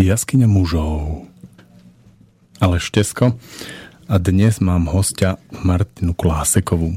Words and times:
Jaskyňa 0.00 0.48
mužov. 0.48 1.28
Ale 2.56 2.80
štesko. 2.80 3.36
A 4.08 4.16
dnes 4.16 4.56
mám 4.56 4.88
hostia 4.88 5.36
Martinu 5.60 6.16
Klásekovú. 6.16 6.96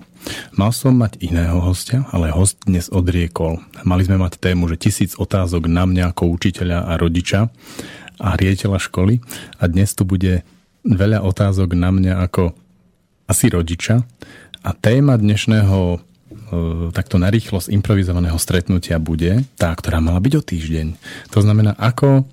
Mal 0.55 0.71
som 0.71 0.95
mať 0.95 1.19
iného 1.19 1.59
hostia, 1.59 2.07
ale 2.15 2.31
host 2.31 2.63
dnes 2.63 2.87
odriekol. 2.87 3.59
Mali 3.83 4.07
sme 4.07 4.15
mať 4.15 4.39
tému, 4.39 4.71
že 4.71 4.79
tisíc 4.79 5.19
otázok 5.19 5.67
na 5.67 5.83
mňa 5.83 6.15
ako 6.15 6.31
učiteľa 6.31 6.79
a 6.87 6.93
rodiča 6.95 7.51
a 8.23 8.39
riediteľa 8.39 8.79
školy 8.79 9.19
a 9.59 9.63
dnes 9.67 9.91
tu 9.91 10.07
bude 10.07 10.47
veľa 10.87 11.27
otázok 11.27 11.75
na 11.75 11.91
mňa 11.91 12.23
ako 12.23 12.55
asi 13.27 13.51
rodiča 13.51 13.99
a 14.63 14.69
téma 14.71 15.19
dnešného 15.19 15.79
e, 15.91 15.97
takto 16.95 17.19
narýchlo 17.19 17.59
improvizovaného 17.67 18.39
stretnutia 18.39 18.95
bude 18.95 19.43
tá, 19.59 19.75
ktorá 19.75 19.99
mala 19.99 20.23
byť 20.23 20.33
o 20.39 20.41
týždeň. 20.43 20.87
To 21.35 21.43
znamená, 21.43 21.75
ako 21.75 22.23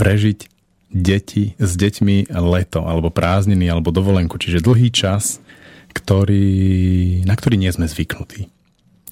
prežiť 0.00 0.48
deti 0.88 1.52
s 1.60 1.76
deťmi 1.76 2.32
leto, 2.32 2.88
alebo 2.88 3.12
prázdniny, 3.12 3.68
alebo 3.68 3.92
dovolenku, 3.92 4.40
čiže 4.40 4.64
dlhý 4.64 4.88
čas, 4.88 5.44
ktorý, 5.92 7.20
na 7.28 7.36
ktorý 7.36 7.60
nie 7.60 7.68
sme 7.68 7.84
zvyknutí. 7.84 8.48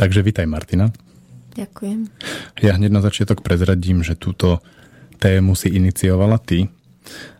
Takže 0.00 0.24
vítaj 0.24 0.48
Martina. 0.48 0.88
Ďakujem. 1.52 2.08
Ja 2.64 2.80
hneď 2.80 2.88
na 2.88 3.04
začiatok 3.04 3.44
prezradím, 3.44 4.00
že 4.00 4.16
túto 4.16 4.64
tému 5.20 5.52
si 5.52 5.68
iniciovala 5.68 6.40
ty. 6.40 6.72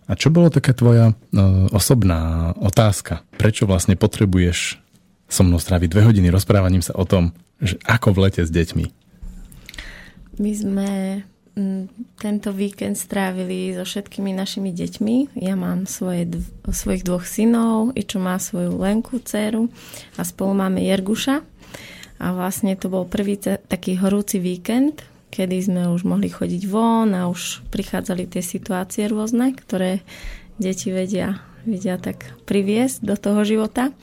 A 0.04 0.12
čo 0.18 0.28
bolo 0.28 0.52
taká 0.52 0.76
tvoja 0.76 1.16
no, 1.32 1.72
osobná 1.72 2.52
otázka? 2.58 3.24
Prečo 3.40 3.64
vlastne 3.64 3.96
potrebuješ 3.96 4.76
so 5.28 5.42
mnou 5.44 5.60
stráviť 5.62 5.88
dve 5.88 6.02
hodiny 6.04 6.28
rozprávaním 6.28 6.82
sa 6.82 6.96
o 6.98 7.04
tom, 7.06 7.32
že 7.62 7.80
ako 7.86 8.12
v 8.12 8.18
lete 8.28 8.42
s 8.42 8.50
deťmi? 8.50 8.84
My 10.38 10.52
sme 10.54 10.88
tento 12.18 12.50
víkend 12.54 12.94
strávili 12.94 13.74
so 13.74 13.82
všetkými 13.82 14.30
našimi 14.34 14.70
deťmi. 14.70 15.42
Ja 15.42 15.58
mám 15.58 15.90
svoje, 15.90 16.26
svojich 16.66 17.02
dvoch 17.02 17.26
synov, 17.26 17.92
i 17.98 18.02
čo 18.06 18.22
má 18.22 18.38
svoju 18.38 18.78
Lenku, 18.78 19.18
dceru 19.18 19.66
a 20.16 20.22
spolu 20.22 20.54
máme 20.54 20.82
Jerguša. 20.86 21.42
A 22.18 22.34
vlastne 22.34 22.74
to 22.74 22.90
bol 22.90 23.06
prvý 23.06 23.38
taký 23.42 23.94
horúci 23.94 24.42
víkend, 24.42 25.06
kedy 25.30 25.56
sme 25.70 25.82
už 25.92 26.02
mohli 26.02 26.26
chodiť 26.26 26.62
von 26.66 27.14
a 27.14 27.30
už 27.30 27.62
prichádzali 27.70 28.26
tie 28.26 28.42
situácie 28.42 29.06
rôzne, 29.06 29.54
ktoré 29.54 30.02
deti 30.58 30.90
vedia, 30.90 31.38
vedia 31.62 31.94
tak 31.94 32.34
priviesť 32.42 33.06
do 33.06 33.14
toho 33.14 33.46
života. 33.46 33.94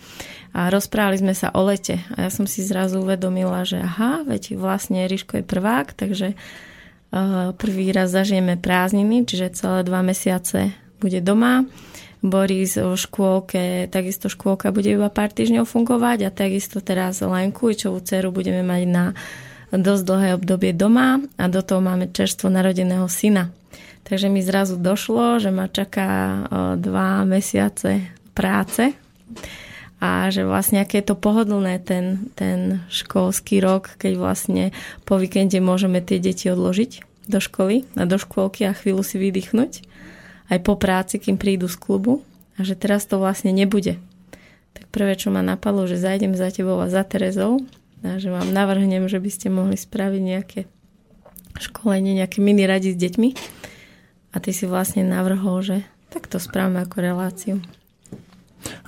A 0.55 0.71
rozprávali 0.71 1.19
sme 1.19 1.35
sa 1.35 1.51
o 1.51 1.67
lete. 1.67 1.99
A 2.15 2.27
ja 2.27 2.31
som 2.31 2.47
si 2.47 2.63
zrazu 2.63 3.03
uvedomila, 3.03 3.67
že 3.67 3.83
aha, 3.83 4.23
veď 4.23 4.55
vlastne 4.55 5.03
Ríško 5.03 5.43
je 5.43 5.43
prvák, 5.43 5.91
takže 5.91 6.39
Prvý 7.55 7.91
raz 7.95 8.11
zažijeme 8.11 8.57
prázdniny, 8.59 9.23
čiže 9.23 9.55
celé 9.55 9.83
dva 9.83 10.01
mesiace 10.01 10.75
bude 10.99 11.21
doma. 11.21 11.67
Boris 12.25 12.73
v 12.81 12.97
škôlke, 12.97 13.85
takisto 13.93 14.33
škôlka 14.33 14.73
bude 14.73 14.97
iba 14.97 15.13
pár 15.13 15.29
týždňov 15.29 15.69
fungovať 15.69 16.25
a 16.25 16.33
takisto 16.33 16.81
teraz 16.81 17.21
Lenku, 17.21 17.69
čo 17.77 17.93
dceru 18.01 18.33
budeme 18.33 18.65
mať 18.65 18.83
na 18.89 19.05
dosť 19.69 20.03
dlhé 20.07 20.29
obdobie 20.33 20.73
doma 20.73 21.21
a 21.37 21.45
do 21.45 21.61
toho 21.61 21.85
máme 21.85 22.09
čerstvo 22.09 22.49
narodeného 22.49 23.05
syna. 23.05 23.53
Takže 24.05 24.29
mi 24.29 24.41
zrazu 24.41 24.77
došlo, 24.77 25.37
že 25.37 25.53
ma 25.53 25.69
čaká 25.69 26.41
dva 26.77 27.25
mesiace 27.25 28.09
práce 28.33 28.93
a 30.05 30.29
že 30.29 30.45
vlastne 30.45 30.85
aké 30.85 31.01
je 31.01 31.09
to 31.09 31.17
pohodlné 31.17 31.81
ten, 31.81 32.29
ten 32.37 32.85
školský 32.93 33.57
rok, 33.57 33.97
keď 33.97 34.13
vlastne 34.21 34.63
po 35.01 35.17
víkende 35.17 35.57
môžeme 35.57 35.97
tie 35.97 36.21
deti 36.21 36.45
odložiť 36.45 37.01
do 37.25 37.41
školy 37.41 37.89
a 37.97 38.05
do 38.05 38.21
škôlky 38.21 38.69
a 38.69 38.77
chvíľu 38.77 39.01
si 39.01 39.17
vydýchnuť 39.17 39.71
aj 40.53 40.59
po 40.61 40.77
práci, 40.77 41.17
kým 41.17 41.41
prídu 41.41 41.65
z 41.65 41.81
klubu 41.81 42.21
a 42.53 42.61
že 42.61 42.77
teraz 42.77 43.09
to 43.09 43.17
vlastne 43.17 43.49
nebude. 43.49 43.97
Tak 44.77 44.93
prvé, 44.93 45.17
čo 45.17 45.33
ma 45.33 45.41
napadlo, 45.41 45.89
že 45.89 45.97
zajdem 45.97 46.37
za 46.37 46.53
tebou 46.53 46.77
a 46.77 46.91
za 46.91 47.01
Terezou 47.01 47.65
a 48.05 48.21
že 48.21 48.29
vám 48.29 48.53
navrhnem, 48.53 49.09
že 49.09 49.17
by 49.17 49.29
ste 49.33 49.49
mohli 49.49 49.73
spraviť 49.73 50.21
nejaké 50.21 50.59
školenie, 51.57 52.21
nejaké 52.21 52.45
mini 52.45 52.69
radi 52.69 52.93
s 52.93 52.99
deťmi 53.01 53.29
a 54.31 54.37
ty 54.37 54.53
si 54.53 54.69
vlastne 54.69 55.01
navrhol, 55.01 55.65
že 55.65 55.77
tak 56.13 56.29
to 56.29 56.37
správame 56.37 56.85
ako 56.85 56.97
reláciu. 57.01 57.57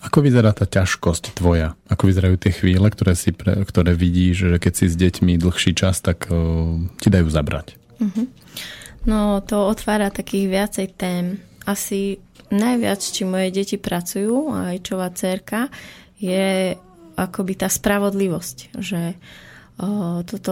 Ako 0.01 0.23
vyzerá 0.23 0.53
tá 0.53 0.65
ťažkosť 0.65 1.37
tvoja? 1.37 1.77
Ako 1.89 2.09
vyzerajú 2.09 2.35
tie 2.37 2.53
chvíle, 2.53 2.87
ktoré, 2.89 3.13
si 3.13 3.33
pre, 3.33 3.61
ktoré 3.65 3.93
vidíš, 3.93 4.55
že 4.55 4.57
keď 4.61 4.73
si 4.73 4.85
s 4.89 4.95
deťmi 4.95 5.37
dlhší 5.37 5.73
čas, 5.77 6.01
tak 6.01 6.29
uh, 6.29 6.77
ti 7.01 7.09
dajú 7.09 7.27
zabrať? 7.27 7.77
Uh-huh. 8.01 8.25
No 9.07 9.41
to 9.45 9.69
otvára 9.69 10.13
takých 10.13 10.45
viacej 10.47 10.87
tém. 10.97 11.25
Asi 11.67 12.21
najviac, 12.53 13.01
či 13.03 13.27
moje 13.27 13.51
deti 13.51 13.75
pracujú, 13.75 14.55
aj 14.55 14.85
čová 14.85 15.11
cerka, 15.11 15.67
je 16.17 16.75
akoby 17.17 17.53
tá 17.57 17.67
spravodlivosť, 17.67 18.57
že 18.77 19.17
toto, 20.25 20.51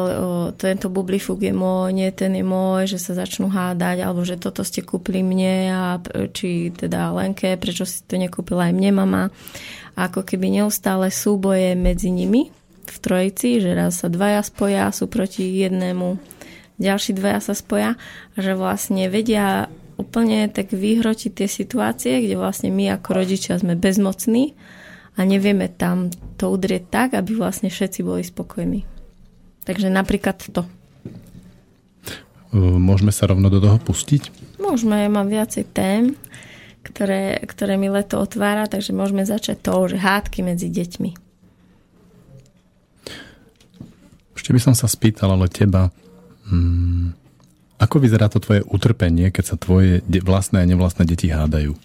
tento 0.54 0.88
bublifuk 0.94 1.42
je 1.42 1.50
môj, 1.50 1.98
nie 1.98 2.14
ten 2.14 2.38
je 2.38 2.46
môj, 2.46 2.86
že 2.86 3.02
sa 3.02 3.18
začnú 3.18 3.50
hádať, 3.50 4.06
alebo 4.06 4.22
že 4.22 4.38
toto 4.38 4.62
ste 4.62 4.86
kúpili 4.86 5.26
mne 5.26 5.56
a 5.74 5.82
či 6.30 6.70
teda 6.70 7.10
Lenke, 7.10 7.58
prečo 7.58 7.90
si 7.90 8.06
to 8.06 8.22
nekúpila 8.22 8.70
aj 8.70 8.78
mne 8.78 8.92
mama. 9.02 9.24
Ako 9.98 10.22
keby 10.22 10.62
neustále 10.62 11.10
súboje 11.10 11.74
medzi 11.74 12.14
nimi 12.14 12.54
v 12.86 12.98
trojici, 13.02 13.58
že 13.58 13.74
raz 13.74 14.06
sa 14.06 14.14
dvaja 14.14 14.46
spoja, 14.46 14.94
sú 14.94 15.10
proti 15.10 15.58
jednému, 15.58 16.22
ďalší 16.78 17.18
dvaja 17.18 17.42
sa 17.42 17.58
spoja, 17.58 17.98
že 18.38 18.54
vlastne 18.54 19.10
vedia 19.10 19.74
úplne 19.98 20.54
tak 20.54 20.70
vyhrotiť 20.70 21.32
tie 21.34 21.50
situácie, 21.50 22.22
kde 22.22 22.38
vlastne 22.38 22.70
my 22.70 22.94
ako 22.94 23.26
rodičia 23.26 23.58
sme 23.58 23.74
bezmocní 23.74 24.54
a 25.18 25.26
nevieme 25.26 25.66
tam 25.66 26.14
to 26.38 26.52
udrieť 26.52 26.84
tak, 26.94 27.10
aby 27.18 27.34
vlastne 27.34 27.74
všetci 27.74 28.06
boli 28.06 28.22
spokojní. 28.22 28.95
Takže 29.66 29.90
napríklad 29.90 30.38
to. 30.40 30.64
Môžeme 32.56 33.12
sa 33.12 33.28
rovno 33.28 33.52
do 33.52 33.60
toho 33.60 33.76
pustiť? 33.82 34.32
Môžeme, 34.62 35.04
ja 35.04 35.10
mám 35.12 35.28
viacej 35.28 35.68
tém, 35.76 36.16
ktoré, 36.88 37.44
ktoré 37.44 37.76
mi 37.76 37.92
leto 37.92 38.22
otvára, 38.22 38.70
takže 38.72 38.96
môžeme 38.96 39.28
začať 39.28 39.60
to, 39.60 39.92
že 39.92 40.00
hádky 40.00 40.46
medzi 40.46 40.72
deťmi. 40.72 41.12
Ešte 44.40 44.50
by 44.56 44.62
som 44.62 44.78
sa 44.78 44.88
spýtal 44.88 45.36
ale 45.36 45.50
teba, 45.50 45.92
Hmm. 46.46 47.18
Ako 47.82 48.00
vyzerá 48.00 48.32
to 48.32 48.40
tvoje 48.40 48.64
utrpenie, 48.70 49.34
keď 49.34 49.44
sa 49.44 49.56
tvoje 49.60 50.00
vlastné 50.08 50.64
a 50.64 50.70
nevlastné 50.70 51.04
deti 51.04 51.28
hádajú? 51.28 51.76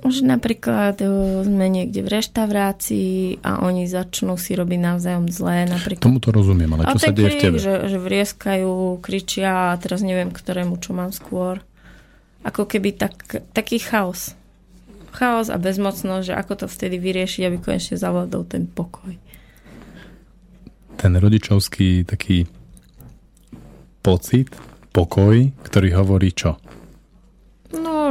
Už 0.00 0.24
napríklad 0.24 0.96
e, 1.04 1.06
sme 1.44 1.66
niekde 1.68 2.00
v 2.00 2.08
reštaurácii 2.08 3.44
a 3.44 3.60
oni 3.60 3.84
začnú 3.84 4.40
si 4.40 4.56
robiť 4.56 4.78
navzájom 4.80 5.28
zlé. 5.28 5.68
Napríklad. 5.68 6.00
Tomu 6.00 6.24
to 6.24 6.32
rozumiem, 6.32 6.72
ale 6.72 6.88
čo 6.96 6.98
sa 6.98 7.12
deje 7.12 7.36
v 7.36 7.40
tebe? 7.40 7.56
Že, 7.60 7.74
že 7.84 7.98
vrieskajú, 8.00 8.98
kričia 9.04 9.72
a 9.72 9.78
teraz 9.78 10.00
neviem, 10.00 10.32
ktorému 10.32 10.80
čo 10.80 10.96
mám 10.96 11.12
skôr. 11.12 11.60
Ako 12.40 12.64
keby 12.64 12.96
tak, 12.96 13.44
taký 13.52 13.76
chaos. 13.76 14.32
Chaos 15.12 15.52
a 15.52 15.60
bezmocnosť, 15.60 16.32
že 16.32 16.34
ako 16.38 16.64
to 16.64 16.66
vtedy 16.72 16.96
vyriešiť, 16.96 17.42
aby 17.44 17.56
konečne 17.60 18.00
zavládol 18.00 18.48
ten 18.48 18.64
pokoj. 18.64 19.12
Ten 20.96 21.12
rodičovský 21.12 22.08
taký 22.08 22.48
pocit, 24.00 24.48
pokoj, 24.96 25.52
ktorý 25.60 25.88
hovorí 25.92 26.32
čo? 26.32 26.56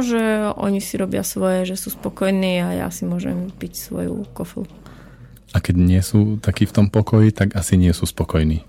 Že 0.00 0.56
oni 0.56 0.80
si 0.80 0.96
robia 0.96 1.20
svoje, 1.20 1.68
že 1.68 1.76
sú 1.76 1.92
spokojní 1.92 2.64
a 2.64 2.68
ja 2.86 2.88
si 2.88 3.04
môžem 3.04 3.52
piť 3.52 3.76
svoju 3.76 4.24
koflu. 4.32 4.64
A 5.50 5.58
keď 5.58 5.76
nie 5.76 6.00
sú 6.00 6.38
takí 6.38 6.64
v 6.64 6.74
tom 6.74 6.86
pokoji, 6.88 7.34
tak 7.34 7.58
asi 7.58 7.74
nie 7.76 7.90
sú 7.90 8.06
spokojní. 8.06 8.62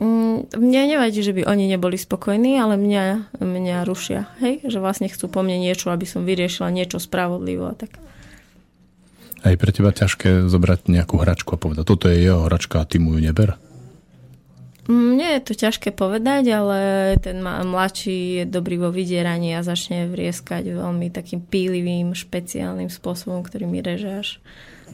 Mm, 0.00 0.48
mne 0.56 0.82
nevadí, 0.96 1.20
že 1.20 1.36
by 1.36 1.44
oni 1.44 1.68
neboli 1.68 2.00
spokojní, 2.00 2.56
ale 2.56 2.80
mňa, 2.80 3.36
mňa 3.36 3.84
rušia. 3.84 4.32
Hej? 4.40 4.64
Že 4.64 4.78
vlastne 4.80 5.12
chcú 5.12 5.28
po 5.28 5.44
mne 5.44 5.60
niečo, 5.60 5.92
aby 5.92 6.08
som 6.08 6.24
vyriešila 6.24 6.72
niečo 6.72 6.96
spravodlivo 6.96 7.68
a 7.68 7.76
tak. 7.76 8.00
A 9.44 9.52
je 9.52 9.60
pre 9.60 9.72
teba 9.72 9.92
ťažké 9.92 10.48
zobrať 10.48 10.88
nejakú 10.88 11.20
hračku 11.20 11.56
a 11.56 11.60
povedať, 11.60 11.84
toto 11.84 12.08
je 12.08 12.16
jeho 12.16 12.48
hračka 12.48 12.80
a 12.80 12.88
ty 12.88 12.96
mu 12.96 13.16
ju 13.16 13.20
neber? 13.24 13.56
Nie 14.90 15.38
je 15.38 15.46
to 15.46 15.54
ťažké 15.54 15.94
povedať, 15.94 16.50
ale 16.50 16.78
ten 17.22 17.38
mladší 17.46 18.42
je 18.42 18.44
dobrý 18.50 18.74
vo 18.82 18.90
vydieraní 18.90 19.54
a 19.54 19.62
začne 19.62 20.10
vrieskať 20.10 20.66
veľmi 20.66 21.14
takým 21.14 21.38
pílivým, 21.46 22.10
špeciálnym 22.10 22.90
spôsobom, 22.90 23.46
ktorý 23.46 23.70
mi 23.70 23.78
reže 23.86 24.10
až 24.10 24.28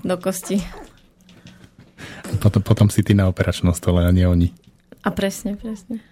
do 0.04 0.20
kosti. 0.20 0.60
Potom, 2.44 2.60
potom 2.60 2.92
si 2.92 3.00
ty 3.00 3.16
na 3.16 3.24
operačnom 3.32 3.72
stole 3.72 4.04
a 4.04 4.12
nie 4.12 4.28
oni. 4.28 4.52
A 5.00 5.08
presne, 5.08 5.56
presne. 5.56 6.04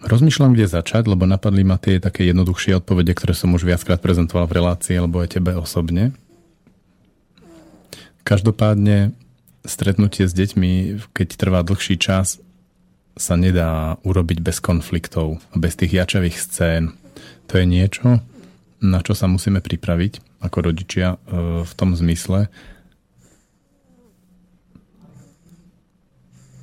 Rozmýšľam, 0.00 0.56
kde 0.56 0.70
začať, 0.70 1.10
lebo 1.10 1.28
napadli 1.28 1.60
ma 1.60 1.76
tie 1.76 2.00
také 2.00 2.24
jednoduchšie 2.24 2.80
odpovede, 2.80 3.12
ktoré 3.12 3.36
som 3.36 3.52
už 3.52 3.68
viackrát 3.68 4.00
prezentoval 4.00 4.48
v 4.48 4.64
relácii, 4.64 4.96
alebo 4.96 5.20
aj 5.20 5.36
tebe 5.36 5.52
osobne. 5.58 6.16
Každopádne 8.24 9.12
stretnutie 9.68 10.24
s 10.24 10.32
deťmi, 10.32 10.98
keď 11.12 11.28
trvá 11.36 11.60
dlhší 11.60 12.00
čas, 12.00 12.40
sa 13.18 13.34
nedá 13.34 13.98
urobiť 14.06 14.38
bez 14.40 14.62
konfliktov, 14.62 15.42
bez 15.52 15.74
tých 15.76 15.92
jačavých 15.92 16.38
scén. 16.38 16.94
To 17.50 17.58
je 17.58 17.66
niečo, 17.66 18.22
na 18.80 19.00
čo 19.02 19.12
sa 19.12 19.26
musíme 19.26 19.58
pripraviť 19.60 20.38
ako 20.38 20.58
rodičia 20.70 21.18
e, 21.18 21.18
v 21.66 21.72
tom 21.74 21.98
zmysle. 21.98 22.46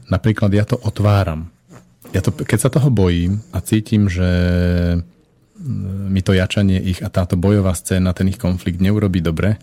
Napríklad 0.08 0.52
ja 0.56 0.64
to 0.64 0.80
otváram. 0.80 1.52
Ja 2.16 2.24
to, 2.24 2.32
keď 2.32 2.60
sa 2.62 2.70
toho 2.72 2.88
bojím 2.88 3.44
a 3.52 3.60
cítim, 3.60 4.08
že 4.08 4.30
mi 6.08 6.22
to 6.22 6.36
jačanie 6.36 6.80
ich 6.80 7.00
a 7.02 7.10
táto 7.10 7.40
bojová 7.40 7.74
scéna, 7.76 8.16
ten 8.16 8.30
ich 8.30 8.40
konflikt 8.40 8.80
neurobi 8.80 9.20
dobre, 9.20 9.58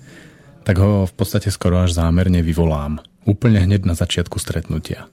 tak 0.63 0.79
ho 0.79 1.05
v 1.05 1.15
podstate 1.15 1.51
skoro 1.51 1.83
až 1.83 1.99
zámerne 1.99 2.41
vyvolám. 2.41 3.03
Úplne 3.27 3.67
hneď 3.67 3.87
na 3.87 3.95
začiatku 3.99 4.39
stretnutia. 4.39 5.11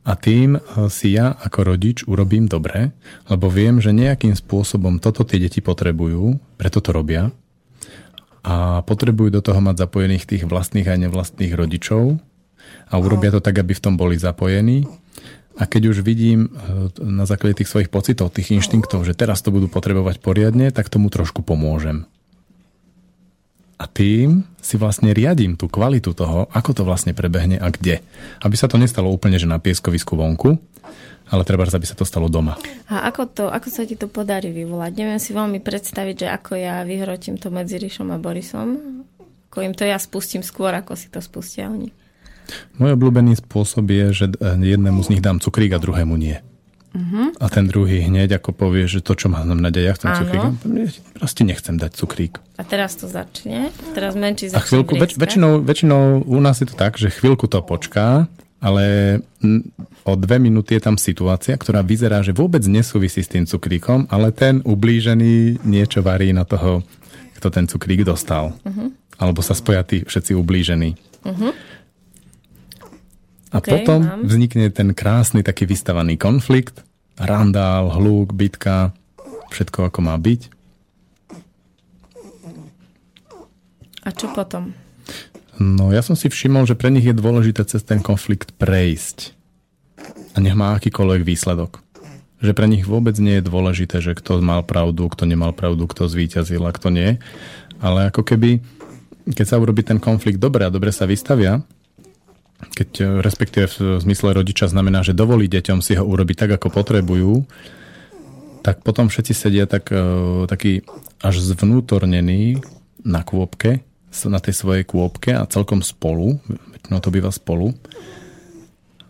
A 0.00 0.16
tým 0.16 0.56
eh, 0.56 0.62
si 0.88 1.14
ja 1.14 1.36
ako 1.36 1.76
rodič 1.76 2.02
urobím 2.08 2.48
dobre, 2.48 2.96
lebo 3.28 3.52
viem, 3.52 3.78
že 3.78 3.92
nejakým 3.92 4.32
spôsobom 4.32 4.98
toto 4.98 5.22
tie 5.22 5.38
deti 5.38 5.60
potrebujú, 5.60 6.40
preto 6.56 6.80
to 6.80 6.90
robia. 6.90 7.28
A 8.40 8.80
potrebujú 8.88 9.28
do 9.28 9.44
toho 9.44 9.60
mať 9.60 9.84
zapojených 9.84 10.24
tých 10.24 10.48
vlastných 10.48 10.88
aj 10.88 10.98
nevlastných 11.04 11.52
rodičov 11.52 12.16
a 12.88 12.92
urobia 12.96 13.28
to 13.36 13.44
tak, 13.44 13.60
aby 13.60 13.76
v 13.76 13.84
tom 13.84 14.00
boli 14.00 14.16
zapojení. 14.16 14.88
A 15.60 15.68
keď 15.68 15.92
už 15.92 16.00
vidím 16.00 16.48
eh, 16.48 16.88
na 17.04 17.28
základe 17.28 17.60
tých 17.60 17.68
svojich 17.68 17.92
pocitov, 17.92 18.32
tých 18.32 18.56
inštinktov, 18.56 19.04
že 19.04 19.12
teraz 19.12 19.44
to 19.44 19.52
budú 19.52 19.68
potrebovať 19.68 20.24
poriadne, 20.24 20.72
tak 20.72 20.88
tomu 20.88 21.12
trošku 21.12 21.44
pomôžem. 21.44 22.08
A 23.80 23.88
tým 23.88 24.44
si 24.60 24.76
vlastne 24.76 25.16
riadím 25.16 25.56
tú 25.56 25.64
kvalitu 25.64 26.12
toho, 26.12 26.52
ako 26.52 26.76
to 26.76 26.82
vlastne 26.84 27.16
prebehne 27.16 27.56
a 27.56 27.72
kde. 27.72 28.04
Aby 28.44 28.54
sa 28.60 28.68
to 28.68 28.76
nestalo 28.76 29.08
úplne, 29.08 29.40
že 29.40 29.48
na 29.48 29.56
pieskovisku 29.56 30.20
vonku, 30.20 30.60
ale 31.32 31.42
treba, 31.48 31.64
aby 31.64 31.86
sa 31.88 31.96
to 31.96 32.04
stalo 32.04 32.28
doma. 32.28 32.60
A 32.92 33.08
ako, 33.08 33.22
to, 33.32 33.44
ako 33.48 33.72
sa 33.72 33.88
ti 33.88 33.96
to 33.96 34.04
podarí 34.04 34.52
vyvolať? 34.52 34.92
Neviem 35.00 35.16
si 35.16 35.32
veľmi 35.32 35.64
predstaviť, 35.64 36.26
že 36.26 36.28
ako 36.28 36.60
ja 36.60 36.84
vyhrotím 36.84 37.40
to 37.40 37.48
medzi 37.48 37.80
Ríšom 37.80 38.12
a 38.12 38.20
Borisom. 38.20 38.68
Ako 39.48 39.64
im 39.64 39.72
to 39.72 39.88
ja 39.88 39.96
spustím 39.96 40.44
skôr, 40.44 40.76
ako 40.76 40.92
si 40.98 41.08
to 41.08 41.24
spustia 41.24 41.72
oni. 41.72 41.88
Môj 42.76 42.98
obľúbený 42.98 43.38
spôsob 43.40 43.88
je, 43.88 44.06
že 44.12 44.26
jednému 44.42 45.00
z 45.06 45.10
nich 45.16 45.22
dám 45.24 45.40
cukrík 45.40 45.72
a 45.72 45.80
druhému 45.80 46.18
nie. 46.20 46.42
Uh-huh. 46.90 47.30
A 47.38 47.46
ten 47.46 47.70
druhý 47.70 48.02
hneď 48.02 48.42
ako 48.42 48.50
povie, 48.50 48.90
že 48.90 48.98
to, 48.98 49.14
čo 49.14 49.30
má 49.30 49.46
znamenať, 49.46 49.72
ja 49.78 49.94
chcem 49.94 50.10
Áno. 50.10 50.18
cukrík. 50.18 50.42
Proste 51.14 51.42
nechcem 51.46 51.78
dať 51.78 51.92
cukrík. 51.94 52.42
A 52.58 52.62
teraz 52.66 52.98
to 52.98 53.06
začne? 53.06 53.70
Teraz 53.94 54.18
menší 54.18 54.50
začne 54.50 54.58
A 54.58 54.66
chvíľku, 54.66 54.98
väč, 54.98 55.14
väčšinou, 55.14 55.62
väčšinou 55.62 56.26
u 56.26 56.38
nás 56.42 56.58
je 56.58 56.66
to 56.66 56.74
tak, 56.74 56.98
že 56.98 57.14
chvíľku 57.14 57.46
to 57.46 57.62
počká, 57.62 58.26
ale 58.58 58.84
o 60.04 60.12
dve 60.18 60.36
minúty 60.42 60.76
je 60.76 60.82
tam 60.82 60.98
situácia, 60.98 61.54
ktorá 61.54 61.80
vyzerá, 61.86 62.26
že 62.26 62.34
vôbec 62.34 62.60
nesúvisí 62.66 63.22
s 63.22 63.30
tým 63.30 63.46
cukríkom, 63.46 64.10
ale 64.10 64.34
ten 64.34 64.58
ublížený 64.66 65.62
niečo 65.62 66.02
varí 66.02 66.34
na 66.34 66.42
toho, 66.42 66.82
kto 67.38 67.48
ten 67.54 67.70
cukrík 67.70 68.02
dostal. 68.02 68.52
Uh-huh. 68.66 68.90
Alebo 69.16 69.40
sa 69.46 69.54
spoja 69.54 69.86
tí 69.86 70.02
všetci 70.02 70.34
ublížení. 70.34 70.98
Uh-huh. 71.24 71.54
A 73.50 73.58
okay, 73.58 73.82
potom 73.82 74.00
mám. 74.06 74.22
vznikne 74.22 74.70
ten 74.70 74.94
krásny 74.94 75.42
taký 75.42 75.66
vystavaný 75.66 76.14
konflikt, 76.14 76.86
randál, 77.18 77.90
hluk, 77.90 78.30
bitka, 78.30 78.94
všetko 79.50 79.90
ako 79.90 79.98
má 80.06 80.14
byť. 80.14 80.40
A 84.06 84.08
čo 84.14 84.30
potom? 84.32 84.72
No 85.60 85.92
ja 85.92 86.00
som 86.00 86.16
si 86.16 86.32
všimol, 86.32 86.64
že 86.64 86.78
pre 86.78 86.88
nich 86.88 87.04
je 87.04 87.12
dôležité 87.12 87.68
cez 87.68 87.84
ten 87.84 88.00
konflikt 88.00 88.56
prejsť. 88.56 89.36
A 90.32 90.40
nech 90.40 90.56
má 90.56 90.72
akýkoľvek 90.78 91.20
výsledok. 91.26 91.84
Že 92.40 92.56
pre 92.56 92.64
nich 92.64 92.88
vôbec 92.88 93.12
nie 93.20 93.36
je 93.36 93.44
dôležité, 93.44 94.00
že 94.00 94.16
kto 94.16 94.40
mal 94.40 94.64
pravdu, 94.64 95.04
kto 95.12 95.28
nemal 95.28 95.52
pravdu, 95.52 95.84
kto 95.84 96.08
zvíťazil 96.08 96.64
a 96.64 96.72
kto 96.72 96.88
nie. 96.88 97.20
Ale 97.82 98.08
ako 98.08 98.24
keby, 98.24 98.64
keď 99.36 99.46
sa 99.52 99.60
urobí 99.60 99.84
ten 99.84 100.00
konflikt 100.00 100.40
dobre 100.40 100.64
a 100.64 100.72
dobre 100.72 100.94
sa 100.96 101.04
vystavia, 101.04 101.60
keď 102.68 102.90
e, 103.00 103.04
respektíve 103.24 103.66
v 103.70 104.00
zmysle 104.00 104.36
rodiča 104.36 104.68
znamená, 104.68 105.00
že 105.00 105.16
dovolí 105.16 105.48
deťom 105.48 105.80
si 105.80 105.96
ho 105.96 106.04
urobiť 106.04 106.36
tak, 106.46 106.50
ako 106.60 106.68
potrebujú, 106.72 107.44
tak 108.60 108.84
potom 108.84 109.08
všetci 109.08 109.32
sedia 109.32 109.64
tak, 109.64 109.88
e, 109.88 110.44
taký 110.44 110.84
až 111.20 111.40
zvnútornený 111.40 112.60
na 113.04 113.24
kôpke, 113.24 113.80
na 114.28 114.40
tej 114.42 114.54
svojej 114.56 114.84
kôpke 114.84 115.32
a 115.32 115.48
celkom 115.48 115.80
spolu, 115.80 116.40
no 116.92 116.96
to 117.00 117.08
býva 117.08 117.32
spolu. 117.32 117.72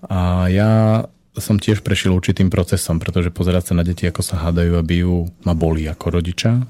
A 0.07 0.49
ja 0.49 1.05
som 1.39 1.57
tiež 1.57 1.81
prešiel 1.81 2.15
určitým 2.15 2.53
procesom, 2.53 2.99
pretože 2.99 3.33
pozerať 3.33 3.73
sa 3.73 3.75
na 3.79 3.87
deti, 3.87 4.05
ako 4.05 4.21
sa 4.21 4.43
hádajú 4.43 4.77
a 4.77 4.87
bijú, 4.87 5.31
ma 5.47 5.57
bolí 5.57 5.87
ako 5.89 6.21
rodiča. 6.21 6.63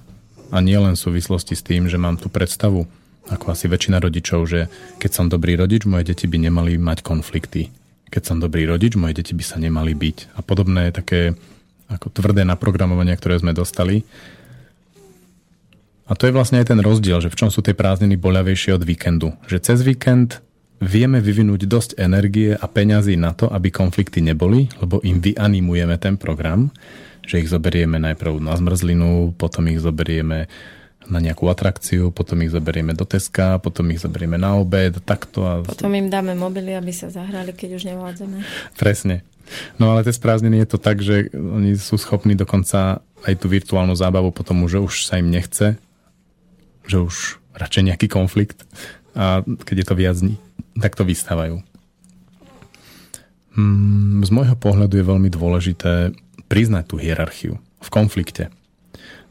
A 0.50 0.56
nie 0.62 0.78
len 0.78 0.98
v 0.98 1.04
súvislosti 1.10 1.54
s 1.54 1.62
tým, 1.62 1.86
že 1.86 1.98
mám 1.98 2.18
tú 2.18 2.26
predstavu 2.26 2.86
ako 3.30 3.54
asi 3.54 3.70
väčšina 3.70 4.02
rodičov, 4.02 4.40
že 4.50 4.66
keď 4.98 5.10
som 5.10 5.26
dobrý 5.30 5.54
rodič, 5.54 5.86
moje 5.86 6.10
deti 6.10 6.26
by 6.26 6.50
nemali 6.50 6.76
mať 6.76 7.06
konflikty. 7.06 7.70
Keď 8.10 8.22
som 8.26 8.36
dobrý 8.42 8.66
rodič, 8.66 8.98
moje 8.98 9.22
deti 9.22 9.32
by 9.38 9.44
sa 9.46 9.56
nemali 9.62 9.94
byť. 9.94 10.34
A 10.34 10.42
podobné 10.42 10.90
také 10.90 11.38
ako 11.90 12.10
tvrdé 12.10 12.42
naprogramovania, 12.42 13.14
ktoré 13.14 13.38
sme 13.38 13.54
dostali. 13.54 14.02
A 16.10 16.18
to 16.18 16.26
je 16.26 16.34
vlastne 16.34 16.58
aj 16.58 16.74
ten 16.74 16.82
rozdiel, 16.82 17.22
že 17.22 17.30
v 17.30 17.38
čom 17.38 17.50
sú 17.54 17.62
tie 17.62 17.74
prázdniny 17.74 18.18
boľavejšie 18.18 18.74
od 18.74 18.82
víkendu. 18.82 19.38
Že 19.46 19.58
cez 19.62 19.78
víkend 19.86 20.42
vieme 20.82 21.22
vyvinúť 21.22 21.70
dosť 21.70 21.90
energie 22.02 22.56
a 22.56 22.66
peňazí 22.66 23.14
na 23.14 23.30
to, 23.30 23.46
aby 23.46 23.70
konflikty 23.70 24.18
neboli, 24.18 24.66
lebo 24.82 24.98
im 25.06 25.22
vyanimujeme 25.22 25.94
ten 26.02 26.18
program, 26.18 26.74
že 27.22 27.38
ich 27.38 27.52
zoberieme 27.52 28.02
najprv 28.02 28.42
na 28.42 28.58
zmrzlinu, 28.58 29.38
potom 29.38 29.70
ich 29.70 29.78
zoberieme 29.78 30.50
na 31.10 31.18
nejakú 31.18 31.50
atrakciu, 31.50 32.14
potom 32.14 32.40
ich 32.46 32.54
zoberieme 32.54 32.94
do 32.94 33.02
Teska, 33.02 33.58
potom 33.58 33.90
ich 33.90 34.00
zoberieme 34.00 34.38
na 34.38 34.54
obed, 34.56 35.02
takto. 35.02 35.42
A... 35.42 35.52
Potom 35.66 35.90
im 35.92 36.08
dáme 36.08 36.38
mobily, 36.38 36.72
aby 36.78 36.94
sa 36.94 37.10
zahrali, 37.10 37.50
keď 37.50 37.76
už 37.76 37.82
nevládzeme. 37.90 38.46
Presne. 38.78 39.26
No 39.82 39.90
ale 39.90 40.06
tie 40.06 40.14
sprázdniny 40.14 40.62
je 40.62 40.68
to 40.70 40.78
tak, 40.78 41.02
že 41.02 41.34
oni 41.34 41.74
sú 41.74 41.98
schopní 41.98 42.38
dokonca 42.38 43.02
aj 43.26 43.34
tú 43.36 43.50
virtuálnu 43.50 43.92
zábavu 43.98 44.30
potom 44.32 44.62
už, 44.64 44.86
už 44.86 44.94
sa 45.04 45.18
im 45.18 45.28
nechce, 45.28 45.76
že 46.86 46.96
už 47.02 47.42
radšej 47.58 47.92
nejaký 47.92 48.06
konflikt 48.08 48.64
a 49.12 49.42
keď 49.42 49.76
je 49.82 49.86
to 49.86 49.94
viac 49.98 50.16
dní, 50.16 50.38
tak 50.78 50.94
to 50.94 51.02
vystávajú. 51.02 51.60
Mm, 53.58 54.22
z 54.22 54.30
môjho 54.30 54.54
pohľadu 54.54 55.02
je 55.02 55.04
veľmi 55.10 55.28
dôležité 55.28 56.14
priznať 56.46 56.84
tú 56.86 56.96
hierarchiu 57.02 57.58
v 57.82 57.88
konflikte 57.90 58.54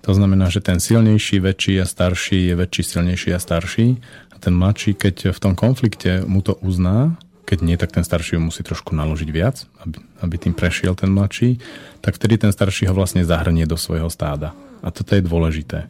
to 0.02 0.12
znamená, 0.16 0.48
že 0.48 0.64
ten 0.64 0.80
silnejší, 0.80 1.44
väčší 1.44 1.84
a 1.84 1.86
starší 1.86 2.52
je 2.52 2.56
väčší, 2.56 2.84
silnejší 2.84 3.30
a 3.36 3.40
starší. 3.40 4.00
A 4.32 4.36
ten 4.40 4.56
mladší, 4.56 4.96
keď 4.96 5.36
v 5.36 5.40
tom 5.40 5.54
konflikte 5.54 6.24
mu 6.24 6.40
to 6.40 6.56
uzná, 6.64 7.20
keď 7.44 7.60
nie, 7.66 7.76
tak 7.76 7.92
ten 7.92 8.06
starší 8.06 8.38
ho 8.38 8.46
musí 8.46 8.62
trošku 8.62 8.94
naložiť 8.96 9.30
viac, 9.34 9.66
aby, 9.82 9.98
aby 10.22 10.36
tým 10.38 10.54
prešiel 10.54 10.94
ten 10.94 11.10
mladší, 11.10 11.58
tak 12.00 12.16
vtedy 12.16 12.38
ten 12.38 12.54
starší 12.54 12.88
ho 12.88 12.94
vlastne 12.94 13.26
zahrnie 13.26 13.66
do 13.66 13.76
svojho 13.76 14.08
stáda. 14.08 14.54
A 14.86 14.94
toto 14.94 15.18
je 15.18 15.26
dôležité. 15.26 15.90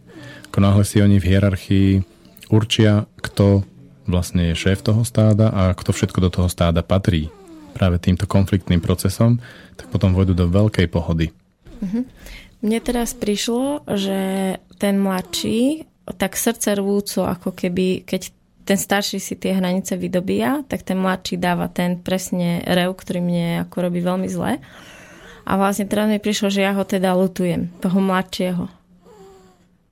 Ako 0.49 0.59
náhle 0.63 0.81
si 0.87 1.03
oni 1.03 1.21
v 1.21 1.29
hierarchii 1.29 1.89
určia, 2.49 3.05
kto 3.21 3.67
vlastne 4.09 4.49
je 4.49 4.57
šéf 4.57 4.81
toho 4.81 5.05
stáda 5.05 5.53
a 5.53 5.75
kto 5.77 5.93
všetko 5.93 6.19
do 6.25 6.29
toho 6.33 6.47
stáda 6.49 6.81
patrí 6.81 7.29
práve 7.77 8.01
týmto 8.01 8.25
konfliktným 8.25 8.81
procesom, 8.81 9.37
tak 9.77 9.93
potom 9.93 10.17
vojdu 10.17 10.33
do 10.33 10.49
veľkej 10.49 10.89
pohody. 10.89 11.29
Uh-huh. 11.79 12.03
Mne 12.59 12.79
teraz 12.83 13.15
prišlo, 13.15 13.87
že 13.87 14.19
ten 14.75 14.99
mladší 14.99 15.87
tak 16.17 16.35
srdce 16.35 16.73
rvúco, 16.75 17.23
ako 17.23 17.53
keby, 17.53 18.03
keď 18.03 18.33
ten 18.65 18.77
starší 18.77 19.17
si 19.17 19.33
tie 19.37 19.57
hranice 19.57 19.97
vydobíja, 19.97 20.65
tak 20.69 20.85
ten 20.85 20.97
mladší 20.97 21.41
dáva 21.41 21.69
ten 21.69 21.97
presne 21.97 22.61
rev, 22.65 22.93
ktorý 22.93 23.21
mne 23.21 23.47
ako 23.65 23.77
robí 23.89 24.01
veľmi 24.01 24.29
zle. 24.29 24.61
A 25.49 25.51
vlastne 25.57 25.89
teraz 25.89 26.05
mi 26.05 26.21
prišlo, 26.21 26.53
že 26.53 26.61
ja 26.61 26.77
ho 26.77 26.85
teda 26.85 27.17
lutujem, 27.17 27.73
toho 27.81 27.97
mladšieho. 27.97 28.69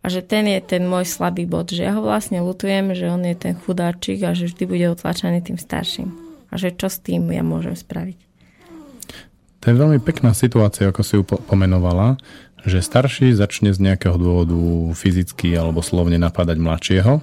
A 0.01 0.05
že 0.13 0.21
ten 0.21 0.45
je 0.45 0.61
ten 0.61 0.85
môj 0.85 1.09
slabý 1.09 1.49
bod, 1.49 1.73
že 1.73 1.89
ja 1.89 1.97
ho 1.97 2.05
vlastne 2.05 2.37
lutujem, 2.45 2.93
že 2.93 3.09
on 3.09 3.25
je 3.25 3.33
ten 3.33 3.57
chudáčik 3.57 4.21
a 4.23 4.37
že 4.37 4.53
vždy 4.53 4.63
bude 4.69 4.85
otlačený 4.93 5.41
tým 5.41 5.57
starším. 5.57 6.13
A 6.53 6.61
že 6.61 6.69
čo 6.71 6.87
s 6.87 7.01
tým 7.01 7.27
ja 7.33 7.41
môžem 7.41 7.73
spraviť. 7.73 8.27
To 9.65 9.73
je 9.73 9.75
veľmi 9.75 9.99
pekná 9.99 10.37
situácia, 10.37 10.87
ako 10.87 11.01
si 11.01 11.17
ju 11.17 11.25
pomenovala, 11.25 12.15
že 12.65 12.81
starší 12.81 13.35
začne 13.37 13.75
z 13.75 13.79
nejakého 13.83 14.17
dôvodu 14.17 14.57
fyzicky 14.97 15.53
alebo 15.53 15.85
slovne 15.85 16.17
napadať 16.17 16.57
mladšieho 16.57 17.21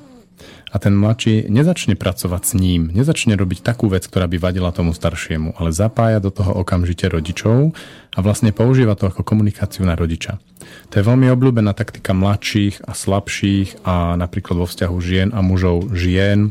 a 0.75 0.77
ten 0.83 0.99
mladší 0.99 1.47
nezačne 1.47 1.95
pracovať 1.95 2.43
s 2.43 2.53
ním, 2.59 2.91
nezačne 2.91 3.39
robiť 3.39 3.63
takú 3.63 3.87
vec, 3.87 4.11
ktorá 4.11 4.27
by 4.27 4.43
vadila 4.43 4.75
tomu 4.75 4.91
staršiemu, 4.91 5.55
ale 5.55 5.71
zapája 5.71 6.19
do 6.19 6.35
toho 6.35 6.51
okamžite 6.67 7.07
rodičov 7.07 7.79
a 8.11 8.19
vlastne 8.19 8.51
používa 8.51 8.99
to 8.99 9.07
ako 9.07 9.23
komunikáciu 9.23 9.87
na 9.87 9.95
rodiča. 9.95 10.43
To 10.91 10.95
je 10.99 11.07
veľmi 11.07 11.31
obľúbená 11.31 11.79
taktika 11.79 12.11
mladších 12.11 12.83
a 12.83 12.91
slabších 12.91 13.87
a 13.87 14.19
napríklad 14.19 14.59
vo 14.59 14.67
vzťahu 14.67 14.97
žien 14.99 15.29
a 15.31 15.39
mužov 15.47 15.95
žien, 15.95 16.51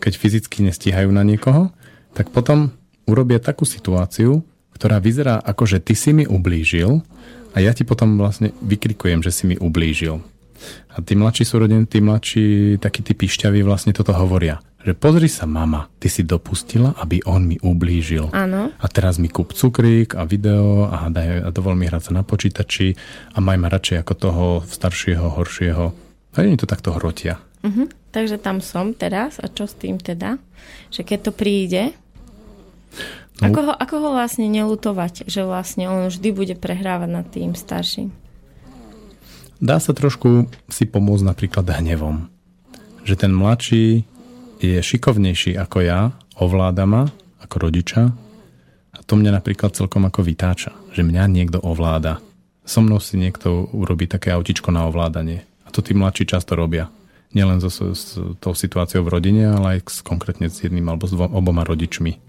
keď 0.00 0.12
fyzicky 0.16 0.64
nestíhajú 0.64 1.12
na 1.12 1.20
niekoho, 1.28 1.68
tak 2.16 2.32
potom 2.32 2.72
urobia 3.04 3.36
takú 3.36 3.68
situáciu, 3.68 4.40
ktorá 4.72 4.96
vyzerá 4.96 5.36
ako, 5.44 5.76
že 5.76 5.78
ty 5.84 5.92
si 5.92 6.16
mi 6.16 6.24
ublížil 6.24 7.04
a 7.52 7.56
ja 7.58 7.72
ti 7.72 7.82
potom 7.84 8.20
vlastne 8.20 8.52
vykrikujem, 8.60 9.24
že 9.24 9.32
si 9.32 9.44
mi 9.48 9.56
ublížil. 9.56 10.20
A 10.90 10.98
tí 10.98 11.14
mladší 11.14 11.46
súrodení, 11.46 11.86
tí 11.86 12.02
mladší, 12.02 12.76
takí 12.82 13.06
tí 13.06 13.14
pišťaví 13.14 13.62
vlastne 13.62 13.94
toto 13.94 14.10
hovoria. 14.10 14.58
Že 14.82 14.94
pozri 14.94 15.26
sa, 15.30 15.46
mama, 15.46 15.90
ty 15.98 16.06
si 16.10 16.22
dopustila, 16.22 16.94
aby 16.98 17.22
on 17.26 17.46
mi 17.46 17.58
ublížil. 17.58 18.30
Áno. 18.30 18.70
A 18.74 18.86
teraz 18.90 19.18
mi 19.18 19.30
kúp 19.30 19.54
cukrík 19.54 20.14
a 20.14 20.26
video 20.26 20.86
a, 20.86 21.10
daj, 21.10 21.46
a 21.46 21.48
dovol 21.50 21.74
mi 21.74 21.86
hrať 21.86 22.10
sa 22.10 22.12
na 22.14 22.22
počítači 22.22 22.94
a 23.34 23.38
maj 23.42 23.58
ma 23.58 23.70
radšej 23.70 23.96
ako 24.02 24.14
toho 24.14 24.44
staršieho, 24.66 25.26
horšieho. 25.34 25.86
A 26.34 26.36
oni 26.42 26.58
to 26.58 26.66
takto 26.70 26.94
hrotia. 26.94 27.42
Uh-huh. 27.62 27.90
Takže 28.14 28.38
tam 28.38 28.62
som 28.62 28.94
teraz 28.94 29.42
a 29.42 29.50
čo 29.50 29.66
s 29.66 29.74
tým 29.74 29.98
teda? 29.98 30.38
Že 30.94 31.02
keď 31.02 31.18
to 31.26 31.32
príde, 31.34 31.82
no. 33.40 33.46
ako, 33.50 33.60
ho, 33.70 33.72
ako 33.74 33.94
ho 34.02 34.10
vlastne 34.14 34.46
nelutovať, 34.50 35.26
že 35.30 35.46
vlastne 35.46 35.86
on 35.90 36.10
vždy 36.10 36.28
bude 36.34 36.54
prehrávať 36.58 37.10
nad 37.10 37.26
tým 37.28 37.54
starším? 37.54 38.10
Dá 39.58 39.82
sa 39.82 39.90
trošku 39.90 40.46
si 40.70 40.86
pomôcť 40.86 41.24
napríklad 41.26 41.66
hnevom. 41.66 42.30
Že 43.02 43.14
ten 43.26 43.32
mladší 43.34 44.06
je 44.62 44.78
šikovnejší 44.78 45.58
ako 45.58 45.78
ja, 45.82 46.00
ovláda 46.38 46.86
ma 46.86 47.10
ako 47.42 47.56
rodiča 47.66 48.02
a 48.94 48.98
to 49.02 49.18
mňa 49.18 49.34
napríklad 49.34 49.74
celkom 49.74 50.06
ako 50.06 50.22
vytáča, 50.22 50.70
že 50.94 51.02
mňa 51.02 51.24
niekto 51.26 51.58
ovláda. 51.62 52.22
So 52.68 52.84
mnou 52.84 53.00
si 53.00 53.16
niekto 53.16 53.66
urobí 53.72 54.04
také 54.06 54.30
autičko 54.30 54.68
na 54.68 54.84
ovládanie. 54.86 55.42
A 55.64 55.72
to 55.72 55.80
tí 55.80 55.96
mladší 55.96 56.28
často 56.28 56.52
robia. 56.52 56.92
Nielen 57.32 57.60
so, 57.60 57.68
s 57.72 58.16
tou 58.40 58.52
situáciou 58.52 59.04
v 59.04 59.12
rodine, 59.12 59.48
ale 59.48 59.80
aj 59.80 59.88
s, 59.88 59.98
konkrétne 60.00 60.48
s 60.48 60.64
jedným 60.64 60.88
alebo 60.88 61.08
s 61.08 61.12
oboma 61.16 61.64
rodičmi. 61.64 62.27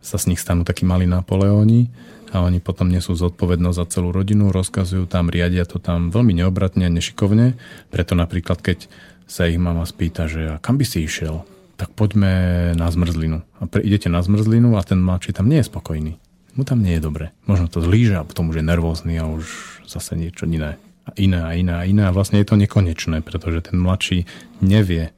Sa 0.00 0.16
z 0.16 0.32
nich 0.32 0.40
stanú 0.40 0.64
takí 0.64 0.88
malí 0.88 1.04
Napoleóni 1.04 1.92
a 2.32 2.40
oni 2.40 2.62
potom 2.62 2.88
nesú 2.88 3.12
zodpovednosť 3.12 3.76
za 3.76 3.86
celú 3.90 4.14
rodinu, 4.14 4.54
rozkazujú 4.54 5.04
tam, 5.10 5.28
riadia 5.28 5.68
to 5.68 5.82
tam 5.82 6.08
veľmi 6.08 6.40
neobratne 6.40 6.88
a 6.88 6.90
nešikovne. 6.92 7.58
Preto 7.92 8.16
napríklad, 8.16 8.64
keď 8.64 8.88
sa 9.30 9.46
ich 9.46 9.60
mama 9.60 9.86
spýta, 9.86 10.26
že 10.26 10.56
a 10.56 10.62
kam 10.62 10.78
by 10.78 10.86
si 10.86 11.06
išiel, 11.06 11.46
tak 11.80 11.96
poďme 11.96 12.72
na 12.76 12.92
zmrzlinu. 12.92 13.40
A 13.60 13.64
pre, 13.64 13.80
idete 13.80 14.12
na 14.12 14.20
zmrzlinu 14.20 14.76
a 14.76 14.84
ten 14.84 15.00
mladší 15.00 15.32
tam 15.32 15.48
nie 15.48 15.64
je 15.64 15.70
spokojný. 15.70 16.12
Mu 16.58 16.62
tam 16.66 16.82
nie 16.82 16.98
je 16.98 17.02
dobre. 17.02 17.32
Možno 17.46 17.70
to 17.70 17.80
zlíže 17.80 18.20
a 18.20 18.26
potom 18.26 18.50
už 18.50 18.60
je 18.60 18.68
nervózny 18.68 19.14
a 19.16 19.24
už 19.24 19.46
zase 19.88 20.18
niečo 20.18 20.44
iné. 20.44 20.76
A 21.08 21.10
iné 21.16 21.40
a 21.40 21.50
iné 21.56 21.72
a 21.72 21.82
iné. 21.86 22.02
A 22.04 22.14
vlastne 22.14 22.42
je 22.42 22.46
to 22.46 22.58
nekonečné, 22.58 23.24
pretože 23.24 23.70
ten 23.70 23.80
mladší 23.80 24.28
nevie, 24.60 25.14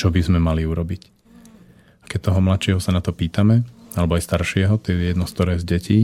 čo 0.00 0.08
by 0.08 0.20
sme 0.22 0.38
mali 0.40 0.64
urobiť. 0.64 1.02
A 2.02 2.04
keď 2.08 2.32
toho 2.32 2.40
mladšieho 2.40 2.80
sa 2.80 2.94
na 2.94 3.04
to 3.04 3.12
pýtame, 3.12 3.66
alebo 3.98 4.14
aj 4.14 4.24
staršieho, 4.24 4.78
to 4.78 4.94
je 4.94 5.10
jedno 5.12 5.26
z 5.26 5.32
ktoré 5.34 5.54
z 5.58 5.64
detí, 5.66 6.00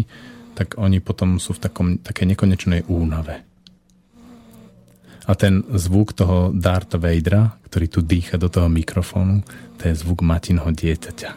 tak 0.55 0.79
oni 0.79 0.99
potom 0.99 1.43
sú 1.43 1.55
v 1.55 1.63
takom, 1.63 1.89
také 1.99 2.27
nekonečnej 2.27 2.87
únave. 2.87 3.43
A 5.25 5.33
ten 5.35 5.65
zvuk 5.73 6.13
toho 6.13 6.53
Darth 6.53 7.01
Vadera, 7.01 7.57
ktorý 7.71 7.87
tu 7.89 8.01
dýcha 8.05 8.37
do 8.37 8.53
toho 8.53 8.69
mikrofónu, 8.69 9.41
to 9.81 9.89
je 9.89 9.97
zvuk 9.97 10.21
matinho 10.21 10.69
dieťaťa. 10.69 11.31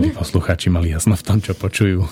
Aby 0.00 0.08
poslucháči 0.16 0.72
mali 0.72 0.94
jasno 0.94 1.12
v 1.12 1.26
tom, 1.26 1.38
čo 1.44 1.52
počujú. 1.52 2.08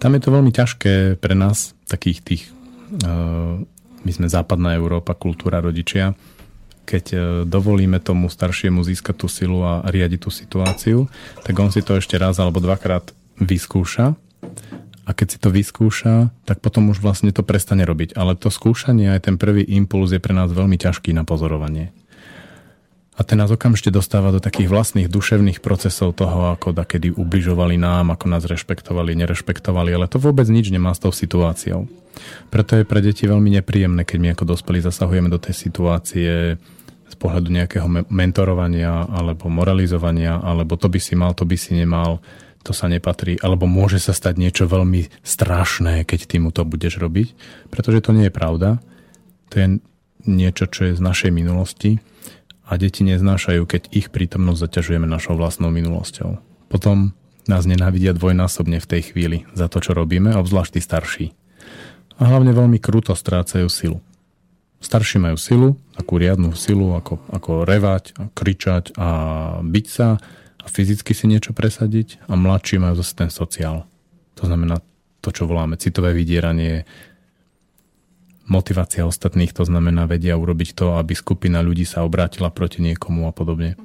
Tam 0.00 0.16
je 0.16 0.22
to 0.24 0.32
veľmi 0.32 0.48
ťažké 0.48 1.20
pre 1.20 1.36
nás, 1.36 1.76
takých 1.84 2.18
tých, 2.24 2.42
uh, 3.04 3.60
my 4.00 4.10
sme 4.10 4.32
západná 4.32 4.72
Európa, 4.72 5.12
kultúra, 5.12 5.60
rodičia, 5.60 6.16
keď 6.90 7.04
e, 7.14 7.18
dovolíme 7.46 8.02
tomu 8.02 8.26
staršiemu 8.26 8.82
získať 8.82 9.14
tú 9.14 9.30
silu 9.30 9.62
a 9.62 9.86
riadiť 9.86 10.26
tú 10.26 10.30
situáciu, 10.34 11.06
tak 11.46 11.54
on 11.62 11.70
si 11.70 11.86
to 11.86 11.94
ešte 11.94 12.18
raz 12.18 12.42
alebo 12.42 12.58
dvakrát 12.58 13.14
vyskúša 13.38 14.18
a 15.06 15.10
keď 15.10 15.26
si 15.26 15.38
to 15.42 15.50
vyskúša, 15.50 16.34
tak 16.46 16.62
potom 16.62 16.90
už 16.90 17.02
vlastne 17.02 17.34
to 17.34 17.46
prestane 17.46 17.82
robiť. 17.82 18.14
Ale 18.14 18.38
to 18.38 18.46
skúšanie, 18.46 19.10
aj 19.10 19.26
ten 19.26 19.36
prvý 19.38 19.66
impuls 19.66 20.14
je 20.14 20.22
pre 20.22 20.30
nás 20.30 20.54
veľmi 20.54 20.78
ťažký 20.78 21.10
na 21.10 21.26
pozorovanie. 21.26 21.90
A 23.18 23.26
ten 23.26 23.36
nás 23.36 23.52
okamžite 23.52 23.92
dostáva 23.92 24.32
do 24.32 24.40
takých 24.40 24.72
vlastných 24.72 25.10
duševných 25.12 25.60
procesov 25.60 26.16
toho, 26.16 26.56
ako 26.56 26.72
da 26.72 26.88
kedy 26.88 27.12
ubližovali 27.12 27.76
nám, 27.76 28.16
ako 28.16 28.32
nás 28.32 28.48
rešpektovali, 28.48 29.12
nerešpektovali, 29.12 29.92
ale 29.92 30.08
to 30.08 30.16
vôbec 30.16 30.48
nič 30.48 30.72
nemá 30.72 30.96
s 30.96 31.04
tou 31.04 31.12
situáciou. 31.12 31.84
Preto 32.48 32.80
je 32.80 32.88
pre 32.88 33.04
deti 33.04 33.28
veľmi 33.28 33.60
nepríjemné, 33.60 34.08
keď 34.08 34.18
my 34.22 34.28
ako 34.32 34.56
dospelí 34.56 34.80
zasahujeme 34.80 35.28
do 35.28 35.36
tej 35.36 35.52
situácie, 35.52 36.56
z 37.10 37.16
pohľadu 37.18 37.50
nejakého 37.50 37.86
mentorovania 38.06 39.10
alebo 39.10 39.50
moralizovania, 39.50 40.38
alebo 40.38 40.78
to 40.78 40.86
by 40.86 41.02
si 41.02 41.18
mal, 41.18 41.34
to 41.34 41.42
by 41.42 41.58
si 41.58 41.74
nemal, 41.74 42.22
to 42.62 42.70
sa 42.70 42.86
nepatrí, 42.86 43.40
alebo 43.40 43.64
môže 43.66 43.98
sa 43.98 44.14
stať 44.14 44.38
niečo 44.38 44.64
veľmi 44.70 45.08
strašné, 45.24 46.06
keď 46.06 46.20
ty 46.28 46.36
mu 46.38 46.54
to 46.54 46.62
budeš 46.62 47.00
robiť, 47.02 47.34
pretože 47.72 48.04
to 48.04 48.14
nie 48.14 48.28
je 48.28 48.34
pravda. 48.34 48.78
To 49.50 49.54
je 49.58 49.66
niečo, 50.28 50.68
čo 50.68 50.86
je 50.86 50.92
z 50.94 51.02
našej 51.02 51.32
minulosti 51.32 51.98
a 52.68 52.78
deti 52.78 53.02
neznášajú, 53.02 53.66
keď 53.66 53.82
ich 53.90 54.12
prítomnosť 54.14 54.70
zaťažujeme 54.70 55.08
našou 55.08 55.34
vlastnou 55.34 55.74
minulosťou. 55.74 56.38
Potom 56.70 57.16
nás 57.50 57.66
nenávidia 57.66 58.14
dvojnásobne 58.14 58.78
v 58.78 58.86
tej 58.86 59.10
chvíli 59.10 59.48
za 59.56 59.66
to, 59.66 59.82
čo 59.82 59.96
robíme, 59.96 60.30
obzvlášť 60.38 60.78
tí 60.78 60.80
starší. 60.84 61.26
A 62.20 62.28
hlavne 62.28 62.52
veľmi 62.52 62.78
kruto 62.78 63.16
strácajú 63.16 63.66
silu. 63.66 63.98
Starší 64.80 65.20
majú 65.20 65.36
silu, 65.36 65.76
takú 65.92 66.16
riadnu 66.16 66.56
silu, 66.56 66.96
ako, 66.96 67.20
ako 67.28 67.68
revať, 67.68 68.16
a 68.16 68.32
kričať 68.32 68.96
a 68.96 69.08
byť 69.60 69.86
sa 69.86 70.16
a 70.56 70.66
fyzicky 70.66 71.12
si 71.12 71.28
niečo 71.28 71.52
presadiť 71.52 72.24
a 72.24 72.32
mladší 72.32 72.80
majú 72.80 72.96
zase 72.96 73.12
ten 73.12 73.28
sociál. 73.28 73.84
To 74.40 74.48
znamená 74.48 74.80
to, 75.20 75.28
čo 75.36 75.44
voláme 75.44 75.76
citové 75.76 76.16
vydieranie, 76.16 76.88
motivácia 78.48 79.04
ostatných, 79.04 79.52
to 79.52 79.68
znamená 79.68 80.08
vedia 80.08 80.40
urobiť 80.40 80.72
to, 80.72 80.96
aby 80.96 81.12
skupina 81.12 81.60
ľudí 81.60 81.84
sa 81.84 82.00
obrátila 82.00 82.48
proti 82.48 82.80
niekomu 82.80 83.28
a 83.28 83.36
podobne. 83.36 83.76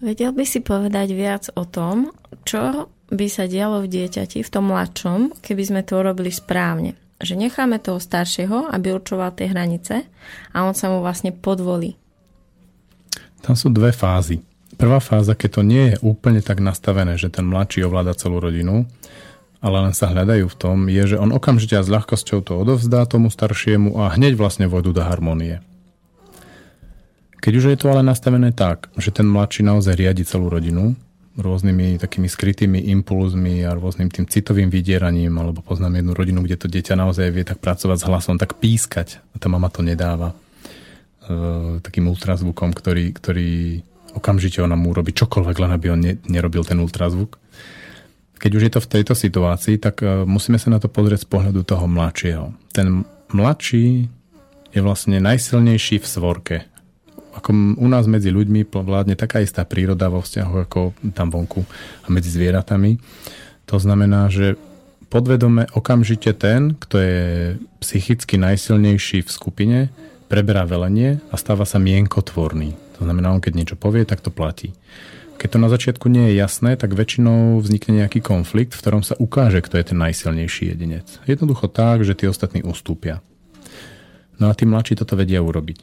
Vedel 0.00 0.32
by 0.32 0.44
si 0.48 0.64
povedať 0.64 1.12
viac 1.12 1.52
o 1.54 1.68
tom, 1.68 2.08
čo 2.48 2.88
by 3.12 3.26
sa 3.28 3.44
dialo 3.44 3.84
v 3.84 4.00
dieťati, 4.00 4.40
v 4.40 4.50
tom 4.50 4.72
mladšom, 4.72 5.44
keby 5.44 5.62
sme 5.62 5.80
to 5.84 6.00
urobili 6.00 6.32
správne 6.32 7.01
že 7.22 7.38
necháme 7.38 7.78
toho 7.78 8.02
staršieho, 8.02 8.68
aby 8.74 8.92
určoval 8.92 9.32
tie 9.32 9.48
hranice 9.48 10.04
a 10.50 10.66
on 10.66 10.74
sa 10.74 10.90
mu 10.90 11.00
vlastne 11.00 11.30
podvolí. 11.30 11.94
Tam 13.42 13.54
sú 13.54 13.70
dve 13.70 13.94
fázy. 13.94 14.42
Prvá 14.78 14.98
fáza, 14.98 15.38
keď 15.38 15.50
to 15.50 15.62
nie 15.62 15.84
je 15.94 15.96
úplne 16.02 16.42
tak 16.42 16.58
nastavené, 16.58 17.14
že 17.14 17.30
ten 17.30 17.46
mladší 17.46 17.86
ovláda 17.86 18.18
celú 18.18 18.42
rodinu, 18.42 18.86
ale 19.62 19.76
len 19.78 19.94
sa 19.94 20.10
hľadajú 20.10 20.50
v 20.50 20.58
tom, 20.58 20.76
je, 20.90 21.14
že 21.14 21.20
on 21.22 21.30
okamžite 21.30 21.78
a 21.78 21.86
s 21.86 21.92
ľahkosťou 21.92 22.42
to 22.42 22.58
odovzdá 22.58 23.06
tomu 23.06 23.30
staršiemu 23.30 23.94
a 24.02 24.10
hneď 24.18 24.34
vlastne 24.34 24.66
vojdu 24.66 24.90
do 24.90 25.02
harmonie. 25.06 25.62
Keď 27.42 27.52
už 27.58 27.64
je 27.74 27.78
to 27.78 27.90
ale 27.90 28.06
nastavené 28.06 28.54
tak, 28.54 28.90
že 28.98 29.14
ten 29.14 29.26
mladší 29.26 29.66
naozaj 29.66 29.98
riadi 29.98 30.22
celú 30.26 30.50
rodinu, 30.50 30.94
rôznymi 31.38 31.96
takými 31.96 32.28
skrytými 32.28 32.92
impulzmi 32.92 33.64
a 33.64 33.72
rôznym 33.72 34.12
tým 34.12 34.28
citovým 34.28 34.68
vydieraním, 34.68 35.32
alebo 35.40 35.64
poznám 35.64 36.00
jednu 36.00 36.12
rodinu, 36.12 36.40
kde 36.44 36.56
to 36.60 36.66
dieťa 36.68 36.92
naozaj 36.92 37.32
vie 37.32 37.44
tak 37.46 37.56
pracovať 37.64 37.96
s 38.00 38.08
hlasom, 38.08 38.36
tak 38.36 38.60
pískať. 38.60 39.24
A 39.32 39.40
tá 39.40 39.48
mama 39.48 39.72
to 39.72 39.80
nedáva. 39.80 40.36
E, 41.24 41.78
takým 41.80 42.12
ultrazvukom, 42.12 42.76
ktorý, 42.76 43.16
ktorý 43.16 43.80
okamžite 44.12 44.60
ona 44.60 44.76
mu 44.76 44.92
robí 44.92 45.16
čokoľvek, 45.16 45.56
len 45.56 45.72
aby 45.72 45.86
on 45.88 46.00
ne, 46.04 46.12
nerobil 46.28 46.68
ten 46.68 46.76
ultrazvuk. 46.76 47.40
Keď 48.36 48.50
už 48.52 48.62
je 48.68 48.72
to 48.74 48.80
v 48.84 48.90
tejto 48.90 49.14
situácii, 49.16 49.80
tak 49.80 50.04
e, 50.04 50.28
musíme 50.28 50.60
sa 50.60 50.68
na 50.68 50.82
to 50.82 50.92
pozrieť 50.92 51.24
z 51.24 51.28
pohľadu 51.32 51.64
toho 51.64 51.88
mladšieho. 51.88 52.52
Ten 52.76 53.08
mladší 53.32 54.04
je 54.72 54.80
vlastne 54.84 55.16
najsilnejší 55.16 55.96
v 55.96 56.06
svorke 56.06 56.56
ako 57.32 57.80
u 57.80 57.86
nás 57.88 58.04
medzi 58.04 58.28
ľuďmi 58.28 58.68
vládne 58.68 59.16
taká 59.16 59.40
istá 59.40 59.64
príroda 59.64 60.12
vo 60.12 60.20
vzťahu 60.20 60.54
ako 60.68 60.80
tam 61.16 61.32
vonku 61.32 61.64
a 62.04 62.08
medzi 62.12 62.28
zvieratami. 62.28 63.00
To 63.66 63.80
znamená, 63.80 64.28
že 64.28 64.60
podvedome 65.12 65.68
okamžite 65.72 66.32
ten, 66.36 66.76
kto 66.76 66.96
je 67.00 67.20
psychicky 67.84 68.40
najsilnejší 68.40 69.24
v 69.24 69.30
skupine, 69.30 69.78
preberá 70.32 70.64
velenie 70.64 71.20
a 71.28 71.36
stáva 71.36 71.68
sa 71.68 71.76
mienkotvorný. 71.76 72.72
To 72.96 73.04
znamená, 73.04 73.36
on 73.36 73.44
keď 73.44 73.52
niečo 73.52 73.76
povie, 73.76 74.08
tak 74.08 74.24
to 74.24 74.32
platí. 74.32 74.72
Keď 75.36 75.48
to 75.52 75.58
na 75.58 75.68
začiatku 75.68 76.06
nie 76.06 76.32
je 76.32 76.38
jasné, 76.38 76.78
tak 76.78 76.94
väčšinou 76.96 77.58
vznikne 77.60 78.04
nejaký 78.04 78.22
konflikt, 78.22 78.72
v 78.72 78.80
ktorom 78.80 79.02
sa 79.02 79.18
ukáže, 79.18 79.60
kto 79.60 79.74
je 79.76 79.84
ten 79.92 79.98
najsilnejší 79.98 80.72
jedinec. 80.72 81.20
Jednoducho 81.26 81.68
tak, 81.68 82.06
že 82.06 82.14
tí 82.14 82.30
ostatní 82.30 82.62
ustúpia. 82.62 83.20
No 84.40 84.48
a 84.48 84.56
tí 84.56 84.64
mladší 84.64 84.96
toto 84.96 85.18
vedia 85.18 85.42
urobiť. 85.42 85.82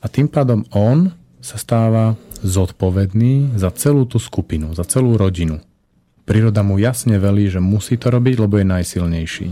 A 0.00 0.06
tým 0.08 0.26
pádom 0.32 0.64
on 0.72 1.12
sa 1.44 1.60
stáva 1.60 2.16
zodpovedný 2.40 3.56
za 3.56 3.68
celú 3.76 4.08
tú 4.08 4.16
skupinu, 4.16 4.72
za 4.72 4.84
celú 4.88 5.20
rodinu. 5.20 5.60
Príroda 6.24 6.64
mu 6.64 6.80
jasne 6.80 7.20
velí, 7.20 7.48
že 7.52 7.60
musí 7.60 8.00
to 8.00 8.08
robiť, 8.08 8.34
lebo 8.40 8.60
je 8.60 8.66
najsilnejší. 8.68 9.48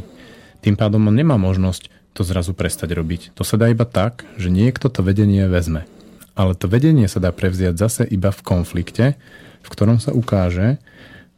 Tým 0.65 0.75
pádom 0.75 1.05
on 1.09 1.15
nemá 1.17 1.37
možnosť 1.37 1.93
to 2.17 2.25
zrazu 2.25 2.57
prestať 2.57 2.97
robiť. 2.97 3.37
To 3.37 3.45
sa 3.45 3.61
dá 3.61 3.71
iba 3.71 3.85
tak, 3.85 4.25
že 4.41 4.51
niekto 4.51 4.91
to 4.91 5.05
vedenie 5.05 5.47
vezme. 5.47 5.85
Ale 6.39 6.55
to 6.55 6.71
vedenie 6.71 7.07
sa 7.11 7.19
dá 7.19 7.35
prevziať 7.35 7.75
zase 7.77 8.03
iba 8.07 8.31
v 8.31 8.41
konflikte, 8.43 9.19
v 9.63 9.69
ktorom 9.69 9.99
sa 9.99 10.15
ukáže, 10.15 10.79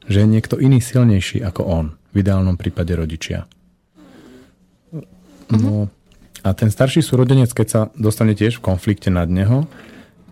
že 0.06 0.24
je 0.24 0.28
niekto 0.28 0.60
iný 0.60 0.80
silnejší 0.80 1.40
ako 1.44 1.62
on. 1.66 1.86
V 2.12 2.20
ideálnom 2.20 2.56
prípade 2.60 2.92
rodičia. 2.92 3.48
No, 5.50 5.90
a 6.40 6.56
ten 6.56 6.72
starší 6.72 7.04
súrodenec, 7.04 7.52
keď 7.52 7.66
sa 7.68 7.80
dostane 7.96 8.32
tiež 8.32 8.60
v 8.60 8.66
konflikte 8.72 9.12
nad 9.12 9.28
neho, 9.28 9.68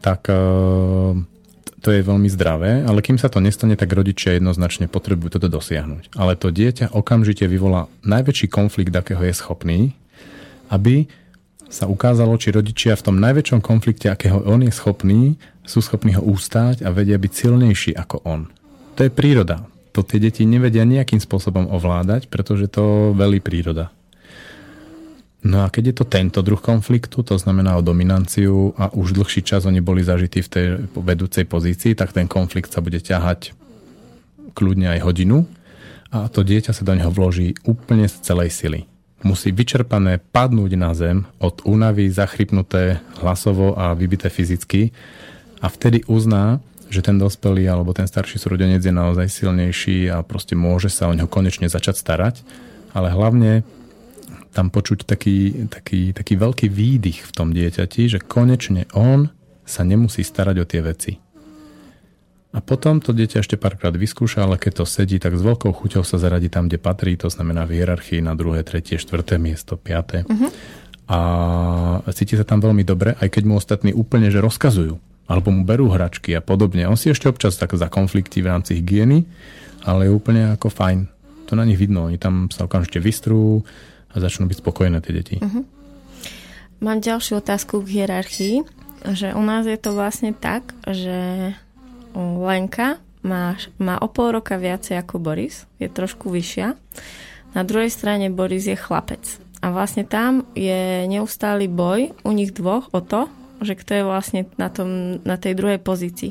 tak 0.00 0.30
uh, 0.30 1.14
to 1.78 1.88
je 1.94 2.02
veľmi 2.02 2.26
zdravé, 2.26 2.82
ale 2.82 3.04
kým 3.04 3.20
sa 3.20 3.30
to 3.30 3.38
nestane, 3.38 3.78
tak 3.78 3.92
rodičia 3.94 4.34
jednoznačne 4.34 4.90
potrebujú 4.90 5.38
toto 5.38 5.46
dosiahnuť. 5.46 6.16
Ale 6.18 6.34
to 6.34 6.50
dieťa 6.50 6.90
okamžite 6.94 7.46
vyvolá 7.46 7.86
najväčší 8.02 8.50
konflikt, 8.50 8.94
akého 8.94 9.22
je 9.22 9.34
schopný, 9.34 9.80
aby 10.74 11.06
sa 11.68 11.84
ukázalo, 11.84 12.34
či 12.40 12.50
rodičia 12.50 12.96
v 12.96 13.12
tom 13.12 13.16
najväčšom 13.20 13.60
konflikte, 13.60 14.08
akého 14.08 14.40
on 14.48 14.64
je 14.64 14.72
schopný, 14.72 15.36
sú 15.68 15.84
schopní 15.84 16.16
ho 16.16 16.24
ústať 16.24 16.80
a 16.80 16.88
vedia 16.90 17.20
byť 17.20 17.32
silnejší 17.32 17.92
ako 17.92 18.24
on. 18.24 18.48
To 18.96 19.04
je 19.04 19.12
príroda. 19.12 19.68
To 19.92 20.00
tie 20.00 20.18
deti 20.18 20.48
nevedia 20.48 20.88
nejakým 20.88 21.20
spôsobom 21.20 21.68
ovládať, 21.68 22.32
pretože 22.32 22.72
to 22.72 23.12
velí 23.12 23.38
príroda. 23.38 23.92
No 25.38 25.62
a 25.62 25.70
keď 25.70 25.94
je 25.94 25.94
to 26.02 26.06
tento 26.06 26.40
druh 26.42 26.58
konfliktu, 26.58 27.22
to 27.22 27.38
znamená 27.38 27.78
o 27.78 27.86
dominanciu 27.86 28.74
a 28.74 28.90
už 28.90 29.14
dlhší 29.14 29.46
čas 29.46 29.70
oni 29.70 29.78
boli 29.78 30.02
zažití 30.02 30.42
v 30.42 30.50
tej 30.50 30.66
vedúcej 30.98 31.46
pozícii, 31.46 31.94
tak 31.94 32.10
ten 32.10 32.26
konflikt 32.26 32.74
sa 32.74 32.82
bude 32.82 32.98
ťahať 32.98 33.54
kľudne 34.58 34.90
aj 34.98 35.00
hodinu 35.06 35.46
a 36.10 36.26
to 36.26 36.42
dieťa 36.42 36.74
sa 36.74 36.82
do 36.82 36.98
neho 36.98 37.14
vloží 37.14 37.54
úplne 37.62 38.10
z 38.10 38.18
celej 38.18 38.50
sily. 38.50 38.90
Musí 39.22 39.54
vyčerpané 39.54 40.18
padnúť 40.18 40.72
na 40.74 40.90
zem 40.94 41.26
od 41.38 41.62
únavy, 41.62 42.10
zachrypnuté 42.10 42.98
hlasovo 43.22 43.78
a 43.78 43.94
vybité 43.94 44.30
fyzicky 44.30 44.90
a 45.62 45.70
vtedy 45.70 46.02
uzná, 46.10 46.58
že 46.90 47.04
ten 47.04 47.14
dospelý 47.14 47.70
alebo 47.70 47.94
ten 47.94 48.10
starší 48.10 48.42
súrodenec 48.42 48.82
je 48.82 48.94
naozaj 48.94 49.30
silnejší 49.30 50.10
a 50.10 50.26
proste 50.26 50.58
môže 50.58 50.90
sa 50.90 51.06
o 51.06 51.14
neho 51.14 51.30
konečne 51.30 51.70
začať 51.70 51.94
starať, 51.94 52.34
ale 52.90 53.12
hlavne 53.12 53.62
tam 54.58 54.74
počuť 54.74 55.06
taký, 55.06 55.70
taký, 55.70 56.10
taký 56.10 56.34
veľký 56.34 56.66
výdych 56.66 57.30
v 57.30 57.30
tom 57.30 57.54
dieťati, 57.54 58.10
že 58.10 58.18
konečne 58.18 58.90
on 58.90 59.30
sa 59.62 59.86
nemusí 59.86 60.26
starať 60.26 60.56
o 60.58 60.66
tie 60.66 60.82
veci. 60.82 61.12
A 62.50 62.58
potom 62.58 62.98
to 62.98 63.14
dieťa 63.14 63.46
ešte 63.46 63.54
párkrát 63.54 63.94
vyskúša, 63.94 64.42
ale 64.42 64.58
keď 64.58 64.82
to 64.82 64.84
sedí, 64.88 65.22
tak 65.22 65.38
s 65.38 65.46
veľkou 65.46 65.70
chuťou 65.70 66.02
sa 66.02 66.18
zaradí 66.18 66.50
tam, 66.50 66.66
kde 66.66 66.82
patrí, 66.82 67.14
to 67.14 67.30
znamená 67.30 67.70
v 67.70 67.78
hierarchii 67.78 68.18
na 68.18 68.34
druhé, 68.34 68.66
tretie, 68.66 68.98
štvrté 68.98 69.38
miesto, 69.38 69.78
piaté. 69.78 70.26
Uh-huh. 70.26 70.50
A 71.06 71.18
cíti 72.10 72.34
sa 72.34 72.42
tam 72.42 72.58
veľmi 72.58 72.82
dobre, 72.82 73.14
aj 73.14 73.30
keď 73.30 73.42
mu 73.46 73.54
ostatní 73.60 73.94
úplne 73.94 74.26
že 74.32 74.42
rozkazujú, 74.42 74.98
alebo 75.30 75.54
mu 75.54 75.62
berú 75.62 75.86
hračky 75.92 76.34
a 76.34 76.42
podobne. 76.42 76.88
On 76.90 76.98
si 76.98 77.14
ešte 77.14 77.30
občas 77.30 77.54
tak 77.54 77.78
za 77.78 77.86
konflikty 77.86 78.42
v 78.42 78.50
rámci 78.50 78.74
hygieny, 78.80 79.22
ale 79.86 80.10
je 80.10 80.16
úplne 80.18 80.56
ako 80.58 80.72
fajn. 80.72 81.06
To 81.46 81.54
na 81.54 81.62
nich 81.62 81.78
vidno, 81.78 82.10
oni 82.10 82.18
tam 82.18 82.50
sa 82.50 82.66
okamžite 82.66 82.98
vystrú, 82.98 83.62
začnú 84.22 84.46
byť 84.50 84.58
spokojné 84.60 84.98
tie 85.02 85.12
deti. 85.14 85.36
Uh-huh. 85.38 85.64
Mám 86.78 87.02
ďalšiu 87.02 87.42
otázku 87.42 87.82
k 87.82 88.02
hierarchii, 88.02 88.56
že 89.14 89.34
u 89.34 89.42
nás 89.42 89.66
je 89.66 89.78
to 89.78 89.94
vlastne 89.94 90.30
tak, 90.34 90.74
že 90.86 91.50
Lenka 92.14 93.02
má, 93.26 93.58
má 93.78 93.98
o 93.98 94.08
pol 94.10 94.38
roka 94.38 94.58
viacej 94.58 94.98
ako 94.98 95.18
Boris, 95.18 95.66
je 95.82 95.90
trošku 95.90 96.30
vyššia. 96.30 96.74
Na 97.54 97.62
druhej 97.66 97.90
strane 97.90 98.30
Boris 98.30 98.66
je 98.66 98.78
chlapec. 98.78 99.22
A 99.58 99.74
vlastne 99.74 100.06
tam 100.06 100.46
je 100.54 101.06
neustály 101.10 101.66
boj 101.66 102.14
u 102.22 102.30
nich 102.30 102.54
dvoch 102.54 102.86
o 102.94 103.02
to, 103.02 103.26
že 103.58 103.74
kto 103.74 103.90
je 103.98 104.04
vlastne 104.06 104.40
na, 104.54 104.70
tom, 104.70 105.18
na 105.26 105.34
tej 105.34 105.58
druhej 105.58 105.82
pozícii. 105.82 106.30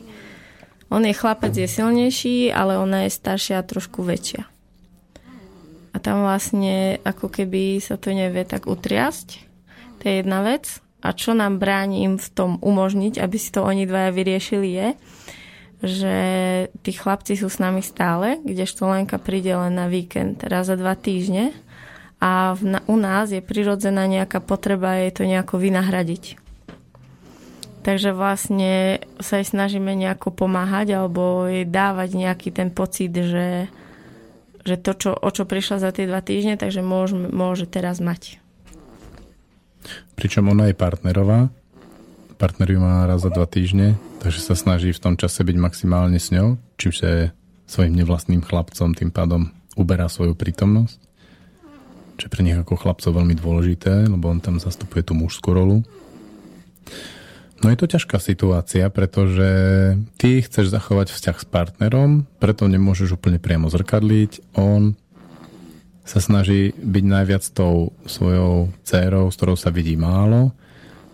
On 0.88 1.04
je 1.04 1.12
chlapec, 1.12 1.52
je 1.52 1.68
silnejší, 1.68 2.56
ale 2.56 2.80
ona 2.80 3.04
je 3.04 3.12
staršia 3.12 3.60
a 3.60 3.68
trošku 3.68 4.00
väčšia 4.00 4.48
a 5.92 5.98
tam 6.00 6.28
vlastne 6.28 7.00
ako 7.04 7.32
keby 7.32 7.80
sa 7.80 7.96
to 7.96 8.12
nevie 8.12 8.44
tak 8.44 8.68
utriasť. 8.68 9.28
To 10.00 10.04
je 10.04 10.14
jedna 10.22 10.44
vec. 10.46 10.80
A 11.06 11.14
čo 11.14 11.38
nám 11.38 11.62
bráni 11.62 12.04
im 12.04 12.18
v 12.18 12.30
tom 12.34 12.52
umožniť, 12.60 13.22
aby 13.22 13.38
si 13.38 13.54
to 13.54 13.62
oni 13.62 13.86
dvaja 13.86 14.12
vyriešili 14.12 14.70
je, 14.74 14.88
že 15.78 16.16
tí 16.82 16.92
chlapci 16.92 17.38
sú 17.38 17.54
s 17.54 17.62
nami 17.62 17.86
stále, 17.86 18.42
kdežto 18.42 18.90
Lenka 18.90 19.22
príde 19.22 19.54
len 19.54 19.78
na 19.78 19.86
víkend, 19.86 20.42
raz 20.42 20.66
za 20.66 20.74
dva 20.74 20.98
týždne 20.98 21.54
a 22.18 22.58
v, 22.58 22.78
na, 22.78 22.80
u 22.90 22.98
nás 22.98 23.30
je 23.30 23.46
prirodzená 23.46 24.10
nejaká 24.10 24.42
potreba 24.42 24.98
jej 24.98 25.14
to 25.14 25.24
nejako 25.30 25.62
vynahradiť. 25.62 26.42
Takže 27.86 28.12
vlastne 28.12 29.00
sa 29.22 29.40
jej 29.40 29.48
snažíme 29.48 29.94
nejako 29.94 30.34
pomáhať 30.34 30.98
alebo 30.98 31.46
jej 31.46 31.64
dávať 31.64 32.10
nejaký 32.20 32.50
ten 32.52 32.74
pocit, 32.74 33.14
že 33.14 33.70
že 34.68 34.76
to, 34.76 34.92
čo, 34.92 35.12
o 35.16 35.30
čo 35.32 35.48
prišla 35.48 35.80
za 35.80 35.96
tie 35.96 36.04
dva 36.04 36.20
týždne, 36.20 36.60
takže 36.60 36.84
môže, 36.84 37.16
môže 37.16 37.64
teraz 37.64 38.04
mať. 38.04 38.44
Pričom 40.20 40.52
ona 40.52 40.68
je 40.68 40.76
partnerová, 40.76 41.48
partner 42.36 42.68
ju 42.68 42.80
má 42.84 43.08
raz 43.08 43.24
za 43.24 43.32
dva 43.32 43.48
týždne, 43.48 43.96
takže 44.20 44.44
sa 44.44 44.60
snaží 44.60 44.92
v 44.92 45.00
tom 45.00 45.16
čase 45.16 45.48
byť 45.48 45.56
maximálne 45.56 46.20
s 46.20 46.36
ňou, 46.36 46.60
čím 46.76 46.92
sa 46.92 47.32
svojim 47.64 47.96
nevlastným 47.96 48.44
chlapcom 48.44 48.92
tým 48.92 49.12
pádom 49.12 49.56
uberá 49.80 50.12
svoju 50.12 50.36
prítomnosť, 50.36 51.00
čo 52.18 52.24
je 52.28 52.34
pre 52.34 52.42
nich 52.44 52.58
ako 52.58 52.76
chlapcov 52.76 53.14
veľmi 53.14 53.38
dôležité, 53.38 54.10
lebo 54.10 54.28
on 54.28 54.44
tam 54.44 54.60
zastupuje 54.60 55.06
tú 55.06 55.14
mužskú 55.14 55.54
rolu. 55.54 55.86
No 57.58 57.74
je 57.74 57.78
to 57.78 57.90
ťažká 57.90 58.22
situácia, 58.22 58.86
pretože 58.94 59.50
ty 60.22 60.46
chceš 60.46 60.70
zachovať 60.70 61.10
vzťah 61.10 61.38
s 61.42 61.46
partnerom, 61.50 62.30
preto 62.38 62.70
nemôžeš 62.70 63.18
úplne 63.18 63.42
priamo 63.42 63.66
zrkadliť. 63.74 64.54
On 64.54 64.94
sa 66.06 66.22
snaží 66.22 66.72
byť 66.78 67.04
najviac 67.04 67.44
tou 67.52 67.98
svojou 68.06 68.70
dcérou, 68.86 69.28
s 69.34 69.36
ktorou 69.36 69.58
sa 69.58 69.74
vidí 69.74 69.98
málo 69.98 70.54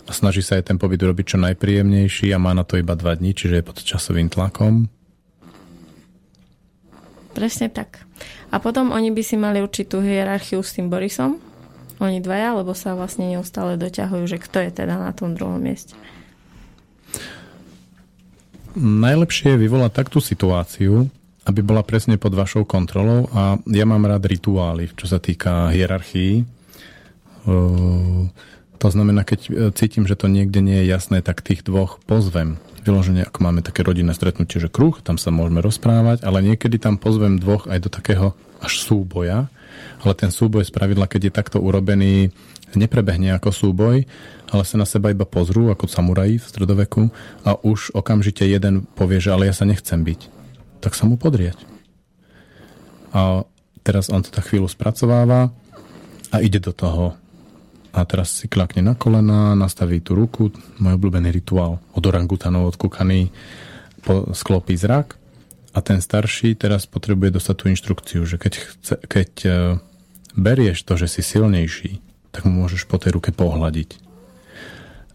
a 0.03 0.11
snaží 0.11 0.43
sa 0.43 0.59
aj 0.59 0.69
ten 0.69 0.77
pobyt 0.77 0.99
urobiť 0.99 1.33
čo 1.33 1.37
najpríjemnejší 1.39 2.35
a 2.35 2.43
má 2.43 2.51
na 2.51 2.67
to 2.67 2.75
iba 2.75 2.93
dva 2.93 3.15
dní, 3.15 3.31
čiže 3.31 3.63
je 3.63 3.67
pod 3.67 3.79
časovým 3.79 4.27
tlakom. 4.27 4.91
Presne 7.33 7.71
tak. 7.71 8.03
A 8.53 8.61
potom 8.61 8.93
oni 8.93 9.09
by 9.09 9.23
si 9.25 9.39
mali 9.39 9.63
určitú 9.63 10.03
hierarchiu 10.03 10.61
s 10.61 10.77
tým 10.77 10.91
Borisom, 10.91 11.41
oni 11.97 12.19
dvaja, 12.19 12.53
lebo 12.59 12.75
sa 12.75 12.93
vlastne 12.93 13.31
neustále 13.31 13.79
doťahujú, 13.79 14.23
že 14.27 14.37
kto 14.37 14.59
je 14.67 14.71
teda 14.83 14.99
na 14.99 15.15
tom 15.15 15.33
druhom 15.33 15.57
mieste. 15.57 15.95
Najlepšie 18.73 19.53
je 19.53 19.61
vyvolať 19.61 19.91
takú 19.93 20.17
situáciu, 20.17 21.05
aby 21.45 21.59
bola 21.61 21.85
presne 21.85 22.17
pod 22.17 22.33
vašou 22.33 22.65
kontrolou 22.65 23.29
a 23.29 23.61
ja 23.69 23.85
mám 23.85 24.07
rád 24.07 24.25
rituály, 24.25 24.89
čo 24.97 25.05
sa 25.05 25.21
týka 25.21 25.69
hierarchii. 25.69 26.47
To 28.83 28.87
znamená, 28.91 29.23
keď 29.23 29.39
e, 29.47 29.51
cítim, 29.71 30.03
že 30.03 30.19
to 30.19 30.27
niekde 30.27 30.59
nie 30.59 30.83
je 30.83 30.91
jasné, 30.91 31.23
tak 31.23 31.39
tých 31.39 31.63
dvoch 31.63 32.03
pozvem. 32.03 32.59
Vyloženie, 32.83 33.23
ako 33.23 33.39
máme 33.39 33.63
také 33.63 33.79
rodinné 33.79 34.11
stretnutie, 34.11 34.59
že 34.59 34.67
kruh, 34.67 34.99
tam 34.99 35.15
sa 35.15 35.31
môžeme 35.31 35.63
rozprávať, 35.63 36.27
ale 36.27 36.43
niekedy 36.43 36.83
tam 36.83 36.99
pozvem 36.99 37.39
dvoch 37.39 37.71
aj 37.71 37.79
do 37.79 37.87
takého 37.87 38.27
až 38.59 38.83
súboja, 38.83 39.47
ale 40.03 40.13
ten 40.17 40.29
súboj 40.29 40.67
z 40.67 40.71
pravidla, 40.73 41.07
keď 41.07 41.29
je 41.29 41.33
takto 41.33 41.57
urobený, 41.63 42.29
neprebehne 42.73 43.37
ako 43.37 43.49
súboj, 43.53 44.05
ale 44.49 44.63
sa 44.65 44.75
na 44.77 44.85
seba 44.85 45.13
iba 45.13 45.25
pozrú 45.25 45.69
ako 45.69 45.85
samuraji 45.89 46.41
v 46.41 46.49
stredoveku 46.49 47.01
a 47.45 47.57
už 47.61 47.93
okamžite 47.93 48.45
jeden 48.45 48.85
povie, 48.97 49.21
že 49.21 49.33
ale 49.33 49.49
ja 49.49 49.55
sa 49.55 49.65
nechcem 49.65 50.01
byť. 50.01 50.29
Tak 50.81 50.97
sa 50.97 51.05
mu 51.05 51.15
podrieť. 51.15 51.57
A 53.13 53.45
teraz 53.85 54.09
on 54.09 54.25
to 54.25 54.33
tak 54.33 54.49
chvíľu 54.49 54.65
spracováva 54.67 55.53
a 56.33 56.37
ide 56.41 56.57
do 56.57 56.73
toho. 56.73 57.13
A 57.93 58.01
teraz 58.09 58.33
si 58.41 58.49
klakne 58.49 58.81
na 58.81 58.97
kolena, 58.97 59.53
nastaví 59.53 60.01
tú 60.01 60.17
ruku, 60.17 60.49
môj 60.81 60.97
obľúbený 60.97 61.29
rituál 61.29 61.77
od 61.93 62.03
orangutanov 62.03 62.73
odkúkaný, 62.73 63.29
sklopí 64.33 64.73
zrak 64.73 65.22
a 65.73 65.79
ten 65.81 65.99
starší 65.99 66.53
teraz 66.53 66.85
potrebuje 66.85 67.41
dostať 67.41 67.55
tú 67.57 67.65
inštrukciu, 67.73 68.21
že 68.29 68.37
keď, 68.37 68.53
chce, 68.61 68.95
keď 69.09 69.29
e, 69.43 69.49
berieš 70.37 70.85
to, 70.85 70.93
že 71.01 71.09
si 71.09 71.21
silnejší, 71.25 71.97
tak 72.29 72.45
mu 72.45 72.61
môžeš 72.61 72.85
po 72.85 73.01
tej 73.01 73.17
ruke 73.17 73.33
pohľadiť. 73.33 73.97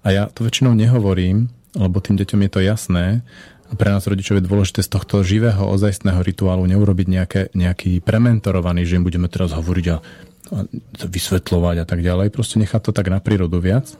A 0.02 0.14
ja 0.14 0.24
to 0.30 0.42
väčšinou 0.42 0.74
nehovorím, 0.74 1.50
lebo 1.78 2.02
tým 2.02 2.18
deťom 2.18 2.40
je 2.46 2.50
to 2.50 2.60
jasné. 2.62 3.06
A 3.68 3.76
pre 3.76 3.92
nás 3.92 4.08
rodičov 4.08 4.40
je 4.40 4.48
dôležité 4.48 4.80
z 4.80 4.90
tohto 4.90 5.20
živého, 5.22 5.60
ozajstného 5.60 6.24
rituálu 6.24 6.64
neurobiť 6.66 7.06
nejaké, 7.06 7.42
nejaký 7.52 8.00
prementorovaný, 8.00 8.88
že 8.88 8.96
im 8.98 9.04
budeme 9.04 9.28
teraz 9.28 9.52
hovoriť 9.52 9.86
a, 9.92 9.96
a 9.98 10.58
vysvetľovať 11.04 11.76
a 11.82 11.86
tak 11.86 12.00
ďalej. 12.00 12.32
Proste 12.32 12.58
nechať 12.58 12.80
to 12.88 12.92
tak 12.96 13.12
na 13.12 13.20
prírodu 13.20 13.60
viac. 13.60 13.94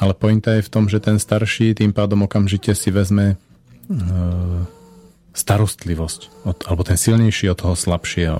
Ale 0.00 0.16
pointa 0.16 0.56
je 0.56 0.64
v 0.64 0.72
tom, 0.72 0.88
že 0.88 1.02
ten 1.02 1.20
starší 1.20 1.76
tým 1.76 1.92
pádom 1.92 2.24
okamžite 2.24 2.72
si 2.72 2.88
vezme 2.94 3.34
e, 3.90 3.96
starostlivosť, 5.32 6.46
od, 6.46 6.58
alebo 6.66 6.82
ten 6.82 6.98
silnejší 6.98 7.50
od 7.52 7.58
toho 7.58 7.74
slabšieho. 7.78 8.38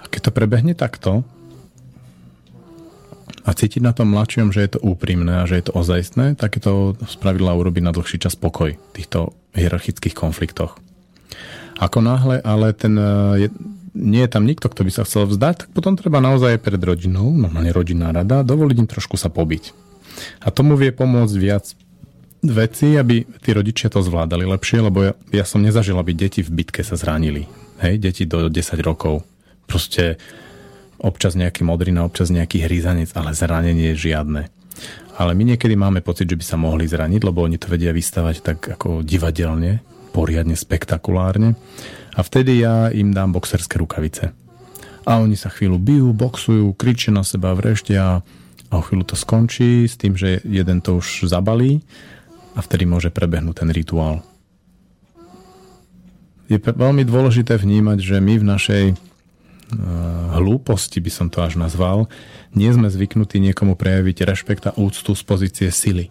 A 0.00 0.04
keď 0.10 0.20
to 0.28 0.30
prebehne 0.34 0.74
takto, 0.74 1.22
a 3.40 3.56
cítiť 3.56 3.80
na 3.80 3.96
tom 3.96 4.12
mladšom, 4.12 4.52
že 4.52 4.62
je 4.62 4.70
to 4.76 4.84
úprimné 4.84 5.42
a 5.42 5.48
že 5.48 5.58
je 5.60 5.64
to 5.70 5.76
ozajstné, 5.76 6.36
tak 6.36 6.60
je 6.60 6.62
to 6.62 6.74
spravidla 7.08 7.56
urobiť 7.56 7.82
na 7.82 7.92
dlhší 7.92 8.20
čas 8.20 8.36
pokoj 8.36 8.76
v 8.76 8.92
týchto 8.92 9.32
hierarchických 9.56 10.12
konfliktoch. 10.12 10.76
Ako 11.80 12.04
náhle, 12.04 12.44
ale 12.44 12.76
ten, 12.76 12.92
e, 12.94 13.46
je, 13.46 13.48
nie 13.96 14.20
je 14.20 14.30
tam 14.30 14.44
nikto, 14.44 14.68
kto 14.68 14.84
by 14.84 14.90
sa 14.92 15.02
chcel 15.08 15.24
vzdať, 15.24 15.66
tak 15.66 15.68
potom 15.72 15.96
treba 15.96 16.20
naozaj 16.20 16.60
pred 16.60 16.78
rodinou, 16.78 17.32
normálne 17.32 17.72
rodinná 17.72 18.12
rada, 18.12 18.44
dovoliť 18.44 18.76
im 18.76 18.88
trošku 18.90 19.16
sa 19.16 19.32
pobiť. 19.32 19.72
A 20.44 20.52
tomu 20.52 20.76
vie 20.76 20.92
pomôcť 20.92 21.36
viac 21.40 21.72
veci, 22.40 22.96
aby 22.96 23.24
tí 23.40 23.50
rodičia 23.52 23.92
to 23.92 24.00
zvládali 24.00 24.48
lepšie, 24.48 24.80
lebo 24.80 24.98
ja, 25.04 25.12
ja 25.32 25.44
som 25.44 25.60
nezažil, 25.60 25.96
aby 26.00 26.16
deti 26.16 26.40
v 26.40 26.62
bitke 26.62 26.80
sa 26.80 26.96
zranili. 26.96 27.44
Hej, 27.80 28.00
deti 28.00 28.24
do 28.24 28.48
10 28.48 28.80
rokov. 28.80 29.24
Proste 29.68 30.16
občas 31.00 31.36
nejaký 31.36 31.64
modrina, 31.64 32.04
občas 32.04 32.28
nejaký 32.28 32.64
hryzanec, 32.64 33.12
ale 33.16 33.36
zranenie 33.36 33.96
žiadne. 33.96 34.48
Ale 35.20 35.36
my 35.36 35.52
niekedy 35.52 35.76
máme 35.76 36.00
pocit, 36.00 36.28
že 36.28 36.36
by 36.36 36.44
sa 36.44 36.56
mohli 36.56 36.88
zraniť, 36.88 37.20
lebo 37.24 37.44
oni 37.44 37.60
to 37.60 37.68
vedia 37.68 37.92
vystavať 37.92 38.36
tak 38.40 38.58
ako 38.80 39.04
divadelne, 39.04 39.84
poriadne, 40.16 40.56
spektakulárne. 40.56 41.56
A 42.16 42.20
vtedy 42.24 42.64
ja 42.64 42.88
im 42.88 43.12
dám 43.12 43.36
boxerské 43.36 43.76
rukavice. 43.80 44.32
A 45.04 45.20
oni 45.20 45.36
sa 45.36 45.52
chvíľu 45.52 45.80
bijú, 45.80 46.08
boxujú, 46.12 46.72
kričia 46.76 47.12
na 47.12 47.24
seba, 47.24 47.56
vreštia 47.56 48.24
a 48.70 48.72
o 48.72 48.84
chvíľu 48.84 49.12
to 49.12 49.16
skončí 49.16 49.84
s 49.88 49.96
tým, 49.96 50.16
že 50.16 50.40
jeden 50.44 50.80
to 50.80 51.00
už 51.00 51.28
zabalí 51.28 51.84
a 52.54 52.60
vtedy 52.60 52.84
môže 52.86 53.10
prebehnúť 53.14 53.62
ten 53.64 53.70
rituál. 53.70 54.22
Je 56.50 56.58
veľmi 56.58 57.06
dôležité 57.06 57.54
vnímať, 57.54 57.98
že 58.02 58.16
my 58.18 58.34
v 58.42 58.48
našej 58.48 58.84
Eh, 59.70 59.78
hlúposti 60.34 60.98
by 60.98 61.10
som 61.14 61.26
to 61.30 61.46
až 61.46 61.54
nazval, 61.54 62.10
nie 62.58 62.66
sme 62.74 62.90
zvyknutí 62.90 63.38
niekomu 63.38 63.78
prejaviť 63.78 64.26
rešpekt 64.26 64.66
a 64.66 64.74
úctu 64.74 65.14
z 65.14 65.22
pozície 65.22 65.68
sily. 65.70 66.10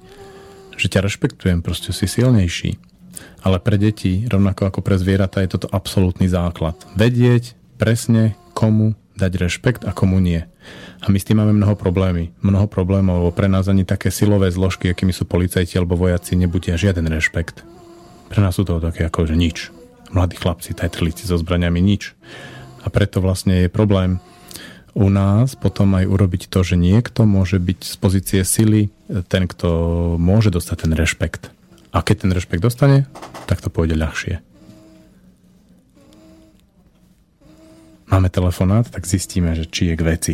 Že 0.80 0.88
ťa 0.88 0.99
rešpektujem, 1.04 1.60
proste 1.60 1.91
si 1.91 2.08
silnejší. 2.08 2.80
Ale 3.43 3.60
pre 3.60 3.75
deti, 3.75 4.23
rovnako 4.32 4.71
ako 4.71 4.80
pre 4.80 4.95
zvieratá, 4.95 5.43
je 5.43 5.60
toto 5.60 5.67
absolútny 5.75 6.32
základ. 6.32 6.80
Vedieť 6.95 7.60
presne, 7.75 8.39
komu 8.56 8.95
dať 9.19 9.32
rešpekt 9.36 9.84
a 9.84 9.91
komu 9.91 10.23
nie. 10.23 10.47
A 11.00 11.08
my 11.08 11.18
s 11.18 11.28
tým 11.28 11.40
máme 11.40 11.56
mnoho 11.56 11.80
problémy. 11.80 12.36
Mnoho 12.44 12.68
problémov, 12.68 13.24
lebo 13.24 13.32
pre 13.32 13.48
nás 13.48 13.72
ani 13.72 13.88
také 13.88 14.12
silové 14.12 14.52
zložky, 14.52 14.92
akými 14.92 15.16
sú 15.16 15.24
policajti 15.24 15.80
alebo 15.80 15.96
vojaci, 15.96 16.36
nebudia 16.36 16.76
žiaden 16.76 17.08
rešpekt. 17.08 17.64
Pre 18.28 18.40
nás 18.44 18.60
sú 18.60 18.68
to 18.68 18.84
také 18.84 19.08
ako, 19.08 19.26
že 19.26 19.40
nič. 19.40 19.58
Mladí 20.12 20.36
chlapci, 20.36 20.76
tajtrlíci 20.76 21.24
so 21.24 21.40
zbraniami, 21.40 21.80
nič. 21.80 22.14
A 22.84 22.92
preto 22.92 23.24
vlastne 23.24 23.66
je 23.66 23.70
problém 23.72 24.20
u 25.00 25.08
nás 25.08 25.56
potom 25.56 25.96
aj 25.96 26.10
urobiť 26.10 26.50
to, 26.50 26.60
že 26.66 26.76
niekto 26.76 27.24
môže 27.24 27.62
byť 27.62 27.80
z 27.86 27.96
pozície 27.96 28.42
sily 28.44 28.90
ten, 29.32 29.48
kto 29.48 29.70
môže 30.18 30.52
dostať 30.52 30.78
ten 30.84 30.92
rešpekt. 30.92 31.54
A 31.96 32.04
keď 32.04 32.28
ten 32.28 32.32
rešpekt 32.36 32.62
dostane, 32.62 33.08
tak 33.48 33.64
to 33.64 33.72
pôjde 33.72 33.98
ľahšie. 33.98 34.44
Máme 38.10 38.28
telefonát, 38.34 38.90
tak 38.90 39.06
zistíme, 39.06 39.54
že 39.54 39.70
či 39.70 39.94
je 39.94 39.96
k 39.96 40.06
veci. 40.06 40.34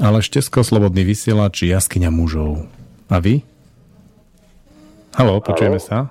Ale 0.00 0.24
Štesko, 0.24 0.64
Slobodný 0.64 1.04
vysielač, 1.04 1.68
jaskyňa 1.68 2.08
mužov. 2.08 2.64
A 3.12 3.20
vy? 3.20 3.44
Halo, 5.12 5.44
počujeme 5.44 5.76
sa? 5.76 6.08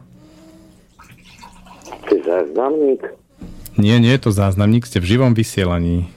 záznamník? 2.32 3.02
Nie, 3.80 4.00
nie 4.00 4.12
je 4.16 4.22
to 4.22 4.32
záznamník, 4.32 4.88
ste 4.88 5.00
v 5.00 5.16
živom 5.16 5.32
vysielaní. 5.34 6.12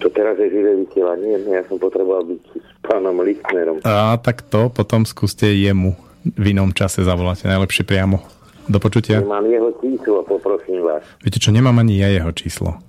To 0.00 0.08
teraz 0.12 0.36
je 0.36 0.48
živé 0.52 0.76
vysielanie? 0.84 1.40
Ja 1.48 1.64
som 1.68 1.80
potreboval 1.80 2.24
byť 2.28 2.42
s 2.56 2.70
pánom 2.84 3.16
Lichtnerom. 3.20 3.80
A 3.84 4.16
tak 4.20 4.44
to 4.44 4.68
potom 4.68 5.08
skúste 5.08 5.48
jemu 5.48 5.96
v 6.26 6.44
inom 6.52 6.74
čase 6.74 7.06
zavolať, 7.06 7.46
najlepšie 7.48 7.86
priamo. 7.86 8.20
Do 8.66 8.82
počutia. 8.82 9.22
Nemám 9.22 9.46
jeho 9.46 9.70
číslo, 9.78 10.26
poprosím 10.26 10.82
vás. 10.82 11.06
Viete 11.22 11.38
čo, 11.38 11.54
nemám 11.54 11.78
ani 11.78 12.02
ja 12.02 12.10
jeho 12.10 12.34
číslo. 12.34 12.82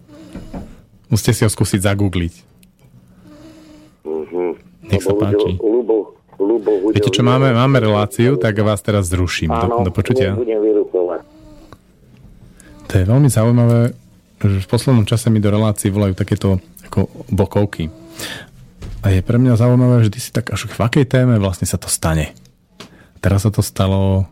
Musíte 1.08 1.32
si 1.34 1.42
ho 1.48 1.50
skúsiť 1.52 1.84
zagoogliť. 1.88 2.34
Uh-huh. 4.04 4.60
Nech 4.88 5.04
sa 5.04 5.14
páči. 5.16 5.56
Ľubo, 5.60 6.18
Ľubo 6.38 6.72
Viete 6.94 7.10
čo, 7.10 7.26
máme, 7.26 7.52
máme 7.56 7.82
reláciu, 7.82 8.38
tak 8.38 8.60
vás 8.62 8.84
teraz 8.84 9.10
zruším. 9.10 9.52
Áno, 9.52 9.82
do, 9.82 9.90
do 9.90 9.92
počutia. 9.92 10.36
To 12.88 12.94
je 12.96 13.04
veľmi 13.04 13.28
zaujímavé, 13.28 13.92
že 14.40 14.60
v 14.64 14.68
poslednom 14.70 15.04
čase 15.04 15.28
mi 15.28 15.44
do 15.44 15.52
relácií 15.52 15.92
volajú 15.92 16.16
takéto 16.16 16.64
ako 16.88 17.12
bokovky. 17.28 17.92
A 19.04 19.12
je 19.12 19.22
pre 19.22 19.38
mňa 19.40 19.60
zaujímavé, 19.60 20.08
že 20.08 20.14
ty 20.14 20.20
si 20.24 20.32
tak 20.32 20.52
až 20.52 20.72
v 20.72 20.80
akej 20.80 21.06
téme 21.08 21.36
vlastne 21.40 21.68
sa 21.68 21.76
to 21.76 21.92
stane. 21.92 22.32
Teraz 23.20 23.44
sa 23.44 23.52
to 23.52 23.66
stalo 23.66 24.30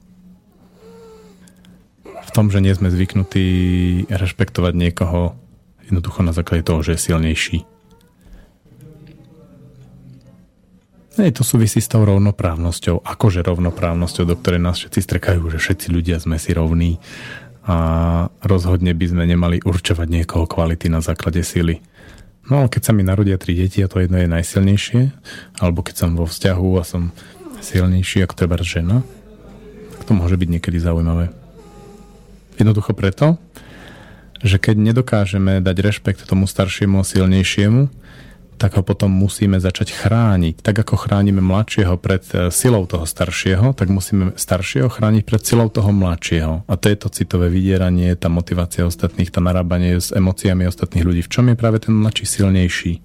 v 2.06 2.30
tom, 2.32 2.48
že 2.52 2.64
nie 2.64 2.74
sme 2.76 2.92
zvyknutí 2.92 3.46
rešpektovať 4.08 4.74
niekoho 4.76 5.36
jednoducho 5.88 6.26
na 6.26 6.34
základe 6.34 6.66
toho, 6.66 6.82
že 6.82 6.98
je 6.98 7.06
silnejší. 7.12 7.58
Hej, 11.16 11.40
to 11.40 11.48
súvisí 11.48 11.80
s 11.80 11.88
tou 11.88 12.04
rovnoprávnosťou, 12.04 13.00
akože 13.00 13.40
rovnoprávnosťou, 13.48 14.28
do 14.28 14.36
ktorej 14.36 14.60
nás 14.60 14.84
všetci 14.84 15.00
strekajú, 15.00 15.48
že 15.48 15.64
všetci 15.64 15.88
ľudia 15.88 16.20
sme 16.20 16.36
si 16.36 16.52
rovní 16.52 17.00
a 17.64 17.78
rozhodne 18.44 18.92
by 18.92 19.06
sme 19.10 19.24
nemali 19.24 19.64
určovať 19.64 20.08
niekoho 20.12 20.44
kvality 20.44 20.92
na 20.92 21.00
základe 21.00 21.40
sily. 21.40 21.80
No 22.52 22.62
ale 22.62 22.68
keď 22.68 22.82
sa 22.84 22.92
mi 22.92 23.02
narodia 23.02 23.40
tri 23.40 23.56
deti 23.56 23.80
a 23.80 23.88
to 23.88 24.04
jedno 24.04 24.20
je 24.20 24.28
najsilnejšie, 24.28 25.02
alebo 25.64 25.82
keď 25.82 25.96
som 26.04 26.20
vo 26.20 26.28
vzťahu 26.28 26.70
a 26.78 26.84
som 26.84 27.16
silnejší 27.64 28.22
ako 28.22 28.36
treba 28.36 28.60
žena, 28.60 29.02
tak 29.96 30.02
to 30.06 30.12
môže 30.14 30.36
byť 30.36 30.50
niekedy 30.52 30.78
zaujímavé. 30.84 31.32
Jednoducho 32.60 32.92
preto, 32.92 33.40
že 34.46 34.62
keď 34.62 34.78
nedokážeme 34.78 35.58
dať 35.66 35.78
rešpekt 35.82 36.22
tomu 36.30 36.46
staršiemu 36.46 37.02
silnejšiemu, 37.02 37.90
tak 38.56 38.80
ho 38.80 38.84
potom 38.88 39.12
musíme 39.12 39.60
začať 39.60 39.92
chrániť. 39.92 40.64
Tak 40.64 40.88
ako 40.88 40.96
chránime 40.96 41.44
mladšieho 41.44 42.00
pred 42.00 42.24
e, 42.32 42.48
silou 42.56 42.88
toho 42.88 43.04
staršieho, 43.04 43.76
tak 43.76 43.92
musíme 43.92 44.32
staršieho 44.40 44.88
chrániť 44.88 45.24
pred 45.28 45.42
silou 45.44 45.68
toho 45.68 45.92
mladšieho. 45.92 46.64
A 46.64 46.74
to 46.80 46.88
je 46.88 46.96
to 46.96 47.12
citové 47.12 47.52
vydieranie, 47.52 48.16
tá 48.16 48.32
motivácia 48.32 48.88
ostatných, 48.88 49.28
tá 49.28 49.44
narábanie 49.44 50.00
s 50.00 50.16
emóciami 50.16 50.64
ostatných 50.72 51.04
ľudí. 51.04 51.22
V 51.28 51.32
čom 51.36 51.52
je 51.52 51.60
práve 51.60 51.84
ten 51.84 51.92
mladší 51.92 52.24
silnejší? 52.24 53.04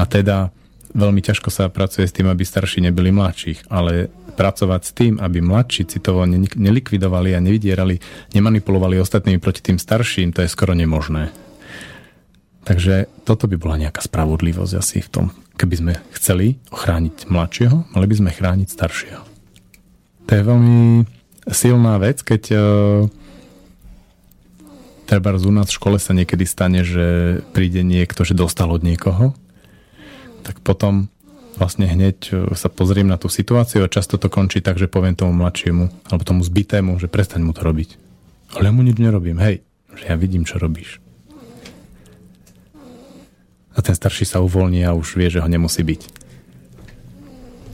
A 0.00 0.08
teda 0.08 0.48
veľmi 0.96 1.20
ťažko 1.20 1.52
sa 1.52 1.68
pracuje 1.68 2.08
s 2.08 2.14
tým, 2.16 2.32
aby 2.32 2.42
starší 2.42 2.80
nebyli 2.88 3.12
mladších, 3.12 3.68
ale 3.68 4.08
pracovať 4.32 4.80
s 4.86 4.92
tým, 4.96 5.14
aby 5.18 5.42
mladší 5.44 5.90
citovo 5.90 6.24
nelikvidovali 6.56 7.34
a 7.36 7.42
nevydierali, 7.42 8.00
nemanipulovali 8.32 8.96
ostatnými 9.02 9.42
proti 9.42 9.60
tým 9.60 9.76
starším, 9.76 10.32
to 10.32 10.42
je 10.42 10.50
skoro 10.50 10.72
nemožné. 10.72 11.34
Takže 12.64 13.08
toto 13.24 13.50
by 13.50 13.56
bola 13.56 13.76
nejaká 13.80 14.04
spravodlivosť 14.04 14.74
asi 14.76 14.98
v 15.02 15.08
tom. 15.10 15.26
Keby 15.56 15.74
sme 15.76 15.92
chceli 16.16 16.60
ochrániť 16.72 17.28
mladšieho, 17.28 17.92
mali 17.92 18.06
by 18.08 18.14
sme 18.16 18.30
chrániť 18.30 18.68
staršieho. 18.70 19.22
To 20.28 20.30
je 20.30 20.42
veľmi 20.46 21.04
silná 21.50 21.98
vec, 21.98 22.22
keď 22.22 22.42
uh, 22.54 22.60
treba 25.10 25.34
u 25.34 25.50
nás 25.50 25.66
v 25.66 25.76
škole 25.76 25.98
sa 25.98 26.14
niekedy 26.14 26.46
stane, 26.46 26.86
že 26.86 27.40
príde 27.50 27.82
niekto, 27.82 28.22
že 28.22 28.38
dostal 28.38 28.70
od 28.70 28.86
niekoho, 28.86 29.34
tak 30.46 30.62
potom 30.62 31.10
vlastne 31.60 31.84
hneď 31.84 32.18
e, 32.32 32.32
sa 32.56 32.72
pozriem 32.72 33.04
na 33.04 33.20
tú 33.20 33.28
situáciu 33.28 33.84
a 33.84 33.92
často 33.92 34.16
to 34.16 34.32
končí 34.32 34.64
tak, 34.64 34.80
že 34.80 34.88
poviem 34.88 35.12
tomu 35.12 35.36
mladšiemu 35.36 36.08
alebo 36.08 36.22
tomu 36.24 36.40
zbitému, 36.40 36.96
že 36.96 37.12
prestaň 37.12 37.44
mu 37.44 37.52
to 37.52 37.60
robiť. 37.60 38.00
Ale 38.56 38.66
ja 38.66 38.72
mu 38.72 38.80
nič 38.80 38.96
nerobím. 38.96 39.36
Hej, 39.36 39.60
že 39.92 40.08
ja 40.08 40.16
vidím, 40.16 40.48
čo 40.48 40.56
robíš 40.56 40.98
a 43.74 43.78
ten 43.78 43.94
starší 43.94 44.26
sa 44.26 44.42
uvoľní 44.42 44.82
a 44.82 44.92
už 44.92 45.16
vie, 45.16 45.30
že 45.30 45.40
ho 45.40 45.48
nemusí 45.48 45.80
byť. 45.80 46.00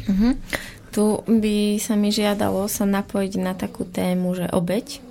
Uh-huh. 0.06 0.32
Tu 0.94 1.04
by 1.26 1.56
sa 1.82 1.98
mi 1.98 2.14
žiadalo 2.14 2.70
sa 2.70 2.86
napojiť 2.86 3.32
na 3.42 3.58
takú 3.58 3.82
tému, 3.82 4.38
že 4.38 4.46
obeď, 4.52 5.02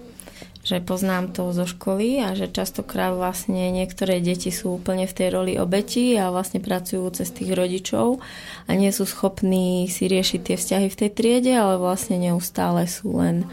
že 0.66 0.82
poznám 0.82 1.30
to 1.30 1.54
zo 1.54 1.70
školy 1.70 2.26
a 2.26 2.34
že 2.34 2.50
častokrát 2.50 3.14
vlastne 3.14 3.70
niektoré 3.70 4.18
deti 4.18 4.50
sú 4.50 4.82
úplne 4.82 5.06
v 5.06 5.14
tej 5.14 5.28
roli 5.30 5.54
obeti 5.62 6.18
a 6.18 6.34
vlastne 6.34 6.58
pracujú 6.58 7.06
cez 7.14 7.30
tých 7.30 7.54
rodičov 7.54 8.18
a 8.66 8.70
nie 8.74 8.90
sú 8.90 9.06
schopní 9.06 9.86
si 9.86 10.10
riešiť 10.10 10.42
tie 10.42 10.58
vzťahy 10.58 10.88
v 10.90 11.00
tej 11.06 11.10
triede, 11.14 11.54
ale 11.54 11.78
vlastne 11.78 12.18
neustále 12.18 12.90
sú 12.90 13.22
len 13.22 13.46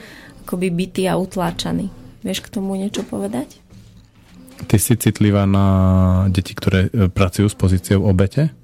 akoby 0.49 0.73
bytí 0.73 1.05
a 1.05 1.21
utláčaní. 1.21 1.93
Vieš 2.25 2.49
k 2.49 2.53
tomu 2.57 2.81
niečo 2.81 3.05
povedať? 3.05 3.61
Ty 4.65 4.77
si 4.81 4.97
citlivá 4.97 5.45
na 5.45 5.67
deti, 6.33 6.57
ktoré 6.57 6.89
e, 6.89 7.13
pracujú 7.13 7.51
s 7.51 7.57
pozíciou 7.59 8.09
obete? 8.09 8.55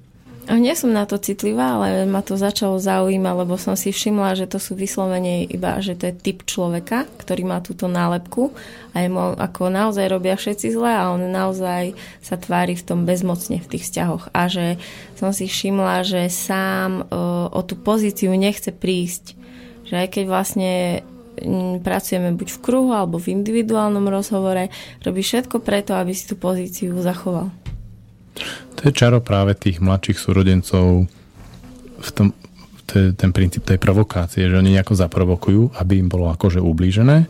Nie 0.49 0.73
som 0.73 0.89
na 0.89 1.05
to 1.05 1.21
citlivá, 1.21 1.77
ale 1.77 2.09
ma 2.09 2.25
to 2.25 2.33
začalo 2.33 2.81
zaujímať, 2.81 3.35
lebo 3.37 3.53
som 3.53 3.77
si 3.77 3.93
všimla, 3.93 4.33
že 4.33 4.49
to 4.49 4.57
sú 4.57 4.73
vyslovene 4.73 5.45
iba, 5.45 5.77
že 5.77 5.93
to 5.93 6.09
je 6.09 6.17
typ 6.17 6.41
človeka, 6.41 7.05
ktorý 7.21 7.45
má 7.45 7.61
túto 7.61 7.85
nálepku 7.85 8.49
a 8.97 9.05
je 9.05 9.13
mo- 9.13 9.37
ako 9.37 9.69
naozaj 9.69 10.09
robia 10.09 10.33
všetci 10.33 10.73
zle 10.73 10.89
a 10.89 11.13
on 11.13 11.29
naozaj 11.29 11.93
sa 12.25 12.33
tvári 12.33 12.73
v 12.73 12.81
tom 12.81 13.05
bezmocne 13.05 13.61
v 13.61 13.77
tých 13.77 13.93
vzťahoch. 13.93 14.33
A 14.33 14.49
že 14.49 14.81
som 15.21 15.29
si 15.29 15.45
všimla, 15.45 16.01
že 16.01 16.33
sám 16.33 17.05
o, 17.13 17.53
o 17.53 17.61
tú 17.61 17.77
pozíciu 17.77 18.33
nechce 18.33 18.73
prísť. 18.73 19.37
Že 19.85 19.95
aj 20.01 20.07
keď 20.09 20.23
vlastne 20.25 20.73
pracujeme 21.85 22.33
buď 22.33 22.57
v 22.57 22.61
kruhu 22.65 22.91
alebo 22.91 23.21
v 23.21 23.37
individuálnom 23.37 24.03
rozhovore, 24.09 24.73
robí 25.05 25.21
všetko 25.21 25.61
preto, 25.61 25.93
aby 25.93 26.11
si 26.11 26.25
tú 26.25 26.35
pozíciu 26.35 26.97
zachoval. 26.99 27.53
To 28.79 28.81
je 28.87 28.91
čaro 28.95 29.19
práve 29.19 29.55
tých 29.55 29.83
mladších 29.83 30.19
súrodencov 30.19 31.07
v 31.99 32.09
tom, 32.15 32.31
to 32.87 32.93
je 32.97 33.07
ten 33.13 33.29
princíp 33.35 33.67
tej 33.67 33.77
provokácie, 33.77 34.49
že 34.49 34.57
oni 34.57 34.73
nejako 34.73 34.97
zaprovokujú, 34.97 35.77
aby 35.77 35.99
im 35.99 36.07
bolo 36.09 36.31
akože 36.31 36.63
ublížené 36.63 37.27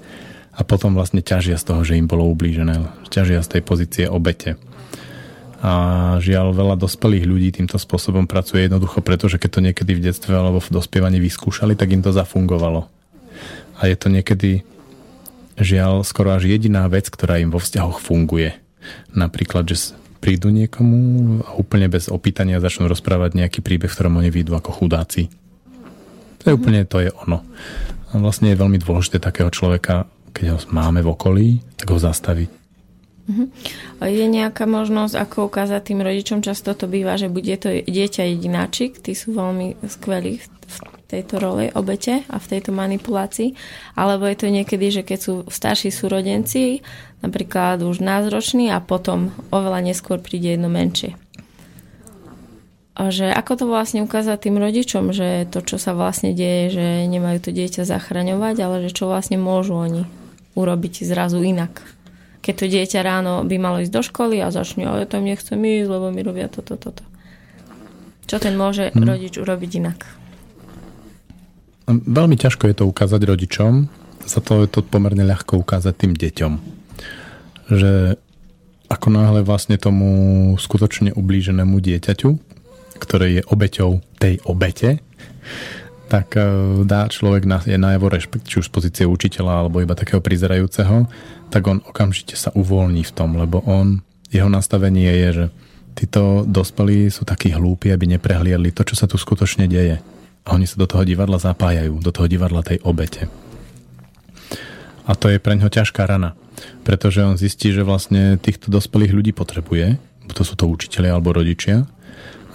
a 0.55 0.61
potom 0.63 0.95
vlastne 0.95 1.19
ťažia 1.19 1.59
z 1.59 1.67
toho, 1.67 1.81
že 1.83 1.99
im 1.99 2.07
bolo 2.07 2.27
ublížené. 2.31 2.87
Ťažia 3.11 3.43
z 3.43 3.59
tej 3.59 3.61
pozície 3.65 4.05
obete. 4.07 4.55
A 5.59 6.15
žiaľ, 6.23 6.55
veľa 6.55 6.79
dospelých 6.79 7.27
ľudí 7.27 7.49
týmto 7.51 7.75
spôsobom 7.75 8.23
pracuje 8.23 8.63
jednoducho 8.63 9.03
preto, 9.03 9.27
že 9.27 9.35
keď 9.35 9.49
to 9.51 9.65
niekedy 9.65 9.91
v 9.91 10.03
detstve 10.07 10.31
alebo 10.31 10.63
v 10.63 10.71
dospievaní 10.71 11.19
vyskúšali, 11.19 11.75
tak 11.75 11.91
im 11.91 11.99
to 11.99 12.15
zafungovalo. 12.15 12.87
A 13.79 13.91
je 13.91 13.95
to 13.99 14.07
niekedy 14.07 14.63
žiaľ 15.59 16.07
skoro 16.07 16.31
až 16.31 16.47
jediná 16.47 16.87
vec, 16.87 17.11
ktorá 17.11 17.43
im 17.43 17.51
vo 17.51 17.59
vzťahoch 17.59 17.99
funguje. 17.99 18.55
Napríklad, 19.11 19.67
že 19.67 19.98
prídu 20.19 20.51
niekomu 20.51 21.41
a 21.47 21.55
úplne 21.55 21.87
bez 21.87 22.11
opýtania 22.11 22.59
začnú 22.59 22.91
rozprávať 22.91 23.39
nejaký 23.39 23.59
príbeh, 23.63 23.87
v 23.87 23.95
ktorom 23.95 24.19
oni 24.19 24.29
výjdu 24.29 24.53
ako 24.53 24.71
chudáci. 24.75 25.31
To 25.31 26.43
je 26.43 26.53
mm-hmm. 26.53 26.59
úplne, 26.59 26.79
to 26.85 26.97
je 26.99 27.09
ono. 27.25 27.39
A 28.11 28.19
vlastne 28.19 28.51
je 28.51 28.59
veľmi 28.59 28.79
dôležité 28.79 29.23
takého 29.23 29.47
človeka, 29.47 30.05
keď 30.35 30.45
ho 30.55 30.57
máme 30.69 30.99
v 30.99 31.11
okolí, 31.11 31.47
tak 31.79 31.89
ho 31.95 31.99
zastaviť. 31.99 32.58
Uh-huh. 33.29 33.45
Je 34.09 34.25
nejaká 34.25 34.65
možnosť, 34.65 35.13
ako 35.13 35.53
ukázať 35.53 35.93
tým 35.93 36.01
rodičom, 36.01 36.41
často 36.41 36.73
to 36.73 36.89
býva, 36.89 37.13
že 37.13 37.29
bude 37.29 37.53
to 37.61 37.69
dieťa 37.85 38.25
jedináčik, 38.25 38.97
tí 38.97 39.13
sú 39.13 39.37
veľmi 39.37 39.77
skvelí 39.85 40.41
v 40.41 40.75
tejto 41.09 41.41
roli 41.41 41.69
obete 41.73 42.25
a 42.29 42.37
v 42.41 42.49
tejto 42.49 42.73
manipulácii, 42.73 43.53
alebo 43.93 44.25
je 44.29 44.37
to 44.37 44.47
niekedy, 44.49 44.89
že 44.89 45.01
keď 45.05 45.19
sú 45.21 45.33
starší 45.49 45.93
súrodenci, 45.93 46.81
napríklad 47.21 47.81
už 47.85 48.01
názročný 48.01 48.73
a 48.73 48.81
potom 48.81 49.33
oveľa 49.53 49.85
neskôr 49.85 50.17
príde 50.17 50.57
jedno 50.57 50.69
menšie. 50.69 51.13
A 52.99 53.15
že 53.15 53.31
ako 53.31 53.53
to 53.55 53.65
vlastne 53.69 54.03
ukázať 54.03 54.49
tým 54.49 54.59
rodičom, 54.59 55.15
že 55.15 55.47
to, 55.47 55.63
čo 55.63 55.79
sa 55.79 55.95
vlastne 55.95 56.35
deje, 56.35 56.75
že 56.75 56.85
nemajú 57.07 57.47
to 57.47 57.51
dieťa 57.55 57.87
zachraňovať, 57.87 58.55
ale 58.59 58.75
že 58.83 58.91
čo 58.91 59.07
vlastne 59.07 59.39
môžu 59.39 59.77
oni 59.79 60.03
urobiť 60.59 61.07
zrazu 61.07 61.39
inak. 61.39 61.79
Keď 62.39 62.53
to 62.55 62.65
dieťa 62.71 62.99
ráno 63.03 63.43
by 63.43 63.55
malo 63.59 63.83
ísť 63.83 63.93
do 63.93 64.01
školy 64.03 64.39
a 64.39 64.51
začne, 64.53 64.87
ale 64.87 65.09
tam 65.09 65.27
nechcem 65.27 65.59
ísť, 65.59 65.89
lebo 65.91 66.09
mi 66.09 66.23
robia 66.23 66.47
toto, 66.47 66.79
toto. 66.79 67.03
Čo 68.25 68.39
ten 68.39 68.55
môže 68.55 68.93
hmm. 68.93 69.03
rodič 69.03 69.35
urobiť 69.35 69.71
inak? 69.81 69.99
Veľmi 71.89 72.37
ťažko 72.37 72.69
je 72.69 72.75
to 72.77 72.85
ukázať 72.85 73.21
rodičom, 73.25 73.89
za 74.29 74.39
to 74.45 74.61
je 74.63 74.69
to 74.69 74.85
pomerne 74.85 75.25
ľahko 75.25 75.57
ukázať 75.57 75.93
tým 76.05 76.13
deťom 76.13 76.79
že 77.69 78.17
ako 78.89 79.07
náhle 79.13 79.45
vlastne 79.45 79.77
tomu 79.77 80.09
skutočne 80.57 81.13
ublíženému 81.13 81.77
dieťaťu, 81.77 82.29
ktoré 82.97 83.39
je 83.39 83.41
obeťou 83.45 84.01
tej 84.17 84.41
obete, 84.49 84.97
tak 86.09 86.35
e, 86.35 86.41
dá 86.83 87.05
človek 87.05 87.45
na, 87.45 87.61
je 87.61 87.77
najavo 87.77 88.09
rešpekt, 88.09 88.49
či 88.49 88.59
už 88.59 88.67
z 88.67 88.73
pozície 88.73 89.05
učiteľa 89.05 89.65
alebo 89.65 89.79
iba 89.79 89.93
takého 89.93 90.19
prizerajúceho, 90.19 91.05
tak 91.53 91.61
on 91.69 91.85
okamžite 91.85 92.33
sa 92.33 92.49
uvoľní 92.57 93.05
v 93.05 93.13
tom, 93.13 93.37
lebo 93.37 93.61
on, 93.63 94.01
jeho 94.33 94.49
nastavenie 94.49 95.09
je, 95.13 95.29
že 95.31 95.45
títo 95.93 96.43
dospelí 96.49 97.13
sú 97.13 97.23
takí 97.23 97.53
hlúpi, 97.53 97.93
aby 97.93 98.09
neprehliadli 98.17 98.73
to, 98.73 98.81
čo 98.83 98.97
sa 98.97 99.05
tu 99.05 99.21
skutočne 99.21 99.69
deje. 99.69 100.01
A 100.45 100.57
oni 100.57 100.65
sa 100.65 100.81
do 100.81 100.89
toho 100.89 101.05
divadla 101.05 101.37
zapájajú, 101.37 102.01
do 102.01 102.09
toho 102.09 102.25
divadla 102.25 102.65
tej 102.65 102.81
obete. 102.81 103.29
A 105.09 105.13
to 105.13 105.29
je 105.29 105.37
pre 105.37 105.57
ňo 105.57 105.69
ťažká 105.69 106.05
rana 106.05 106.33
pretože 106.83 107.23
on 107.23 107.39
zistí, 107.39 107.71
že 107.71 107.85
vlastne 107.85 108.35
týchto 108.39 108.71
dospelých 108.71 109.13
ľudí 109.15 109.31
potrebuje, 109.31 109.99
to 110.29 110.43
sú 110.45 110.53
to 110.53 110.69
učiteľi 110.69 111.09
alebo 111.09 111.33
rodičia, 111.33 111.85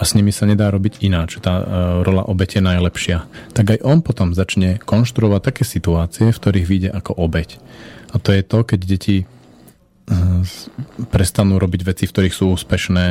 s 0.05 0.15
nimi 0.15 0.31
sa 0.31 0.45
nedá 0.45 0.69
robiť 0.69 1.03
ináč, 1.03 1.41
tá 1.41 1.61
uh, 1.61 1.65
rola 2.05 2.23
obete 2.29 2.61
najlepšia. 2.61 3.25
Tak 3.57 3.77
aj 3.77 3.79
on 3.83 4.05
potom 4.05 4.37
začne 4.37 4.79
konštruovať 4.79 5.41
také 5.41 5.63
situácie, 5.67 6.31
v 6.31 6.41
ktorých 6.41 6.69
vyjde 6.69 6.91
ako 6.93 7.17
obeť. 7.17 7.59
A 8.15 8.21
to 8.23 8.31
je 8.31 8.47
to, 8.47 8.63
keď 8.63 8.81
deti 8.85 9.17
uh, 9.25 10.45
prestanú 11.11 11.57
robiť 11.59 11.81
veci, 11.83 12.05
v 12.07 12.13
ktorých 12.15 12.35
sú 12.37 12.55
úspešné 12.55 13.07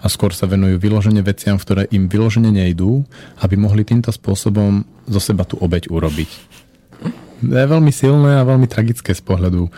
a 0.00 0.06
skôr 0.06 0.30
sa 0.36 0.46
venujú 0.46 0.78
vyložene 0.78 1.24
veciam, 1.24 1.56
ktoré 1.56 1.88
im 1.90 2.06
vyložene 2.06 2.52
nejdú, 2.52 3.02
aby 3.42 3.54
mohli 3.58 3.82
týmto 3.82 4.12
spôsobom 4.12 4.84
zo 5.08 5.20
seba 5.20 5.48
tú 5.48 5.58
obeť 5.58 5.90
urobiť. 5.90 6.30
To 7.44 7.56
je 7.56 7.66
veľmi 7.66 7.92
silné 7.92 8.40
a 8.40 8.48
veľmi 8.48 8.70
tragické 8.70 9.12
z 9.12 9.20
pohľadu 9.20 9.68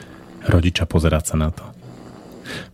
rodiča 0.46 0.86
pozerať 0.86 1.34
sa 1.34 1.36
na 1.38 1.50
to. 1.50 1.64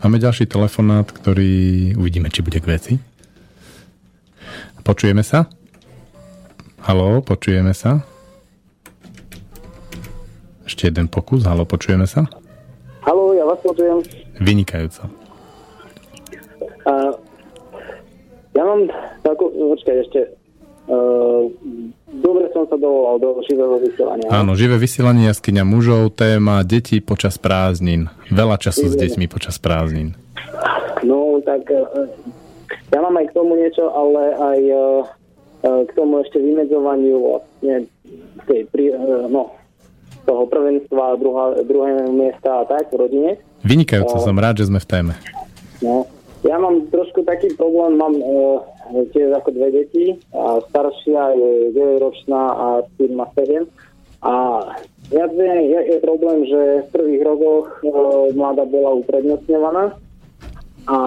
Máme 0.05 0.21
ďalší 0.21 0.45
telefonát, 0.53 1.09
ktorý 1.09 1.93
uvidíme, 1.97 2.29
či 2.29 2.45
bude 2.45 2.61
k 2.61 2.69
veci. 2.69 2.93
Počujeme 4.83 5.23
sa? 5.23 5.47
Haló, 6.83 7.23
počujeme 7.23 7.71
sa? 7.71 8.03
Ešte 10.67 10.91
jeden 10.91 11.07
pokus. 11.07 11.47
Haló, 11.47 11.63
počujeme 11.63 12.03
sa? 12.11 12.27
Haló, 13.07 13.31
ja 13.31 13.47
vás 13.47 13.63
počujem. 13.63 14.03
Vynikajúco. 14.43 15.07
Uh, 16.83 17.15
ja 18.59 18.63
mám 18.67 18.91
takú, 19.23 19.55
počkaj 19.55 20.03
ešte, 20.03 20.21
uh, 20.91 21.47
dobre 22.11 22.51
som 22.51 22.67
sa 22.67 22.75
dovolal 22.75 23.23
do 23.23 23.39
živého 23.47 23.79
vysielania. 23.79 24.27
Áno, 24.35 24.59
živé 24.59 24.83
vysielanie 24.83 25.31
jaskyňa 25.31 25.63
mužov, 25.63 26.19
téma 26.19 26.67
deti 26.67 26.99
počas 26.99 27.39
prázdnin. 27.39 28.11
Veľa 28.35 28.59
času 28.59 28.91
s 28.91 28.99
deťmi 28.99 29.31
počas 29.31 29.63
prázdnin. 29.63 30.19
No, 31.07 31.39
tak 31.47 31.67
e, 31.71 31.83
ja 32.93 32.99
mám 33.01 33.17
aj 33.17 33.27
k 33.33 33.37
tomu 33.37 33.57
niečo, 33.57 33.89
ale 33.89 34.23
aj 34.37 34.61
e, 34.61 34.77
e, 35.65 35.71
k 35.89 35.91
tomu 35.97 36.21
ešte 36.21 36.39
vymedzovaniu 36.39 37.17
vlastne 37.19 37.89
tej, 38.47 38.69
no, 39.33 39.57
toho 40.29 40.45
prvenstva, 40.47 41.17
druhá, 41.19 41.57
druhého 41.65 42.13
miesta 42.13 42.63
a 42.63 42.69
tak 42.69 42.93
v 42.93 43.01
rodine. 43.01 43.31
Vynikajúco, 43.65 44.21
som 44.21 44.39
rád, 44.39 44.63
že 44.63 44.69
sme 44.69 44.79
v 44.79 44.89
téme. 44.89 45.15
No, 45.83 46.07
ja 46.43 46.59
mám 46.59 46.87
trošku 46.91 47.23
taký 47.27 47.55
problém, 47.55 47.99
mám 47.99 48.15
tiež 49.15 49.31
ako 49.39 49.51
dve 49.55 49.69
deti. 49.71 50.05
A 50.35 50.59
staršia 50.71 51.39
je 51.39 51.51
9-ročná 51.75 52.43
a 52.53 52.67
syn 52.99 53.15
má 53.15 53.27
7. 53.35 53.67
A 54.23 54.35
viac 55.11 55.33
je, 55.35 55.81
je 55.91 55.99
problém, 55.99 56.47
že 56.47 56.61
v 56.87 56.89
prvých 56.95 57.23
rokoch 57.27 57.67
e, 57.83 57.91
mladá 58.39 58.63
bola 58.63 58.95
uprednostňovaná 59.03 59.99
a 60.87 60.99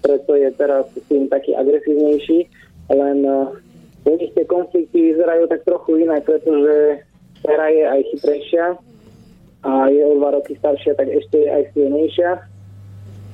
preto 0.00 0.34
je 0.34 0.48
teraz 0.54 0.86
syn 1.06 1.28
taký 1.28 1.54
agresívnejší, 1.54 2.48
len 2.88 3.18
e, 3.24 4.16
nich 4.16 4.32
tie 4.32 4.44
konflikty 4.48 5.12
vyzerajú 5.12 5.44
tak 5.52 5.68
trochu 5.68 6.08
inak, 6.08 6.24
pretože 6.24 7.04
dcera 7.44 7.66
je 7.68 7.84
aj 7.84 8.00
chytrejšia 8.14 8.66
a 9.62 9.72
je 9.90 10.02
o 10.06 10.12
dva 10.16 10.38
roky 10.38 10.56
staršia, 10.56 10.96
tak 10.96 11.10
ešte 11.10 11.44
je 11.44 11.48
aj 11.50 11.62
silnejšia. 11.74 12.30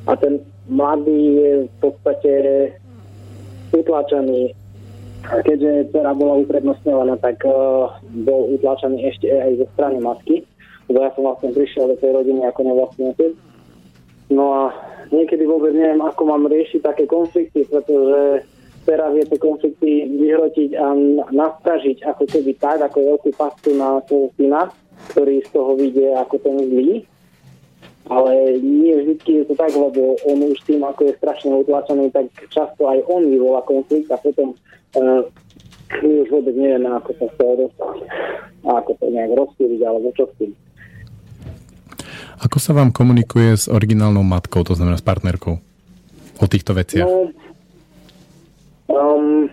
A 0.05 0.13
ten 0.21 0.41
mladý 0.69 1.21
je 1.41 1.51
v 1.69 1.75
podstate 1.81 2.33
utlačený. 3.73 4.53
Keďže 5.25 5.89
dcera 5.93 6.13
bola 6.13 6.45
uprednostňovaná, 6.45 7.17
tak 7.21 7.41
uh, 7.49 7.89
bol 8.25 8.53
utlačený 8.61 9.09
ešte 9.09 9.33
aj 9.33 9.65
zo 9.65 9.67
strany 9.73 9.97
matky, 10.01 10.45
lebo 10.93 11.01
ja 11.01 11.11
som 11.17 11.25
vlastne 11.25 11.57
prišiel 11.57 11.89
do 11.89 11.97
tej 11.97 12.13
rodiny 12.13 12.45
ako 12.45 12.61
nevlastný 12.61 13.05
otec. 13.17 13.33
No 14.29 14.45
a 14.53 14.63
niekedy 15.15 15.47
vôbec 15.47 15.71
neviem, 15.71 16.03
ako 16.03 16.23
mám 16.27 16.51
riešiť 16.51 16.81
také 16.83 17.05
konflikty, 17.07 17.63
pretože 17.65 18.45
dcera 18.85 19.09
vie 19.15 19.25
tie 19.25 19.39
konflikty 19.39 19.91
vyhrotiť 20.11 20.71
a 20.77 20.87
nastražiť 21.33 22.05
ako 22.05 22.25
keby 22.29 22.53
tak, 22.59 22.83
ako 22.85 23.17
veľkú 23.17 23.31
pastu 23.39 23.73
na 23.79 24.03
svojho 24.05 24.29
syna, 24.37 24.63
ktorý 25.15 25.41
z 25.47 25.49
toho 25.55 25.73
vidie 25.79 26.11
ako 26.13 26.37
ten 26.43 26.57
zlý 26.59 27.07
ale 28.11 28.61
nie 28.61 28.93
vždy 29.01 29.33
je 29.33 29.45
to 29.49 29.55
tak, 29.57 29.73
lebo 29.73 30.17
on 30.29 30.45
už 30.45 30.61
tým, 30.69 30.85
ako 30.85 31.09
je 31.09 31.17
strašne 31.17 31.57
utlačený, 31.65 32.13
tak 32.13 32.29
často 32.53 32.85
aj 32.85 33.01
on 33.09 33.25
vyvolá 33.25 33.65
konflikt 33.65 34.13
a 34.13 34.21
potom 34.21 34.53
uh, 35.01 35.25
už 36.05 36.29
vôbec 36.29 36.53
nevieme, 36.53 36.89
ako 36.93 37.17
sa 37.17 37.27
z 37.33 37.35
toho 37.41 37.55
dostať 37.65 37.97
a 38.65 38.71
ako 38.81 38.93
to 39.01 39.07
nejak 39.09 39.33
rozpíliť 39.33 39.81
alebo 39.85 40.09
čo 40.13 40.29
s 40.29 40.35
tým. 40.37 40.53
Ako 42.45 42.61
sa 42.61 42.77
vám 42.77 42.93
komunikuje 42.93 43.57
s 43.57 43.67
originálnou 43.73 44.21
matkou, 44.21 44.61
to 44.63 44.77
znamená 44.77 45.01
s 45.01 45.07
partnerkou, 45.07 45.59
o 46.39 46.47
týchto 46.47 46.77
veciach? 46.77 47.09
No, 47.09 47.33
Um, 48.89 49.49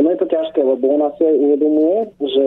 ono 0.00 0.08
je 0.10 0.18
to 0.18 0.26
ťažké, 0.26 0.60
lebo 0.64 0.96
ona 0.96 1.12
si 1.20 1.22
aj 1.26 1.36
uvedomuje, 1.36 1.98
že 2.16 2.46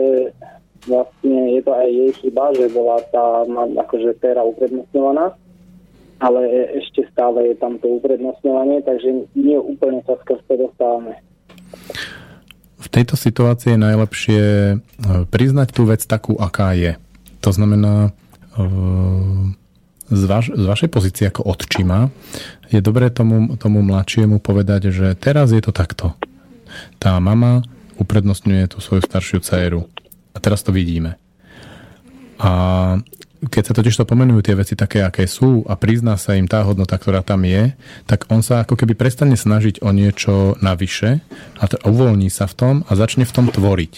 vlastne 0.90 1.38
je 1.54 1.60
to 1.62 1.72
aj 1.72 1.88
jej 1.88 2.12
chyba, 2.18 2.44
že 2.58 2.66
bola 2.74 2.98
tá 3.14 3.46
akože 3.86 4.18
téra 4.18 4.42
uprednostňovaná, 4.42 5.38
ale 6.18 6.40
ešte 6.82 7.06
stále 7.14 7.54
je 7.54 7.56
tam 7.56 7.78
to 7.78 8.02
uprednostňovanie, 8.02 8.82
takže 8.82 9.30
nie 9.38 9.58
úplne 9.62 10.02
sa 10.02 10.18
skrz 10.26 10.42
dostávame. 10.50 11.22
V 12.82 12.88
tejto 12.90 13.14
situácii 13.14 13.78
je 13.78 13.80
najlepšie 13.80 14.42
e, 14.42 14.76
priznať 15.30 15.68
tú 15.70 15.86
vec 15.86 16.02
takú, 16.02 16.34
aká 16.34 16.74
je. 16.74 16.98
To 17.46 17.54
znamená, 17.54 18.10
z, 20.12 20.22
vaš, 20.28 20.52
z 20.52 20.64
vašej 20.64 20.90
pozície 20.92 21.24
ako 21.28 21.48
odčima 21.48 22.12
je 22.68 22.80
dobré 22.84 23.08
tomu, 23.08 23.56
tomu 23.56 23.80
mladšiemu 23.84 24.40
povedať, 24.40 24.92
že 24.92 25.16
teraz 25.16 25.52
je 25.52 25.60
to 25.64 25.72
takto. 25.72 26.16
Tá 26.96 27.20
mama 27.20 27.64
uprednostňuje 28.00 28.72
tú 28.72 28.80
svoju 28.80 29.04
staršiu 29.04 29.44
dceru. 29.44 29.88
A 30.32 30.40
teraz 30.40 30.64
to 30.64 30.72
vidíme. 30.72 31.20
A 32.40 32.50
keď 33.42 33.62
sa 33.70 33.74
totiž 33.74 33.98
to 33.98 34.06
pomenujú 34.06 34.46
tie 34.46 34.54
veci 34.54 34.78
také, 34.78 35.02
aké 35.02 35.26
sú 35.26 35.66
a 35.66 35.74
prizná 35.74 36.14
sa 36.14 36.38
im 36.38 36.46
tá 36.46 36.62
hodnota, 36.62 36.94
ktorá 36.94 37.26
tam 37.26 37.42
je, 37.42 37.74
tak 38.06 38.30
on 38.30 38.38
sa 38.38 38.62
ako 38.62 38.78
keby 38.78 38.94
prestane 38.94 39.34
snažiť 39.34 39.82
o 39.82 39.90
niečo 39.90 40.54
navyše 40.62 41.18
a 41.58 41.64
to 41.66 41.74
uvoľní 41.82 42.30
sa 42.30 42.46
v 42.46 42.54
tom 42.54 42.74
a 42.86 42.94
začne 42.94 43.26
v 43.26 43.34
tom 43.34 43.50
tvoriť. 43.50 43.92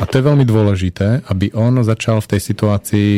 A 0.00 0.08
to 0.08 0.16
je 0.16 0.24
veľmi 0.24 0.48
dôležité, 0.48 1.28
aby 1.28 1.52
on 1.52 1.76
začal 1.84 2.24
v 2.24 2.30
tej 2.36 2.40
situácii 2.40 3.12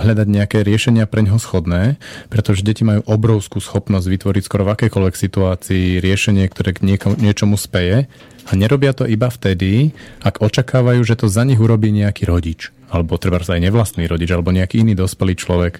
hľadať 0.00 0.28
nejaké 0.30 0.58
riešenia 0.62 1.10
pre 1.10 1.26
ňoho 1.26 1.42
schodné, 1.42 1.98
pretože 2.30 2.62
deti 2.62 2.86
majú 2.86 3.02
obrovskú 3.04 3.58
schopnosť 3.58 4.06
vytvoriť 4.06 4.42
skoro 4.46 4.62
v 4.62 4.72
akékoľvek 4.78 5.14
situácii 5.18 5.98
riešenie, 5.98 6.46
ktoré 6.46 6.76
k 6.76 6.86
niečomu 7.18 7.58
speje 7.58 8.06
a 8.46 8.50
nerobia 8.54 8.94
to 8.94 9.10
iba 9.10 9.26
vtedy, 9.26 9.90
ak 10.22 10.38
očakávajú, 10.38 11.02
že 11.02 11.18
to 11.18 11.26
za 11.26 11.42
nich 11.42 11.58
urobí 11.58 11.90
nejaký 11.90 12.30
rodič 12.30 12.70
alebo 12.90 13.16
treba 13.16 13.38
aj 13.38 13.62
nevlastný 13.62 14.10
rodič, 14.10 14.28
alebo 14.34 14.50
nejaký 14.50 14.82
iný 14.82 14.98
dospelý 14.98 15.38
človek. 15.38 15.78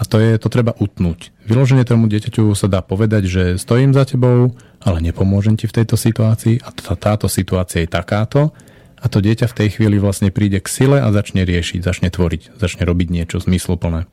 A 0.00 0.08
to 0.08 0.16
je, 0.16 0.40
to 0.40 0.48
treba 0.48 0.72
utnúť. 0.80 1.28
Vyloženie 1.44 1.84
tomu 1.84 2.08
dieťaťu 2.08 2.56
sa 2.56 2.72
dá 2.72 2.80
povedať, 2.80 3.28
že 3.28 3.42
stojím 3.60 3.92
za 3.92 4.08
tebou, 4.08 4.56
ale 4.80 4.98
nepomôžem 5.04 5.60
ti 5.60 5.68
v 5.68 5.76
tejto 5.76 6.00
situácii 6.00 6.64
a 6.64 6.72
tá, 6.72 6.96
táto 6.96 7.28
situácia 7.28 7.84
je 7.84 7.92
takáto 7.92 8.56
a 9.00 9.06
to 9.08 9.24
dieťa 9.24 9.48
v 9.48 9.56
tej 9.56 9.68
chvíli 9.80 9.96
vlastne 9.96 10.28
príde 10.28 10.60
k 10.60 10.68
sile 10.68 11.00
a 11.00 11.08
začne 11.08 11.48
riešiť, 11.48 11.80
začne 11.80 12.08
tvoriť, 12.12 12.60
začne 12.60 12.84
robiť 12.84 13.08
niečo 13.08 13.40
zmysluplné. 13.40 14.04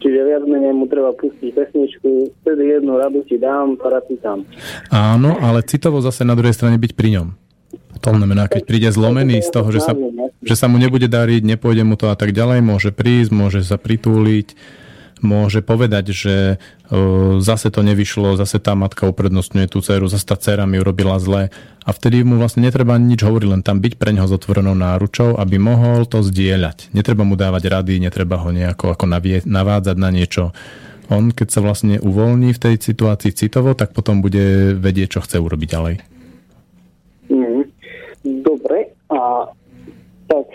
Čiže 0.00 0.20
viac 0.24 0.44
menej 0.48 0.72
mu 0.76 0.88
treba 0.88 1.12
pustiť 1.16 1.52
pesničku, 1.52 2.08
vtedy 2.44 2.80
jednu 2.80 2.96
radu 2.96 3.20
ti 3.28 3.36
dám, 3.36 3.76
tam. 4.20 4.44
Áno, 4.92 5.36
ale 5.40 5.64
citovo 5.64 6.00
zase 6.00 6.24
na 6.24 6.36
druhej 6.36 6.56
strane 6.56 6.80
byť 6.80 6.92
pri 6.96 7.08
ňom. 7.20 7.28
To 8.04 8.10
znamená, 8.12 8.44
keď 8.48 8.62
príde 8.68 8.88
zlomený 8.92 9.40
z 9.40 9.50
toho, 9.50 9.68
že 9.72 9.80
sa, 9.80 9.92
že 10.44 10.54
sa 10.54 10.68
mu 10.68 10.76
nebude 10.76 11.08
dariť, 11.08 11.42
nepôjde 11.42 11.84
mu 11.84 11.96
to 11.96 12.12
a 12.12 12.16
tak 12.16 12.36
ďalej, 12.36 12.60
môže 12.60 12.90
prísť, 12.92 13.32
môže 13.32 13.60
sa 13.64 13.80
pritúliť, 13.80 14.52
môže 15.24 15.64
povedať, 15.64 16.12
že 16.12 16.34
zase 17.40 17.72
to 17.72 17.80
nevyšlo, 17.80 18.36
zase 18.36 18.60
tá 18.60 18.76
matka 18.76 19.08
uprednostňuje 19.08 19.66
tú 19.72 19.80
dceru, 19.80 20.06
zase 20.06 20.28
tá 20.28 20.36
dcera 20.36 20.68
mi 20.68 20.76
urobila 20.76 21.16
zle 21.16 21.48
a 21.82 21.90
vtedy 21.90 22.20
mu 22.20 22.36
vlastne 22.36 22.66
netreba 22.66 23.00
nič 23.00 23.24
hovoriť, 23.24 23.48
len 23.48 23.62
tam 23.64 23.80
byť 23.80 23.96
pre 23.96 24.12
neho 24.12 24.28
s 24.28 24.36
otvorenou 24.36 24.76
náručou, 24.76 25.40
aby 25.40 25.56
mohol 25.56 26.04
to 26.04 26.20
zdieľať. 26.20 26.92
Netreba 26.92 27.24
mu 27.24 27.34
dávať 27.34 27.64
rady, 27.72 28.02
netreba 28.02 28.36
ho 28.38 28.52
nejako 28.52 28.92
ako 28.92 29.06
navie, 29.08 29.40
navádzať 29.46 29.96
na 29.96 30.10
niečo. 30.12 30.52
On, 31.06 31.30
keď 31.30 31.48
sa 31.48 31.60
vlastne 31.62 32.02
uvoľní 32.02 32.50
v 32.50 32.62
tej 32.62 32.74
situácii 32.82 33.30
citovo, 33.30 33.78
tak 33.78 33.94
potom 33.94 34.18
bude 34.18 34.74
vedieť, 34.74 35.16
čo 35.16 35.24
chce 35.24 35.38
urobiť 35.38 35.68
ďalej. 35.70 35.96
Dobre, 38.26 38.90
a 39.06 39.46
tak 40.26 40.46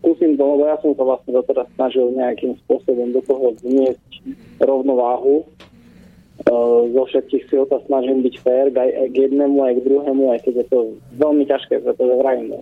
skúsim 0.00 0.34
to, 0.34 0.42
lebo 0.42 0.64
ja 0.64 0.76
som 0.80 0.96
sa 0.96 1.04
vlastne 1.04 1.30
doteraz 1.36 1.68
snažil 1.76 2.08
nejakým 2.16 2.56
spôsobom 2.64 3.12
do 3.12 3.20
toho 3.28 3.52
vniesť 3.60 4.10
rovnováhu. 4.64 5.44
E, 5.44 6.52
zo 6.96 7.02
všetkých 7.04 7.44
síl 7.52 7.68
sa 7.68 7.78
snažím 7.84 8.24
byť 8.24 8.34
fér 8.40 8.72
aj, 8.72 8.90
aj 8.90 9.08
k 9.12 9.16
jednému, 9.28 9.60
aj 9.60 9.72
k 9.76 9.84
druhému, 9.84 10.24
aj 10.32 10.40
keď 10.48 10.54
je 10.64 10.66
to 10.72 10.78
veľmi 11.20 11.44
ťažké, 11.44 11.74
pretože 11.84 12.14
vrajím, 12.16 12.56
no, 12.56 12.60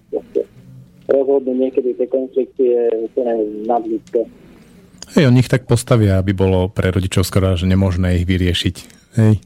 rozhodnú 1.08 1.56
niekedy 1.56 1.96
tie 1.96 2.06
konflikty 2.10 2.74
je 2.74 2.84
úplne 3.08 3.64
nadlidské. 3.64 4.28
Hej, 5.16 5.24
oni 5.24 5.40
ich 5.40 5.48
tak 5.48 5.64
postavia, 5.64 6.20
aby 6.20 6.36
bolo 6.36 6.68
pre 6.68 6.92
rodičov 6.92 7.24
skoro, 7.24 7.56
že 7.56 7.64
nemožné 7.64 8.20
ich 8.20 8.28
vyriešiť. 8.28 8.76
Hej. 9.16 9.40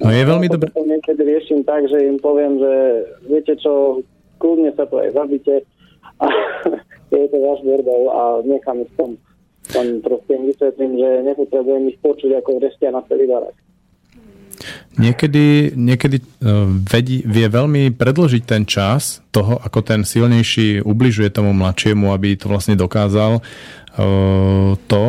No 0.00 0.08
je 0.08 0.22
veľmi 0.24 0.48
dobré. 0.48 0.72
Niekedy 0.72 1.20
riešim 1.28 1.60
tak, 1.68 1.84
že 1.92 2.08
im 2.08 2.16
poviem, 2.16 2.56
že 2.56 2.72
viete 3.28 3.52
čo, 3.60 4.00
kľudne 4.40 4.72
sa 4.72 4.88
to 4.88 4.96
aj 4.96 5.12
zabite 5.12 5.60
je 7.14 7.28
to 7.28 7.38
váš 7.40 7.60
bordel 7.64 8.02
a 8.10 8.22
nechám 8.44 8.84
ich 8.84 8.92
tom. 8.96 9.16
Len 9.70 10.02
proste 10.02 10.34
im 10.34 10.50
vysvetlím, 10.50 10.98
že 10.98 11.08
nepotrebujem 11.30 11.84
ich 11.94 11.98
počuť 12.02 12.42
ako 12.42 12.58
vrestia 12.58 12.90
na 12.90 13.06
celý 13.06 13.30
barak. 13.30 13.54
Niekedy, 15.00 15.72
niekedy 15.72 16.20
uh, 16.20 16.68
vedí, 16.68 17.24
vie 17.24 17.46
veľmi 17.48 17.96
predložiť 17.96 18.42
ten 18.44 18.68
čas 18.68 19.24
toho, 19.32 19.56
ako 19.56 19.80
ten 19.80 20.04
silnejší 20.04 20.84
ubližuje 20.84 21.32
tomu 21.32 21.56
mladšiemu, 21.56 22.12
aby 22.12 22.36
to 22.36 22.52
vlastne 22.52 22.76
dokázal 22.76 23.40
uh, 23.40 24.76
to, 24.84 25.04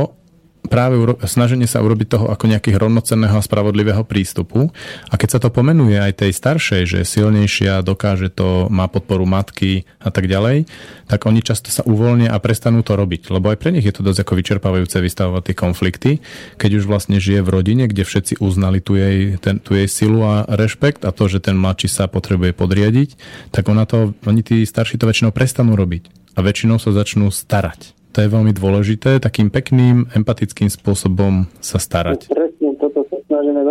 práve 0.72 0.96
snaženie 1.28 1.68
sa 1.68 1.84
urobiť 1.84 2.08
toho 2.16 2.26
ako 2.32 2.48
nejakého 2.48 2.80
rovnocenného 2.80 3.36
a 3.36 3.44
spravodlivého 3.44 4.08
prístupu. 4.08 4.72
A 5.12 5.20
keď 5.20 5.38
sa 5.38 5.40
to 5.44 5.52
pomenuje 5.52 6.00
aj 6.00 6.24
tej 6.24 6.32
staršej, 6.32 6.82
že 6.88 6.98
je 7.04 7.12
silnejšia, 7.12 7.84
dokáže 7.84 8.32
to, 8.32 8.72
má 8.72 8.88
podporu 8.88 9.28
matky 9.28 9.84
a 10.00 10.08
tak 10.08 10.32
ďalej, 10.32 10.72
tak 11.12 11.28
oni 11.28 11.44
často 11.44 11.68
sa 11.68 11.84
uvoľnia 11.84 12.32
a 12.32 12.40
prestanú 12.40 12.88
to 12.88 12.96
robiť. 12.96 13.28
Lebo 13.28 13.52
aj 13.52 13.60
pre 13.60 13.76
nich 13.76 13.84
je 13.84 13.92
to 13.92 14.08
dosť 14.08 14.24
ako 14.24 14.34
vyčerpávajúce 14.40 15.04
vystavovať 15.04 15.44
tie 15.52 15.56
konflikty, 15.60 16.12
keď 16.56 16.80
už 16.80 16.88
vlastne 16.88 17.20
žije 17.20 17.44
v 17.44 17.52
rodine, 17.52 17.84
kde 17.92 18.08
všetci 18.08 18.40
uznali 18.40 18.80
tu 18.80 18.96
jej, 18.96 19.36
ten, 19.44 19.60
tu 19.60 19.76
jej 19.76 19.92
silu 19.92 20.24
a 20.24 20.48
rešpekt 20.48 21.04
a 21.04 21.12
to, 21.12 21.28
že 21.28 21.44
ten 21.44 21.60
mladší 21.60 21.92
sa 21.92 22.08
potrebuje 22.08 22.56
podriadiť, 22.56 23.20
tak 23.52 23.68
ona 23.68 23.84
to, 23.84 24.16
oni 24.24 24.40
tí 24.40 24.64
starší 24.64 24.96
to 24.96 25.04
väčšinou 25.04 25.36
prestanú 25.36 25.76
robiť 25.76 26.08
a 26.36 26.40
väčšinou 26.40 26.80
sa 26.80 26.96
začnú 26.96 27.28
starať 27.28 28.01
to 28.12 28.18
je 28.20 28.28
veľmi 28.28 28.52
dôležité, 28.52 29.24
takým 29.24 29.48
pekným, 29.48 30.12
empatickým 30.12 30.68
spôsobom 30.68 31.48
sa 31.64 31.80
starať. 31.80 32.28
Presne, 32.28 32.76
toto 32.78 33.08
sa 33.08 33.18
snažíme 33.28 33.62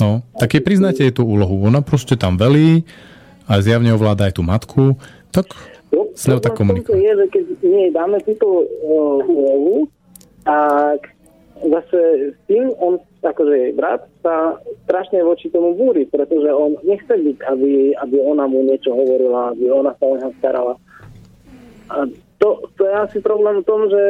No, 0.00 0.26
tak 0.34 0.58
je 0.58 0.60
priznáte 0.60 1.06
jej 1.06 1.14
tú 1.14 1.22
úlohu. 1.22 1.62
Ona 1.70 1.78
proste 1.78 2.18
tam 2.18 2.34
velí 2.34 2.82
a 3.46 3.62
zjavne 3.62 3.94
ovláda 3.94 4.26
aj 4.26 4.34
tú 4.34 4.42
matku, 4.42 4.98
tak 5.30 5.54
s 6.14 6.26
ňou 6.26 6.42
tak 6.42 6.58
komunikuje. 6.58 6.98
je, 6.98 7.12
že 7.14 7.26
keď 7.30 7.44
nie 7.62 7.86
dáme 7.94 8.18
túto 8.26 8.66
úlohu, 8.82 9.86
tak 10.42 11.14
zase 11.62 12.34
s 12.34 12.38
tým 12.50 12.74
on, 12.82 12.98
akože 13.22 13.54
jej 13.54 13.72
brat, 13.78 14.02
sa 14.18 14.58
strašne 14.90 15.22
voči 15.22 15.46
tomu 15.54 15.78
búri, 15.78 16.10
pretože 16.10 16.50
on 16.50 16.74
nechce 16.82 17.14
byť, 17.14 17.38
aby, 17.46 17.94
aby 17.94 18.16
ona 18.18 18.50
mu 18.50 18.66
niečo 18.66 18.90
hovorila, 18.90 19.54
aby 19.54 19.70
ona 19.70 19.94
sa 19.94 20.04
o 20.10 20.14
neho 20.18 20.32
starala. 20.42 20.74
A 21.94 22.10
to, 22.44 22.68
to 22.76 22.84
je 22.84 22.92
asi 22.92 23.18
problém 23.24 23.64
v 23.64 23.68
tom, 23.68 23.88
že 23.88 24.02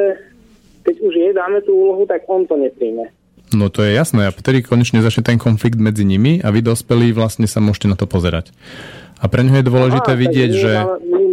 keď 0.83 0.97
už 1.07 1.13
jej 1.15 1.31
dáme 1.31 1.63
tú 1.63 1.71
úlohu, 1.71 2.03
tak 2.03 2.27
on 2.27 2.43
to 2.51 2.59
nepríjme. 2.59 3.15
No 3.55 3.71
to 3.71 3.87
je 3.87 3.95
jasné. 3.95 4.27
A 4.27 4.35
vtedy 4.35 4.67
konečne 4.67 4.99
začne 4.99 5.23
ten 5.23 5.39
konflikt 5.39 5.79
medzi 5.79 6.03
nimi 6.03 6.43
a 6.43 6.51
vy 6.51 6.59
dospelí 6.59 7.15
vlastne 7.15 7.47
sa 7.47 7.63
môžete 7.63 7.87
na 7.87 7.95
to 7.95 8.11
pozerať. 8.11 8.51
A 9.23 9.31
pre 9.31 9.47
ňo 9.47 9.63
je 9.63 9.65
dôležité 9.65 10.13
Aha, 10.13 10.21
vidieť, 10.21 10.51
že... 10.51 10.73
My 11.07 11.24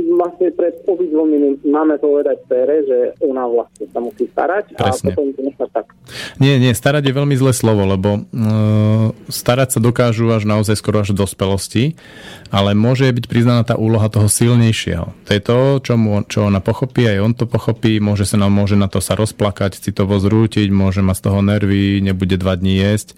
pred 1.22 1.38
obidvomi 1.38 1.62
máme 1.66 1.96
povedať 2.02 2.38
pere, 2.50 2.82
že 2.86 2.98
ona 3.22 3.46
vlastne 3.46 3.86
sa 3.94 4.00
musí 4.02 4.26
starať 4.32 4.74
Presne. 4.74 5.14
a 5.14 5.14
potom 5.14 5.26
to 5.34 5.42
nechá 5.46 5.66
tak. 5.70 5.86
Nie, 6.42 6.58
nie, 6.58 6.74
starať 6.74 7.04
je 7.10 7.14
veľmi 7.14 7.36
zlé 7.38 7.54
slovo, 7.54 7.86
lebo 7.86 8.10
uh, 8.26 9.14
starať 9.30 9.78
sa 9.78 9.80
dokážu 9.80 10.34
až 10.34 10.50
naozaj 10.50 10.76
skoro 10.78 11.06
až 11.06 11.14
do 11.14 11.24
dospelosti, 11.24 11.96
ale 12.50 12.74
môže 12.74 13.06
byť 13.06 13.26
priznaná 13.30 13.62
tá 13.62 13.78
úloha 13.78 14.10
toho 14.10 14.26
silnejšieho. 14.26 15.14
To 15.14 15.30
je 15.30 15.42
to, 15.42 15.58
čo, 15.86 15.94
mu, 15.96 16.26
čo 16.26 16.50
ona 16.50 16.60
pochopí, 16.60 17.06
aj 17.06 17.20
on 17.22 17.34
to 17.38 17.46
pochopí, 17.46 18.02
môže 18.02 18.26
sa 18.26 18.42
nám, 18.42 18.52
môže 18.52 18.74
na 18.74 18.90
to 18.90 19.00
sa 19.00 19.14
rozplakať, 19.14 19.78
citovo 19.78 20.18
zrútiť, 20.18 20.68
môže 20.74 21.06
mať 21.06 21.16
z 21.22 21.24
toho 21.30 21.40
nervy, 21.46 22.02
nebude 22.02 22.36
dva 22.42 22.58
dní 22.58 22.82
jesť 22.82 23.14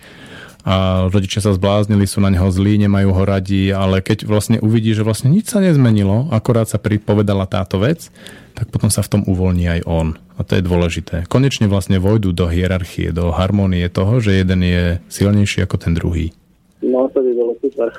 a 0.64 1.08
rodičia 1.12 1.44
sa 1.44 1.52
zbláznili, 1.52 2.08
sú 2.08 2.24
na 2.24 2.32
neho 2.32 2.48
zlí, 2.48 2.80
nemajú 2.80 3.12
ho 3.12 3.24
radi, 3.28 3.76
ale 3.76 4.00
keď 4.00 4.24
vlastne 4.24 4.58
uvidí, 4.64 4.96
že 4.96 5.04
vlastne 5.04 5.28
nič 5.28 5.52
sa 5.52 5.60
nezmenilo, 5.60 6.32
akorát 6.32 6.72
sa 6.72 6.80
pripovedala 6.80 7.44
táto 7.52 7.84
vec, 7.84 8.08
tak 8.56 8.72
potom 8.72 8.88
sa 8.88 9.04
v 9.04 9.12
tom 9.12 9.22
uvoľní 9.28 9.68
aj 9.68 9.82
on. 9.84 10.16
A 10.40 10.48
to 10.48 10.56
je 10.56 10.64
dôležité. 10.64 11.28
Konečne 11.28 11.68
vlastne 11.68 12.00
vojdu 12.00 12.32
do 12.32 12.48
hierarchie, 12.48 13.12
do 13.12 13.36
harmonie 13.36 13.92
toho, 13.92 14.24
že 14.24 14.40
jeden 14.40 14.64
je 14.64 14.84
silnejší 15.12 15.68
ako 15.68 15.76
ten 15.76 15.94
druhý. 16.00 16.32
No, 16.80 17.12
to 17.12 17.20
by 17.20 17.32
bolo 17.36 17.54
super. 17.60 17.92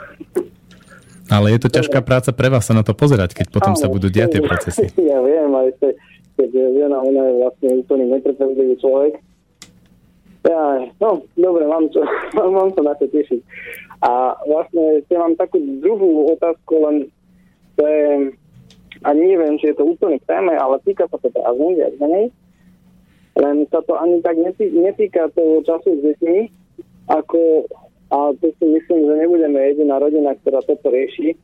Ale 1.29 1.53
je 1.53 1.61
to 1.61 1.69
ťažká 1.69 2.01
práca 2.01 2.33
pre 2.33 2.49
vás 2.49 2.65
sa 2.65 2.73
na 2.73 2.85
to 2.85 2.97
pozerať, 2.97 3.37
keď 3.37 3.47
potom 3.53 3.77
Áno, 3.77 3.81
sa 3.81 3.93
budú 3.93 4.09
diať 4.09 4.41
tie 4.41 4.43
procesy. 4.45 4.89
Ja 5.13 5.21
viem, 5.21 5.53
aj 5.53 5.69
keď 6.35 6.51
žena, 6.51 6.97
ona 6.97 7.23
je 7.29 7.35
vlastne 7.45 7.69
úplný 7.77 8.05
netrpezlivý 8.09 8.75
človek, 8.81 9.21
ja, 10.45 10.61
no, 11.01 11.25
dobre, 11.41 11.65
mám, 11.65 11.89
čo, 11.89 12.05
mám 12.57 12.71
sa 12.77 12.83
na 12.85 12.95
to 13.01 13.09
tešiť. 13.09 13.41
A 14.05 14.37
vlastne 14.45 15.01
ja 15.09 15.19
mám 15.25 15.35
takú 15.41 15.57
druhú 15.81 16.37
otázku, 16.37 16.85
len 16.85 16.97
to 17.81 17.83
je, 17.89 18.37
a 19.03 19.09
neviem, 19.17 19.57
či 19.57 19.73
je 19.73 19.77
to 19.81 19.89
úplne 19.89 20.21
téme, 20.29 20.53
ale 20.53 20.77
týka 20.85 21.09
sa 21.09 21.17
to 21.17 21.33
prázdnin, 21.33 21.81
viac 21.81 21.97
menej. 21.97 22.29
Len 23.35 23.67
sa 23.73 23.81
to 23.83 23.99
ani 23.99 24.21
tak 24.21 24.37
netý, 24.39 24.71
netýka 24.71 25.33
toho 25.33 25.65
času 25.65 25.97
s 25.99 26.01
deťmi, 26.13 26.39
ako, 27.11 27.67
a 28.13 28.37
to 28.39 28.53
si 28.61 28.65
myslím, 28.69 29.01
že 29.11 29.15
nebudeme 29.27 29.59
jediná 29.73 29.97
rodina, 29.99 30.37
ktorá 30.39 30.61
toto 30.63 30.93
rieši, 30.93 31.35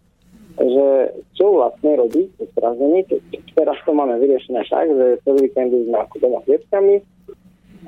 že 0.60 0.88
čo 1.34 1.56
vlastne 1.56 1.96
robiť 1.96 2.28
s 2.36 2.50
prázdniny. 2.52 3.08
Teraz 3.56 3.80
to 3.88 3.96
máme 3.96 4.20
vyriešené 4.20 4.60
však, 4.60 4.86
že 4.92 5.06
celý 5.24 5.48
víkend 5.48 5.72
sme 5.72 5.98
ako 6.04 6.16
doma 6.20 6.38
s 6.44 6.52
deckami 6.52 7.00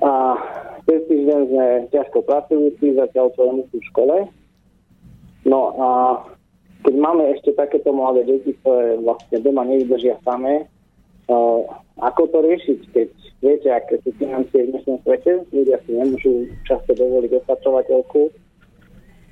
a 0.02 0.34
cez 0.82 1.00
týždeň 1.06 1.40
sme 1.46 1.66
ťažko 1.94 2.26
pracujúci, 2.26 2.98
zatiaľ 2.98 3.30
čo 3.38 3.42
musí 3.54 3.76
v 3.78 3.88
škole. 3.94 4.16
No 5.46 5.60
a 5.78 5.88
keď 6.82 6.94
máme 6.98 7.30
ešte 7.38 7.54
takéto 7.54 7.94
mladé 7.94 8.26
deti, 8.26 8.58
ktoré 8.62 8.98
vlastne 8.98 9.38
doma 9.38 9.62
nevydržia 9.62 10.18
samé, 10.26 10.66
uh, 11.30 11.62
ako 12.02 12.22
to 12.34 12.38
riešiť, 12.42 12.80
keď 12.90 13.08
viete, 13.42 13.68
aké 13.70 14.02
sú 14.02 14.10
financie 14.18 14.66
v 14.66 14.70
dnešnom 14.74 14.98
svete, 15.06 15.46
ľudia 15.54 15.78
si 15.86 15.90
nemôžu 15.94 16.50
často 16.66 16.90
dovoliť 16.94 17.38
opatrovateľku. 17.46 18.34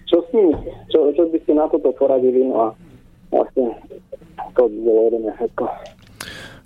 Čo 0.07 0.19
s 0.27 0.29
nimi? 0.35 0.55
Čo, 0.91 1.11
čo 1.15 1.31
by 1.31 1.39
ste 1.43 1.53
na 1.55 1.67
toto 1.71 1.91
poradili? 1.95 2.47
No 2.47 2.55
a 2.59 2.69
vlastne 3.31 3.75
to 4.55 4.67
bolo 4.83 5.15
ode 5.15 5.19
všetko. 5.23 5.65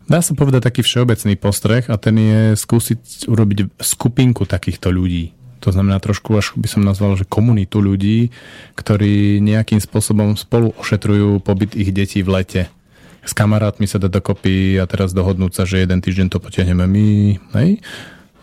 Dá 0.05 0.21
sa 0.21 0.37
povedať 0.37 0.69
taký 0.69 0.85
všeobecný 0.85 1.35
postreh 1.41 1.85
a 1.89 1.97
ten 1.97 2.17
je 2.21 2.41
skúsiť 2.61 3.25
urobiť 3.25 3.81
skupinku 3.81 4.45
takýchto 4.45 4.93
ľudí. 4.93 5.33
To 5.65 5.73
znamená 5.73 5.97
trošku, 5.97 6.37
až 6.37 6.53
by 6.61 6.69
som 6.69 6.85
nazval, 6.85 7.17
že 7.17 7.25
komunitu 7.25 7.81
ľudí, 7.81 8.29
ktorí 8.77 9.41
nejakým 9.41 9.81
spôsobom 9.81 10.37
spolu 10.37 10.77
ošetrujú 10.77 11.41
pobyt 11.41 11.73
ich 11.73 11.89
detí 11.89 12.21
v 12.21 12.37
lete. 12.37 12.63
S 13.25 13.33
kamarátmi 13.33 13.89
sa 13.89 13.97
dá 13.97 14.13
dokopy 14.13 14.77
a 14.77 14.85
teraz 14.85 15.17
dohodnúť 15.17 15.53
sa, 15.57 15.65
že 15.65 15.81
jeden 15.81 16.05
týždeň 16.05 16.29
to 16.29 16.37
potiahneme 16.37 16.85
my, 16.85 17.09
hej? 17.57 17.81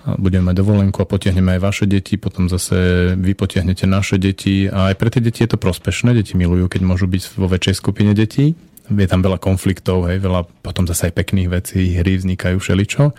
A 0.01 0.17
budeme 0.17 0.49
mať 0.49 0.65
dovolenku 0.65 0.97
a 0.97 1.05
potiahneme 1.05 1.53
aj 1.53 1.61
vaše 1.61 1.85
deti, 1.85 2.17
potom 2.17 2.49
zase 2.49 3.13
vy 3.13 3.37
potiahnete 3.37 3.85
naše 3.85 4.17
deti 4.17 4.65
a 4.65 4.89
aj 4.89 4.97
pre 4.97 5.13
tie 5.13 5.21
deti 5.21 5.45
je 5.45 5.53
to 5.53 5.61
prospešné, 5.61 6.17
deti 6.17 6.33
milujú, 6.33 6.65
keď 6.73 6.81
môžu 6.81 7.05
byť 7.05 7.37
vo 7.37 7.45
väčšej 7.45 7.75
skupine 7.77 8.17
detí. 8.17 8.57
Je 8.91 9.07
tam 9.07 9.23
veľa 9.23 9.39
konfliktov, 9.39 10.11
hej, 10.11 10.19
veľa 10.19 10.43
potom 10.59 10.83
zase 10.83 11.07
aj 11.07 11.15
pekných 11.15 11.47
vecí, 11.47 11.95
hry 11.95 12.19
vznikajú 12.19 12.59
všeličo. 12.59 13.15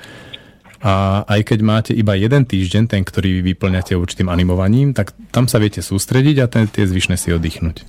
A 0.83 1.23
aj 1.31 1.41
keď 1.47 1.59
máte 1.63 1.93
iba 1.95 2.19
jeden 2.19 2.43
týždeň, 2.43 2.91
ten, 2.91 3.03
ktorý 3.07 3.39
vy 3.39 3.55
vyplňate 3.55 3.95
určitým 3.95 4.27
animovaním, 4.27 4.91
tak 4.93 5.15
tam 5.31 5.47
sa 5.47 5.63
viete 5.63 5.79
sústrediť 5.79 6.37
a 6.43 6.47
ten, 6.51 6.67
tie 6.67 6.85
zvyšné 6.85 7.15
si 7.15 7.31
oddychnúť. 7.31 7.87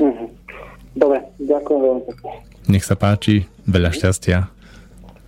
Mhm. 0.00 0.24
Dobre, 0.96 1.20
ďakujem 1.36 1.80
veľmi 1.84 2.02
pekne. 2.08 2.30
Nech 2.72 2.84
sa 2.88 2.96
páči, 2.96 3.44
veľa 3.68 3.92
šťastia. 3.92 4.48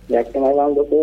Ďakujem 0.09 0.43
aj 0.43 0.55
vám, 0.57 0.71
dobre. 0.73 0.99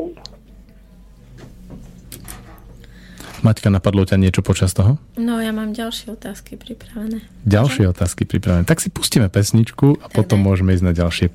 Maťka, 3.44 3.68
napadlo 3.68 4.08
ťa 4.08 4.16
niečo 4.16 4.40
počas 4.40 4.72
toho? 4.72 4.96
No, 5.20 5.36
ja 5.40 5.52
mám 5.52 5.76
ďalšie 5.76 6.16
otázky 6.16 6.56
pripravené. 6.56 7.20
Ďalšie 7.44 7.84
otázky 7.92 8.24
pripravené. 8.24 8.64
Tak 8.64 8.80
si 8.80 8.88
pustíme 8.88 9.28
pesničku 9.28 10.00
a 10.00 10.06
potom 10.08 10.40
môžeme 10.40 10.72
ísť 10.72 10.84
na 10.84 10.92
ďalšie, 10.96 11.28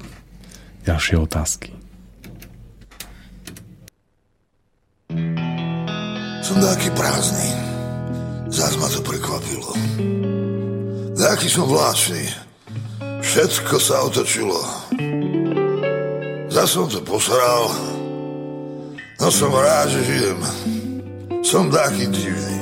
ďalšie 0.89 1.15
otázky. 1.21 1.69
Som 6.41 6.57
taký 6.57 6.89
prázdny, 6.97 7.47
zás 8.49 8.73
ma 8.81 8.89
to 8.89 8.99
prekvapilo. 9.05 9.71
Taký 11.13 11.47
som 11.47 11.69
vláčný, 11.69 12.25
všetko 13.21 13.75
sa 13.77 14.09
otočilo. 14.09 14.57
Zas 16.49 16.75
som 16.75 16.89
to 16.89 16.99
posral, 17.05 17.71
no 19.21 19.27
som 19.29 19.53
rád, 19.53 19.87
že 19.93 20.01
žijem. 20.01 20.80
Som 21.41 21.73
taký 21.73 22.05
divný. 22.13 22.61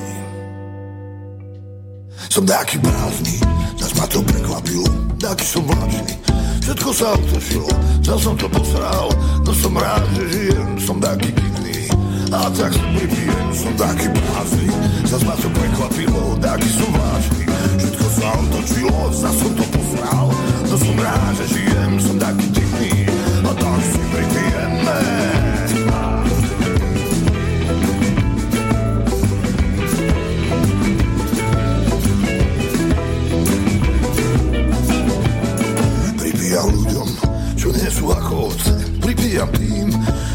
Som 2.32 2.48
taký 2.48 2.80
prázdny, 2.80 3.36
zas 3.76 3.92
ma 4.00 4.08
to 4.08 4.24
prekvapilo. 4.24 4.88
Taký 5.20 5.46
som 5.46 5.64
vláčný, 5.68 6.16
všetko 6.64 6.90
sa 6.96 7.12
otočilo. 7.12 7.68
Zas 8.00 8.20
som 8.24 8.40
to 8.40 8.48
posral, 8.48 9.12
no 9.44 9.52
som 9.52 9.76
rád, 9.76 10.08
že 10.16 10.24
žijem. 10.32 10.70
Som 10.80 10.98
taký 11.04 11.28
divný. 11.36 11.92
A 12.30 12.48
tak 12.54 12.72
sa 12.72 12.86
pripijem, 12.94 13.50
som 13.58 13.74
taký 13.74 14.06
prázdny 14.06 14.70
Zas 15.10 15.26
ma 15.26 15.34
to 15.34 15.50
prekvapilo, 15.50 16.38
taký 16.38 16.70
som 16.78 16.86
vážny 16.94 17.44
Všetko 17.82 18.06
sa 18.06 18.28
otočilo, 18.38 19.02
zas 19.18 19.34
som 19.34 19.52
to 19.58 19.66
posral 19.74 20.30
No 20.70 20.76
som 20.78 20.96
rád, 21.02 21.34
že 21.42 21.46
žijem, 21.58 21.92
som 21.98 22.19
sú 38.10 38.18
ako 38.18 38.34
ovce. 38.50 38.74
Pripijam 39.06 39.50
tým, 39.54 39.88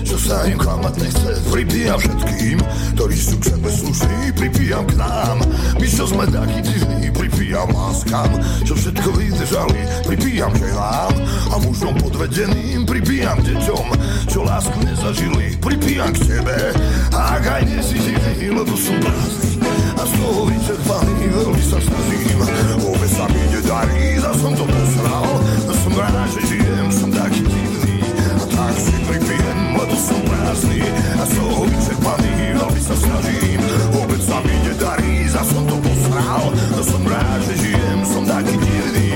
čo 0.06 0.16
sa 0.18 0.46
im 0.46 0.58
klamať 0.58 0.94
nechce. 1.02 1.30
Pripijam 1.50 1.98
všetkým, 1.98 2.58
ktorí 2.94 3.16
sú 3.18 3.34
k 3.42 3.44
sebe 3.50 3.70
slušní 3.70 4.18
Pripijam 4.38 4.84
k 4.86 4.94
nám, 4.94 5.42
my 5.82 5.86
čo 5.90 6.06
sme 6.06 6.24
takí 6.30 6.62
divní. 6.62 7.10
Pripijam 7.10 7.66
láskam, 7.74 8.30
čo 8.62 8.78
všetko 8.78 9.08
vydržali. 9.18 9.80
Pripijam 10.06 10.54
ženám 10.54 11.12
a 11.50 11.54
mužom 11.66 11.94
podvedeným. 11.98 12.86
Pripijam 12.86 13.42
deťom, 13.42 13.86
čo 14.30 14.46
lásku 14.46 14.78
nezažili. 14.86 15.58
Pripijam 15.58 16.14
k 16.14 16.18
tebe, 16.30 16.58
a 17.10 17.40
ak 17.40 17.44
aj 17.58 17.62
nie 17.66 17.80
si 17.80 17.96
divný 17.96 18.52
Lebo 18.52 18.74
som 18.76 19.00
prázdny 19.00 19.54
a 19.94 20.02
z 20.04 20.12
toho 20.20 20.40
vyčerpaný 20.50 21.14
Veľmi 21.32 21.62
sa 21.64 21.78
snažím, 21.80 22.38
vôbec 22.82 23.10
sa 23.10 23.24
mi 23.30 23.42
nedarí 23.48 24.20
Za 24.20 24.32
som 24.36 24.52
to 24.52 24.64
posral, 24.66 25.28
no 25.64 25.72
som 25.72 25.92
rád, 25.96 26.28
že 26.34 26.40
žijem 26.44 26.63
som 29.98 30.20
prázdny 30.26 30.82
a 31.18 31.24
toho 31.24 31.62
vyčerpaný 31.70 32.32
Veľmi 32.58 32.80
sa 32.82 32.96
snažím, 32.98 33.60
vôbec 33.94 34.20
sa 34.22 34.38
mi 34.42 34.54
nedarí 34.66 35.14
Za 35.30 35.42
som 35.46 35.62
to 35.66 35.76
posral, 35.78 36.44
som 36.82 37.02
rád, 37.06 37.40
že 37.46 37.54
žijem 37.62 37.98
Som 38.02 38.22
taký 38.26 38.54
divný 38.58 39.13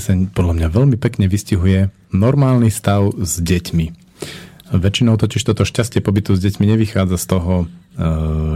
pieseň 0.00 0.32
podľa 0.32 0.56
mňa 0.56 0.68
veľmi 0.72 0.96
pekne 0.96 1.28
vystihuje 1.28 1.92
normálny 2.08 2.72
stav 2.72 3.12
s 3.20 3.36
deťmi. 3.36 3.86
Väčšinou 4.72 5.20
totiž 5.20 5.44
toto 5.44 5.68
šťastie 5.68 6.00
pobytu 6.00 6.32
s 6.32 6.40
deťmi 6.40 6.72
nevychádza 6.72 7.20
z 7.20 7.26
toho, 7.28 7.54
e, 7.60 7.66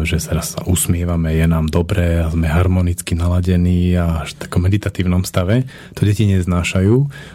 že 0.08 0.24
sa 0.24 0.40
sa 0.40 0.64
usmievame, 0.64 1.36
je 1.36 1.44
nám 1.44 1.68
dobré 1.68 2.24
a 2.24 2.32
sme 2.32 2.48
harmonicky 2.48 3.12
naladení 3.12 3.92
a 3.92 4.24
až 4.24 4.32
v 4.32 4.48
takom 4.48 4.64
meditatívnom 4.64 5.28
stave. 5.28 5.68
To 5.92 6.08
deti 6.08 6.24
neznášajú. 6.24 6.94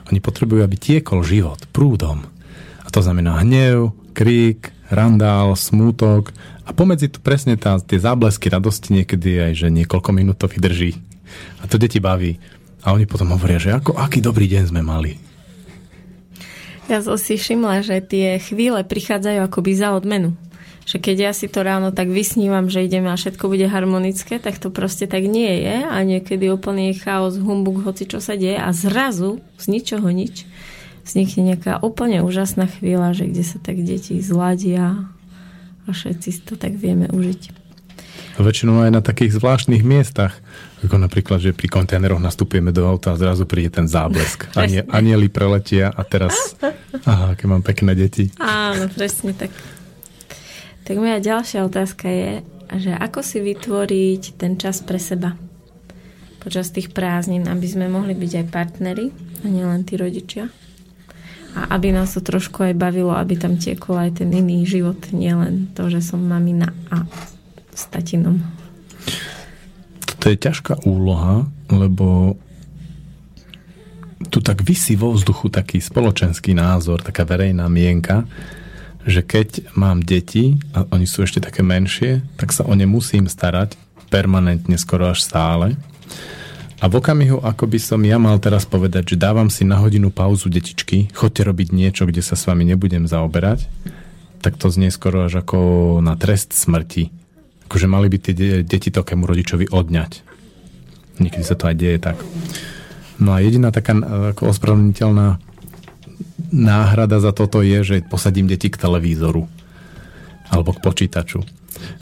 Oni 0.09 0.19
potrebujú, 0.25 0.65
aby 0.65 0.73
tiekol 0.73 1.21
život 1.21 1.69
prúdom. 1.69 2.25
A 2.81 2.89
to 2.89 3.05
znamená 3.05 3.45
hnev, 3.45 3.93
krík, 4.17 4.73
randál, 4.89 5.53
smútok 5.53 6.33
a 6.65 6.73
pomedzi 6.73 7.13
tu 7.13 7.21
presne 7.21 7.61
tá, 7.61 7.77
tie 7.77 8.01
záblesky 8.01 8.49
radosti 8.49 8.89
niekedy 8.89 9.53
aj, 9.53 9.53
že 9.53 9.67
niekoľko 9.69 10.09
minút 10.17 10.41
to 10.41 10.49
vydrží. 10.49 10.97
A 11.61 11.69
to 11.69 11.77
deti 11.77 12.01
baví. 12.01 12.41
A 12.83 12.95
oni 12.95 13.03
potom 13.03 13.35
hovoria, 13.35 13.59
že 13.59 13.75
ako, 13.75 13.99
aký 13.99 14.23
dobrý 14.23 14.47
deň 14.47 14.63
sme 14.71 14.81
mali. 14.83 15.19
Ja 16.89 17.05
som 17.05 17.19
si 17.21 17.37
všimla, 17.37 17.85
že 17.85 18.01
tie 18.01 18.41
chvíle 18.41 18.81
prichádzajú 18.81 19.39
akoby 19.45 19.71
za 19.77 19.93
odmenu. 19.93 20.33
Že 20.89 20.97
keď 21.05 21.17
ja 21.21 21.31
si 21.37 21.45
to 21.45 21.61
ráno 21.61 21.93
tak 21.93 22.09
vysnívam, 22.09 22.65
že 22.65 22.81
ideme 22.81 23.13
a 23.13 23.19
všetko 23.19 23.45
bude 23.45 23.69
harmonické, 23.69 24.41
tak 24.41 24.57
to 24.57 24.73
proste 24.73 25.05
tak 25.05 25.21
nie 25.29 25.61
je 25.61 25.85
a 25.85 25.97
niekedy 26.01 26.49
úplný 26.49 26.97
chaos, 26.97 27.37
humbuk, 27.37 27.85
hoci 27.85 28.09
čo 28.09 28.17
sa 28.17 28.33
deje 28.33 28.57
a 28.57 28.73
zrazu 28.73 29.37
z 29.61 29.65
ničoho 29.69 30.09
nič 30.09 30.49
vznikne 31.09 31.53
nejaká 31.55 31.81
úplne 31.81 32.21
úžasná 32.21 32.69
chvíľa, 32.69 33.17
že 33.17 33.25
kde 33.25 33.41
sa 33.41 33.57
tak 33.57 33.81
deti 33.81 34.21
zladia 34.21 35.09
a 35.85 35.89
všetci 35.89 36.29
si 36.29 36.41
to 36.45 36.53
tak 36.53 36.77
vieme 36.77 37.09
užiť. 37.09 37.41
A 38.37 38.45
väčšinou 38.45 38.85
aj 38.85 38.91
na 38.93 39.01
takých 39.01 39.35
zvláštnych 39.35 39.81
miestach, 39.81 40.37
ako 40.79 40.95
napríklad, 40.95 41.43
že 41.43 41.51
pri 41.51 41.67
kontajneroch 41.67 42.23
nastupujeme 42.23 42.71
do 42.71 42.87
auta 42.87 43.11
a 43.11 43.19
zrazu 43.19 43.43
príde 43.43 43.75
ten 43.75 43.87
záblesk. 43.87 44.47
Anie, 44.55 44.87
anieli 44.87 45.27
preletia 45.27 45.91
a 45.91 46.01
teraz, 46.07 46.55
aha, 47.09 47.35
aké 47.35 47.45
mám 47.47 47.63
pekné 47.65 47.95
deti. 47.95 48.31
Áno, 48.39 48.87
presne 48.87 49.35
tak. 49.35 49.51
Tak 50.87 50.95
moja 50.95 51.19
ďalšia 51.21 51.67
otázka 51.67 52.07
je, 52.07 52.31
že 52.79 52.91
ako 52.95 53.19
si 53.21 53.43
vytvoriť 53.43 54.39
ten 54.39 54.55
čas 54.55 54.79
pre 54.81 54.97
seba 54.97 55.35
počas 56.39 56.71
tých 56.71 56.95
prázdnin, 56.95 57.45
aby 57.51 57.67
sme 57.67 57.91
mohli 57.91 58.15
byť 58.15 58.31
aj 58.41 58.45
partneri 58.47 59.11
a 59.43 59.45
nielen 59.51 59.83
tí 59.83 59.99
rodičia. 59.99 60.47
A 61.53 61.75
aby 61.75 61.91
nás 61.91 62.15
to 62.15 62.23
trošku 62.23 62.63
aj 62.63 62.79
bavilo, 62.79 63.11
aby 63.11 63.35
tam 63.35 63.59
tiekol 63.59 63.99
aj 63.99 64.23
ten 64.23 64.31
iný 64.31 64.63
život, 64.63 64.97
nielen 65.11 65.75
to, 65.75 65.91
že 65.91 65.99
som 65.99 66.23
mamina 66.23 66.71
a 66.87 67.03
s 67.75 67.91
tatinom. 67.91 68.39
To 70.29 70.37
je 70.37 70.45
ťažká 70.45 70.85
úloha, 70.85 71.49
lebo 71.73 72.37
tu 74.29 74.45
tak 74.45 74.61
vysí 74.61 74.93
vo 74.93 75.09
vzduchu 75.09 75.49
taký 75.49 75.81
spoločenský 75.81 76.53
názor, 76.53 77.01
taká 77.01 77.25
verejná 77.25 77.65
mienka, 77.65 78.29
že 79.09 79.25
keď 79.25 79.73
mám 79.73 80.05
deti 80.05 80.61
a 80.77 80.85
oni 80.93 81.09
sú 81.09 81.25
ešte 81.25 81.41
také 81.41 81.65
menšie, 81.65 82.21
tak 82.37 82.53
sa 82.53 82.61
o 82.61 82.77
ne 82.77 82.85
musím 82.85 83.25
starať 83.25 83.73
permanentne, 84.13 84.77
skoro 84.77 85.09
až 85.09 85.25
stále. 85.25 85.73
A 86.77 86.85
v 86.85 87.01
okamihu, 87.01 87.41
ako 87.41 87.65
by 87.65 87.81
som 87.81 88.05
ja 88.05 88.21
mal 88.21 88.37
teraz 88.37 88.69
povedať, 88.69 89.17
že 89.17 89.21
dávam 89.25 89.49
si 89.49 89.65
na 89.65 89.81
hodinu 89.81 90.13
pauzu 90.13 90.45
detičky, 90.45 91.09
chodte 91.09 91.41
robiť 91.41 91.73
niečo, 91.73 92.05
kde 92.05 92.21
sa 92.21 92.37
s 92.37 92.45
vami 92.45 92.69
nebudem 92.69 93.09
zaoberať, 93.09 93.65
tak 94.45 94.61
to 94.61 94.69
znie 94.69 94.93
skoro 94.93 95.25
až 95.25 95.41
ako 95.41 95.57
na 96.05 96.13
trest 96.13 96.53
smrti 96.53 97.18
akože 97.69 97.85
mali 97.85 98.09
by 98.09 98.17
tie 98.17 98.33
deti 98.65 98.89
takému 98.89 99.29
rodičovi 99.29 99.69
odňať. 99.69 100.25
Niekedy 101.21 101.45
sa 101.45 101.53
to 101.53 101.69
aj 101.69 101.75
deje 101.77 102.01
tak. 102.01 102.17
No 103.21 103.37
a 103.37 103.45
jediná 103.45 103.69
taká 103.69 103.93
ako 104.33 104.49
ospravedlniteľná 104.49 105.37
náhrada 106.49 107.21
za 107.21 107.29
toto 107.29 107.61
je, 107.61 107.85
že 107.85 108.01
posadím 108.01 108.49
deti 108.49 108.73
k 108.73 108.81
televízoru 108.81 109.45
alebo 110.49 110.73
k 110.73 110.81
počítaču. 110.81 111.45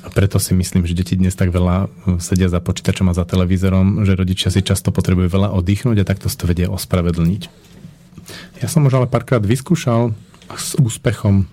A 0.02 0.08
preto 0.08 0.40
si 0.40 0.56
myslím, 0.56 0.88
že 0.88 0.96
deti 0.96 1.20
dnes 1.20 1.36
tak 1.36 1.52
veľa 1.52 1.92
hm, 1.92 2.18
sedia 2.24 2.48
za 2.48 2.64
počítačom 2.64 3.12
a 3.12 3.18
za 3.18 3.28
televízorom, 3.28 4.08
že 4.08 4.16
rodičia 4.16 4.50
si 4.50 4.64
často 4.64 4.96
potrebujú 4.96 5.28
veľa 5.28 5.52
oddychnúť 5.52 6.00
a 6.00 6.08
takto 6.08 6.32
si 6.32 6.40
to 6.40 6.48
vedie 6.48 6.66
ospravedlniť. 6.66 7.42
Ja 8.64 8.72
som 8.72 8.88
už 8.88 9.04
ale 9.04 9.12
párkrát 9.12 9.44
vyskúšal 9.44 10.16
s 10.56 10.80
úspechom 10.80 11.46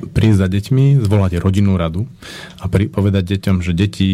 prísť 0.00 0.38
za 0.40 0.48
deťmi, 0.48 0.84
zvolať 1.04 1.40
rodinnú 1.40 1.76
radu 1.76 2.08
a 2.56 2.66
pri, 2.66 2.88
povedať 2.88 3.36
deťom, 3.36 3.60
že 3.60 3.72
deti 3.76 4.10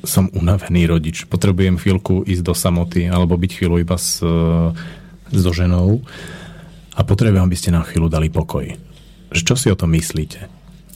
som 0.00 0.32
unavený 0.32 0.88
rodič, 0.88 1.28
potrebujem 1.28 1.76
chvíľku 1.76 2.24
ísť 2.24 2.42
do 2.42 2.54
samoty 2.56 3.06
alebo 3.06 3.36
byť 3.36 3.50
chvíľu 3.52 3.76
iba 3.84 4.00
s, 4.00 4.24
so 5.30 5.52
ženou 5.52 6.00
a 6.96 7.00
potrebujem, 7.04 7.44
aby 7.44 7.56
ste 7.56 7.70
na 7.70 7.84
chvíľu 7.84 8.10
dali 8.10 8.32
pokoj. 8.32 8.66
Že 9.30 9.42
čo 9.44 9.54
si 9.54 9.68
o 9.70 9.78
tom 9.78 9.94
myslíte? 9.94 10.40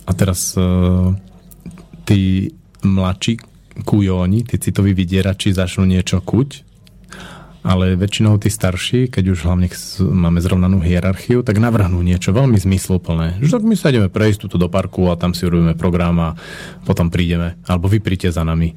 A 0.05 0.11
teraz 0.13 0.57
uh, 0.59 1.15
tí 2.09 2.53
mladší 2.83 3.41
kujóni, 3.85 4.45
tí 4.45 4.57
citoví 4.59 4.93
vydierači 4.93 5.55
začnú 5.55 5.87
niečo 5.87 6.21
kuť 6.21 6.64
ale 7.65 7.97
väčšinou 7.97 8.37
tí 8.37 8.53
starší, 8.53 9.09
keď 9.09 9.25
už 9.33 9.49
hlavne 9.49 9.73
máme 10.05 10.37
zrovnanú 10.45 10.85
hierarchiu, 10.85 11.41
tak 11.41 11.57
navrhnú 11.57 12.05
niečo 12.05 12.37
veľmi 12.37 12.61
zmysluplné. 12.61 13.41
Že 13.41 13.57
tak 13.57 13.65
my 13.65 13.75
sa 13.75 13.89
ideme 13.89 14.13
prejsť 14.13 14.45
túto 14.45 14.61
do 14.61 14.69
parku 14.69 15.09
a 15.09 15.17
tam 15.17 15.33
si 15.33 15.49
urobíme 15.49 15.73
program 15.73 16.21
a 16.21 16.29
potom 16.85 17.09
prídeme. 17.09 17.57
Alebo 17.65 17.89
vy 17.89 18.05
príďte 18.05 18.37
za 18.37 18.45
nami. 18.45 18.77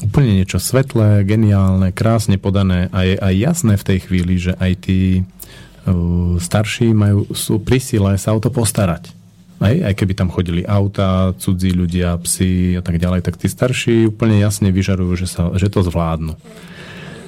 Úplne 0.00 0.40
niečo 0.40 0.56
svetlé, 0.56 1.20
geniálne, 1.28 1.92
krásne 1.92 2.40
podané 2.40 2.88
a 2.96 3.04
je 3.04 3.20
aj 3.20 3.34
jasné 3.36 3.76
v 3.76 3.86
tej 3.92 3.98
chvíli, 4.08 4.40
že 4.40 4.56
aj 4.56 4.72
tí 4.88 5.20
uh, 5.20 6.40
starší 6.40 6.96
majú, 6.96 7.28
sú 7.36 7.60
pri 7.60 7.76
sile 7.76 8.16
sa 8.16 8.32
o 8.32 8.40
to 8.40 8.48
postarať. 8.48 9.12
Aj, 9.60 9.70
aj 9.70 9.94
keby 10.00 10.16
tam 10.16 10.32
chodili 10.32 10.64
auta, 10.64 11.36
cudzí 11.36 11.76
ľudia, 11.76 12.16
psi 12.24 12.80
a 12.80 12.82
tak 12.82 12.96
ďalej, 12.96 13.20
tak 13.20 13.36
tí 13.36 13.52
starší 13.52 14.10
úplne 14.10 14.40
jasne 14.40 14.72
vyžarujú, 14.72 15.12
že, 15.14 15.28
sa, 15.28 15.52
že 15.54 15.68
to 15.68 15.84
zvládnu. 15.84 16.34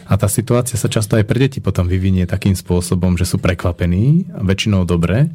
A 0.06 0.14
tá 0.14 0.30
situácia 0.30 0.78
sa 0.78 0.86
často 0.86 1.18
aj 1.18 1.26
pre 1.26 1.42
deti 1.42 1.58
potom 1.58 1.90
vyvinie 1.90 2.30
takým 2.30 2.54
spôsobom, 2.54 3.18
že 3.18 3.26
sú 3.26 3.42
prekvapení, 3.42 4.30
väčšinou 4.38 4.86
dobre, 4.86 5.34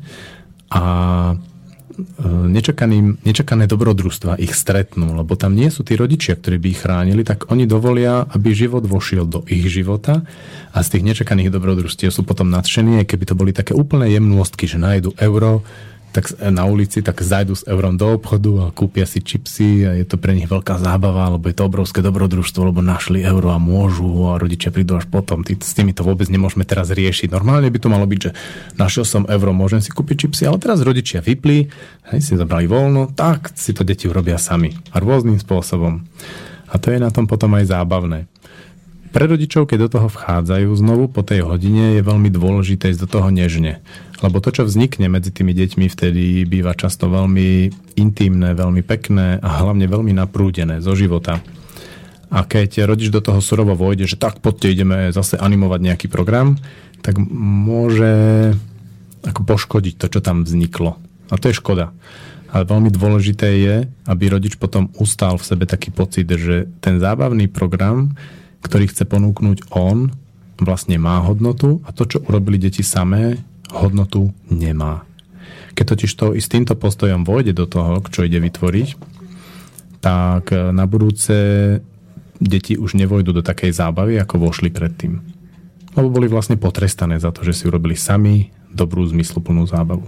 a 0.71 0.83
e, 1.31 1.35
nečakaný, 2.47 3.19
nečakané 3.27 3.67
dobrodružstva 3.67 4.39
ich 4.39 4.55
stretnú, 4.55 5.19
lebo 5.19 5.35
tam 5.35 5.51
nie 5.51 5.67
sú 5.67 5.83
tí 5.83 5.99
rodičia, 5.99 6.39
ktorí 6.39 6.55
by 6.55 6.67
ich 6.71 6.79
chránili, 6.79 7.27
tak 7.27 7.51
oni 7.51 7.67
dovolia, 7.67 8.23
aby 8.31 8.55
život 8.55 8.87
vošiel 8.87 9.27
do 9.27 9.43
ich 9.51 9.67
života 9.67 10.23
a 10.71 10.79
z 10.79 10.97
tých 10.97 11.03
nečakaných 11.11 11.51
dobrodružstiev 11.51 12.15
sú 12.15 12.23
potom 12.23 12.47
nadšení, 12.47 13.03
aj 13.03 13.11
keby 13.11 13.23
to 13.27 13.35
boli 13.35 13.51
také 13.51 13.75
úplné 13.75 14.15
jemnostky, 14.15 14.71
že 14.71 14.79
nájdu 14.79 15.11
euro, 15.19 15.67
tak 16.11 16.35
na 16.43 16.67
ulici, 16.67 16.99
tak 16.99 17.23
zajdu 17.23 17.55
s 17.55 17.63
eurom 17.63 17.95
do 17.95 18.19
obchodu 18.19 18.67
a 18.67 18.73
kúpia 18.75 19.07
si 19.07 19.23
čipsy 19.23 19.87
a 19.87 19.91
je 19.95 20.05
to 20.05 20.19
pre 20.19 20.35
nich 20.35 20.45
veľká 20.45 20.75
zábava, 20.77 21.31
lebo 21.31 21.47
je 21.47 21.55
to 21.55 21.63
obrovské 21.65 22.03
dobrodružstvo, 22.03 22.67
lebo 22.67 22.83
našli 22.83 23.23
euro 23.23 23.55
a 23.55 23.59
môžu 23.59 24.07
a 24.27 24.35
rodičia 24.35 24.75
prídu 24.75 24.99
až 24.99 25.07
potom. 25.07 25.47
Tý, 25.47 25.55
s 25.55 25.71
tými 25.71 25.95
to 25.95 26.03
vôbec 26.03 26.27
nemôžeme 26.27 26.67
teraz 26.67 26.91
riešiť. 26.91 27.31
Normálne 27.31 27.71
by 27.71 27.79
to 27.79 27.87
malo 27.87 28.03
byť, 28.03 28.19
že 28.19 28.31
našiel 28.75 29.07
som 29.07 29.23
euro, 29.31 29.55
môžem 29.55 29.79
si 29.79 29.89
kúpiť 29.89 30.27
čipsy, 30.27 30.43
ale 30.47 30.59
teraz 30.59 30.83
rodičia 30.83 31.23
vypli, 31.23 31.71
hej, 32.11 32.19
si 32.19 32.33
zabrali 32.35 32.67
voľno, 32.67 33.15
tak 33.15 33.55
si 33.55 33.71
to 33.71 33.87
deti 33.87 34.11
urobia 34.11 34.35
sami 34.35 34.75
a 34.91 34.99
rôznym 34.99 35.39
spôsobom. 35.39 36.03
A 36.71 36.79
to 36.79 36.87
je 36.91 37.03
na 37.03 37.11
tom 37.11 37.27
potom 37.27 37.51
aj 37.59 37.67
zábavné. 37.67 38.30
Pre 39.11 39.27
rodičov, 39.27 39.67
keď 39.67 39.77
do 39.87 39.89
toho 39.99 40.07
vchádzajú 40.07 40.71
znovu 40.71 41.11
po 41.11 41.19
tej 41.19 41.43
hodine, 41.43 41.99
je 41.99 42.01
veľmi 42.01 42.31
dôležité 42.31 42.95
ísť 42.95 43.01
do 43.03 43.11
toho 43.11 43.27
nežne. 43.27 43.83
Lebo 44.23 44.39
to, 44.39 44.55
čo 44.55 44.63
vznikne 44.63 45.11
medzi 45.11 45.35
tými 45.35 45.51
deťmi, 45.51 45.91
vtedy 45.91 46.47
býva 46.47 46.71
často 46.71 47.11
veľmi 47.11 47.67
intimné, 47.99 48.55
veľmi 48.55 48.79
pekné 48.87 49.35
a 49.43 49.49
hlavne 49.67 49.83
veľmi 49.83 50.15
naprúdené 50.15 50.79
zo 50.79 50.95
života. 50.95 51.43
A 52.31 52.47
keď 52.47 52.87
rodič 52.87 53.11
do 53.11 53.19
toho 53.19 53.43
surovo 53.43 53.75
vojde, 53.75 54.07
že 54.07 54.15
tak 54.15 54.39
poďte, 54.39 54.71
ideme 54.71 55.11
zase 55.11 55.35
animovať 55.35 55.79
nejaký 55.83 56.07
program, 56.07 56.55
tak 57.03 57.19
môže 57.19 58.55
ako 59.27 59.43
poškodiť 59.43 59.99
to, 59.99 60.07
čo 60.07 60.19
tam 60.23 60.47
vzniklo. 60.47 60.95
A 61.27 61.35
to 61.35 61.51
je 61.51 61.59
škoda. 61.59 61.91
Ale 62.47 62.63
veľmi 62.63 62.87
dôležité 62.87 63.47
je, 63.59 63.75
aby 64.07 64.23
rodič 64.31 64.55
potom 64.55 64.87
ustal 64.95 65.35
v 65.35 65.47
sebe 65.51 65.67
taký 65.67 65.91
pocit, 65.91 66.31
že 66.31 66.71
ten 66.79 67.03
zábavný 67.03 67.51
program 67.51 68.15
ktorý 68.61 68.89
chce 68.89 69.03
ponúknuť 69.09 69.73
on, 69.73 70.13
vlastne 70.61 71.01
má 71.01 71.21
hodnotu 71.25 71.81
a 71.85 71.93
to, 71.93 72.05
čo 72.05 72.21
urobili 72.21 72.61
deti 72.61 72.85
samé, 72.85 73.41
hodnotu 73.73 74.29
nemá. 74.47 75.03
Keď 75.73 75.85
totiž 75.95 76.11
to 76.13 76.25
i 76.37 76.41
s 76.43 76.51
týmto 76.51 76.77
postojom 76.77 77.23
vojde 77.23 77.55
do 77.55 77.65
toho, 77.65 78.03
čo 78.11 78.27
ide 78.27 78.37
vytvoriť, 78.37 78.89
tak 80.03 80.51
e, 80.51 80.75
na 80.75 80.83
budúce 80.85 81.35
deti 82.41 82.75
už 82.75 82.97
nevojdu 82.97 83.31
do 83.31 83.45
takej 83.45 83.71
zábavy, 83.71 84.17
ako 84.19 84.49
vošli 84.49 84.73
predtým. 84.73 85.21
Lebo 85.93 86.07
boli 86.09 86.27
vlastne 86.27 86.57
potrestané 86.57 87.21
za 87.21 87.29
to, 87.29 87.45
že 87.45 87.53
si 87.53 87.63
urobili 87.69 87.95
sami 87.95 88.49
dobrú, 88.71 89.05
zmysluplnú 89.05 89.67
zábavu. 89.67 90.07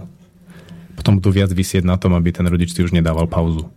Potom 0.98 1.18
budú 1.20 1.34
viac 1.34 1.50
vysieť 1.52 1.84
na 1.84 1.98
tom, 2.00 2.16
aby 2.16 2.32
ten 2.32 2.46
rodič 2.46 2.72
si 2.72 2.80
už 2.82 2.94
nedával 2.94 3.28
pauzu. 3.28 3.68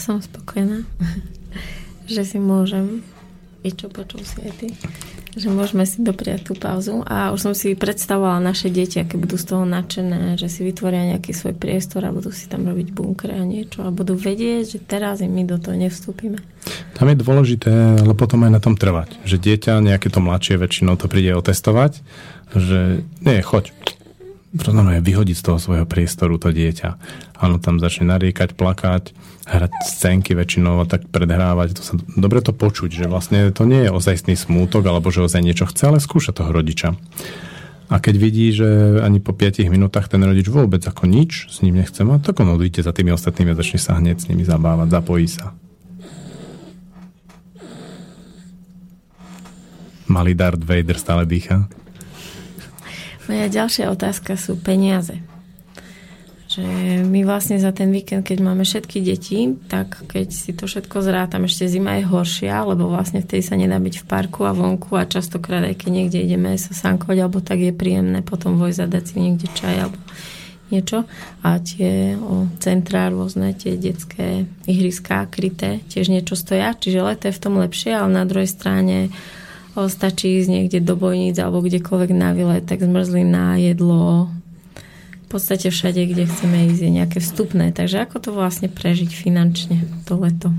Som 0.00 0.24
spokojná, 0.24 0.88
že 2.08 2.24
si 2.24 2.40
môžem 2.40 3.04
i 3.60 3.70
čo 3.76 3.92
počul 3.92 4.24
si 4.24 4.40
aj 4.40 4.52
ty, 4.56 4.68
že 5.36 5.52
môžeme 5.52 5.84
si 5.84 6.00
dopriať 6.00 6.48
tú 6.48 6.52
pauzu 6.56 7.04
a 7.04 7.30
už 7.30 7.40
som 7.44 7.52
si 7.52 7.76
predstavovala 7.76 8.40
naše 8.40 8.72
deti, 8.72 8.96
aké 8.96 9.20
budú 9.20 9.36
z 9.36 9.52
toho 9.52 9.68
nadšené, 9.68 10.40
že 10.40 10.48
si 10.48 10.64
vytvoria 10.64 11.12
nejaký 11.14 11.36
svoj 11.36 11.54
priestor 11.60 12.08
a 12.08 12.14
budú 12.14 12.32
si 12.32 12.48
tam 12.48 12.64
robiť 12.64 12.88
bunkre 12.90 13.36
a 13.36 13.44
niečo 13.44 13.84
a 13.84 13.92
budú 13.92 14.16
vedieť, 14.16 14.64
že 14.64 14.78
teraz 14.80 15.20
my 15.20 15.44
do 15.44 15.60
toho 15.60 15.76
nevstúpime. 15.76 16.40
Tam 16.96 17.06
je 17.12 17.20
dôležité, 17.20 18.00
ale 18.00 18.16
potom 18.16 18.48
aj 18.48 18.52
na 18.56 18.60
tom 18.64 18.74
trvať, 18.80 19.20
že 19.28 19.36
dieťa, 19.36 19.84
nejaké 19.84 20.08
to 20.08 20.24
mladšie 20.24 20.56
väčšinou 20.56 20.96
to 20.96 21.06
príde 21.06 21.36
otestovať, 21.36 22.00
že 22.56 23.04
nie, 23.20 23.38
choď, 23.44 23.76
znamená 24.50 24.98
vyhodiť 24.98 25.36
z 25.38 25.44
toho 25.46 25.58
svojho 25.62 25.86
priestoru 25.86 26.34
to 26.34 26.50
dieťa. 26.50 26.98
Áno, 27.38 27.62
tam 27.62 27.78
začne 27.78 28.10
nariekať, 28.10 28.58
plakať, 28.58 29.14
hrať 29.46 29.72
scénky 29.86 30.34
väčšinou 30.34 30.82
a 30.82 30.86
tak 30.90 31.06
predhrávať. 31.06 31.78
To 31.78 31.82
sa, 31.82 31.94
dobre 32.18 32.42
to 32.42 32.50
počuť, 32.50 32.90
že 32.90 33.06
vlastne 33.06 33.54
to 33.54 33.62
nie 33.62 33.86
je 33.86 33.94
ozajstný 33.94 34.34
smútok, 34.34 34.90
alebo 34.90 35.14
že 35.14 35.22
ozaj 35.22 35.42
niečo 35.42 35.70
chce, 35.70 35.94
ale 35.94 36.02
skúša 36.02 36.34
toho 36.34 36.50
rodiča. 36.50 36.98
A 37.90 37.98
keď 37.98 38.14
vidí, 38.22 38.54
že 38.54 39.02
ani 39.02 39.18
po 39.18 39.34
5 39.34 39.66
minútach 39.66 40.06
ten 40.06 40.22
rodič 40.22 40.46
vôbec 40.46 40.78
ako 40.86 41.10
nič 41.10 41.50
s 41.50 41.58
ním 41.62 41.82
nechce 41.82 42.06
mať, 42.06 42.30
tak 42.30 42.38
on 42.38 42.54
odíde 42.54 42.86
za 42.86 42.94
tými 42.94 43.10
ostatnými 43.10 43.50
a 43.50 43.58
začne 43.58 43.82
sa 43.82 43.98
hneď 43.98 44.22
s 44.22 44.28
nimi 44.30 44.46
zabávať, 44.46 44.94
zapojí 44.94 45.26
sa. 45.26 45.54
Malý 50.10 50.34
Darth 50.34 50.62
Vader 50.66 50.98
stále 50.98 51.22
dýcha. 51.22 51.70
Moja 53.30 53.46
ďalšia 53.46 53.94
otázka 53.94 54.34
sú 54.34 54.58
peniaze. 54.58 55.22
Že 56.50 56.66
my 57.06 57.22
vlastne 57.22 57.62
za 57.62 57.70
ten 57.70 57.94
víkend, 57.94 58.26
keď 58.26 58.42
máme 58.42 58.66
všetky 58.66 58.98
deti, 59.06 59.54
tak 59.70 60.02
keď 60.10 60.34
si 60.34 60.50
to 60.50 60.66
všetko 60.66 60.98
zrátam, 60.98 61.46
ešte 61.46 61.70
zima 61.70 62.02
je 62.02 62.10
horšia, 62.10 62.66
lebo 62.66 62.90
vlastne 62.90 63.22
vtedy 63.22 63.46
sa 63.46 63.54
nedá 63.54 63.78
byť 63.78 64.02
v 64.02 64.04
parku 64.10 64.42
a 64.42 64.50
vonku 64.50 64.98
a 64.98 65.06
častokrát 65.06 65.62
aj 65.62 65.78
keď 65.78 65.90
niekde 65.94 66.18
ideme 66.26 66.58
sa 66.58 66.74
sankovať, 66.74 67.22
alebo 67.22 67.38
tak 67.38 67.62
je 67.62 67.70
príjemné 67.70 68.26
potom 68.26 68.58
vojsť 68.58 68.82
a 68.82 68.98
si 68.98 69.16
niekde 69.22 69.46
čaj 69.54 69.78
alebo 69.78 70.00
niečo. 70.74 71.06
A 71.46 71.62
tie 71.62 72.18
o, 72.18 72.50
centrá 72.58 73.14
rôzne, 73.14 73.54
tie 73.54 73.78
detské 73.78 74.42
ihriská 74.66 75.22
kryté, 75.30 75.86
tiež 75.86 76.10
niečo 76.10 76.34
stoja, 76.34 76.74
čiže 76.74 76.98
leto 76.98 77.30
je 77.30 77.38
v 77.38 77.42
tom 77.46 77.62
lepšie, 77.62 77.94
ale 77.94 78.10
na 78.10 78.26
druhej 78.26 78.50
strane 78.50 79.14
stačí 79.88 80.42
ísť 80.42 80.50
niekde 80.50 80.78
do 80.82 80.98
bojníc 80.98 81.38
alebo 81.38 81.64
kdekoľvek 81.64 82.10
na 82.12 82.34
výlet, 82.34 82.66
tak 82.66 82.84
zmrzlina, 82.84 83.56
jedlo, 83.62 84.28
v 85.24 85.26
podstate 85.30 85.70
všade, 85.70 86.02
kde 86.10 86.26
chceme 86.26 86.68
ísť, 86.74 86.80
je 86.82 86.90
nejaké 86.90 87.18
vstupné. 87.22 87.70
Takže 87.70 88.02
ako 88.02 88.16
to 88.18 88.30
vlastne 88.34 88.66
prežiť 88.66 89.14
finančne 89.14 89.86
to 90.04 90.18
leto? 90.18 90.50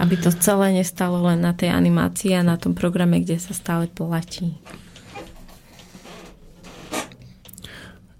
Aby 0.00 0.16
to 0.16 0.32
celé 0.32 0.72
nestalo 0.72 1.20
len 1.28 1.44
na 1.44 1.52
tej 1.52 1.68
animácii 1.68 2.32
a 2.32 2.42
na 2.42 2.56
tom 2.56 2.72
programe, 2.72 3.20
kde 3.20 3.36
sa 3.36 3.52
stále 3.52 3.92
platí. 3.92 4.56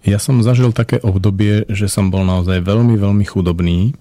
Ja 0.02 0.18
som 0.18 0.42
zažil 0.42 0.74
také 0.74 0.98
obdobie, 0.98 1.64
že 1.70 1.86
som 1.86 2.10
bol 2.10 2.26
naozaj 2.26 2.58
veľmi, 2.60 2.98
veľmi 2.98 3.24
chudobný. 3.24 3.94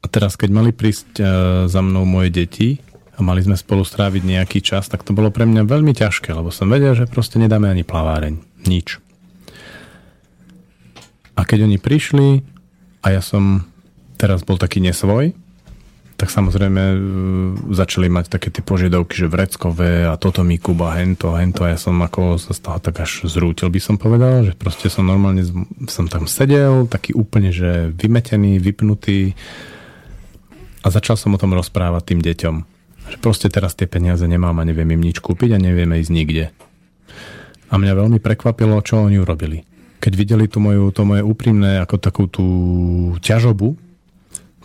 A 0.00 0.06
teraz, 0.08 0.36
keď 0.36 0.50
mali 0.52 0.70
prísť 0.72 1.20
e, 1.20 1.24
za 1.68 1.80
mnou 1.84 2.08
moje 2.08 2.32
deti, 2.32 2.83
a 3.14 3.20
mali 3.22 3.40
sme 3.46 3.54
spolu 3.54 3.86
stráviť 3.86 4.22
nejaký 4.26 4.58
čas, 4.58 4.90
tak 4.90 5.06
to 5.06 5.14
bolo 5.14 5.30
pre 5.30 5.46
mňa 5.46 5.70
veľmi 5.70 5.94
ťažké, 5.94 6.34
lebo 6.34 6.50
som 6.50 6.66
vedel, 6.66 6.98
že 6.98 7.06
proste 7.06 7.38
nedáme 7.38 7.70
ani 7.70 7.86
plaváreň. 7.86 8.42
Nič. 8.66 8.98
A 11.34 11.42
keď 11.46 11.66
oni 11.66 11.78
prišli 11.78 12.42
a 13.02 13.14
ja 13.14 13.22
som 13.22 13.66
teraz 14.18 14.42
bol 14.42 14.58
taký 14.58 14.82
nesvoj, 14.82 15.34
tak 16.14 16.30
samozrejme 16.30 16.82
e, 16.82 16.98
začali 17.74 18.06
mať 18.06 18.38
také 18.38 18.48
tie 18.54 18.62
požiadavky, 18.62 19.18
že 19.18 19.26
vreckové 19.26 20.06
a 20.06 20.14
toto 20.14 20.46
mi 20.46 20.62
Kuba, 20.62 20.94
hento, 20.94 21.34
hento 21.34 21.66
a 21.66 21.74
ja 21.74 21.78
som 21.78 21.98
ako 21.98 22.38
sa 22.38 22.54
z 22.54 22.60
toho 22.62 22.78
tak 22.78 23.02
až 23.02 23.26
zrútil 23.26 23.66
by 23.66 23.80
som 23.82 23.98
povedal, 23.98 24.46
že 24.46 24.54
proste 24.54 24.86
som 24.86 25.10
normálne 25.10 25.42
som 25.90 26.06
tam 26.06 26.30
sedel, 26.30 26.86
taký 26.86 27.18
úplne, 27.18 27.50
že 27.50 27.90
vymetený, 27.98 28.62
vypnutý 28.62 29.34
a 30.80 30.86
začal 30.86 31.18
som 31.18 31.34
o 31.34 31.40
tom 31.40 31.50
rozprávať 31.50 32.14
tým 32.14 32.22
deťom 32.22 32.73
že 33.14 33.22
proste 33.22 33.46
teraz 33.46 33.78
tie 33.78 33.86
peniaze 33.86 34.26
nemám 34.26 34.58
a 34.58 34.66
neviem 34.66 34.90
im 34.98 35.06
nič 35.06 35.22
kúpiť 35.22 35.54
a 35.54 35.62
nevieme 35.62 36.02
ísť 36.02 36.10
nikde. 36.10 36.50
A 37.70 37.78
mňa 37.78 37.94
veľmi 37.94 38.18
prekvapilo, 38.18 38.82
čo 38.82 39.06
oni 39.06 39.22
urobili. 39.22 39.62
Keď 40.02 40.12
videli 40.18 40.50
tú 40.50 40.58
moju, 40.58 40.90
to 40.90 41.06
moje 41.06 41.22
úprimné, 41.22 41.78
ako 41.78 41.96
takú 42.02 42.26
tú 42.26 42.46
ťažobu, 43.22 43.78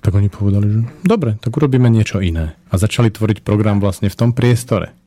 tak 0.01 0.17
oni 0.17 0.33
povedali, 0.33 0.65
že 0.65 0.79
dobre, 1.05 1.37
tak 1.37 1.53
urobíme 1.53 1.87
niečo 1.93 2.19
iné. 2.19 2.57
A 2.73 2.81
začali 2.81 3.13
tvoriť 3.13 3.45
program 3.45 3.77
vlastne 3.77 4.09
v 4.09 4.17
tom 4.17 4.33
priestore. 4.33 4.97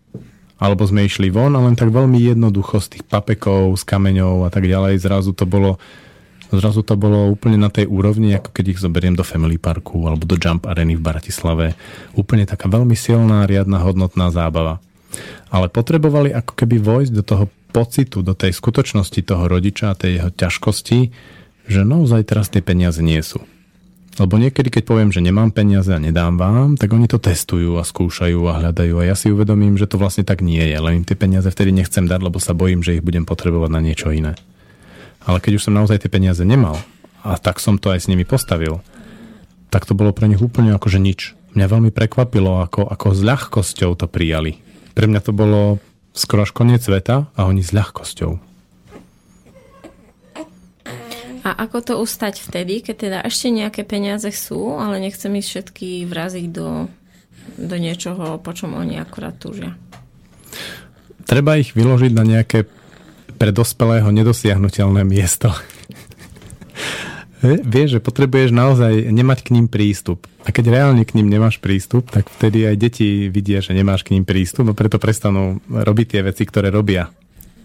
Alebo 0.62 0.86
sme 0.86 1.02
išli 1.02 1.26
von 1.34 1.58
a 1.58 1.64
len 1.66 1.74
tak 1.74 1.90
veľmi 1.90 2.22
jednoducho 2.22 2.78
z 2.78 2.96
tých 2.96 3.04
papekov, 3.10 3.74
z 3.74 3.82
kameňov 3.82 4.46
a 4.46 4.50
tak 4.54 4.70
ďalej. 4.70 5.02
Zrazu 5.02 5.34
to 5.34 5.42
bolo 5.42 5.82
Zrazu 6.52 6.84
to 6.84 7.00
bolo 7.00 7.32
úplne 7.32 7.56
na 7.56 7.72
tej 7.72 7.88
úrovni, 7.88 8.36
ako 8.36 8.52
keď 8.52 8.76
ich 8.76 8.82
zoberiem 8.84 9.16
do 9.16 9.24
Family 9.24 9.56
Parku 9.56 10.04
alebo 10.04 10.28
do 10.28 10.36
Jump 10.36 10.68
Areny 10.68 11.00
v 11.00 11.06
Bratislave. 11.08 11.72
Úplne 12.12 12.44
taká 12.44 12.68
veľmi 12.68 12.92
silná, 12.92 13.48
riadna, 13.48 13.80
hodnotná 13.80 14.28
zábava. 14.28 14.84
Ale 15.48 15.72
potrebovali 15.72 16.28
ako 16.28 16.52
keby 16.52 16.76
vojsť 16.76 17.12
do 17.16 17.24
toho 17.24 17.44
pocitu, 17.72 18.20
do 18.20 18.36
tej 18.36 18.52
skutočnosti 18.52 19.16
toho 19.24 19.48
rodiča 19.48 19.92
a 19.92 19.98
tej 19.98 20.20
jeho 20.20 20.30
ťažkosti, 20.30 21.00
že 21.72 21.88
naozaj 21.88 22.28
teraz 22.28 22.52
tie 22.52 22.60
peniaze 22.60 23.00
nie 23.00 23.24
sú. 23.24 23.40
Lebo 24.20 24.36
niekedy, 24.36 24.68
keď 24.68 24.84
poviem, 24.84 25.08
že 25.08 25.24
nemám 25.24 25.56
peniaze 25.56 25.88
a 25.88 25.96
nedám 25.96 26.36
vám, 26.36 26.76
tak 26.76 26.92
oni 26.92 27.08
to 27.08 27.16
testujú 27.16 27.80
a 27.80 27.88
skúšajú 27.88 28.44
a 28.44 28.60
hľadajú 28.60 29.00
a 29.00 29.08
ja 29.08 29.16
si 29.16 29.32
uvedomím, 29.32 29.80
že 29.80 29.88
to 29.88 29.96
vlastne 29.96 30.20
tak 30.20 30.44
nie 30.44 30.60
je, 30.60 30.76
len 30.76 31.00
im 31.00 31.08
tie 31.08 31.16
peniaze 31.16 31.48
vtedy 31.48 31.72
nechcem 31.72 32.04
dať, 32.04 32.20
lebo 32.20 32.36
sa 32.36 32.52
bojím, 32.52 32.84
že 32.84 33.00
ich 33.00 33.04
budem 33.04 33.24
potrebovať 33.24 33.70
na 33.72 33.80
niečo 33.80 34.12
iné. 34.12 34.36
Ale 35.26 35.38
keď 35.38 35.58
už 35.58 35.64
som 35.70 35.74
naozaj 35.74 36.02
tie 36.02 36.10
peniaze 36.10 36.42
nemal 36.42 36.78
a 37.22 37.38
tak 37.38 37.62
som 37.62 37.78
to 37.78 37.94
aj 37.94 38.06
s 38.06 38.10
nimi 38.10 38.26
postavil, 38.26 38.82
tak 39.70 39.86
to 39.86 39.94
bolo 39.94 40.12
pre 40.12 40.26
nich 40.26 40.42
úplne 40.42 40.74
ako 40.74 40.90
že 40.90 41.00
nič. 41.00 41.20
Mňa 41.52 41.66
veľmi 41.68 41.90
prekvapilo, 41.92 42.64
ako, 42.64 42.88
ako 42.88 43.06
s 43.12 43.20
ľahkosťou 43.22 43.90
to 43.96 44.06
prijali. 44.08 44.58
Pre 44.92 45.06
mňa 45.08 45.20
to 45.24 45.32
bolo 45.32 45.80
skoro 46.12 46.44
až 46.44 46.52
koniec 46.52 46.84
sveta 46.84 47.32
a 47.32 47.40
oni 47.48 47.64
s 47.64 47.72
ľahkosťou. 47.72 48.52
A 51.42 51.50
ako 51.66 51.78
to 51.82 51.94
ustať 51.98 52.38
vtedy, 52.38 52.86
keď 52.86 52.96
teda 52.96 53.18
ešte 53.26 53.50
nejaké 53.50 53.82
peniaze 53.82 54.30
sú, 54.30 54.78
ale 54.78 55.02
nechcem 55.02 55.34
ich 55.34 55.50
všetky 55.50 56.06
vraziť 56.06 56.46
do, 56.54 56.86
do 57.58 57.76
niečoho, 57.82 58.38
po 58.38 58.52
čom 58.54 58.78
oni 58.78 59.02
akurát 59.02 59.34
túžia? 59.42 59.74
Treba 61.26 61.58
ich 61.58 61.74
vyložiť 61.74 62.12
na 62.14 62.22
nejaké 62.22 62.62
pre 63.42 63.50
dospelého 63.50 64.06
nedosiahnutelné 64.14 65.02
miesto. 65.02 65.50
Vieš, 67.42 67.98
že 67.98 68.00
potrebuješ 68.00 68.54
naozaj 68.54 69.10
nemať 69.10 69.38
k 69.42 69.58
ním 69.58 69.66
prístup. 69.66 70.30
A 70.46 70.54
keď 70.54 70.70
reálne 70.70 71.02
k 71.02 71.18
ním 71.18 71.26
nemáš 71.26 71.58
prístup, 71.58 72.06
tak 72.06 72.30
vtedy 72.38 72.70
aj 72.70 72.78
deti 72.78 73.26
vidia, 73.26 73.58
že 73.58 73.74
nemáš 73.74 74.06
k 74.06 74.14
ním 74.14 74.22
prístup 74.22 74.70
a 74.70 74.78
preto 74.78 75.02
prestanú 75.02 75.58
robiť 75.66 76.06
tie 76.14 76.20
veci, 76.22 76.46
ktoré 76.46 76.70
robia. 76.70 77.10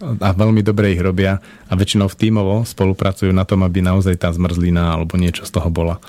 A 0.02 0.34
veľmi 0.34 0.66
dobre 0.66 0.98
ich 0.98 1.02
robia 1.02 1.38
a 1.70 1.72
väčšinou 1.78 2.10
v 2.10 2.18
tímovo 2.26 2.66
spolupracujú 2.66 3.30
na 3.30 3.46
tom, 3.46 3.62
aby 3.62 3.78
naozaj 3.78 4.18
tá 4.18 4.34
zmrzlina 4.34 4.98
alebo 4.98 5.14
niečo 5.14 5.46
z 5.46 5.62
toho 5.62 5.70
bola. 5.70 6.02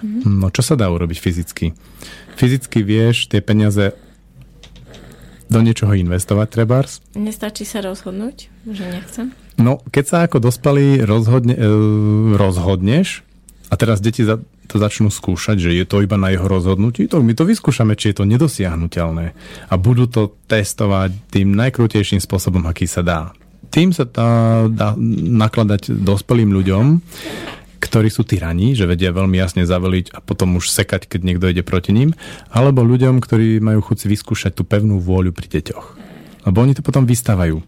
Mm-hmm. 0.00 0.40
No 0.40 0.48
čo 0.48 0.64
sa 0.64 0.72
dá 0.72 0.88
urobiť 0.88 1.20
fyzicky? 1.20 1.76
Fyzicky 2.40 2.80
vieš 2.80 3.28
tie 3.28 3.44
peniaze 3.44 3.92
do 5.52 5.60
niečoho 5.60 5.92
investovať, 5.92 6.48
trebárs. 6.48 7.04
Nestačí 7.12 7.68
sa 7.68 7.84
rozhodnúť, 7.84 8.48
že 8.64 8.84
nechcem? 8.88 9.26
No, 9.60 9.84
keď 9.92 10.04
sa 10.08 10.16
ako 10.24 10.40
dospelý 10.40 11.04
rozhodne, 11.04 11.54
e, 11.54 11.68
rozhodneš 12.40 13.20
a 13.68 13.76
teraz 13.76 14.00
deti 14.00 14.24
za, 14.24 14.40
to 14.72 14.80
začnú 14.80 15.12
skúšať, 15.12 15.60
že 15.60 15.70
je 15.76 15.84
to 15.84 16.00
iba 16.00 16.16
na 16.16 16.32
jeho 16.32 16.48
rozhodnutí, 16.48 17.04
to 17.04 17.20
my 17.20 17.36
to 17.36 17.44
vyskúšame, 17.44 17.92
či 17.92 18.12
je 18.12 18.24
to 18.24 18.24
nedosiahnutelné. 18.24 19.36
A 19.68 19.74
budú 19.76 20.08
to 20.08 20.32
testovať 20.48 21.28
tým 21.28 21.52
najkrutejším 21.52 22.24
spôsobom, 22.24 22.64
aký 22.64 22.88
sa 22.88 23.04
dá. 23.04 23.20
Tým 23.68 23.92
sa 23.92 24.08
dá, 24.08 24.64
dá 24.68 24.96
nakladať 25.28 25.92
dospelým 26.00 26.52
ľuďom, 26.52 26.84
ktorí 27.82 28.14
sú 28.14 28.22
tyraní, 28.22 28.78
že 28.78 28.86
vedia 28.86 29.10
veľmi 29.10 29.34
jasne 29.34 29.66
zaveliť 29.66 30.14
a 30.14 30.22
potom 30.22 30.54
už 30.54 30.70
sekať, 30.70 31.10
keď 31.10 31.20
niekto 31.26 31.50
ide 31.50 31.66
proti 31.66 31.90
ním, 31.90 32.14
alebo 32.54 32.86
ľuďom, 32.86 33.18
ktorí 33.18 33.58
majú 33.58 33.82
chuť 33.82 34.06
vyskúšať 34.06 34.54
tú 34.54 34.62
pevnú 34.62 35.02
vôľu 35.02 35.34
pri 35.34 35.50
deťoch. 35.50 35.86
Lebo 36.46 36.62
oni 36.62 36.78
to 36.78 36.86
potom 36.86 37.02
vystávajú. 37.02 37.58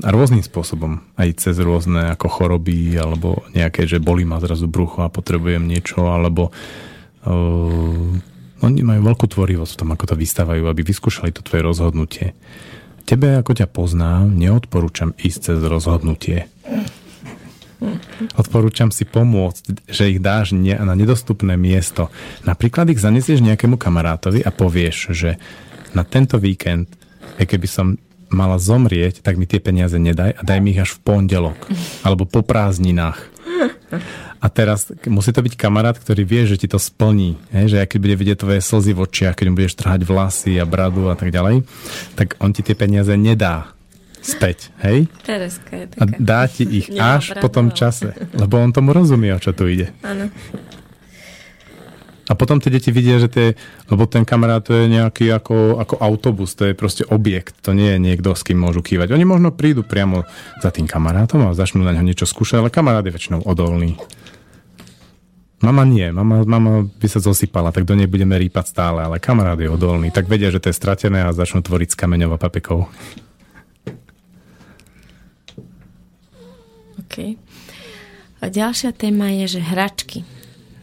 A 0.00 0.08
rôznym 0.08 0.40
spôsobom. 0.40 1.04
Aj 1.12 1.28
cez 1.36 1.60
rôzne 1.60 2.16
ako 2.16 2.32
choroby, 2.32 2.96
alebo 2.96 3.44
nejaké, 3.52 3.84
že 3.84 4.00
bolí 4.00 4.24
ma 4.24 4.40
zrazu 4.40 4.64
brucho 4.64 5.04
a 5.04 5.12
potrebujem 5.12 5.60
niečo, 5.60 6.08
alebo 6.08 6.48
uh, 7.28 8.64
oni 8.64 8.80
majú 8.80 9.00
veľkú 9.12 9.28
tvorivosť 9.28 9.76
v 9.76 9.80
tom, 9.84 9.92
ako 9.92 10.04
to 10.08 10.16
vystávajú, 10.16 10.64
aby 10.64 10.80
vyskúšali 10.80 11.36
to 11.36 11.44
tvoje 11.44 11.60
rozhodnutie. 11.60 12.32
Tebe, 13.04 13.36
ako 13.36 13.60
ťa 13.60 13.68
poznám, 13.68 14.32
neodporúčam 14.32 15.12
ísť 15.20 15.52
cez 15.52 15.58
rozhodnutie 15.68 16.48
Odporúčam 18.36 18.92
si 18.92 19.08
pomôcť, 19.08 19.88
že 19.88 20.12
ich 20.12 20.20
dáš 20.20 20.52
na 20.56 20.92
nedostupné 20.92 21.56
miesto. 21.56 22.12
Napríklad 22.44 22.92
ich 22.92 23.00
zanesieš 23.00 23.40
nejakému 23.40 23.80
kamarátovi 23.80 24.44
a 24.44 24.52
povieš, 24.52 25.16
že 25.16 25.40
na 25.96 26.04
tento 26.04 26.36
víkend, 26.36 26.92
keby 27.40 27.68
som 27.68 27.96
mala 28.30 28.62
zomrieť, 28.62 29.26
tak 29.26 29.40
mi 29.40 29.48
tie 29.48 29.58
peniaze 29.58 29.98
nedaj 29.98 30.38
a 30.38 30.42
daj 30.46 30.58
mi 30.62 30.70
ich 30.70 30.80
až 30.80 30.94
v 30.96 31.02
pondelok. 31.02 31.58
Alebo 32.06 32.28
po 32.28 32.46
prázdninách. 32.46 33.18
A 34.40 34.46
teraz 34.48 34.88
musí 35.04 35.34
to 35.34 35.44
byť 35.44 35.58
kamarát, 35.58 35.98
ktorý 35.98 36.22
vie, 36.24 36.42
že 36.48 36.56
ti 36.56 36.70
to 36.70 36.80
splní. 36.80 37.36
Hej? 37.52 37.74
Že 37.74 37.78
keď 37.90 37.98
bude 38.00 38.16
vidieť 38.16 38.38
tvoje 38.40 38.60
slzy 38.62 38.92
v 38.96 39.02
očiach, 39.04 39.34
keď 39.36 39.46
mu 39.50 39.58
budeš 39.58 39.76
trhať 39.76 40.00
vlasy 40.06 40.56
a 40.56 40.64
bradu 40.64 41.10
a 41.12 41.18
tak 41.18 41.34
ďalej, 41.34 41.66
tak 42.16 42.40
on 42.40 42.54
ti 42.54 42.64
tie 42.64 42.78
peniaze 42.78 43.12
nedá 43.18 43.74
späť. 44.30 44.58
Hej? 44.86 45.10
Tereska 45.26 45.72
je 45.74 45.86
taká. 45.90 46.00
A 46.00 46.22
dá 46.22 46.42
ti 46.46 46.62
ich 46.62 46.86
Nemá 46.86 47.18
až 47.18 47.34
bradu, 47.34 47.42
po 47.42 47.48
tom 47.50 47.66
čase. 47.74 48.14
Lebo 48.34 48.62
on 48.62 48.70
tomu 48.70 48.94
rozumie, 48.94 49.34
o 49.34 49.42
čo 49.42 49.50
tu 49.50 49.66
ide. 49.66 49.90
Áno. 50.06 50.30
A 52.30 52.38
potom 52.38 52.62
tie 52.62 52.70
deti 52.70 52.94
vidia, 52.94 53.18
že 53.18 53.26
tie, 53.26 53.46
lebo 53.90 54.06
ten 54.06 54.22
kamarát 54.22 54.62
to 54.62 54.70
je 54.70 54.86
nejaký 54.86 55.34
ako, 55.34 55.82
ako 55.82 55.98
autobus, 55.98 56.54
to 56.54 56.70
je 56.70 56.78
proste 56.78 57.02
objekt, 57.10 57.58
to 57.58 57.74
nie 57.74 57.90
je 57.90 57.98
niekto, 57.98 58.38
s 58.38 58.46
kým 58.46 58.54
môžu 58.54 58.86
kývať. 58.86 59.10
Oni 59.10 59.26
možno 59.26 59.50
prídu 59.50 59.82
priamo 59.82 60.22
za 60.62 60.70
tým 60.70 60.86
kamarátom 60.86 61.50
a 61.50 61.58
začnú 61.58 61.82
na 61.82 61.90
ňo 61.90 62.06
niečo 62.06 62.30
skúšať, 62.30 62.62
ale 62.62 62.70
kamarát 62.70 63.02
je 63.02 63.10
väčšinou 63.10 63.42
odolný. 63.42 63.98
Mama 65.60 65.82
nie, 65.82 66.08
mama, 66.14 66.46
mama 66.46 66.86
by 66.86 67.08
sa 67.10 67.18
zosypala, 67.18 67.74
tak 67.74 67.82
do 67.82 67.98
nej 67.98 68.06
budeme 68.06 68.38
rýpať 68.38 68.78
stále, 68.78 69.02
ale 69.02 69.18
kamarát 69.18 69.58
je 69.58 69.66
odolný, 69.66 70.14
tak 70.14 70.30
vedia, 70.30 70.54
že 70.54 70.62
to 70.62 70.70
je 70.70 70.78
stratené 70.78 71.26
a 71.26 71.34
začnú 71.34 71.66
tvoriť 71.66 71.92
s 71.92 71.98
kameňov 71.98 72.38
a 72.38 72.38
papekov. 72.38 72.86
OK. 77.10 77.34
A 78.38 78.44
ďalšia 78.46 78.94
téma 78.94 79.34
je, 79.42 79.58
že 79.58 79.66
hračky. 79.66 80.22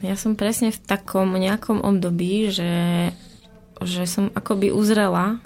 Ja 0.03 0.19
som 0.19 0.35
presne 0.35 0.75
v 0.75 0.77
takom 0.83 1.31
nejakom 1.39 1.79
období, 1.79 2.51
že, 2.51 2.75
že 3.79 4.03
som 4.03 4.27
akoby 4.35 4.75
uzrela 4.75 5.39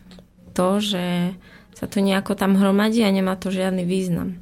to, 0.57 0.82
že 0.82 1.38
sa 1.77 1.86
to 1.86 2.01
nejako 2.01 2.34
tam 2.34 2.57
hromadí 2.57 3.05
a 3.05 3.13
nemá 3.13 3.38
to 3.38 3.53
žiadny 3.53 3.86
význam. 3.86 4.41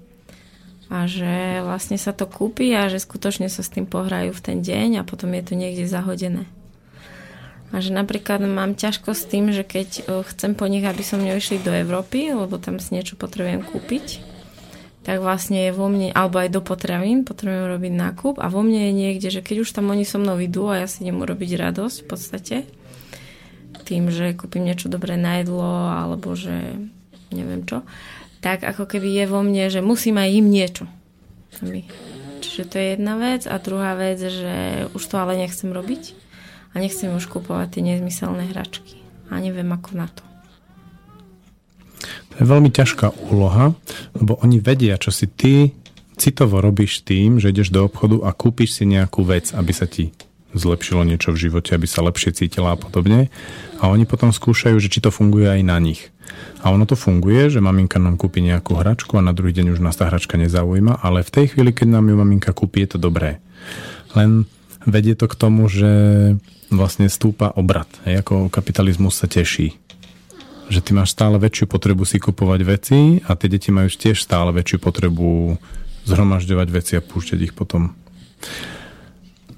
A 0.87 1.05
že 1.05 1.61
vlastne 1.61 1.99
sa 1.99 2.15
to 2.15 2.23
kúpi 2.23 2.71
a 2.71 2.87
že 2.87 3.03
skutočne 3.03 3.51
sa 3.51 3.61
s 3.61 3.69
tým 3.69 3.83
pohrajú 3.83 4.31
v 4.31 4.41
ten 4.41 4.57
deň 4.63 5.03
a 5.03 5.07
potom 5.07 5.35
je 5.35 5.43
to 5.43 5.53
niekde 5.59 5.85
zahodené. 5.85 6.47
A 7.69 7.83
že 7.83 7.93
napríklad 7.93 8.41
mám 8.47 8.73
ťažko 8.73 9.13
s 9.13 9.27
tým, 9.29 9.53
že 9.53 9.61
keď 9.61 10.07
chcem 10.33 10.57
po 10.57 10.65
nich, 10.65 10.81
aby 10.87 11.03
som 11.05 11.21
išli 11.21 11.61
do 11.61 11.69
Európy, 11.69 12.33
lebo 12.33 12.57
tam 12.57 12.81
si 12.81 12.97
niečo 12.97 13.13
potrebujem 13.13 13.61
kúpiť, 13.61 14.28
tak 15.09 15.25
vlastne 15.25 15.65
je 15.65 15.73
vo 15.73 15.89
mne, 15.89 16.13
alebo 16.13 16.37
aj 16.37 16.53
do 16.53 16.61
potravín, 16.61 17.25
potrebujem 17.25 17.65
robiť 17.65 17.93
nákup 17.97 18.35
a 18.37 18.45
vo 18.45 18.61
mne 18.61 18.77
je 18.77 18.93
niekde, 18.93 19.33
že 19.33 19.41
keď 19.41 19.65
už 19.65 19.73
tam 19.73 19.89
oni 19.89 20.05
so 20.05 20.21
mnou 20.21 20.37
idú 20.37 20.69
a 20.69 20.85
ja 20.85 20.87
si 20.87 21.01
idem 21.01 21.25
urobiť 21.25 21.57
radosť 21.57 21.97
v 21.97 22.05
podstate, 22.05 22.55
tým, 23.89 24.13
že 24.13 24.37
kúpim 24.37 24.61
niečo 24.61 24.85
dobré 24.85 25.17
na 25.17 25.41
jedlo 25.41 25.65
alebo 25.89 26.37
že 26.37 26.77
neviem 27.33 27.65
čo, 27.65 27.81
tak 28.37 28.61
ako 28.61 28.85
keby 28.85 29.09
je 29.09 29.25
vo 29.25 29.41
mne, 29.41 29.73
že 29.73 29.81
musím 29.81 30.21
aj 30.21 30.29
im 30.29 30.45
niečo. 30.45 30.85
Čiže 32.45 32.63
to 32.69 32.75
je 32.77 32.87
jedna 32.93 33.17
vec 33.17 33.49
a 33.49 33.57
druhá 33.57 33.97
vec, 33.97 34.21
že 34.21 34.85
už 34.93 35.01
to 35.09 35.17
ale 35.17 35.41
nechcem 35.41 35.73
robiť 35.73 36.13
a 36.77 36.85
nechcem 36.85 37.09
už 37.17 37.25
kupovať 37.33 37.81
tie 37.81 37.97
nezmyselné 37.97 38.53
hračky 38.53 39.01
a 39.33 39.41
neviem 39.41 39.73
ako 39.73 39.89
na 39.97 40.05
to. 40.05 40.28
To 42.29 42.35
je 42.37 42.45
veľmi 42.45 42.69
ťažká 42.71 43.29
úloha, 43.29 43.75
lebo 44.15 44.37
oni 44.39 44.61
vedia, 44.61 44.95
čo 45.01 45.09
si 45.09 45.27
ty 45.27 45.73
citovo 46.19 46.59
robíš 46.59 47.07
tým, 47.07 47.39
že 47.39 47.49
ideš 47.49 47.71
do 47.71 47.87
obchodu 47.87 48.27
a 48.27 48.35
kúpiš 48.35 48.75
si 48.75 48.83
nejakú 48.83 49.23
vec, 49.23 49.55
aby 49.55 49.71
sa 49.71 49.87
ti 49.87 50.11
zlepšilo 50.53 51.05
niečo 51.05 51.31
v 51.31 51.47
živote, 51.49 51.77
aby 51.77 51.85
sa 51.85 52.03
lepšie 52.03 52.33
cítila 52.33 52.73
a 52.73 52.79
podobne. 52.79 53.29
A 53.79 53.87
oni 53.87 54.03
potom 54.03 54.33
skúšajú, 54.33 54.75
že 54.81 54.89
či 54.91 54.99
to 54.99 55.13
funguje 55.13 55.45
aj 55.45 55.61
na 55.61 55.77
nich. 55.77 56.09
A 56.61 56.73
ono 56.73 56.85
to 56.85 56.97
funguje, 56.99 57.49
že 57.49 57.63
maminka 57.63 57.97
nám 58.01 58.17
kúpi 58.17 58.43
nejakú 58.43 58.77
hračku 58.77 59.17
a 59.17 59.25
na 59.25 59.33
druhý 59.33 59.53
deň 59.55 59.77
už 59.77 59.81
nás 59.81 59.97
tá 59.97 60.09
hračka 60.09 60.37
nezaujíma, 60.37 61.01
ale 61.01 61.25
v 61.25 61.33
tej 61.33 61.45
chvíli, 61.55 61.71
keď 61.73 61.97
nám 61.97 62.09
ju 62.09 62.15
maminka 62.17 62.51
kúpi, 62.53 62.85
je 62.85 62.97
to 62.97 62.99
dobré. 62.99 63.41
Len 64.13 64.45
vedie 64.85 65.13
to 65.13 65.29
k 65.29 65.39
tomu, 65.39 65.69
že 65.69 65.91
vlastne 66.69 67.09
stúpa 67.09 67.53
obrad. 67.53 67.89
Hej, 68.05 68.25
ako 68.25 68.49
kapitalizmus 68.53 69.17
sa 69.17 69.25
teší 69.25 69.88
že 70.69 70.85
ty 70.85 70.93
máš 70.93 71.17
stále 71.17 71.41
väčšiu 71.41 71.65
potrebu 71.65 72.05
si 72.05 72.21
kupovať 72.21 72.59
veci 72.61 72.99
a 73.25 73.33
tie 73.33 73.49
deti 73.49 73.73
majú 73.73 73.89
tiež 73.89 74.21
stále 74.21 74.53
väčšiu 74.53 74.77
potrebu 74.77 75.57
zhromažďovať 76.05 76.67
veci 76.69 76.93
a 76.95 77.03
púšťať 77.03 77.39
ich 77.49 77.53
potom. 77.57 77.97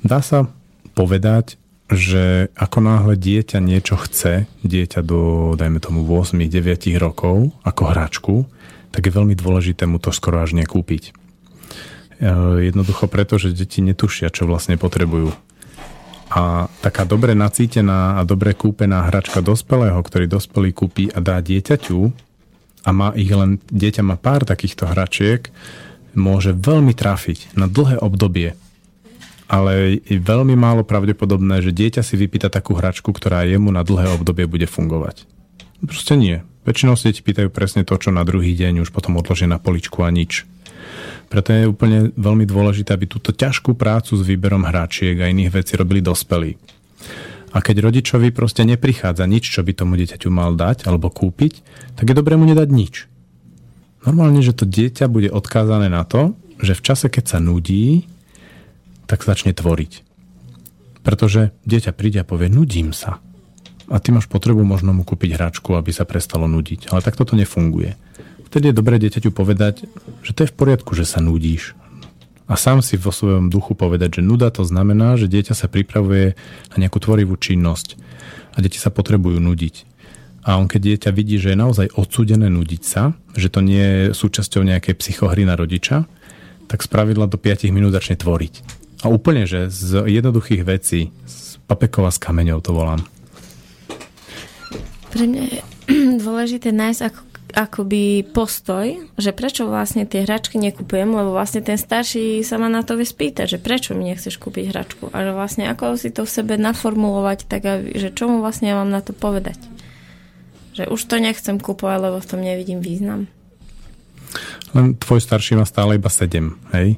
Dá 0.01 0.23
sa 0.23 0.49
povedať, 0.95 1.61
že 1.91 2.47
ako 2.55 2.79
náhle 2.79 3.13
dieťa 3.19 3.59
niečo 3.59 3.99
chce, 3.99 4.47
dieťa 4.63 5.03
do, 5.03 5.53
dajme 5.59 5.83
tomu, 5.83 6.07
8-9 6.07 6.95
rokov, 6.95 7.51
ako 7.67 7.81
hračku, 7.91 8.35
tak 8.95 9.07
je 9.07 9.11
veľmi 9.11 9.35
dôležité 9.35 9.83
mu 9.87 9.99
to 9.99 10.15
skoro 10.15 10.39
až 10.39 10.55
nekúpiť. 10.55 11.11
E, 11.11 11.11
jednoducho 12.71 13.11
preto, 13.11 13.35
že 13.35 13.51
deti 13.51 13.83
netušia, 13.83 14.31
čo 14.31 14.47
vlastne 14.47 14.79
potrebujú. 14.79 15.35
A 16.31 16.71
taká 16.79 17.03
dobre 17.03 17.35
nacítená 17.35 18.15
a 18.15 18.21
dobre 18.23 18.55
kúpená 18.55 19.03
hračka 19.11 19.43
dospelého, 19.43 19.99
ktorý 19.99 20.31
dospelý 20.31 20.71
kúpi 20.71 21.11
a 21.11 21.19
dá 21.19 21.43
dieťaťu 21.43 21.99
a 22.87 22.89
má 22.95 23.11
ich 23.19 23.27
len, 23.27 23.59
dieťa 23.67 23.99
má 23.99 24.15
pár 24.15 24.47
takýchto 24.47 24.87
hračiek, 24.87 25.51
môže 26.15 26.55
veľmi 26.55 26.95
trafiť 26.95 27.55
na 27.59 27.67
dlhé 27.67 27.99
obdobie. 27.99 28.55
Ale 29.51 29.99
je 30.07 30.15
veľmi 30.15 30.55
málo 30.55 30.87
pravdepodobné, 30.87 31.59
že 31.59 31.75
dieťa 31.75 31.99
si 31.99 32.15
vypýta 32.15 32.47
takú 32.47 32.79
hračku, 32.79 33.11
ktorá 33.11 33.43
jemu 33.43 33.67
na 33.75 33.83
dlhé 33.83 34.15
obdobie 34.15 34.47
bude 34.47 34.63
fungovať. 34.63 35.27
Proste 35.83 36.15
nie. 36.15 36.39
Väčšinou 36.63 36.95
si 36.95 37.11
deti 37.11 37.19
pýtajú 37.19 37.51
presne 37.51 37.83
to, 37.83 37.97
čo 37.99 38.15
na 38.15 38.23
druhý 38.23 38.55
deň 38.55 38.87
už 38.87 38.95
potom 38.95 39.19
odložia 39.19 39.51
na 39.51 39.59
poličku 39.59 40.07
a 40.07 40.09
nič. 40.13 40.47
Preto 41.31 41.55
je 41.55 41.63
úplne 41.63 42.11
veľmi 42.19 42.43
dôležité, 42.43 42.91
aby 42.91 43.07
túto 43.07 43.31
ťažkú 43.31 43.79
prácu 43.79 44.19
s 44.19 44.27
výberom 44.27 44.67
hráčiek 44.67 45.15
a 45.23 45.31
iných 45.31 45.63
vecí 45.63 45.79
robili 45.79 46.03
dospelí. 46.03 46.59
A 47.55 47.63
keď 47.63 47.87
rodičovi 47.87 48.35
proste 48.35 48.67
neprichádza 48.67 49.23
nič, 49.23 49.47
čo 49.47 49.63
by 49.63 49.71
tomu 49.71 49.95
dieťaťu 49.95 50.27
mal 50.27 50.59
dať 50.59 50.91
alebo 50.91 51.07
kúpiť, 51.07 51.63
tak 51.95 52.11
je 52.11 52.19
dobré 52.19 52.35
mu 52.35 52.43
nedať 52.43 52.67
nič. 52.67 53.07
Normálne, 54.03 54.43
že 54.43 54.51
to 54.51 54.67
dieťa 54.67 55.07
bude 55.07 55.31
odkázané 55.31 55.87
na 55.87 56.03
to, 56.03 56.35
že 56.59 56.75
v 56.75 56.83
čase, 56.83 57.07
keď 57.07 57.23
sa 57.31 57.39
nudí, 57.39 58.11
tak 59.07 59.23
začne 59.23 59.55
tvoriť. 59.55 60.03
Pretože 60.99 61.55
dieťa 61.63 61.95
príde 61.95 62.19
a 62.19 62.27
povie, 62.27 62.51
nudím 62.51 62.91
sa. 62.91 63.23
A 63.87 63.99
ty 64.03 64.11
máš 64.11 64.27
potrebu 64.27 64.67
možno 64.67 64.91
mu 64.91 65.07
kúpiť 65.07 65.39
hračku, 65.39 65.79
aby 65.79 65.95
sa 65.95 66.03
prestalo 66.03 66.47
nudiť. 66.47 66.91
Ale 66.91 67.03
takto 67.03 67.23
to 67.23 67.39
nefunguje 67.39 67.95
vtedy 68.51 68.75
je 68.75 68.79
dobré 68.83 68.99
dieťaťu 68.99 69.31
povedať, 69.31 69.87
že 70.27 70.35
to 70.35 70.43
je 70.43 70.51
v 70.51 70.57
poriadku, 70.59 70.91
že 70.91 71.07
sa 71.07 71.23
nudíš. 71.23 71.71
A 72.51 72.59
sám 72.59 72.83
si 72.83 72.99
vo 72.99 73.15
svojom 73.15 73.47
duchu 73.47 73.79
povedať, 73.79 74.19
že 74.19 74.27
nuda 74.27 74.51
to 74.51 74.67
znamená, 74.67 75.15
že 75.15 75.31
dieťa 75.31 75.55
sa 75.55 75.71
pripravuje 75.71 76.35
na 76.67 76.75
nejakú 76.75 76.99
tvorivú 76.99 77.39
činnosť 77.39 77.95
a 78.51 78.59
deti 78.59 78.75
sa 78.75 78.91
potrebujú 78.91 79.39
nudiť. 79.39 79.87
A 80.43 80.59
on 80.59 80.67
keď 80.67 80.81
dieťa 80.83 81.09
vidí, 81.15 81.39
že 81.39 81.55
je 81.55 81.63
naozaj 81.63 81.95
odsúdené 81.95 82.51
nudiť 82.51 82.83
sa, 82.83 83.15
že 83.39 83.47
to 83.47 83.63
nie 83.63 83.79
je 83.79 84.03
súčasťou 84.11 84.67
nejakej 84.67 84.99
psychohry 84.99 85.47
na 85.47 85.55
rodiča, 85.55 86.03
tak 86.67 86.83
spravidla 86.83 87.31
do 87.31 87.39
5 87.39 87.71
minút 87.71 87.95
začne 87.95 88.19
tvoriť. 88.19 88.83
A 89.07 89.07
úplne, 89.07 89.47
že 89.47 89.71
z 89.71 90.11
jednoduchých 90.11 90.67
vecí, 90.67 91.15
z 91.23 91.55
papekova 91.71 92.11
s 92.11 92.19
kameňou 92.19 92.59
to 92.59 92.75
volám. 92.75 92.99
Pre 95.07 95.23
mňa 95.23 95.43
je 95.47 95.59
dôležité 96.27 96.75
nájsť 96.75 97.01
ako 97.07 97.30
akoby 97.53 98.25
postoj, 98.25 98.97
že 99.15 99.31
prečo 99.35 99.67
vlastne 99.67 100.07
tie 100.07 100.23
hračky 100.25 100.57
nekupujem, 100.57 101.07
lebo 101.07 101.35
vlastne 101.35 101.61
ten 101.61 101.77
starší 101.77 102.41
sa 102.41 102.57
ma 102.57 102.71
na 102.71 102.81
to 102.81 102.97
vie 102.97 103.05
spýtať, 103.05 103.55
že 103.55 103.59
prečo 103.61 103.93
mi 103.93 104.09
nechceš 104.09 104.39
kúpiť 104.41 104.71
hračku 104.71 105.11
a 105.11 105.17
že 105.21 105.31
vlastne 105.35 105.63
ako 105.69 105.99
si 105.99 106.09
to 106.09 106.27
v 106.27 106.33
sebe 106.33 106.55
naformulovať, 106.57 107.45
tak 107.45 107.61
aby, 107.67 107.95
že 107.95 108.09
čo 108.11 108.31
mu 108.31 108.39
vlastne 108.39 108.71
ja 108.71 108.75
mám 108.75 108.89
na 108.89 109.03
to 109.03 109.11
povedať. 109.11 109.59
Že 110.73 110.87
už 110.87 111.01
to 111.05 111.15
nechcem 111.19 111.59
kúpovať, 111.59 111.97
lebo 111.99 112.17
v 112.17 112.29
tom 112.29 112.39
nevidím 112.39 112.79
význam. 112.79 113.27
Len 114.71 114.95
tvoj 114.95 115.19
starší 115.19 115.59
má 115.59 115.67
stále 115.67 115.99
iba 115.99 116.07
7, 116.07 116.55
hej? 116.71 116.95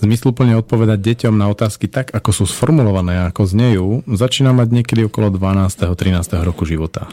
Zmysluplne 0.00 0.56
odpovedať 0.56 0.98
deťom 0.98 1.36
na 1.36 1.52
otázky 1.52 1.84
tak, 1.86 2.08
ako 2.16 2.30
sú 2.32 2.44
sformulované, 2.48 3.28
ako 3.28 3.44
znejú, 3.44 3.86
začína 4.08 4.56
mať 4.56 4.80
niekedy 4.80 5.04
okolo 5.06 5.28
12. 5.28 5.92
13. 5.92 6.40
roku 6.40 6.64
života. 6.64 7.12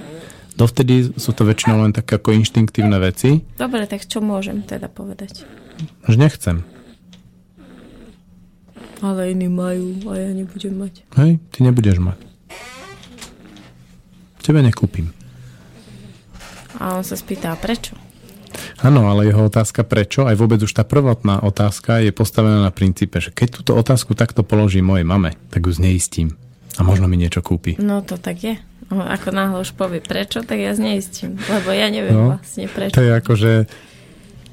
Dovtedy 0.56 1.14
sú 1.16 1.32
to 1.36 1.46
väčšinou 1.46 1.84
len 1.86 1.94
také 1.96 2.18
ako 2.18 2.36
inštinktívne 2.36 2.98
veci. 3.00 3.44
Dobre, 3.56 3.86
tak 3.86 4.06
čo 4.06 4.20
môžem 4.24 4.66
teda 4.66 4.90
povedať? 4.90 5.46
Že 6.10 6.16
nechcem. 6.20 6.58
Ale 9.00 9.32
iní 9.32 9.48
majú 9.48 10.12
a 10.12 10.20
ja 10.20 10.32
nebudem 10.36 10.76
mať. 10.76 11.08
Hej, 11.16 11.40
ty 11.56 11.58
nebudeš 11.64 12.04
mať. 12.04 12.20
Tebe 14.44 14.66
nekúpim. 14.66 15.14
A 16.82 16.98
on 16.98 17.06
sa 17.06 17.14
spýta, 17.14 17.54
prečo? 17.54 17.94
Áno, 18.80 19.12
ale 19.12 19.28
jeho 19.28 19.46
otázka 19.46 19.84
prečo, 19.84 20.24
aj 20.24 20.40
vôbec 20.40 20.60
už 20.64 20.72
tá 20.72 20.88
prvotná 20.88 21.44
otázka 21.44 22.00
je 22.00 22.16
postavená 22.16 22.64
na 22.64 22.72
princípe, 22.72 23.20
že 23.20 23.30
keď 23.30 23.62
túto 23.62 23.72
otázku 23.76 24.16
takto 24.16 24.42
položím 24.42 24.88
mojej 24.88 25.04
mame, 25.04 25.36
tak 25.52 25.68
ju 25.68 25.72
zneistím. 25.76 26.40
A 26.80 26.88
možno 26.88 27.12
mi 27.12 27.20
niečo 27.20 27.44
kúpi. 27.44 27.76
No 27.78 28.00
to 28.00 28.16
tak 28.16 28.40
je. 28.40 28.56
No, 28.90 29.06
ako 29.06 29.30
náhle 29.30 29.58
už 29.62 29.78
povie 29.78 30.02
prečo, 30.02 30.42
tak 30.42 30.58
ja 30.58 30.74
zneistím. 30.74 31.38
Lebo 31.46 31.70
ja 31.70 31.94
neviem 31.94 32.18
no, 32.18 32.26
vlastne 32.34 32.66
prečo. 32.66 32.98
To 32.98 33.06
je 33.06 33.14
ako, 33.14 33.34
že 33.38 33.52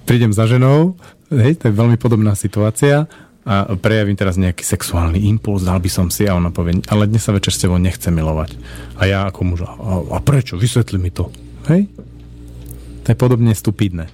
prídem 0.05 0.31
za 0.31 0.45
ženou, 0.45 0.95
hej, 1.33 1.57
to 1.57 1.73
je 1.73 1.75
veľmi 1.75 1.97
podobná 1.97 2.37
situácia 2.37 3.09
a 3.47 3.79
prejavím 3.79 4.19
teraz 4.19 4.35
nejaký 4.35 4.67
sexuálny 4.67 5.23
impuls, 5.31 5.63
dal 5.63 5.79
by 5.79 5.87
som 5.87 6.11
si 6.11 6.27
a 6.27 6.35
ona 6.35 6.51
povie, 6.51 6.83
ale 6.91 7.07
dnes 7.07 7.23
sa 7.23 7.31
večer 7.31 7.55
s 7.55 7.63
tebou 7.63 7.79
nechce 7.79 8.11
milovať. 8.11 8.59
A 8.99 9.07
ja 9.07 9.19
ako 9.31 9.41
muž, 9.47 9.61
a, 9.63 9.73
a 10.13 10.19
prečo? 10.19 10.59
Vysvetli 10.59 10.99
mi 10.99 11.15
to. 11.15 11.31
Hej? 11.71 11.87
To 13.07 13.15
je 13.15 13.17
podobne 13.17 13.55
stupidné. 13.55 14.11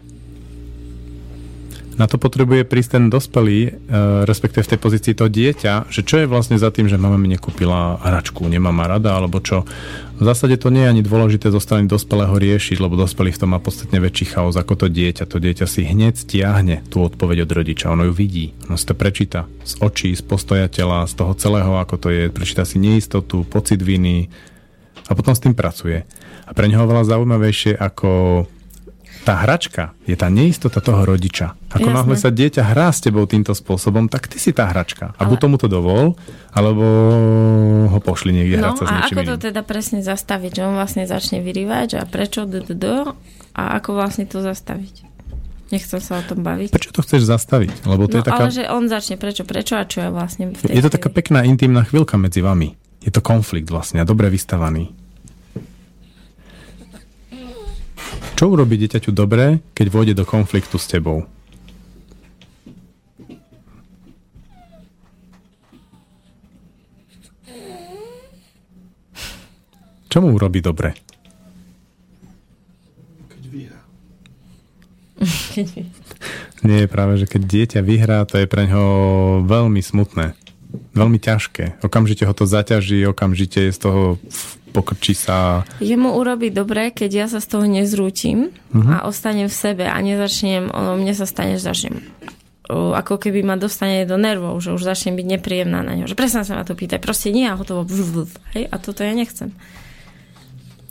Na 2.00 2.08
to 2.08 2.16
potrebuje 2.16 2.64
prísť 2.64 2.96
ten 2.96 3.04
dospelý, 3.12 3.58
e, 3.68 3.70
respektíve 4.24 4.64
v 4.64 4.70
tej 4.72 4.80
pozícii 4.80 5.12
to 5.12 5.28
dieťa, 5.28 5.92
že 5.92 6.00
čo 6.00 6.24
je 6.24 6.30
vlastne 6.30 6.56
za 6.56 6.72
tým, 6.72 6.88
že 6.88 6.96
mama 6.96 7.20
mi 7.20 7.28
nekúpila 7.28 8.00
hračku, 8.00 8.48
nemá 8.48 8.72
ma 8.72 8.88
rada, 8.88 9.12
alebo 9.12 9.44
čo. 9.44 9.68
V 10.16 10.24
zásade 10.24 10.56
to 10.56 10.72
nie 10.72 10.88
je 10.88 10.92
ani 10.92 11.02
dôležité 11.04 11.52
zo 11.52 11.60
strany 11.60 11.84
dospelého 11.84 12.32
riešiť, 12.32 12.80
lebo 12.80 12.96
dospelý 12.96 13.36
v 13.36 13.40
tom 13.44 13.50
má 13.52 13.60
podstatne 13.60 14.00
väčší 14.00 14.32
chaos 14.32 14.56
ako 14.56 14.86
to 14.86 14.86
dieťa. 14.88 15.28
To 15.28 15.36
dieťa 15.36 15.66
si 15.68 15.84
hneď 15.84 16.16
stiahne 16.16 16.80
tú 16.88 17.04
odpoveď 17.04 17.44
od 17.44 17.50
rodiča, 17.60 17.92
ono 17.92 18.08
ju 18.08 18.14
vidí, 18.16 18.56
ono 18.70 18.80
si 18.80 18.88
to 18.88 18.96
prečíta 18.96 19.44
z 19.66 19.76
očí, 19.84 20.16
z 20.16 20.22
postoja 20.24 20.72
tela, 20.72 21.04
z 21.04 21.12
toho 21.12 21.36
celého, 21.36 21.76
ako 21.76 21.94
to 22.00 22.08
je, 22.08 22.22
prečíta 22.32 22.64
si 22.64 22.80
neistotu, 22.80 23.44
pocit 23.44 23.84
viny 23.84 24.32
a 25.08 25.12
potom 25.12 25.36
s 25.36 25.42
tým 25.44 25.52
pracuje. 25.52 26.08
A 26.48 26.50
pre 26.56 26.72
neho 26.72 26.88
veľa 26.88 27.04
zaujímavejšie 27.04 27.76
ako 27.76 28.44
tá 29.22 29.38
hračka 29.38 29.94
je 30.02 30.18
tá 30.18 30.26
neistota 30.26 30.82
toho 30.82 31.06
rodiča. 31.06 31.54
Ako 31.70 31.88
Jasne. 31.88 31.94
náhle 31.94 32.16
sa 32.18 32.30
dieťa 32.34 32.62
hrá 32.74 32.90
s 32.90 32.98
tebou 32.98 33.24
týmto 33.30 33.54
spôsobom, 33.54 34.10
tak 34.10 34.26
ty 34.26 34.42
si 34.42 34.50
tá 34.50 34.66
hračka. 34.66 35.14
A 35.14 35.24
Ale... 35.24 35.28
buď 35.32 35.38
tomu 35.38 35.56
to 35.62 35.70
dovol, 35.70 36.18
alebo 36.50 36.84
ho 37.88 37.98
pošli 38.02 38.34
niekde 38.34 38.58
no, 38.58 38.74
hrať 38.74 38.74
sa 38.82 38.84
s 38.84 38.90
a 38.90 38.94
ako 39.06 39.20
iným. 39.22 39.30
to 39.30 39.36
teda 39.48 39.62
presne 39.62 40.00
zastaviť? 40.02 40.50
Že 40.58 40.62
on 40.66 40.74
vlastne 40.74 41.02
začne 41.06 41.38
vyrývať 41.40 41.88
a 41.98 42.02
prečo 42.04 42.44
d, 42.44 42.66
d, 42.66 42.74
d, 42.74 42.86
a 43.54 43.62
ako 43.78 43.94
vlastne 43.94 44.26
to 44.26 44.42
zastaviť? 44.42 45.06
Nechcem 45.72 46.04
sa 46.04 46.20
o 46.20 46.22
tom 46.26 46.44
baviť. 46.44 46.68
Prečo 46.68 46.92
to 46.92 47.00
chceš 47.00 47.24
zastaviť? 47.24 47.88
Lebo 47.88 48.04
to 48.04 48.20
no, 48.20 48.20
je 48.20 48.24
taká... 48.28 48.44
ale 48.44 48.52
že 48.52 48.68
on 48.68 48.92
začne 48.92 49.16
prečo, 49.16 49.48
prečo 49.48 49.80
a 49.80 49.88
čo 49.88 50.04
je 50.04 50.10
vlastne 50.12 50.52
v 50.52 50.68
tej 50.68 50.76
Je 50.76 50.84
to 50.84 50.92
taká 50.92 51.08
pekná 51.08 51.48
intimná 51.48 51.80
chvíľka 51.88 52.20
medzi 52.20 52.44
vami. 52.44 52.76
Je 53.00 53.08
to 53.08 53.24
konflikt 53.24 53.72
vlastne 53.72 53.98
a 53.98 54.04
dobre 54.04 54.28
vystavaný. 54.28 54.92
Čo 58.36 58.50
urobí 58.50 58.74
dieťaťu 58.74 59.14
dobré, 59.14 59.62
keď 59.70 59.86
vôjde 59.86 60.14
do 60.18 60.26
konfliktu 60.26 60.74
s 60.74 60.90
tebou? 60.90 61.22
Čo 70.12 70.20
mu 70.20 70.36
urobí 70.36 70.60
dobre? 70.60 70.92
Keď 73.32 73.42
vyhrá. 73.48 73.80
Nie, 76.68 76.84
práve, 76.84 77.16
že 77.16 77.24
keď 77.24 77.42
dieťa 77.48 77.80
vyhrá, 77.80 78.18
to 78.28 78.36
je 78.36 78.44
pre 78.44 78.68
ňo 78.68 78.84
veľmi 79.48 79.80
smutné. 79.80 80.36
Veľmi 80.92 81.16
ťažké. 81.16 81.80
Okamžite 81.80 82.28
ho 82.28 82.34
to 82.36 82.44
zaťaží, 82.44 83.08
okamžite 83.08 83.66
je 83.66 83.72
z 83.72 83.78
toho 83.80 84.20
pokrčí 84.72 85.12
sa. 85.12 85.68
Jemu 85.78 86.16
urobí 86.16 86.48
dobre, 86.48 86.90
keď 86.90 87.10
ja 87.12 87.26
sa 87.28 87.38
z 87.38 87.46
toho 87.52 87.68
nezrútim 87.68 88.48
uh-huh. 88.72 88.88
a 88.88 88.96
ostanem 89.04 89.46
v 89.46 89.54
sebe 89.54 89.84
a 89.84 89.96
nezačnem, 90.00 90.72
ono 90.72 90.96
mne 90.96 91.12
sa 91.12 91.28
stane, 91.28 91.60
že 91.60 91.68
začnem 91.68 92.00
ako 92.72 93.20
keby 93.20 93.44
ma 93.44 93.60
dostane 93.60 94.08
do 94.08 94.16
nervov, 94.16 94.56
že 94.62 94.72
už 94.72 94.86
začnem 94.86 95.18
byť 95.18 95.26
nepríjemná 95.38 95.84
na 95.84 95.92
ňo. 95.98 96.08
Že 96.08 96.16
presne 96.16 96.46
sa 96.46 96.56
ma 96.56 96.64
to 96.64 96.72
pýtaj, 96.72 97.02
proste 97.02 97.28
nie 97.28 97.44
a 97.44 97.58
hotovo. 97.58 97.84
Hej, 98.56 98.64
a 98.70 98.76
toto 98.80 99.04
ja 99.04 99.12
nechcem. 99.12 99.52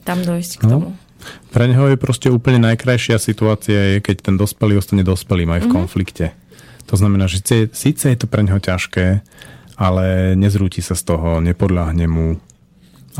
Tam 0.06 0.22
dojsť 0.22 0.62
k 0.62 0.64
no. 0.68 0.70
tomu. 0.70 0.88
Pre 1.54 1.66
neho 1.70 1.86
je 1.94 1.98
proste 2.02 2.34
úplne 2.34 2.58
najkrajšia 2.66 3.22
situácia, 3.22 3.98
je, 3.98 3.98
keď 4.02 4.30
ten 4.30 4.36
dospelý 4.38 4.82
ostane 4.82 5.06
dospelým 5.06 5.54
aj 5.54 5.62
v 5.62 5.68
uh-huh. 5.70 5.78
konflikte. 5.86 6.34
To 6.90 6.98
znamená, 6.98 7.30
že 7.30 7.70
síce 7.72 8.06
je 8.10 8.18
to 8.18 8.26
pre 8.26 8.42
neho 8.42 8.58
ťažké, 8.58 9.22
ale 9.78 10.34
nezrúti 10.34 10.82
sa 10.82 10.98
z 10.98 11.14
toho, 11.14 11.40
nepodľahne 11.40 12.06
mu, 12.10 12.42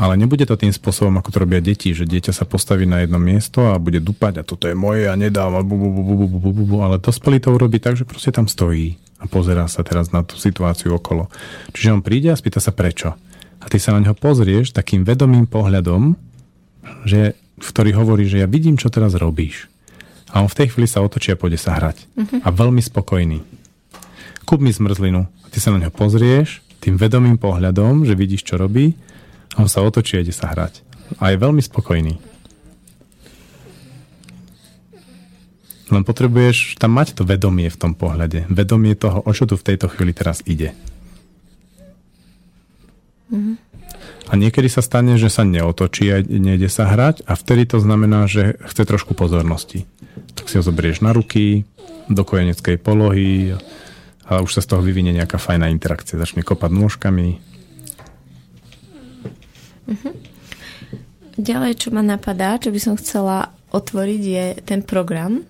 ale 0.00 0.16
nebude 0.16 0.48
to 0.48 0.56
tým 0.56 0.72
spôsobom, 0.72 1.12
ako 1.20 1.28
to 1.36 1.42
robia 1.44 1.60
deti, 1.60 1.92
že 1.92 2.08
dieťa 2.08 2.32
sa 2.32 2.48
postaví 2.48 2.88
na 2.88 3.04
jedno 3.04 3.20
miesto 3.20 3.68
a 3.68 3.76
bude 3.76 4.00
dupať 4.00 4.40
a 4.40 4.46
toto 4.46 4.64
je 4.64 4.72
moje 4.72 5.04
a 5.04 5.12
nedám 5.12 5.52
a 5.52 5.60
bu, 5.60 5.76
bu, 5.76 5.88
bu, 5.92 6.02
bu, 6.02 6.26
bu, 6.32 6.38
bu, 6.40 6.64
bu, 6.64 6.76
ale 6.80 6.96
dospelý 6.96 7.44
to 7.44 7.52
urobí 7.52 7.76
tak, 7.76 8.00
že 8.00 8.08
proste 8.08 8.32
tam 8.32 8.48
stojí 8.48 8.96
a 9.20 9.28
pozerá 9.28 9.68
sa 9.68 9.84
teraz 9.84 10.08
na 10.08 10.24
tú 10.24 10.40
situáciu 10.40 10.96
okolo. 10.96 11.28
Čiže 11.76 11.92
on 11.92 12.00
príde 12.00 12.32
a 12.32 12.38
spýta 12.40 12.58
sa 12.58 12.72
prečo. 12.72 13.12
A 13.62 13.64
ty 13.70 13.78
sa 13.78 13.94
na 13.94 14.02
neho 14.02 14.16
pozrieš 14.16 14.74
takým 14.74 15.06
vedomým 15.06 15.46
pohľadom, 15.46 16.18
že, 17.06 17.38
v 17.60 17.68
ktorý 17.68 17.94
hovorí, 17.94 18.26
že 18.26 18.42
ja 18.42 18.48
vidím, 18.50 18.74
čo 18.74 18.90
teraz 18.90 19.14
robíš. 19.14 19.70
A 20.32 20.42
on 20.42 20.50
v 20.50 20.58
tej 20.64 20.74
chvíli 20.74 20.88
sa 20.88 21.04
otočí 21.04 21.30
a 21.30 21.38
pôjde 21.38 21.60
sa 21.60 21.76
hrať. 21.76 22.08
Uh-huh. 22.16 22.40
A 22.42 22.48
veľmi 22.50 22.80
spokojný. 22.82 23.44
Kúp 24.48 24.58
mi 24.58 24.72
zmrzlinu. 24.72 25.28
A 25.28 25.46
ty 25.52 25.62
sa 25.62 25.70
na 25.70 25.78
neho 25.78 25.92
pozrieš 25.94 26.64
tým 26.82 26.98
vedomým 26.98 27.38
pohľadom, 27.38 28.02
že 28.02 28.18
vidíš, 28.18 28.42
čo 28.42 28.58
robí 28.58 28.98
on 29.58 29.68
sa 29.68 29.84
otočí 29.84 30.16
a 30.16 30.24
ide 30.24 30.32
sa 30.32 30.48
hrať. 30.48 30.80
A 31.20 31.32
je 31.32 31.42
veľmi 31.42 31.60
spokojný. 31.60 32.16
Len 35.92 36.02
potrebuješ 36.08 36.80
tam 36.80 36.96
mať 36.96 37.20
to 37.20 37.28
vedomie 37.28 37.68
v 37.68 37.76
tom 37.76 37.92
pohľade. 37.92 38.48
Vedomie 38.48 38.96
toho, 38.96 39.20
o 39.20 39.32
čo 39.36 39.44
tu 39.44 39.60
v 39.60 39.66
tejto 39.66 39.92
chvíli 39.92 40.16
teraz 40.16 40.40
ide. 40.48 40.72
Mm-hmm. 43.28 43.56
A 44.32 44.40
niekedy 44.40 44.72
sa 44.72 44.80
stane, 44.80 45.20
že 45.20 45.28
sa 45.28 45.44
neotočí 45.44 46.08
a 46.08 46.24
nejde 46.24 46.72
sa 46.72 46.88
hrať 46.88 47.28
a 47.28 47.36
vtedy 47.36 47.68
to 47.68 47.76
znamená, 47.76 48.24
že 48.24 48.56
chce 48.64 48.88
trošku 48.88 49.12
pozornosti. 49.12 49.84
Tak 50.32 50.48
si 50.48 50.56
ho 50.56 50.64
zoberieš 50.64 51.04
na 51.04 51.12
ruky, 51.12 51.68
do 52.08 52.24
kojeneckej 52.24 52.80
polohy 52.80 53.54
a 54.24 54.40
už 54.40 54.56
sa 54.56 54.64
z 54.64 54.72
toho 54.72 54.80
vyvinie 54.80 55.12
nejaká 55.12 55.36
fajná 55.36 55.68
interakcia. 55.68 56.16
Začne 56.16 56.40
kopať 56.40 56.72
nôžkami, 56.72 57.51
Uh-huh. 59.92 60.14
Ďalej, 61.36 61.80
čo 61.80 61.88
ma 61.92 62.04
napadá, 62.04 62.60
čo 62.60 62.68
by 62.68 62.80
som 62.80 62.94
chcela 63.00 63.52
otvoriť, 63.72 64.22
je 64.22 64.44
ten 64.64 64.84
program, 64.84 65.44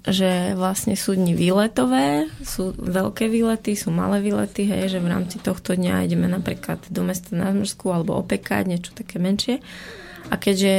že 0.00 0.56
vlastne 0.56 0.96
sú 0.96 1.12
dni 1.12 1.36
výletové, 1.36 2.26
sú 2.40 2.72
veľké 2.72 3.28
výlety, 3.28 3.76
sú 3.76 3.92
malé 3.92 4.24
výlety, 4.24 4.64
hej, 4.64 4.96
že 4.96 4.98
v 4.98 5.12
rámci 5.12 5.36
tohto 5.38 5.76
dňa 5.76 6.08
ideme 6.08 6.26
napríklad 6.26 6.82
do 6.88 7.04
mesta 7.04 7.36
na 7.36 7.52
Zmrzku 7.52 7.92
alebo 7.92 8.16
opekať, 8.16 8.64
niečo 8.64 8.96
také 8.96 9.20
menšie. 9.20 9.60
A 10.30 10.38
keďže 10.38 10.74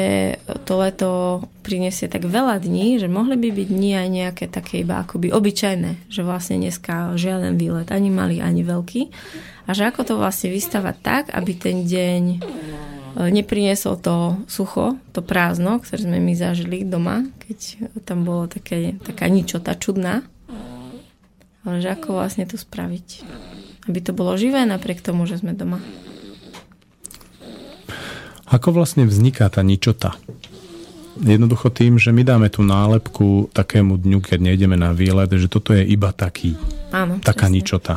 to 0.64 0.74
leto 0.80 1.12
prinesie 1.62 2.08
tak 2.08 2.24
veľa 2.24 2.64
dní, 2.64 2.98
že 2.98 3.12
mohli 3.12 3.36
by 3.36 3.50
byť 3.52 3.68
dní 3.68 3.92
aj 4.00 4.08
nejaké 4.08 4.46
také 4.48 4.82
iba 4.82 5.04
akoby 5.04 5.28
obyčajné, 5.34 6.08
že 6.08 6.24
vlastne 6.24 6.62
dneska 6.62 7.14
žiaden 7.20 7.60
výlet, 7.60 7.92
ani 7.92 8.08
malý, 8.08 8.40
ani 8.40 8.64
veľký. 8.64 9.02
A 9.68 9.76
že 9.76 9.86
ako 9.92 10.02
to 10.08 10.14
vlastne 10.16 10.56
vystavať 10.56 10.96
tak, 11.04 11.24
aby 11.36 11.52
ten 11.58 11.84
deň 11.84 12.24
nepriniesol 13.18 14.00
to 14.00 14.40
sucho, 14.48 14.96
to 15.12 15.20
prázdno, 15.20 15.84
ktoré 15.84 16.08
sme 16.08 16.20
my 16.24 16.34
zažili 16.38 16.88
doma, 16.88 17.28
keď 17.44 17.58
tam 18.08 18.24
bolo 18.24 18.48
také, 18.48 18.96
taká 19.04 19.28
ničota 19.28 19.76
čudná. 19.76 20.24
Ale 21.62 21.78
že 21.78 21.94
ako 21.94 22.18
vlastne 22.18 22.50
to 22.50 22.58
spraviť? 22.58 23.08
Aby 23.86 24.00
to 24.02 24.12
bolo 24.18 24.34
živé 24.34 24.66
napriek 24.66 25.02
tomu, 25.02 25.30
že 25.30 25.42
sme 25.42 25.54
doma. 25.54 25.78
Ako 28.52 28.76
vlastne 28.76 29.08
vzniká 29.08 29.48
tá 29.48 29.62
ničota? 29.64 30.18
Jednoducho 31.22 31.70
tým, 31.70 32.02
že 32.02 32.10
my 32.10 32.24
dáme 32.26 32.48
tú 32.50 32.66
nálepku 32.66 33.52
takému 33.54 34.00
dňu, 34.00 34.20
keď 34.26 34.40
nejdeme 34.42 34.80
na 34.80 34.96
výlet, 34.96 35.30
že 35.30 35.52
toto 35.52 35.76
je 35.76 35.86
iba 35.86 36.10
taký. 36.16 36.58
Áno, 36.92 37.20
taká 37.22 37.48
presne. 37.48 37.56
ničota. 37.62 37.96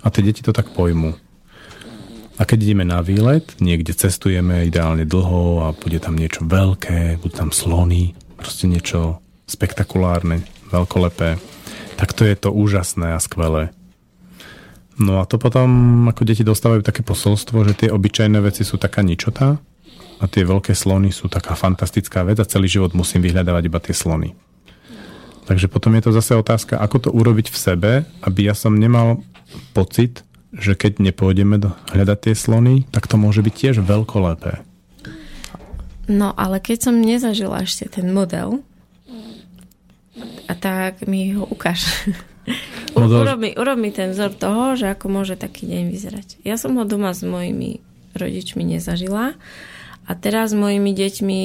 A 0.00 0.06
tie 0.12 0.22
deti 0.22 0.44
to 0.44 0.52
tak 0.52 0.70
pojmú. 0.74 1.16
A 2.40 2.48
keď 2.48 2.72
ideme 2.72 2.88
na 2.88 3.04
výlet, 3.04 3.44
niekde 3.60 3.92
cestujeme 3.92 4.64
ideálne 4.64 5.04
dlho 5.04 5.68
a 5.68 5.76
bude 5.76 6.00
tam 6.00 6.16
niečo 6.16 6.40
veľké, 6.48 7.20
budú 7.20 7.36
tam 7.36 7.52
slony, 7.52 8.16
proste 8.40 8.64
niečo 8.64 9.20
spektakulárne, 9.44 10.40
veľkolepé, 10.72 11.36
tak 12.00 12.16
to 12.16 12.24
je 12.24 12.32
to 12.40 12.48
úžasné 12.48 13.12
a 13.12 13.20
skvelé. 13.20 13.76
No 14.96 15.20
a 15.20 15.28
to 15.28 15.36
potom, 15.36 15.68
ako 16.08 16.24
deti 16.24 16.40
dostávajú 16.40 16.80
také 16.80 17.04
posolstvo, 17.04 17.60
že 17.68 17.76
tie 17.76 17.88
obyčajné 17.92 18.40
veci 18.40 18.64
sú 18.64 18.80
taká 18.80 19.04
ničota 19.04 19.60
a 20.16 20.24
tie 20.24 20.40
veľké 20.40 20.72
slony 20.72 21.12
sú 21.12 21.28
taká 21.28 21.52
fantastická 21.52 22.24
vec 22.24 22.40
a 22.40 22.48
celý 22.48 22.72
život 22.72 22.96
musím 22.96 23.20
vyhľadávať 23.20 23.62
iba 23.68 23.80
tie 23.84 23.92
slony. 23.92 24.32
Takže 25.44 25.68
potom 25.68 25.92
je 25.92 26.08
to 26.08 26.16
zase 26.16 26.32
otázka, 26.32 26.80
ako 26.80 26.96
to 27.04 27.10
urobiť 27.12 27.52
v 27.52 27.60
sebe, 27.60 27.92
aby 28.24 28.48
ja 28.48 28.56
som 28.56 28.72
nemal 28.72 29.20
pocit, 29.76 30.24
že 30.50 30.74
keď 30.74 30.98
nepôjdeme 30.98 31.62
do, 31.62 31.70
hľadať 31.94 32.18
tie 32.30 32.34
slony, 32.34 32.86
tak 32.90 33.06
to 33.06 33.14
môže 33.14 33.42
byť 33.42 33.54
tiež 33.54 33.76
veľkolepé. 33.86 34.62
No, 36.10 36.34
ale 36.34 36.58
keď 36.58 36.90
som 36.90 36.98
nezažila 36.98 37.62
ešte 37.62 37.86
ten 37.86 38.10
model, 38.10 38.66
a 40.50 40.52
tak 40.58 41.06
mi 41.06 41.34
ho 41.34 41.46
ukáž. 41.46 41.86
No 42.96 43.06
U, 43.06 43.08
do- 43.08 43.22
urob, 43.22 43.38
mi, 43.38 43.54
urob 43.54 43.78
mi 43.78 43.94
ten 43.94 44.10
vzor 44.10 44.34
toho, 44.34 44.74
že 44.74 44.90
ako 44.90 45.06
môže 45.06 45.38
taký 45.38 45.70
deň 45.70 45.94
vyzerať. 45.94 46.28
Ja 46.42 46.58
som 46.58 46.74
ho 46.74 46.82
doma 46.82 47.14
s 47.14 47.22
mojimi 47.22 47.78
rodičmi 48.18 48.66
nezažila 48.66 49.38
a 50.02 50.12
teraz 50.18 50.50
s 50.50 50.58
mojimi 50.58 50.90
deťmi 50.90 51.40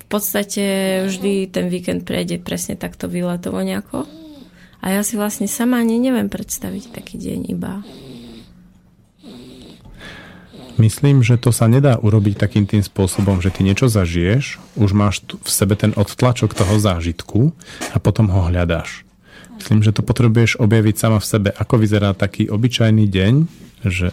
v 0.00 0.04
podstate 0.08 0.64
vždy 1.04 1.52
ten 1.52 1.68
víkend 1.68 2.08
prejde 2.08 2.40
presne 2.40 2.80
takto 2.80 3.12
výletovo 3.12 3.60
nejako. 3.60 4.08
A 4.80 4.96
ja 4.96 5.04
si 5.04 5.20
vlastne 5.20 5.44
sama 5.44 5.84
ani 5.84 6.00
neviem 6.00 6.32
predstaviť 6.32 6.96
taký 6.96 7.20
deň 7.20 7.52
iba. 7.52 7.84
Myslím, 10.82 11.22
že 11.22 11.38
to 11.38 11.54
sa 11.54 11.70
nedá 11.70 11.94
urobiť 11.94 12.42
takým 12.42 12.66
tým 12.66 12.82
spôsobom, 12.82 13.38
že 13.38 13.54
ty 13.54 13.62
niečo 13.62 13.86
zažiješ, 13.86 14.58
už 14.74 14.90
máš 14.90 15.22
v 15.22 15.46
sebe 15.46 15.78
ten 15.78 15.94
odtlačok 15.94 16.58
toho 16.58 16.74
zážitku 16.82 17.54
a 17.94 18.02
potom 18.02 18.26
ho 18.34 18.50
hľadáš. 18.50 19.06
Myslím, 19.62 19.86
že 19.86 19.94
to 19.94 20.02
potrebuješ 20.02 20.58
objaviť 20.58 20.98
sama 20.98 21.22
v 21.22 21.30
sebe, 21.30 21.48
ako 21.54 21.78
vyzerá 21.78 22.18
taký 22.18 22.50
obyčajný 22.50 23.06
deň, 23.06 23.34
že 23.86 24.10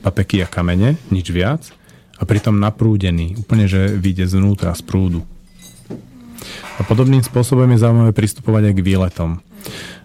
papeky 0.00 0.40
a 0.40 0.48
kamene, 0.48 0.96
nič 1.12 1.28
viac, 1.28 1.68
a 2.16 2.24
pritom 2.24 2.56
naprúdený, 2.56 3.36
úplne, 3.44 3.68
že 3.68 3.92
vyjde 3.92 4.32
znútra 4.32 4.72
z 4.72 4.80
prúdu. 4.88 5.28
A 6.80 6.88
podobným 6.88 7.20
spôsobom 7.20 7.68
je 7.68 7.84
zaujímavé 7.84 8.16
pristupovať 8.16 8.72
aj 8.72 8.74
k 8.80 8.86
výletom. 8.86 9.30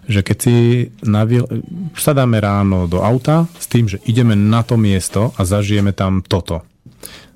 Že 0.04 0.20
keď 0.20 0.36
si 0.36 0.56
na 1.04 1.24
výl... 1.24 1.48
sadáme 1.96 2.40
ráno 2.40 2.84
do 2.84 3.00
auta 3.00 3.48
s 3.56 3.66
tým, 3.68 3.88
že 3.88 4.00
ideme 4.04 4.36
na 4.36 4.60
to 4.60 4.76
miesto 4.76 5.32
a 5.36 5.48
zažijeme 5.48 5.96
tam 5.96 6.20
toto. 6.20 6.62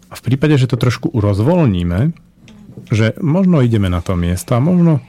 A 0.09 0.15
v 0.17 0.25
prípade, 0.25 0.57
že 0.57 0.69
to 0.69 0.81
trošku 0.81 1.13
rozvolníme, 1.13 2.17
že 2.89 3.17
možno 3.21 3.61
ideme 3.61 3.93
na 3.93 4.01
to 4.01 4.17
miesto 4.17 4.57
a 4.57 4.61
možno 4.61 5.05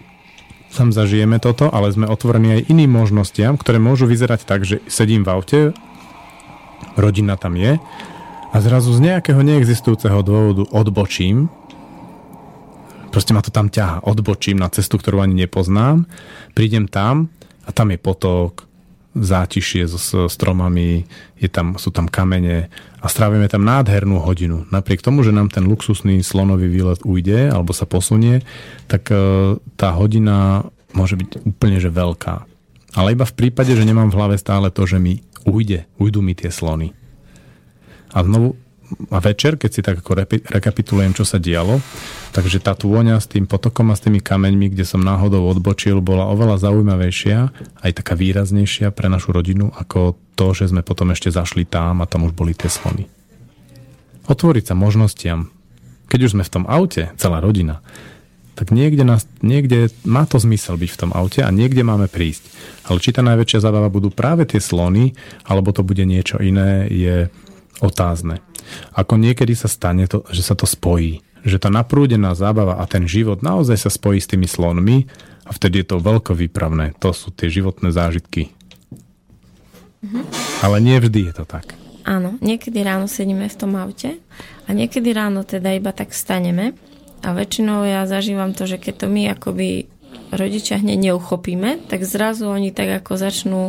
tam 0.70 0.94
zažijeme 0.94 1.42
toto, 1.42 1.72
ale 1.72 1.90
sme 1.90 2.06
otvorení 2.06 2.62
aj 2.62 2.66
iným 2.70 2.94
možnostiam, 2.94 3.58
ktoré 3.58 3.82
môžu 3.82 4.06
vyzerať 4.06 4.46
tak, 4.46 4.68
že 4.68 4.86
sedím 4.86 5.26
v 5.26 5.32
aute, 5.34 5.60
rodina 6.94 7.40
tam 7.40 7.58
je 7.58 7.82
a 8.50 8.56
zrazu 8.62 8.94
z 8.94 9.00
nejakého 9.02 9.42
neexistujúceho 9.42 10.22
dôvodu 10.22 10.64
odbočím 10.70 11.50
Proste 13.10 13.34
ma 13.34 13.42
to 13.42 13.50
tam 13.50 13.74
ťaha. 13.74 14.06
Odbočím 14.06 14.62
na 14.62 14.70
cestu, 14.70 15.02
ktorú 15.02 15.26
ani 15.26 15.46
nepoznám. 15.46 16.06
Prídem 16.54 16.86
tam 16.86 17.34
a 17.70 17.72
tam 17.72 17.94
je 17.94 18.02
potok, 18.02 18.66
zátišie 19.14 19.86
so, 19.90 20.26
stromami, 20.26 21.06
je 21.38 21.50
tam, 21.50 21.78
sú 21.78 21.94
tam 21.94 22.10
kamene 22.10 22.70
a 23.02 23.06
strávime 23.10 23.50
tam 23.50 23.66
nádhernú 23.66 24.22
hodinu. 24.22 24.66
Napriek 24.74 25.06
tomu, 25.06 25.22
že 25.22 25.34
nám 25.34 25.54
ten 25.54 25.66
luxusný 25.66 26.22
slonový 26.22 26.70
výlet 26.70 27.02
ujde 27.06 27.50
alebo 27.50 27.74
sa 27.74 27.90
posunie, 27.90 28.46
tak 28.86 29.10
e, 29.10 29.18
tá 29.78 29.90
hodina 29.94 30.66
môže 30.94 31.18
byť 31.18 31.46
úplne 31.46 31.78
že 31.82 31.90
veľká. 31.90 32.46
Ale 32.98 33.14
iba 33.14 33.26
v 33.26 33.38
prípade, 33.38 33.74
že 33.74 33.86
nemám 33.86 34.10
v 34.10 34.18
hlave 34.18 34.36
stále 34.42 34.74
to, 34.74 34.86
že 34.90 34.98
mi 34.98 35.22
ujde, 35.46 35.86
ujdu 36.02 36.26
mi 36.26 36.34
tie 36.34 36.50
slony. 36.50 36.94
A 38.10 38.26
znovu 38.26 38.58
večer, 39.10 39.56
keď 39.56 39.70
si 39.72 39.82
tak 39.86 40.02
ako 40.02 40.12
repi- 40.26 40.44
rekapitulujem, 40.46 41.14
čo 41.14 41.26
sa 41.26 41.38
dialo, 41.42 41.82
takže 42.34 42.62
tá 42.62 42.74
tôňa 42.74 43.22
s 43.22 43.30
tým 43.30 43.46
potokom 43.46 43.94
a 43.94 43.98
s 43.98 44.04
tými 44.04 44.22
kameňmi, 44.22 44.74
kde 44.74 44.86
som 44.86 45.02
náhodou 45.02 45.46
odbočil, 45.50 46.02
bola 46.02 46.30
oveľa 46.30 46.70
zaujímavejšia, 46.70 47.38
aj 47.86 47.92
taká 47.94 48.14
výraznejšia 48.18 48.94
pre 48.94 49.08
našu 49.08 49.34
rodinu, 49.34 49.70
ako 49.74 50.18
to, 50.34 50.54
že 50.56 50.72
sme 50.72 50.82
potom 50.82 51.14
ešte 51.14 51.34
zašli 51.34 51.68
tam 51.68 52.02
a 52.02 52.10
tam 52.10 52.26
už 52.26 52.34
boli 52.34 52.56
tie 52.56 52.72
slony. 52.72 53.06
Otvoriť 54.30 54.74
sa 54.74 54.76
možnostiam. 54.78 55.50
Keď 56.10 56.20
už 56.26 56.34
sme 56.38 56.44
v 56.46 56.54
tom 56.54 56.66
aute, 56.66 57.14
celá 57.18 57.42
rodina, 57.42 57.82
tak 58.60 58.76
niekde, 58.76 59.08
nás, 59.08 59.24
niekde 59.40 59.88
má 60.04 60.28
to 60.28 60.36
zmysel 60.36 60.76
byť 60.76 60.90
v 60.92 61.00
tom 61.00 61.12
aute 61.16 61.40
a 61.40 61.48
niekde 61.48 61.80
máme 61.80 62.12
prísť. 62.12 62.44
Ale 62.92 63.00
či 63.00 63.16
tá 63.16 63.24
najväčšia 63.24 63.64
zábava 63.64 63.88
budú 63.88 64.12
práve 64.12 64.44
tie 64.44 64.60
slony, 64.60 65.16
alebo 65.48 65.72
to 65.72 65.80
bude 65.80 66.04
niečo 66.04 66.44
iné, 66.44 66.84
je 66.92 67.32
otázne. 67.80 68.44
Ako 68.96 69.16
niekedy 69.20 69.54
sa 69.54 69.68
stane 69.72 70.06
to, 70.06 70.26
že 70.30 70.44
sa 70.46 70.56
to 70.58 70.70
spojí. 70.70 71.24
Že 71.46 71.68
tá 71.68 71.70
naprúdená 71.72 72.36
zábava 72.36 72.80
a 72.80 72.86
ten 72.90 73.08
život 73.08 73.40
naozaj 73.40 73.78
sa 73.88 73.92
spojí 73.92 74.20
s 74.20 74.28
tými 74.28 74.46
slonmi 74.46 75.08
a 75.48 75.52
vtedy 75.56 75.82
je 75.82 75.96
to 75.96 76.04
veľko 76.04 76.36
výpravné. 76.36 76.94
To 77.00 77.16
sú 77.16 77.32
tie 77.32 77.48
životné 77.50 77.90
zážitky. 77.96 78.52
Mhm. 80.04 80.22
Ale 80.64 80.78
nie 80.80 80.98
vždy 81.00 81.32
je 81.32 81.34
to 81.36 81.46
tak. 81.48 81.76
Áno, 82.08 82.40
niekedy 82.40 82.80
ráno 82.82 83.06
sedíme 83.06 83.46
v 83.52 83.60
tom 83.60 83.76
aute 83.76 84.18
a 84.66 84.70
niekedy 84.72 85.12
ráno 85.12 85.44
teda 85.44 85.76
iba 85.76 85.92
tak 85.92 86.16
staneme 86.16 86.74
a 87.22 87.36
väčšinou 87.36 87.84
ja 87.84 88.08
zažívam 88.08 88.56
to, 88.56 88.64
že 88.66 88.80
keď 88.80 89.06
to 89.06 89.08
my 89.12 89.30
akoby 89.30 89.92
rodičia 90.30 90.78
hneď 90.78 91.12
neuchopíme, 91.12 91.90
tak 91.90 92.06
zrazu 92.06 92.50
oni 92.50 92.70
tak 92.70 93.02
ako 93.04 93.18
začnú 93.18 93.62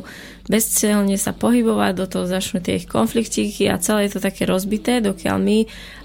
bezcelne 0.49 1.17
sa 1.17 1.33
pohybovať, 1.33 1.93
do 1.97 2.07
toho 2.09 2.25
začnú 2.29 2.61
tie 2.61 2.81
ich 2.81 2.87
konfliktíky 2.89 3.69
a 3.69 3.81
celé 3.81 4.09
je 4.09 4.19
to 4.19 4.21
také 4.21 4.45
rozbité, 4.45 5.01
dokiaľ 5.01 5.37
my 5.41 5.59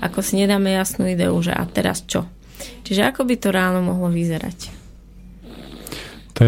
ako 0.03 0.19
si 0.23 0.39
nedáme 0.39 0.71
jasnú 0.71 1.07
ideu, 1.07 1.35
že 1.43 1.51
a 1.51 1.63
teraz 1.67 2.03
čo. 2.07 2.27
Čiže 2.87 3.11
ako 3.11 3.27
by 3.27 3.35
to 3.35 3.49
ráno 3.51 3.83
mohlo 3.83 4.07
vyzerať? 4.07 4.85
To, 6.35 6.43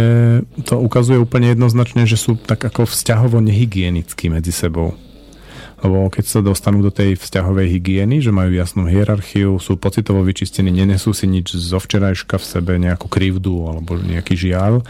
to 0.67 0.75
ukazuje 0.83 1.15
úplne 1.15 1.55
jednoznačne, 1.55 2.03
že 2.03 2.19
sú 2.19 2.35
tak 2.35 2.59
ako 2.59 2.83
vzťahovo 2.83 3.39
nehygienickí 3.39 4.27
medzi 4.27 4.51
sebou. 4.51 4.99
Lebo 5.77 6.09
keď 6.09 6.25
sa 6.25 6.39
dostanú 6.41 6.81
do 6.81 6.89
tej 6.89 7.13
vzťahovej 7.21 7.77
hygieny, 7.77 8.17
že 8.17 8.33
majú 8.33 8.49
jasnú 8.49 8.89
hierarchiu, 8.89 9.61
sú 9.61 9.77
pocitovo 9.77 10.25
vyčistení, 10.25 10.73
nenesú 10.73 11.13
si 11.13 11.29
nič 11.29 11.53
zo 11.53 11.77
včerajška 11.77 12.41
v 12.41 12.45
sebe, 12.45 12.73
nejakú 12.81 13.05
krivdu 13.05 13.69
alebo 13.69 13.93
nejaký 14.01 14.33
žiaľ, 14.33 14.81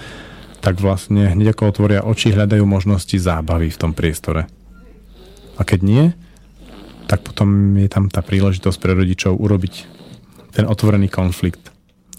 tak 0.63 0.79
vlastne 0.79 1.27
hneď 1.27 1.51
ako 1.51 1.63
otvoria 1.75 2.01
oči, 2.07 2.31
hľadajú 2.31 2.63
možnosti 2.63 3.19
zábavy 3.19 3.67
v 3.67 3.79
tom 3.79 3.91
priestore. 3.91 4.47
A 5.59 5.61
keď 5.67 5.79
nie, 5.83 6.05
tak 7.07 7.23
potom 7.23 7.75
je 7.75 7.87
tam 7.91 8.07
tá 8.07 8.23
príležitosť 8.23 8.77
pre 8.79 8.95
rodičov 8.95 9.35
urobiť 9.35 9.73
ten 10.55 10.63
otvorený 10.67 11.11
konflikt, 11.11 11.71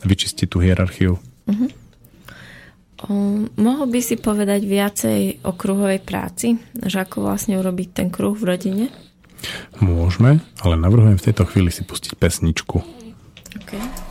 vyčistiť 0.05 0.47
tú 0.49 0.61
hierarchiu. 0.61 1.17
Uh-huh. 1.19 1.69
O, 3.07 3.47
mohol 3.55 3.87
by 3.87 4.01
si 4.03 4.19
povedať 4.19 4.67
viacej 4.67 5.47
o 5.47 5.55
kruhovej 5.55 6.03
práci? 6.03 6.59
Že 6.75 7.07
ako 7.07 7.31
vlastne 7.31 7.55
urobiť 7.63 7.89
ten 7.95 8.09
kruh 8.11 8.35
v 8.35 8.49
rodine? 8.55 8.85
Môžeme, 9.79 10.43
ale 10.67 10.75
navrhujem 10.75 11.15
v 11.15 11.27
tejto 11.31 11.47
chvíli 11.47 11.71
si 11.71 11.87
pustiť 11.87 12.19
pesničku. 12.19 12.83
Okay. 13.63 14.08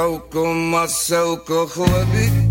Kakauko, 0.00 0.54
masełko, 0.54 1.66
chlebik. 1.66 2.32
A 2.32 2.49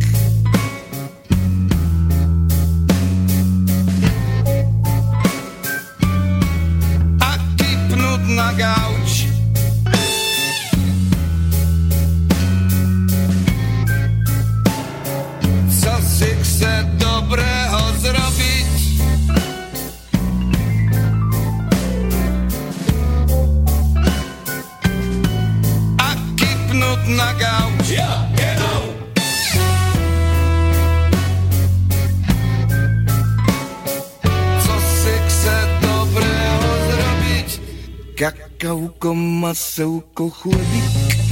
Kakauko, 39.60 40.06
maseuko, 40.16 41.29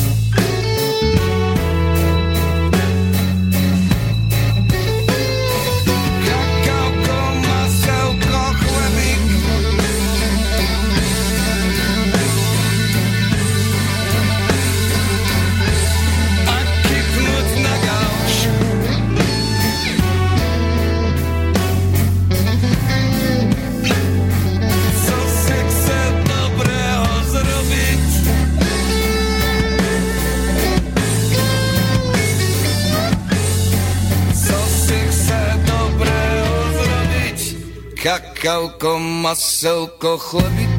kakauko, 38.47 38.99
maselko, 38.99 40.17
chlebík. 40.17 40.76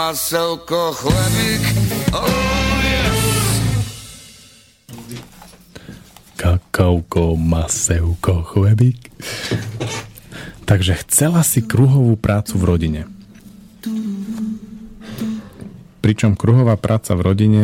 Maselko, 0.00 0.96
chlebík. 0.96 1.64
Oh, 2.16 2.24
yes. 2.80 3.20
Kakauko, 6.40 7.36
masevko, 7.36 8.40
chlebík. 8.48 9.12
Takže 10.64 11.04
chcela 11.04 11.44
si 11.44 11.60
kruhovú 11.60 12.16
prácu 12.16 12.56
v 12.56 12.64
rodine. 12.64 13.02
Pričom 16.00 16.32
kruhová 16.32 16.80
práca 16.80 17.12
v 17.12 17.20
rodine, 17.20 17.62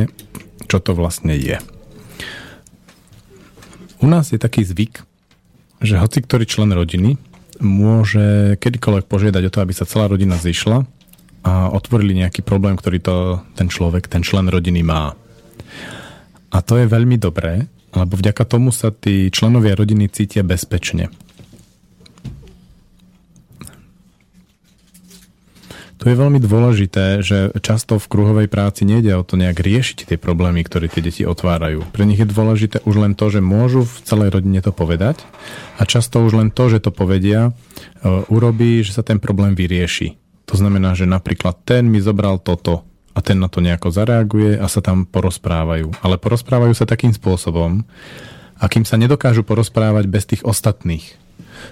čo 0.68 0.76
to 0.76 0.92
vlastne 0.92 1.32
je? 1.32 1.56
U 4.04 4.12
nás 4.12 4.28
je 4.28 4.36
taký 4.36 4.60
zvyk, 4.60 5.08
že 5.80 5.96
hoci 5.96 6.20
ktorý 6.20 6.44
člen 6.44 6.68
rodiny 6.76 7.16
môže 7.64 8.60
kedykoľvek 8.60 9.08
požiadať 9.08 9.42
o 9.48 9.52
to, 9.56 9.58
aby 9.64 9.72
sa 9.72 9.88
celá 9.88 10.12
rodina 10.12 10.36
zišla 10.36 10.84
a 11.46 11.70
otvorili 11.70 12.18
nejaký 12.18 12.42
problém, 12.42 12.74
ktorý 12.74 12.98
to 12.98 13.16
ten 13.54 13.70
človek, 13.70 14.10
ten 14.10 14.26
člen 14.26 14.50
rodiny 14.50 14.82
má. 14.82 15.14
A 16.50 16.58
to 16.58 16.74
je 16.74 16.90
veľmi 16.90 17.14
dobré, 17.22 17.70
lebo 17.94 18.18
vďaka 18.18 18.42
tomu 18.42 18.74
sa 18.74 18.90
tí 18.90 19.30
členovia 19.30 19.78
rodiny 19.78 20.10
cítia 20.10 20.42
bezpečne. 20.42 21.14
Tu 25.96 26.14
je 26.14 26.22
veľmi 26.22 26.38
dôležité, 26.38 27.24
že 27.24 27.50
často 27.64 27.98
v 27.98 28.06
kruhovej 28.06 28.46
práci 28.52 28.86
nejde 28.86 29.16
o 29.16 29.26
to 29.26 29.34
nejak 29.34 29.58
riešiť 29.58 30.06
tie 30.06 30.18
problémy, 30.20 30.62
ktoré 30.62 30.86
tie 30.92 31.02
deti 31.02 31.26
otvárajú. 31.26 31.82
Pre 31.90 32.04
nich 32.04 32.20
je 32.20 32.28
dôležité 32.28 32.84
už 32.86 33.00
len 33.00 33.18
to, 33.18 33.26
že 33.32 33.42
môžu 33.42 33.82
v 33.82 33.96
celej 34.04 34.38
rodine 34.38 34.60
to 34.62 34.70
povedať 34.70 35.24
a 35.80 35.82
často 35.88 36.22
už 36.22 36.36
len 36.36 36.48
to, 36.54 36.68
že 36.68 36.84
to 36.84 36.94
povedia, 36.94 37.50
e, 37.50 37.50
urobí, 38.28 38.84
že 38.84 38.94
sa 38.94 39.02
ten 39.02 39.18
problém 39.18 39.56
vyrieši. 39.56 40.25
To 40.46 40.54
znamená, 40.54 40.94
že 40.94 41.10
napríklad 41.10 41.58
ten 41.66 41.90
mi 41.90 41.98
zobral 41.98 42.38
toto 42.38 42.86
a 43.16 43.18
ten 43.24 43.40
na 43.40 43.48
to 43.48 43.64
nejako 43.64 43.90
zareaguje 43.90 44.60
a 44.60 44.66
sa 44.68 44.84
tam 44.84 45.08
porozprávajú. 45.08 46.04
Ale 46.04 46.20
porozprávajú 46.20 46.76
sa 46.76 46.84
takým 46.86 47.16
spôsobom, 47.16 47.82
akým 48.60 48.84
sa 48.84 49.00
nedokážu 49.00 49.42
porozprávať 49.42 50.04
bez 50.06 50.24
tých 50.28 50.42
ostatných. 50.44 51.16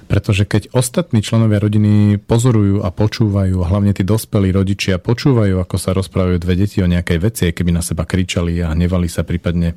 Pretože 0.08 0.48
keď 0.48 0.72
ostatní 0.72 1.20
členovia 1.20 1.60
rodiny 1.60 2.16
pozorujú 2.16 2.80
a 2.82 2.88
počúvajú, 2.88 3.60
a 3.60 3.68
hlavne 3.68 3.92
tí 3.92 4.02
dospelí 4.02 4.50
rodičia 4.50 4.96
počúvajú, 4.96 5.60
ako 5.60 5.76
sa 5.76 5.92
rozprávajú 5.92 6.40
dve 6.40 6.54
deti 6.56 6.80
o 6.80 6.88
nejakej 6.88 7.18
veci, 7.20 7.44
keby 7.52 7.70
na 7.76 7.84
seba 7.84 8.08
kričali 8.08 8.64
a 8.64 8.72
hnevali 8.72 9.06
sa 9.06 9.22
prípadne. 9.22 9.76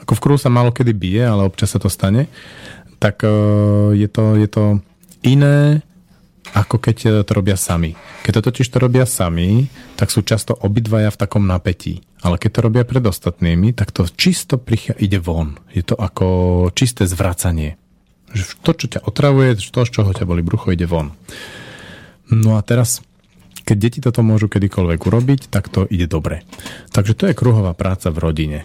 Ako 0.00 0.16
v 0.16 0.22
kruhu 0.22 0.38
sa 0.38 0.48
málo 0.48 0.70
kedy 0.70 0.94
bije, 0.94 1.22
ale 1.26 1.44
občas 1.44 1.74
sa 1.74 1.82
to 1.82 1.90
stane. 1.90 2.30
Tak 3.02 3.26
e, 3.26 3.30
je 3.98 4.08
to, 4.08 4.38
je 4.38 4.48
to 4.48 4.64
iné, 5.26 5.84
ako 6.54 6.76
keď 6.82 6.96
e, 7.04 7.08
to 7.22 7.32
robia 7.32 7.54
sami. 7.54 7.94
Keď 8.26 8.32
to 8.38 8.42
totiž 8.50 8.66
to 8.68 8.78
robia 8.82 9.06
sami, 9.06 9.70
tak 9.94 10.10
sú 10.10 10.26
často 10.26 10.56
obidvaja 10.56 11.12
v 11.14 11.20
takom 11.20 11.46
napätí. 11.46 12.02
Ale 12.20 12.36
keď 12.36 12.50
to 12.52 12.60
robia 12.66 12.84
pred 12.84 13.04
ostatnými, 13.04 13.72
tak 13.72 13.94
to 13.94 14.04
čisto 14.08 14.60
prichá, 14.60 14.92
ide 14.98 15.22
von. 15.22 15.56
Je 15.72 15.80
to 15.86 15.96
ako 15.96 16.68
čisté 16.76 17.08
zvracanie. 17.08 17.80
Že 18.30 18.42
to, 18.62 18.72
čo 18.76 18.86
ťa 18.98 19.00
otravuje, 19.06 19.58
to, 19.58 19.80
z 19.86 19.90
čoho 19.90 20.10
ťa 20.12 20.28
boli 20.28 20.42
brucho, 20.44 20.70
ide 20.70 20.86
von. 20.86 21.16
No 22.30 22.54
a 22.54 22.62
teraz, 22.62 23.02
keď 23.66 23.76
deti 23.78 23.98
toto 23.98 24.22
môžu 24.22 24.46
kedykoľvek 24.46 25.00
urobiť, 25.02 25.40
tak 25.50 25.66
to 25.66 25.86
ide 25.90 26.06
dobre. 26.06 26.46
Takže 26.94 27.18
to 27.18 27.24
je 27.26 27.34
kruhová 27.34 27.74
práca 27.74 28.12
v 28.14 28.22
rodine. 28.22 28.58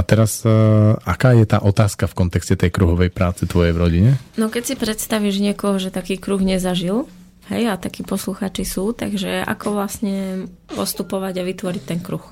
A 0.00 0.02
teraz, 0.02 0.40
uh, 0.48 0.96
aká 1.04 1.36
je 1.36 1.44
tá 1.44 1.60
otázka 1.60 2.08
v 2.08 2.16
kontexte 2.24 2.56
tej 2.56 2.72
kruhovej 2.72 3.12
práce 3.12 3.44
tvojej 3.44 3.76
v 3.76 3.80
rodine? 3.84 4.10
No 4.40 4.48
keď 4.48 4.72
si 4.72 4.74
predstavíš 4.80 5.44
niekoho, 5.44 5.76
že 5.76 5.92
taký 5.92 6.16
kruh 6.16 6.40
nezažil, 6.40 7.04
hej, 7.52 7.68
a 7.68 7.76
takí 7.76 8.00
posluchači 8.00 8.64
sú, 8.64 8.96
takže 8.96 9.44
ako 9.44 9.76
vlastne 9.76 10.48
postupovať 10.72 11.44
a 11.44 11.44
vytvoriť 11.44 11.82
ten 11.84 12.00
kruh? 12.00 12.24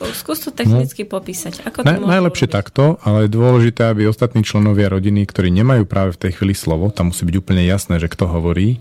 Skús 0.00 0.40
to 0.40 0.52
technicky 0.52 1.04
no. 1.04 1.12
popísať. 1.16 1.64
Ako 1.64 1.84
to 1.84 1.88
Na, 1.88 2.20
najlepšie 2.20 2.48
urobiť? 2.48 2.56
takto, 2.60 2.84
ale 3.04 3.28
je 3.28 3.36
dôležité, 3.36 3.92
aby 3.92 4.08
ostatní 4.08 4.44
členovia 4.44 4.92
rodiny, 4.92 5.24
ktorí 5.28 5.48
nemajú 5.52 5.88
práve 5.88 6.16
v 6.16 6.28
tej 6.28 6.40
chvíli 6.40 6.56
slovo, 6.56 6.92
tam 6.92 7.12
musí 7.12 7.24
byť 7.24 7.36
úplne 7.40 7.64
jasné, 7.64 8.00
že 8.00 8.08
kto 8.08 8.28
hovorí, 8.28 8.80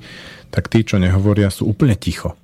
tak 0.51 0.67
tí, 0.67 0.83
čo 0.83 0.99
nehovoria, 0.99 1.47
sú 1.51 1.67
úplne 1.67 1.95
ticho 1.95 2.35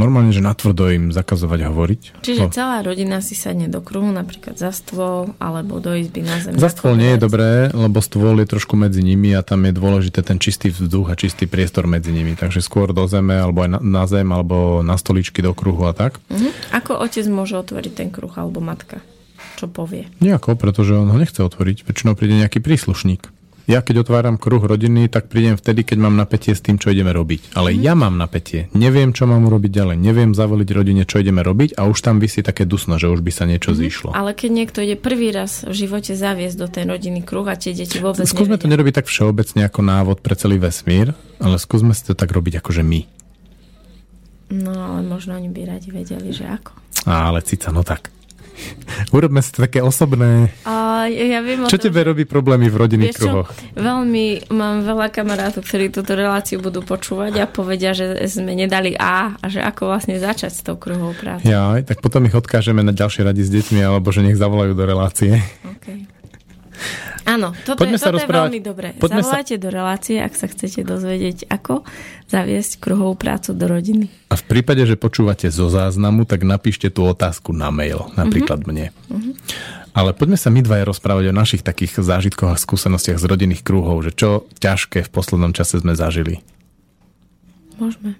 normálne, 0.00 0.32
že 0.32 0.40
natvrdo 0.44 0.88
im 0.92 1.04
zakazovať 1.12 1.60
hovoriť. 1.68 2.00
Čiže 2.24 2.44
no. 2.48 2.52
celá 2.52 2.80
rodina 2.80 3.20
si 3.20 3.36
sadne 3.36 3.68
do 3.68 3.84
kruhu, 3.84 4.08
napríklad 4.08 4.56
za 4.56 4.72
stôl 4.72 5.36
alebo 5.36 5.78
do 5.80 5.92
izby 5.92 6.24
na 6.24 6.40
zem. 6.40 6.56
Za 6.56 6.72
stôl 6.72 6.96
nie 6.96 7.16
je 7.16 7.20
dobré, 7.20 7.68
lebo 7.72 8.00
stôl 8.00 8.38
je 8.40 8.48
trošku 8.48 8.74
medzi 8.78 9.04
nimi 9.04 9.32
a 9.36 9.44
tam 9.44 9.68
je 9.68 9.72
dôležité 9.76 10.24
ten 10.24 10.40
čistý 10.40 10.72
vzduch 10.72 11.12
a 11.12 11.18
čistý 11.18 11.44
priestor 11.44 11.84
medzi 11.84 12.14
nimi. 12.14 12.32
Takže 12.38 12.64
skôr 12.64 12.90
do 12.96 13.04
zeme 13.04 13.36
alebo 13.36 13.64
aj 13.64 13.70
na, 13.76 13.80
na 13.80 14.04
zem 14.08 14.28
alebo 14.32 14.80
na 14.80 14.96
stoličky 14.96 15.44
do 15.44 15.52
kruhu 15.52 15.84
a 15.88 15.92
tak. 15.92 16.22
Uh-huh. 16.32 16.52
Ako 16.72 16.96
otec 16.96 17.26
môže 17.28 17.58
otvoriť 17.58 17.92
ten 17.92 18.08
kruh 18.08 18.32
alebo 18.34 18.62
matka? 18.64 19.04
Čo 19.60 19.68
povie? 19.68 20.08
Nejako, 20.18 20.56
pretože 20.56 20.96
on 20.96 21.12
ho 21.12 21.18
nechce 21.18 21.38
otvoriť. 21.38 21.84
Väčšinou 21.86 22.16
príde 22.16 22.34
nejaký 22.34 22.58
príslušník. 22.58 23.41
Ja 23.70 23.78
keď 23.78 24.02
otváram 24.02 24.36
kruh 24.42 24.58
rodiny, 24.58 25.06
tak 25.06 25.30
prídem 25.30 25.54
vtedy, 25.54 25.86
keď 25.86 25.98
mám 26.02 26.18
napätie 26.18 26.50
s 26.50 26.62
tým, 26.62 26.82
čo 26.82 26.90
ideme 26.90 27.14
robiť. 27.14 27.54
Ale 27.54 27.70
mm. 27.70 27.78
ja 27.78 27.94
mám 27.94 28.18
napätie. 28.18 28.66
Neviem, 28.74 29.14
čo 29.14 29.30
mám 29.30 29.46
urobiť 29.46 29.70
ďalej. 29.70 29.96
Neviem 30.02 30.34
zavoliť 30.34 30.68
rodine, 30.74 31.02
čo 31.06 31.22
ideme 31.22 31.46
robiť 31.46 31.78
a 31.78 31.86
už 31.86 31.98
tam 32.02 32.18
vysí 32.18 32.42
také 32.42 32.66
dusno, 32.66 32.98
že 32.98 33.06
už 33.06 33.22
by 33.22 33.30
sa 33.30 33.44
niečo 33.46 33.70
mm. 33.70 33.78
zišlo. 33.78 34.10
Ale 34.18 34.34
keď 34.34 34.50
niekto 34.50 34.78
ide 34.82 34.98
prvý 34.98 35.30
raz 35.30 35.62
v 35.62 35.74
živote 35.74 36.18
zaviesť 36.18 36.56
do 36.58 36.66
tej 36.66 36.84
rodiny 36.90 37.22
kruh 37.22 37.46
a 37.46 37.54
tie 37.54 37.70
deti 37.70 38.02
vôbec 38.02 38.26
Skúsme 38.26 38.58
nevedia. 38.58 38.64
to 38.66 38.72
nerobiť 38.74 38.94
tak 38.98 39.06
všeobecne 39.06 39.62
ako 39.66 39.80
návod 39.80 40.18
pre 40.20 40.34
celý 40.34 40.58
vesmír, 40.58 41.14
ale 41.38 41.56
skúsme 41.62 41.94
si 41.94 42.02
to 42.02 42.18
tak 42.18 42.34
robiť 42.34 42.58
akože 42.58 42.82
my. 42.82 43.00
No, 44.52 44.74
ale 44.74 45.00
možno 45.06 45.32
oni 45.32 45.48
by 45.48 45.64
radi 45.64 45.88
vedeli, 45.88 46.28
že 46.28 46.44
ako. 46.44 46.76
Ale 47.08 47.40
cica, 47.40 47.72
no 47.72 47.80
tak. 47.80 48.12
Urobme 49.10 49.40
si 49.40 49.50
to 49.52 49.64
také 49.64 49.80
osobné. 49.80 50.52
A 50.64 51.06
ja 51.08 51.40
viem 51.40 51.66
čo 51.66 51.80
tom, 51.80 51.84
tebe 51.90 52.04
robí 52.04 52.24
problémy 52.28 52.68
v 52.68 52.76
rodinných 52.76 53.16
kruhoch? 53.16 53.48
Veľmi 53.74 54.52
mám 54.52 54.84
veľa 54.84 55.08
kamarátov, 55.10 55.64
ktorí 55.64 55.90
túto 55.90 56.14
reláciu 56.14 56.62
budú 56.62 56.84
počúvať 56.84 57.42
a 57.42 57.50
povedia, 57.50 57.96
že 57.96 58.18
sme 58.28 58.54
nedali 58.54 58.94
A 58.96 59.34
a 59.36 59.44
že 59.48 59.60
ako 59.60 59.92
vlastne 59.92 60.16
začať 60.20 60.52
s 60.52 60.62
tou 60.62 60.76
kruhovou 60.76 61.16
prácou. 61.16 61.48
Ja, 61.48 61.74
tak 61.82 62.00
potom 62.04 62.24
ich 62.28 62.36
odkážeme 62.36 62.84
na 62.84 62.94
ďalšie 62.94 63.26
rady 63.26 63.42
s 63.42 63.50
deťmi 63.50 63.80
alebo 63.82 64.08
že 64.14 64.24
nech 64.24 64.38
zavolajú 64.38 64.72
do 64.76 64.84
relácie. 64.84 65.42
Okay. 65.78 66.06
Áno, 67.22 67.54
toto, 67.62 67.86
Poďme 67.86 67.98
je, 67.98 68.04
toto 68.04 68.18
je 68.18 68.28
veľmi 68.28 68.60
dobré. 68.60 68.88
Poďme 68.98 69.22
Zavolajte 69.22 69.56
sa... 69.56 69.62
do 69.62 69.68
relácie, 69.70 70.16
ak 70.18 70.34
sa 70.34 70.46
chcete 70.50 70.82
dozvedieť, 70.82 71.46
ako 71.46 71.86
zaviesť 72.26 72.82
kruhovú 72.82 73.14
prácu 73.14 73.54
do 73.54 73.66
rodiny. 73.70 74.10
A 74.30 74.34
v 74.34 74.44
prípade, 74.50 74.82
že 74.82 74.98
počúvate 74.98 75.46
zo 75.48 75.70
záznamu, 75.70 76.26
tak 76.26 76.42
napíšte 76.42 76.90
tú 76.90 77.06
otázku 77.06 77.54
na 77.54 77.70
mail, 77.70 78.10
napríklad 78.18 78.66
uh-huh. 78.66 78.70
mne. 78.74 78.86
Uh-huh. 79.06 79.32
Ale 79.92 80.16
poďme 80.16 80.40
sa 80.40 80.48
my 80.50 80.64
dvaja 80.64 80.88
rozprávať 80.88 81.30
o 81.30 81.36
našich 81.36 81.62
takých 81.62 82.02
zážitkoch 82.02 82.50
a 82.50 82.58
skúsenostiach 82.58 83.20
z 83.20 83.28
rodinných 83.28 83.62
kruhov, 83.62 84.02
že 84.02 84.10
čo 84.16 84.48
ťažké 84.58 85.06
v 85.06 85.10
poslednom 85.12 85.54
čase 85.54 85.78
sme 85.78 85.94
zažili. 85.94 86.42
Môžeme. 87.76 88.18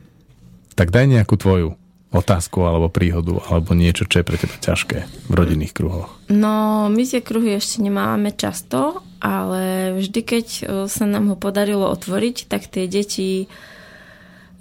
Tak 0.78 0.94
daj 0.94 1.10
nejakú 1.10 1.36
tvoju 1.36 1.80
otázku 2.12 2.60
alebo 2.62 2.92
príhodu 2.92 3.40
alebo 3.48 3.72
niečo, 3.72 4.04
čo 4.04 4.20
je 4.20 4.28
pre 4.28 4.36
teba 4.36 4.54
ťažké 4.60 4.98
v 5.28 5.32
rodinných 5.32 5.72
kruhoch? 5.72 6.12
No, 6.28 6.86
my 6.92 7.02
tie 7.02 7.24
kruhy 7.24 7.56
ešte 7.56 7.80
nemáme 7.80 8.36
často, 8.36 9.00
ale 9.18 9.96
vždy, 9.96 10.20
keď 10.20 10.46
e, 10.46 10.62
sa 10.92 11.04
nám 11.08 11.32
ho 11.32 11.36
podarilo 11.40 11.88
otvoriť, 11.88 12.52
tak 12.52 12.68
tie 12.68 12.84
deti 12.84 13.48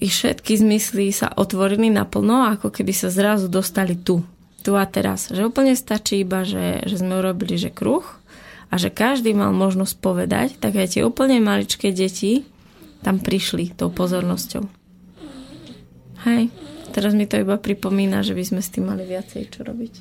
ich 0.02 0.14
všetky 0.18 0.58
zmysly 0.58 1.14
sa 1.14 1.30
otvorili 1.30 1.94
naplno, 1.94 2.50
ako 2.58 2.74
keby 2.74 2.90
sa 2.90 3.14
zrazu 3.14 3.46
dostali 3.46 3.94
tu. 3.94 4.26
Tu 4.66 4.74
a 4.74 4.86
teraz. 4.90 5.30
Že 5.30 5.54
úplne 5.54 5.78
stačí 5.78 6.26
iba, 6.26 6.42
že, 6.42 6.82
že 6.90 7.02
sme 7.02 7.22
urobili, 7.22 7.58
že 7.58 7.70
kruh 7.70 8.06
a 8.72 8.80
že 8.82 8.90
každý 8.90 9.36
mal 9.38 9.54
možnosť 9.54 9.96
povedať, 10.02 10.48
tak 10.58 10.80
aj 10.80 10.98
tie 10.98 11.02
úplne 11.06 11.38
maličké 11.44 11.94
deti 11.94 12.46
tam 13.02 13.18
prišli 13.18 13.74
tou 13.74 13.90
pozornosťou. 13.90 14.64
Hej. 16.30 16.54
Teraz 16.92 17.16
mi 17.16 17.26
to 17.26 17.40
iba 17.40 17.56
pripomína, 17.56 18.22
že 18.22 18.36
by 18.36 18.44
sme 18.44 18.62
s 18.62 18.70
tým 18.70 18.92
mali 18.92 19.08
viacej 19.08 19.50
čo 19.50 19.64
robiť. 19.64 19.94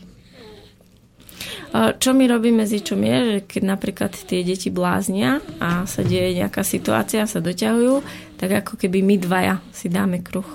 Čo 1.70 2.10
my 2.12 2.26
robíme 2.26 2.66
s 2.66 2.74
čom 2.82 3.00
je, 3.00 3.18
že 3.22 3.38
keď 3.46 3.62
napríklad 3.62 4.12
tie 4.12 4.42
deti 4.42 4.68
bláznia 4.74 5.38
a 5.62 5.86
sa 5.86 6.02
deje 6.02 6.36
nejaká 6.42 6.66
situácia, 6.66 7.30
sa 7.30 7.38
doťahujú, 7.38 8.02
tak 8.36 8.66
ako 8.66 8.74
keby 8.74 9.06
my 9.06 9.16
dvaja 9.22 9.62
si 9.70 9.86
dáme 9.86 10.18
kruh. 10.20 10.46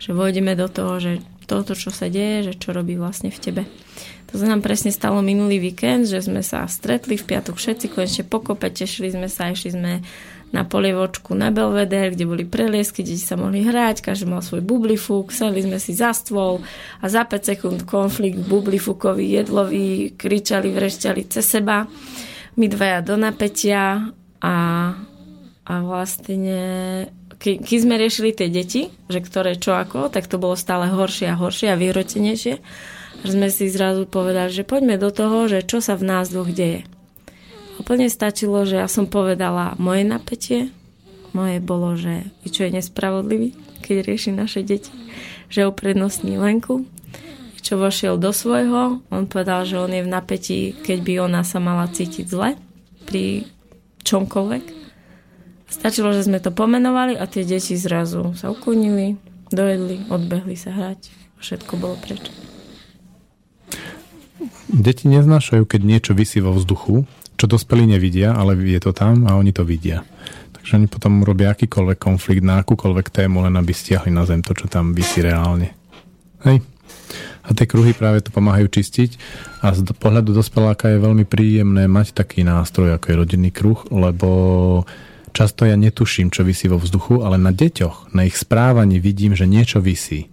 Že 0.00 0.16
vojdeme 0.16 0.56
do 0.56 0.66
toho, 0.72 0.96
že 0.98 1.12
toto, 1.44 1.76
čo 1.76 1.92
sa 1.92 2.08
deje, 2.08 2.50
že 2.50 2.54
čo 2.56 2.72
robí 2.72 2.96
vlastne 2.96 3.28
v 3.28 3.38
tebe. 3.38 3.62
To 4.32 4.40
sa 4.40 4.48
nám 4.48 4.64
presne 4.64 4.90
stalo 4.90 5.20
minulý 5.20 5.60
víkend, 5.60 6.08
že 6.08 6.24
sme 6.24 6.40
sa 6.40 6.64
stretli 6.66 7.14
v 7.20 7.28
piatok 7.28 7.54
všetci, 7.54 7.92
konečne 7.92 8.24
pokope, 8.24 8.66
tešili 8.72 9.12
sme 9.12 9.28
sa, 9.28 9.52
išli 9.52 9.76
sme 9.76 10.02
na 10.54 10.62
polievočku 10.62 11.34
na 11.34 11.50
Belvedere, 11.50 12.14
kde 12.14 12.30
boli 12.30 12.46
preliesky, 12.46 13.02
deti 13.02 13.18
sa 13.18 13.34
mohli 13.34 13.66
hrať, 13.66 14.06
každý 14.06 14.30
mal 14.30 14.38
svoj 14.38 14.62
bublifúk, 14.62 15.34
sedli 15.34 15.66
sme 15.66 15.82
si 15.82 15.98
za 15.98 16.14
stôl 16.14 16.62
a 17.02 17.10
za 17.10 17.26
5 17.26 17.50
sekúnd 17.50 17.82
konflikt 17.82 18.38
bublifúkový, 18.46 19.42
jedlový, 19.42 20.14
kričali, 20.14 20.70
vrešťali 20.70 21.20
cez 21.26 21.42
seba. 21.42 21.90
My 22.54 22.70
dvaja 22.70 23.02
do 23.02 23.18
napätia 23.18 24.14
a, 24.38 24.56
a 25.66 25.72
vlastne 25.82 26.62
ke, 27.34 27.58
keď 27.58 27.78
sme 27.82 27.98
riešili 27.98 28.30
tie 28.30 28.46
deti, 28.46 28.94
že 29.10 29.18
ktoré 29.18 29.58
čo 29.58 29.74
ako, 29.74 30.06
tak 30.06 30.30
to 30.30 30.38
bolo 30.38 30.54
stále 30.54 30.86
horšie 30.86 31.34
a 31.34 31.36
horšie 31.36 31.74
a 31.74 31.80
vyhrotenejšie. 31.80 32.62
Že 33.26 33.30
sme 33.30 33.48
si 33.50 33.66
zrazu 33.66 34.06
povedali, 34.06 34.54
že 34.54 34.62
poďme 34.62 35.02
do 35.02 35.10
toho, 35.10 35.50
že 35.50 35.66
čo 35.66 35.82
sa 35.82 35.98
v 35.98 36.06
nás 36.06 36.30
dvoch 36.30 36.54
deje. 36.54 36.86
Úplne 37.84 38.08
stačilo, 38.08 38.64
že 38.64 38.80
ja 38.80 38.88
som 38.88 39.04
povedala 39.04 39.76
moje 39.76 40.08
napätie. 40.08 40.72
Moje 41.36 41.60
bolo, 41.60 42.00
že 42.00 42.32
čo 42.48 42.64
je 42.64 42.80
nespravodlivý, 42.80 43.52
keď 43.84 44.08
rieši 44.08 44.32
naše 44.32 44.64
deti, 44.64 44.88
že 45.52 45.68
uprednostní 45.68 46.40
Lenku. 46.40 46.88
Čo 47.60 47.76
vošiel 47.76 48.16
do 48.16 48.32
svojho, 48.32 49.04
on 49.12 49.24
povedal, 49.28 49.68
že 49.68 49.76
on 49.76 49.92
je 49.92 50.00
v 50.00 50.08
napätí, 50.08 50.72
keď 50.80 50.98
by 51.04 51.12
ona 51.28 51.44
sa 51.44 51.60
mala 51.60 51.84
cítiť 51.84 52.24
zle 52.24 52.56
pri 53.04 53.44
čomkoľvek. 54.00 54.64
Stačilo, 55.68 56.16
že 56.16 56.24
sme 56.24 56.40
to 56.40 56.56
pomenovali 56.56 57.20
a 57.20 57.28
tie 57.28 57.44
deti 57.44 57.76
zrazu 57.76 58.32
sa 58.32 58.48
uklonili, 58.48 59.20
dojedli, 59.52 60.08
odbehli 60.08 60.56
sa 60.56 60.72
hrať. 60.72 61.12
Všetko 61.36 61.72
bolo 61.76 62.00
preč. 62.00 62.32
Deti 64.72 65.04
neznášajú, 65.12 65.68
keď 65.68 65.80
niečo 65.84 66.16
vysí 66.16 66.40
vo 66.40 66.56
vzduchu 66.56 67.04
čo 67.44 67.60
dospelí 67.60 67.84
nevidia, 67.84 68.32
ale 68.32 68.56
je 68.56 68.80
to 68.80 68.96
tam 68.96 69.28
a 69.28 69.36
oni 69.36 69.52
to 69.52 69.68
vidia. 69.68 70.00
Takže 70.56 70.80
oni 70.80 70.88
potom 70.88 71.20
robia 71.20 71.52
akýkoľvek 71.52 72.00
konflikt 72.00 72.40
na 72.40 72.64
akúkoľvek 72.64 73.12
tému, 73.12 73.44
len 73.44 73.52
aby 73.60 73.68
stiahli 73.68 74.08
na 74.08 74.24
zem 74.24 74.40
to, 74.40 74.56
čo 74.56 74.64
tam 74.64 74.96
vysí 74.96 75.20
reálne. 75.20 75.76
Hej. 76.48 76.64
A 77.44 77.52
tie 77.52 77.68
kruhy 77.68 77.92
práve 77.92 78.24
to 78.24 78.32
pomáhajú 78.32 78.72
čistiť 78.72 79.20
a 79.60 79.76
z 79.76 79.84
pohľadu 79.92 80.32
dospeláka 80.32 80.88
je 80.88 81.04
veľmi 81.04 81.28
príjemné 81.28 81.84
mať 81.84 82.16
taký 82.16 82.48
nástroj, 82.48 82.96
ako 82.96 83.12
je 83.12 83.20
rodinný 83.20 83.52
kruh, 83.52 83.76
lebo 83.92 84.28
často 85.36 85.68
ja 85.68 85.76
netuším, 85.76 86.32
čo 86.32 86.48
vysí 86.48 86.72
vo 86.72 86.80
vzduchu, 86.80 87.20
ale 87.28 87.36
na 87.36 87.52
deťoch, 87.52 88.16
na 88.16 88.24
ich 88.24 88.40
správaní 88.40 89.04
vidím, 89.04 89.36
že 89.36 89.44
niečo 89.44 89.84
vysí. 89.84 90.32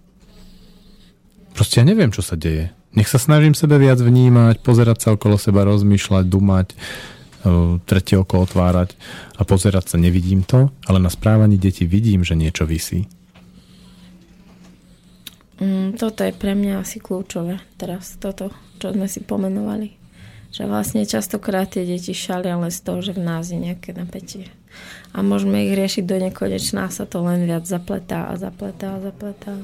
Proste 1.51 1.83
ja 1.83 1.85
neviem, 1.91 2.15
čo 2.15 2.23
sa 2.23 2.39
deje. 2.39 2.71
Nech 2.91 3.07
sa 3.07 3.15
snažím 3.15 3.55
sebe 3.55 3.79
viac 3.79 4.03
vnímať, 4.03 4.59
pozerať 4.59 4.97
sa 4.99 5.09
okolo 5.15 5.39
seba, 5.39 5.63
rozmýšľať, 5.63 6.25
dumať, 6.27 6.67
e, 6.71 6.75
tretie 7.87 8.19
oko 8.19 8.43
otvárať 8.43 8.99
a 9.39 9.47
pozerať 9.47 9.95
sa, 9.95 9.95
nevidím 9.95 10.43
to, 10.43 10.67
ale 10.83 10.99
na 10.99 11.07
správaní 11.07 11.55
detí 11.55 11.87
vidím, 11.87 12.27
že 12.27 12.35
niečo 12.35 12.67
vysí. 12.67 13.07
Mm, 15.61 15.93
toto 15.95 16.25
je 16.25 16.33
pre 16.33 16.57
mňa 16.57 16.81
asi 16.81 16.97
kľúčové 16.97 17.61
teraz, 17.77 18.17
toto, 18.17 18.49
čo 18.81 18.91
sme 18.91 19.05
si 19.05 19.21
pomenovali. 19.21 19.93
Že 20.51 20.67
vlastne 20.67 21.07
častokrát 21.07 21.71
tie 21.71 21.87
deti 21.87 22.11
šalia 22.11 22.59
len 22.59 22.73
z 22.73 22.81
toho, 22.83 22.99
že 22.99 23.15
v 23.15 23.23
nás 23.23 23.47
je 23.53 23.61
nejaké 23.61 23.95
napätie. 23.95 24.51
A 25.15 25.23
môžeme 25.23 25.63
ich 25.63 25.77
riešiť 25.77 26.03
do 26.03 26.17
nekonečná, 26.17 26.91
sa 26.91 27.07
to 27.07 27.23
len 27.23 27.47
viac 27.47 27.63
zapletá 27.63 28.27
a 28.27 28.35
zapletá 28.35 28.99
a 28.99 29.03
zapletá. 29.05 29.55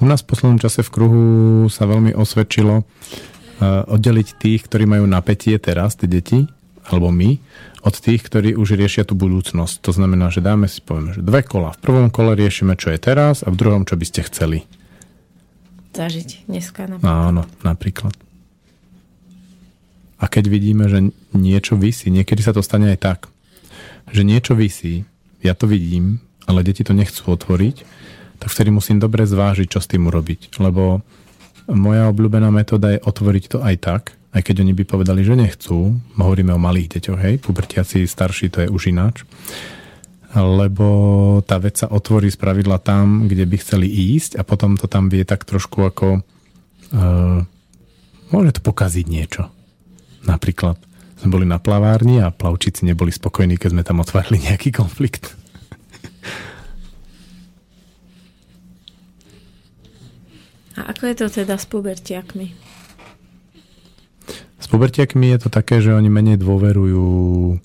U 0.00 0.04
nás 0.04 0.20
v 0.20 0.28
poslednom 0.28 0.60
čase 0.60 0.84
v 0.84 0.92
kruhu 0.92 1.24
sa 1.72 1.88
veľmi 1.88 2.12
osvedčilo 2.12 2.84
uh, 2.84 2.84
oddeliť 3.88 4.28
tých, 4.36 4.60
ktorí 4.68 4.84
majú 4.84 5.08
napätie 5.08 5.56
teraz, 5.56 5.96
tie 5.96 6.08
deti, 6.08 6.44
alebo 6.90 7.08
my, 7.08 7.40
od 7.80 7.94
tých, 7.96 8.20
ktorí 8.20 8.52
už 8.58 8.76
riešia 8.76 9.08
tú 9.08 9.16
budúcnosť. 9.16 9.80
To 9.80 9.92
znamená, 9.96 10.28
že 10.28 10.44
dáme 10.44 10.68
si, 10.68 10.84
povieme, 10.84 11.16
že 11.16 11.24
dve 11.24 11.40
kola. 11.40 11.72
V 11.80 11.80
prvom 11.80 12.08
kole 12.12 12.36
riešime, 12.36 12.76
čo 12.76 12.92
je 12.92 13.00
teraz 13.00 13.40
a 13.40 13.48
v 13.48 13.56
druhom, 13.56 13.88
čo 13.88 13.96
by 13.96 14.04
ste 14.04 14.20
chceli. 14.28 14.68
Zažiť 15.96 16.46
dneska 16.46 16.86
napríklad. 16.86 17.08
Áno, 17.08 17.42
napríklad. 17.64 18.14
A 20.20 20.28
keď 20.28 20.52
vidíme, 20.52 20.84
že 20.92 21.08
niečo 21.32 21.80
vysí, 21.80 22.12
niekedy 22.12 22.44
sa 22.44 22.52
to 22.52 22.60
stane 22.60 22.92
aj 22.92 22.98
tak, 23.00 23.20
že 24.12 24.20
niečo 24.20 24.52
vysí, 24.52 25.08
ja 25.40 25.56
to 25.56 25.64
vidím, 25.64 26.20
ale 26.44 26.60
deti 26.60 26.84
to 26.84 26.92
nechcú 26.92 27.32
otvoriť, 27.32 27.76
tak 28.40 28.48
vtedy 28.48 28.72
musím 28.72 28.96
dobre 28.96 29.28
zvážiť, 29.28 29.68
čo 29.68 29.84
s 29.84 29.90
tým 29.90 30.08
urobiť. 30.08 30.56
Lebo 30.56 31.04
moja 31.68 32.08
obľúbená 32.08 32.48
metóda 32.48 32.96
je 32.96 33.04
otvoriť 33.04 33.44
to 33.52 33.58
aj 33.60 33.76
tak, 33.78 34.02
aj 34.30 34.42
keď 34.46 34.64
oni 34.64 34.72
by 34.72 34.84
povedali, 34.86 35.20
že 35.26 35.36
nechcú. 35.36 35.98
Hovoríme 36.16 36.54
o 36.54 36.60
malých 36.62 36.98
deťoch, 36.98 37.20
hej, 37.20 37.34
pubertiaci 37.42 38.08
starší 38.08 38.48
to 38.48 38.58
je 38.64 38.68
už 38.72 38.90
ináč. 38.90 39.26
Lebo 40.30 40.86
tá 41.42 41.58
vec 41.58 41.82
sa 41.82 41.90
otvorí 41.90 42.30
z 42.30 42.38
pravidla 42.38 42.78
tam, 42.78 43.26
kde 43.26 43.42
by 43.44 43.56
chceli 43.58 43.90
ísť 43.90 44.38
a 44.38 44.46
potom 44.46 44.78
to 44.78 44.86
tam 44.86 45.10
vie 45.10 45.26
tak 45.26 45.42
trošku 45.42 45.82
ako... 45.82 46.22
Uh, 46.90 47.42
môže 48.30 48.58
to 48.58 48.62
pokaziť 48.62 49.06
niečo. 49.10 49.50
Napríklad 50.22 50.78
sme 51.18 51.28
boli 51.34 51.46
na 51.50 51.58
plavárni 51.58 52.22
a 52.22 52.30
plavčici 52.30 52.86
neboli 52.86 53.10
spokojní, 53.10 53.58
keď 53.58 53.70
sme 53.74 53.82
tam 53.82 54.00
otvárali 54.00 54.38
nejaký 54.40 54.70
konflikt. 54.70 55.34
A 60.80 60.96
ako 60.96 61.12
je 61.12 61.14
to 61.20 61.26
teda 61.44 61.60
s 61.60 61.68
pubertiakmi? 61.68 62.56
S 64.56 64.66
pubertiakmi 64.72 65.28
je 65.36 65.38
to 65.44 65.48
také, 65.52 65.84
že 65.84 65.92
oni 65.92 66.08
menej 66.08 66.40
dôverujú 66.40 67.60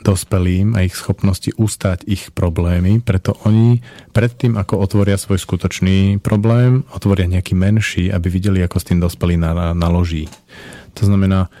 dospelým 0.00 0.72
a 0.72 0.82
ich 0.82 0.96
schopnosti 0.96 1.52
ustať 1.52 2.08
ich 2.08 2.32
problémy, 2.32 3.04
preto 3.04 3.36
oni 3.44 3.84
predtým, 4.16 4.56
ako 4.56 4.80
otvoria 4.80 5.20
svoj 5.20 5.38
skutočný 5.44 6.18
problém, 6.24 6.88
otvoria 6.90 7.28
nejaký 7.28 7.52
menší, 7.52 8.08
aby 8.08 8.32
videli, 8.32 8.64
ako 8.64 8.80
s 8.80 8.88
tým 8.88 8.98
dospelý 8.98 9.36
naloží. 9.76 10.26
To 10.96 11.04
znamená, 11.04 11.52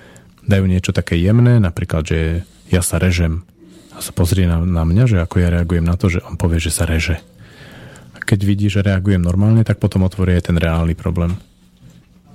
dajú 0.42 0.64
niečo 0.64 0.96
také 0.96 1.20
jemné, 1.20 1.60
napríklad, 1.60 2.02
že 2.02 2.20
ja 2.72 2.80
sa 2.80 2.96
režem 2.96 3.44
a 3.92 4.00
sa 4.00 4.10
pozrie 4.16 4.48
na, 4.48 4.58
na 4.64 4.88
mňa, 4.88 5.04
že 5.04 5.16
ako 5.20 5.36
ja 5.36 5.52
reagujem 5.52 5.84
na 5.84 6.00
to, 6.00 6.08
že 6.08 6.24
on 6.24 6.40
povie, 6.40 6.58
že 6.58 6.72
sa 6.72 6.88
reže 6.88 7.20
keď 8.24 8.40
vidí, 8.46 8.66
že 8.70 8.84
reagujem 8.84 9.22
normálne, 9.22 9.66
tak 9.66 9.82
potom 9.82 10.06
otvorí 10.06 10.38
aj 10.38 10.52
ten 10.52 10.56
reálny 10.58 10.94
problém. 10.94 11.36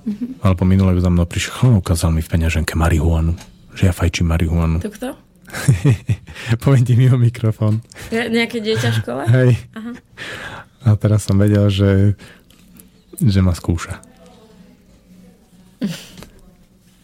Mm-hmm. 0.08 0.40
Alebo 0.40 0.62
minule 0.64 0.96
za 0.96 1.12
mnou 1.12 1.28
prišiel 1.28 1.76
ukázal 1.80 2.16
mi 2.16 2.24
v 2.24 2.30
peňaženke 2.32 2.72
marihuanu. 2.78 3.36
Že 3.76 3.82
ja 3.90 3.92
fajčím 3.92 4.32
marihuanu. 4.32 4.80
To 4.80 4.88
kto? 4.88 5.08
Poviem 6.64 6.84
ti 6.84 6.94
mimo 6.96 7.16
mikrofón. 7.20 7.80
Ja, 8.12 8.28
nejaké 8.28 8.60
dieťa 8.60 8.88
v 8.92 8.96
škole? 9.00 9.22
Hej. 9.28 9.50
Aha. 9.76 9.92
A 10.88 10.96
teraz 10.96 11.28
som 11.28 11.36
vedel, 11.36 11.68
že, 11.68 12.16
že 13.20 13.40
ma 13.44 13.52
skúša. 13.52 14.00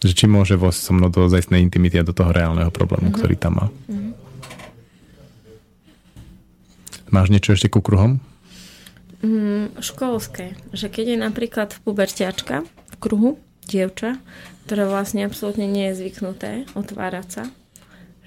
že 0.05 0.13
či 0.13 0.25
môže 0.29 0.57
vôjsť 0.57 0.81
so 0.81 0.91
mnou 0.93 1.09
do 1.09 1.25
zajstnej 1.25 1.61
intimity 1.61 1.97
a 1.97 2.07
do 2.07 2.13
toho 2.13 2.29
reálneho 2.29 2.69
problému, 2.69 3.09
mm-hmm. 3.09 3.19
ktorý 3.21 3.35
tam 3.37 3.53
má. 3.57 3.67
Mm-hmm. 3.89 4.11
Máš 7.13 7.29
niečo 7.29 7.53
ešte 7.53 7.69
ku 7.69 7.81
kruhom? 7.85 8.21
Mm, 9.25 9.81
školské. 9.81 10.53
Že 10.69 10.93
keď 10.93 11.05
je 11.09 11.17
napríklad 11.17 11.69
pubertiačka 11.81 12.61
v 12.61 12.95
kruhu, 13.01 13.41
dievča, 13.65 14.21
ktoré 14.69 14.85
vlastne 14.85 15.25
absolútne 15.25 15.65
nie 15.65 15.89
je 15.89 16.05
zvyknuté 16.05 16.69
otvárať 16.77 17.27
sa, 17.29 17.43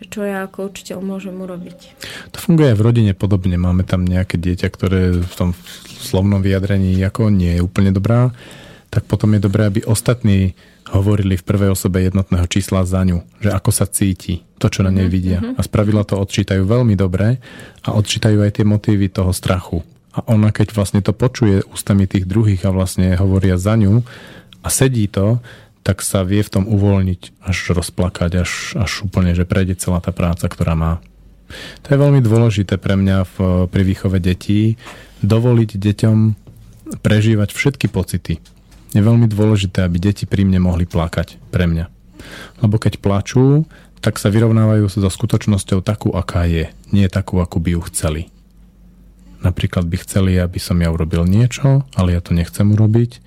že 0.03 0.05
čo 0.11 0.27
ja 0.27 0.43
ako 0.43 0.75
učiteľ 0.75 0.99
môžem 0.99 1.39
urobiť. 1.39 1.79
To 2.35 2.39
funguje 2.43 2.75
aj 2.75 2.79
v 2.83 2.87
rodine 2.87 3.12
podobne. 3.15 3.55
Máme 3.55 3.87
tam 3.87 4.03
nejaké 4.03 4.43
dieťa, 4.43 4.69
ktoré 4.75 5.15
v 5.15 5.35
tom 5.39 5.55
slovnom 6.03 6.43
vyjadrení 6.43 6.99
ako 7.07 7.31
nie 7.31 7.59
je 7.59 7.62
úplne 7.62 7.95
dobrá, 7.95 8.35
tak 8.91 9.07
potom 9.07 9.39
je 9.39 9.47
dobré, 9.47 9.70
aby 9.70 9.87
ostatní 9.87 10.59
hovorili 10.91 11.39
v 11.39 11.47
prvej 11.47 11.79
osobe 11.79 12.03
jednotného 12.03 12.49
čísla 12.51 12.83
za 12.83 13.05
ňu, 13.07 13.23
že 13.39 13.55
ako 13.55 13.70
sa 13.70 13.87
cíti, 13.87 14.43
to, 14.57 14.66
čo 14.73 14.83
na 14.83 14.91
nej 14.91 15.07
mhm, 15.07 15.12
vidia. 15.12 15.39
Uh-huh. 15.39 15.55
A 15.55 15.62
spravidla 15.62 16.03
to 16.03 16.19
odčítajú 16.19 16.66
veľmi 16.66 16.99
dobre 16.99 17.39
a 17.87 17.89
odčítajú 17.95 18.43
aj 18.43 18.59
tie 18.59 18.65
motívy 18.66 19.12
toho 19.12 19.31
strachu 19.31 19.85
a 20.19 20.27
ona 20.27 20.51
keď 20.51 20.74
vlastne 20.74 20.99
to 20.99 21.15
počuje 21.15 21.62
ústami 21.70 22.11
tých 22.11 22.27
druhých 22.27 22.66
a 22.66 22.74
vlastne 22.74 23.15
hovoria 23.15 23.55
za 23.55 23.78
ňu 23.78 24.03
a 24.66 24.69
sedí 24.69 25.07
to, 25.07 25.39
tak 25.86 26.03
sa 26.03 26.27
vie 26.27 26.43
v 26.43 26.53
tom 26.53 26.65
uvoľniť, 26.66 27.47
až 27.47 27.78
rozplakať, 27.78 28.43
až, 28.43 28.74
až 28.77 29.07
úplne, 29.07 29.32
že 29.32 29.47
prejde 29.47 29.78
celá 29.78 30.03
tá 30.03 30.11
práca, 30.11 30.51
ktorá 30.51 30.74
má. 30.74 30.99
To 31.86 31.95
je 31.95 32.03
veľmi 32.03 32.20
dôležité 32.20 32.77
pre 32.77 32.99
mňa 32.99 33.24
v, 33.24 33.36
pri 33.70 33.82
výchove 33.86 34.19
detí, 34.20 34.77
dovoliť 35.24 35.70
deťom 35.78 36.16
prežívať 37.01 37.49
všetky 37.55 37.86
pocity. 37.89 38.36
Je 38.93 39.01
veľmi 39.01 39.28
dôležité, 39.31 39.85
aby 39.85 39.97
deti 40.01 40.24
pri 40.28 40.45
mne 40.45 40.69
mohli 40.69 40.85
plakať 40.85 41.40
pre 41.49 41.65
mňa. 41.65 41.89
Lebo 42.61 42.77
keď 42.77 43.01
plačú, 43.01 43.65
tak 44.05 44.20
sa 44.20 44.28
vyrovnávajú 44.28 44.93
so 44.93 45.09
skutočnosťou 45.09 45.81
takú, 45.81 46.12
aká 46.12 46.45
je. 46.45 46.69
Nie 46.93 47.09
takú, 47.09 47.40
akú 47.40 47.61
by 47.61 47.77
ju 47.77 47.81
chceli. 47.89 48.23
Napríklad 49.43 49.86
by 49.86 49.97
chceli, 50.02 50.36
aby 50.39 50.59
som 50.59 50.78
ja 50.82 50.90
urobil 50.90 51.23
niečo, 51.23 51.86
ale 51.94 52.15
ja 52.15 52.20
to 52.20 52.35
nechcem 52.35 52.66
urobiť. 52.74 53.23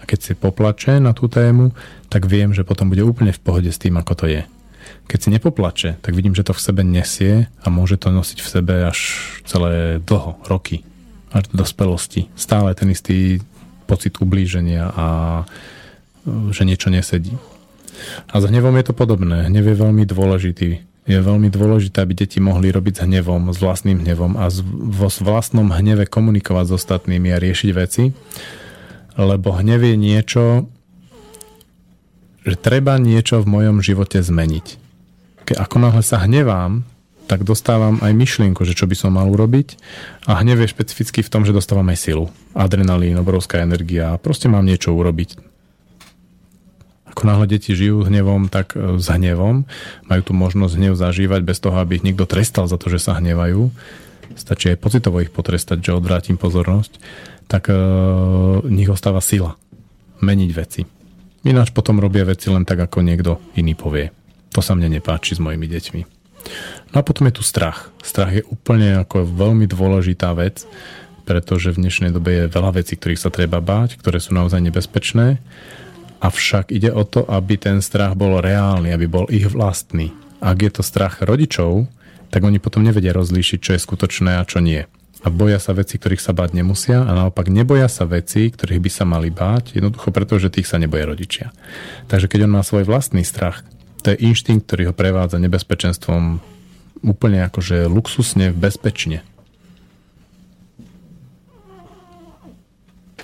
A 0.00 0.02
keď 0.04 0.18
si 0.20 0.32
poplače 0.36 1.00
na 1.00 1.16
tú 1.16 1.32
tému, 1.32 1.72
tak 2.12 2.28
viem, 2.28 2.52
že 2.52 2.68
potom 2.68 2.92
bude 2.92 3.00
úplne 3.00 3.32
v 3.32 3.40
pohode 3.40 3.70
s 3.72 3.80
tým, 3.80 3.96
ako 3.96 4.12
to 4.12 4.26
je. 4.28 4.42
Keď 5.08 5.18
si 5.20 5.28
nepoplače, 5.32 5.90
tak 6.04 6.12
vidím, 6.12 6.36
že 6.36 6.44
to 6.44 6.52
v 6.52 6.60
sebe 6.60 6.84
nesie 6.84 7.48
a 7.64 7.66
môže 7.72 7.96
to 7.96 8.12
nosiť 8.12 8.38
v 8.44 8.48
sebe 8.48 8.74
až 8.84 8.98
celé 9.48 10.00
dlho, 10.04 10.36
roky, 10.44 10.84
až 11.32 11.48
do 11.48 11.64
dospelosti. 11.64 12.28
Stále 12.36 12.76
ten 12.76 12.92
istý 12.92 13.40
pocit 13.88 14.16
ublíženia 14.20 14.92
a 14.92 15.06
že 16.52 16.64
niečo 16.64 16.88
nesedí. 16.88 17.36
A 18.32 18.40
s 18.40 18.44
hnevom 18.48 18.76
je 18.80 18.84
to 18.84 18.94
podobné. 18.96 19.48
Hnev 19.48 19.64
je 19.72 19.76
veľmi 19.76 20.04
dôležitý. 20.08 20.93
Je 21.04 21.20
veľmi 21.20 21.52
dôležité, 21.52 22.00
aby 22.00 22.16
deti 22.16 22.40
mohli 22.40 22.72
robiť 22.72 22.96
s 22.96 23.04
hnevom, 23.04 23.52
s 23.52 23.60
vlastným 23.60 24.00
hnevom 24.00 24.40
a 24.40 24.48
vo 24.72 25.08
vlastnom 25.12 25.68
hneve 25.68 26.08
komunikovať 26.08 26.64
s 26.72 26.72
ostatnými 26.80 27.28
a 27.28 27.40
riešiť 27.40 27.70
veci. 27.76 28.08
Lebo 29.14 29.52
hnev 29.52 29.84
je 29.84 29.96
niečo, 30.00 30.44
že 32.48 32.56
treba 32.56 32.96
niečo 32.96 33.44
v 33.44 33.50
mojom 33.52 33.84
živote 33.84 34.24
zmeniť 34.24 34.84
keď 35.44 35.60
ako 35.60 35.76
náhle 35.76 36.02
sa 36.02 36.24
hnevám, 36.24 36.82
tak 37.24 37.44
dostávam 37.44 38.00
aj 38.04 38.12
myšlienku, 38.12 38.64
že 38.68 38.76
čo 38.76 38.84
by 38.84 38.96
som 38.96 39.16
mal 39.16 39.28
urobiť 39.28 39.80
a 40.28 40.40
hnev 40.40 40.60
je 40.64 40.72
špecificky 40.72 41.24
v 41.24 41.32
tom, 41.32 41.48
že 41.48 41.56
dostávam 41.56 41.88
aj 41.88 42.00
silu. 42.00 42.28
Adrenalín, 42.52 43.16
obrovská 43.16 43.64
energia 43.64 44.16
proste 44.20 44.48
mám 44.48 44.64
niečo 44.64 44.92
urobiť. 44.92 45.53
Ako 47.14 47.30
náhle 47.30 47.46
deti 47.46 47.78
žijú 47.78 48.02
hnevom, 48.02 48.50
tak 48.50 48.74
e, 48.74 48.98
s 48.98 49.06
hnevom 49.06 49.70
majú 50.10 50.22
tu 50.26 50.34
možnosť 50.34 50.74
hnev 50.74 50.94
zažívať 50.98 51.46
bez 51.46 51.62
toho, 51.62 51.78
aby 51.78 52.02
ich 52.02 52.04
niekto 52.04 52.26
trestal 52.26 52.66
za 52.66 52.74
to, 52.74 52.90
že 52.90 52.98
sa 52.98 53.22
hnevajú. 53.22 53.70
Stačí 54.34 54.74
aj 54.74 54.82
pocitovo 54.82 55.22
ich 55.22 55.30
potrestať, 55.30 55.78
že 55.78 55.94
odvrátim 55.94 56.34
pozornosť. 56.34 56.98
Tak 57.46 57.70
e, 57.70 57.74
nich 58.66 58.90
ostáva 58.90 59.22
sila 59.22 59.54
meniť 60.18 60.50
veci. 60.50 60.82
Ináč 61.46 61.70
potom 61.70 62.02
robia 62.02 62.26
veci 62.26 62.50
len 62.50 62.66
tak, 62.66 62.82
ako 62.82 63.06
niekto 63.06 63.38
iný 63.54 63.78
povie. 63.78 64.10
To 64.50 64.64
sa 64.64 64.74
mne 64.74 64.90
nepáči 64.90 65.38
s 65.38 65.44
mojimi 65.44 65.70
deťmi. 65.70 66.02
No 66.90 66.96
a 66.98 67.06
potom 67.06 67.30
je 67.30 67.38
tu 67.38 67.42
strach. 67.46 67.94
Strach 68.02 68.32
je 68.34 68.42
úplne 68.48 68.98
ako 68.98 69.28
veľmi 69.28 69.70
dôležitá 69.70 70.34
vec, 70.34 70.66
pretože 71.24 71.72
v 71.72 71.80
dnešnej 71.84 72.10
dobe 72.12 72.44
je 72.44 72.52
veľa 72.52 72.80
vecí, 72.80 72.96
ktorých 72.96 73.22
sa 73.22 73.32
treba 73.32 73.60
báť, 73.60 74.00
ktoré 74.00 74.20
sú 74.20 74.36
naozaj 74.36 74.60
nebezpečné. 74.60 75.40
Avšak 76.24 76.72
ide 76.72 76.88
o 76.88 77.04
to, 77.04 77.28
aby 77.28 77.60
ten 77.60 77.84
strach 77.84 78.16
bol 78.16 78.40
reálny, 78.40 78.96
aby 78.96 79.04
bol 79.04 79.28
ich 79.28 79.44
vlastný. 79.44 80.08
Ak 80.40 80.56
je 80.64 80.72
to 80.72 80.80
strach 80.80 81.20
rodičov, 81.20 81.84
tak 82.32 82.48
oni 82.48 82.56
potom 82.56 82.80
nevedia 82.80 83.12
rozlíšiť, 83.12 83.58
čo 83.60 83.70
je 83.76 83.84
skutočné 83.84 84.40
a 84.40 84.48
čo 84.48 84.64
nie. 84.64 84.88
A 85.20 85.28
boja 85.28 85.60
sa 85.60 85.76
veci, 85.76 86.00
ktorých 86.00 86.24
sa 86.24 86.32
báť 86.32 86.56
nemusia 86.56 87.04
a 87.04 87.12
naopak 87.12 87.52
neboja 87.52 87.92
sa 87.92 88.08
veci, 88.08 88.48
ktorých 88.48 88.80
by 88.80 88.90
sa 88.92 89.04
mali 89.04 89.28
báť, 89.28 89.76
jednoducho 89.76 90.12
preto, 90.16 90.40
že 90.40 90.48
tých 90.48 90.64
sa 90.64 90.80
neboja 90.80 91.04
rodičia. 91.04 91.52
Takže 92.08 92.28
keď 92.28 92.48
on 92.48 92.56
má 92.56 92.64
svoj 92.64 92.88
vlastný 92.88 93.24
strach, 93.24 93.60
to 94.00 94.12
je 94.12 94.20
inštinkt, 94.24 94.64
ktorý 94.64 94.92
ho 94.92 94.94
prevádza 94.96 95.36
nebezpečenstvom 95.40 96.40
úplne 97.04 97.44
akože 97.48 97.84
luxusne, 97.84 98.48
bezpečne. 98.52 99.20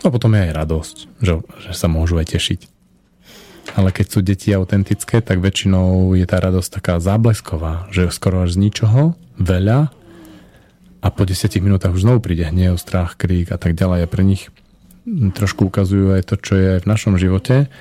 A 0.00 0.08
potom 0.08 0.32
je 0.36 0.40
aj 0.48 0.52
radosť, 0.56 0.96
že, 1.20 1.32
že 1.64 1.72
sa 1.76 1.88
môžu 1.88 2.16
aj 2.16 2.32
tešiť. 2.32 2.79
Ale 3.78 3.94
keď 3.94 4.06
sú 4.10 4.18
deti 4.20 4.50
autentické, 4.50 5.22
tak 5.22 5.38
väčšinou 5.38 6.12
je 6.18 6.26
tá 6.26 6.42
radosť 6.42 6.82
taká 6.82 6.98
záblesková, 6.98 7.86
že 7.94 8.10
skoro 8.10 8.42
až 8.44 8.58
z 8.58 8.66
ničoho, 8.66 9.14
veľa 9.38 9.94
a 11.00 11.08
po 11.08 11.22
10 11.24 11.48
minútach 11.64 11.96
už 11.96 12.04
znovu 12.04 12.20
príde 12.20 12.44
hnev, 12.44 12.76
strach, 12.76 13.16
krík 13.16 13.48
a 13.48 13.56
tak 13.56 13.72
ďalej. 13.72 14.04
A 14.04 14.10
pre 14.10 14.20
nich 14.20 14.52
trošku 15.08 15.72
ukazujú 15.72 16.12
aj 16.12 16.28
to, 16.28 16.34
čo 16.36 16.52
je 16.60 16.66
aj 16.76 16.80
v 16.84 16.90
našom 16.90 17.14
živote, 17.16 17.72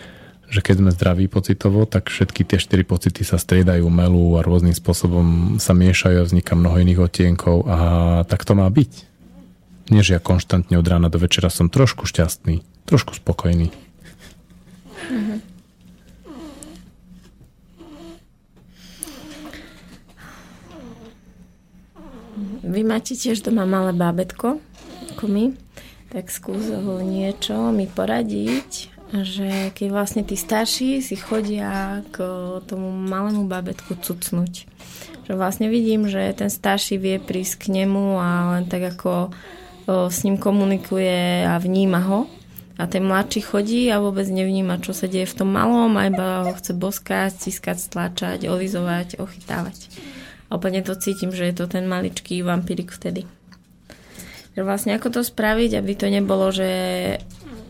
že 0.49 0.65
keď 0.65 0.75
sme 0.81 0.95
zdraví 0.95 1.25
pocitovo, 1.29 1.85
tak 1.85 2.09
všetky 2.09 2.41
tie 2.47 2.57
štyri 2.57 2.87
pocity 2.87 3.21
sa 3.21 3.37
striedajú, 3.37 3.85
melú 3.91 4.39
a 4.39 4.41
rôznym 4.41 4.73
spôsobom 4.73 5.59
sa 5.61 5.77
miešajú 5.77 6.15
a 6.15 6.25
vzniká 6.25 6.57
mnoho 6.57 6.79
iných 6.81 7.05
odtienkov 7.05 7.69
a 7.69 7.77
tak 8.25 8.47
to 8.47 8.57
má 8.57 8.65
byť. 8.65 8.91
Nie, 9.93 10.01
že 10.01 10.17
ja 10.17 10.21
konštantne 10.21 10.77
od 10.77 10.87
rána 10.87 11.09
do 11.11 11.21
večera 11.21 11.53
som 11.53 11.69
trošku 11.69 12.09
šťastný, 12.09 12.65
trošku 12.89 13.17
spokojný. 13.19 13.69
Mm-hmm. 15.09 15.48
Vy 22.59 22.81
máte 22.83 23.15
tiež 23.15 23.39
doma 23.43 23.63
malé 23.63 23.95
bábetko, 23.95 24.59
ako 25.15 25.25
my, 25.31 25.55
tak 26.11 26.27
skús 26.27 26.67
ho 26.67 26.99
niečo 26.99 27.71
mi 27.71 27.87
poradiť, 27.87 28.91
že 29.09 29.73
keď 29.73 29.87
vlastne 29.89 30.21
tí 30.21 30.37
starší 30.37 31.01
si 31.01 31.17
chodia 31.17 32.05
k 32.13 32.21
tomu 32.69 32.93
malému 32.93 33.49
babetku 33.49 33.97
cucnúť. 33.97 34.69
Že 35.25 35.33
vlastne 35.33 35.67
vidím, 35.69 36.05
že 36.05 36.33
ten 36.33 36.49
starší 36.49 37.01
vie 37.01 37.17
prísť 37.17 37.65
k 37.65 37.81
nemu 37.81 38.17
a 38.17 38.29
len 38.57 38.63
tak 38.69 38.97
ako 38.97 39.33
s 39.89 40.21
ním 40.21 40.37
komunikuje 40.37 41.45
a 41.45 41.57
vníma 41.57 42.01
ho. 42.05 42.29
A 42.79 42.87
ten 42.87 43.03
mladší 43.03 43.43
chodí 43.43 43.81
a 43.91 43.99
vôbec 43.99 44.23
nevníma, 44.29 44.79
čo 44.79 44.95
sa 44.95 45.09
deje 45.09 45.27
v 45.27 45.37
tom 45.43 45.51
malom 45.51 45.91
a 45.99 46.07
iba 46.07 46.47
ho 46.47 46.53
chce 46.55 46.71
boskať, 46.71 47.35
ciskať, 47.35 47.75
stlačať, 47.75 48.47
olizovať, 48.47 49.19
ochytávať. 49.19 49.91
A 50.49 50.57
úplne 50.57 50.81
to 50.81 50.97
cítim, 50.97 51.29
že 51.29 51.45
je 51.49 51.55
to 51.55 51.65
ten 51.69 51.85
maličký 51.85 52.41
vampírik 52.41 52.89
vtedy. 52.89 53.29
Že 54.57 54.61
vlastne 54.65 54.97
ako 54.97 55.07
to 55.13 55.21
spraviť, 55.21 55.77
aby 55.77 55.91
to 55.93 56.07
nebolo, 56.09 56.49
že 56.49 56.71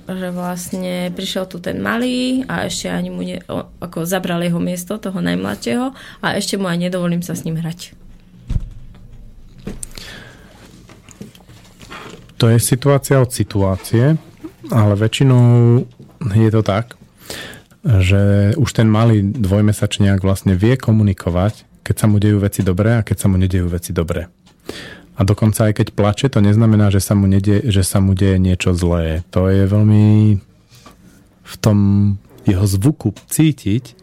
že 0.10 0.34
vlastne 0.34 1.14
prišiel 1.14 1.46
tu 1.46 1.62
ten 1.62 1.78
malý 1.78 2.42
a 2.50 2.66
ešte 2.66 2.90
ani 2.90 3.14
mu 3.14 3.22
ne, 3.22 3.38
ako 3.78 4.10
zabral 4.10 4.42
jeho 4.42 4.58
miesto, 4.58 4.98
toho 4.98 5.22
najmladšieho 5.22 5.94
a 6.26 6.28
ešte 6.34 6.58
mu 6.58 6.66
aj 6.66 6.90
nedovolím 6.90 7.22
sa 7.22 7.38
s 7.38 7.46
ním 7.46 7.62
hrať. 7.62 7.94
To 12.40 12.48
je 12.48 12.58
situácia 12.58 13.20
od 13.20 13.30
situácie, 13.30 14.16
ale 14.72 14.94
väčšinou 14.96 15.84
je 16.24 16.50
to 16.50 16.62
tak, 16.64 16.96
že 17.84 18.56
už 18.56 18.70
ten 18.72 18.88
malý 18.88 19.22
dvojmesačniak 19.22 20.24
vlastne 20.24 20.56
vie 20.56 20.80
komunikovať, 20.80 21.69
keď 21.90 21.95
sa 21.98 22.06
mu 22.06 22.22
dejú 22.22 22.38
veci 22.38 22.61
dobré 22.61 23.02
a 23.02 23.06
keď 23.06 23.18
sa 23.18 23.28
mu 23.34 23.41
nedejú 23.41 23.66
veci 23.66 23.90
dobré. 23.90 24.30
A 25.18 25.26
dokonca 25.26 25.66
aj 25.66 25.82
keď 25.82 25.88
plače, 25.98 26.30
to 26.30 26.38
neznamená, 26.38 26.94
že 26.94 27.02
sa 27.02 27.18
mu, 27.18 27.26
nedie, 27.26 27.66
že 27.66 27.82
sa 27.82 27.98
mu 27.98 28.14
deje 28.14 28.38
niečo 28.38 28.78
zlé. 28.78 29.26
To 29.34 29.49
je 29.49 29.66
veľmi 29.66 30.38
v 31.49 31.56
tom 31.57 31.78
jeho 32.45 32.64
zvuku 32.70 33.18
cítiť, 33.26 33.98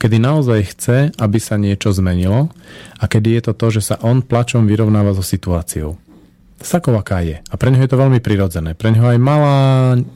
kedy 0.00 0.16
naozaj 0.16 0.60
chce, 0.72 0.98
aby 1.20 1.38
sa 1.38 1.60
niečo 1.60 1.92
zmenilo 1.92 2.48
a 2.96 3.04
kedy 3.04 3.36
je 3.36 3.42
to 3.46 3.52
to, 3.52 3.66
že 3.76 3.92
sa 3.92 3.96
on 4.00 4.24
plačom 4.24 4.64
vyrovnáva 4.64 5.12
so 5.12 5.20
situáciou. 5.20 6.00
Takou, 6.56 6.96
aká 6.96 7.20
je. 7.20 7.44
A 7.52 7.54
pre 7.60 7.68
neho 7.68 7.84
je 7.84 7.92
to 7.92 8.00
veľmi 8.00 8.18
prirodzené. 8.24 8.72
Pre 8.72 8.88
neho 8.88 9.04
aj 9.04 9.18
malá, 9.20 9.58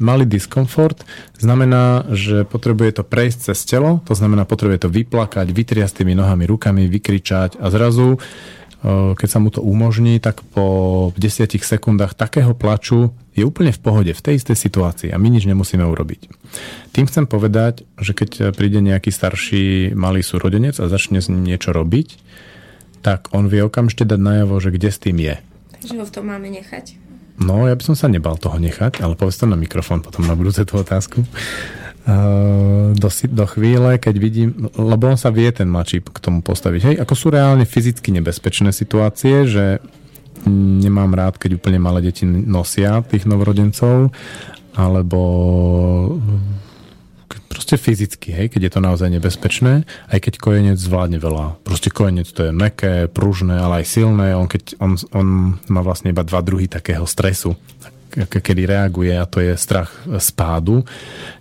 malý 0.01 0.25
diskomfort 0.25 1.05
znamená, 1.37 2.09
že 2.11 2.49
potrebuje 2.49 3.01
to 3.01 3.05
prejsť 3.05 3.53
cez 3.53 3.59
telo, 3.69 4.01
to 4.09 4.17
znamená, 4.17 4.49
potrebuje 4.49 4.89
to 4.89 4.91
vyplakať, 4.91 5.47
vytriasť 5.53 6.01
tými 6.01 6.17
nohami, 6.17 6.49
rukami, 6.49 6.89
vykričať 6.89 7.61
a 7.61 7.69
zrazu 7.69 8.17
keď 9.17 9.29
sa 9.29 9.39
mu 9.45 9.53
to 9.53 9.61
umožní, 9.61 10.17
tak 10.25 10.41
po 10.57 11.13
10 11.13 11.53
sekundách 11.61 12.17
takého 12.17 12.57
plaču 12.57 13.13
je 13.37 13.45
úplne 13.45 13.77
v 13.77 13.81
pohode, 13.81 14.13
v 14.17 14.25
tej 14.25 14.41
istej 14.41 14.57
situácii 14.57 15.09
a 15.13 15.21
my 15.21 15.29
nič 15.29 15.45
nemusíme 15.45 15.85
urobiť. 15.85 16.33
Tým 16.97 17.05
chcem 17.05 17.29
povedať, 17.29 17.85
že 18.01 18.17
keď 18.17 18.57
príde 18.57 18.81
nejaký 18.81 19.13
starší 19.13 19.93
malý 19.93 20.25
súrodenec 20.25 20.81
a 20.81 20.89
začne 20.89 21.21
s 21.21 21.29
ním 21.29 21.45
niečo 21.45 21.77
robiť, 21.77 22.17
tak 23.05 23.29
on 23.37 23.53
vie 23.53 23.61
okamžite 23.61 24.09
dať 24.09 24.21
najavo, 24.21 24.57
že 24.61 24.73
kde 24.73 24.89
s 24.89 24.99
tým 25.01 25.17
je. 25.21 25.37
Takže 25.81 25.97
ho 25.97 26.05
v 26.05 26.13
tom 26.13 26.29
máme 26.29 26.53
nechať? 26.53 27.01
No, 27.41 27.65
ja 27.65 27.73
by 27.73 27.83
som 27.83 27.97
sa 27.97 28.13
nebal 28.13 28.37
toho 28.37 28.61
nechať, 28.61 29.01
ale 29.01 29.17
povedz 29.17 29.41
to 29.41 29.49
na 29.49 29.57
mikrofón 29.57 30.05
potom 30.05 30.29
na 30.29 30.37
budúce 30.37 30.61
tú 30.69 30.77
otázku 30.77 31.25
do, 32.97 33.09
do 33.13 33.45
chvíle, 33.47 34.01
keď 34.01 34.15
vidím, 34.17 34.49
lebo 34.75 35.13
on 35.13 35.21
sa 35.21 35.29
vie 35.29 35.53
ten 35.53 35.69
mladší 35.69 36.01
k 36.01 36.19
tomu 36.19 36.41
postaviť. 36.41 36.81
Hej, 36.81 36.97
ako 37.05 37.15
sú 37.15 37.27
reálne 37.29 37.69
fyzicky 37.69 38.09
nebezpečné 38.17 38.73
situácie, 38.73 39.45
že 39.45 39.85
nemám 40.49 41.13
rád, 41.13 41.37
keď 41.37 41.61
úplne 41.61 41.77
malé 41.77 42.01
deti 42.01 42.25
nosia 42.25 43.05
tých 43.05 43.29
novorodencov, 43.29 44.09
alebo 44.73 45.21
proste 47.51 47.75
fyzicky, 47.75 48.31
hej, 48.31 48.47
keď 48.55 48.71
je 48.71 48.73
to 48.79 48.81
naozaj 48.81 49.11
nebezpečné, 49.11 49.83
aj 50.07 50.19
keď 50.23 50.39
kojenec 50.39 50.79
zvládne 50.79 51.19
veľa. 51.19 51.59
Proste 51.67 51.91
kojenec 51.91 52.31
to 52.31 52.47
je 52.47 52.53
meké, 52.55 53.11
pružné, 53.11 53.59
ale 53.59 53.83
aj 53.83 53.91
silné. 53.91 54.39
On, 54.39 54.47
keď, 54.47 54.79
on, 54.79 54.95
on 55.11 55.27
má 55.67 55.83
vlastne 55.83 56.15
iba 56.15 56.23
dva 56.23 56.39
druhy 56.41 56.71
takého 56.71 57.03
stresu 57.11 57.59
kedy 58.11 58.67
reaguje 58.67 59.15
a 59.15 59.23
to 59.23 59.39
je 59.39 59.55
strach 59.55 60.03
z 60.03 60.29
pádu. 60.35 60.83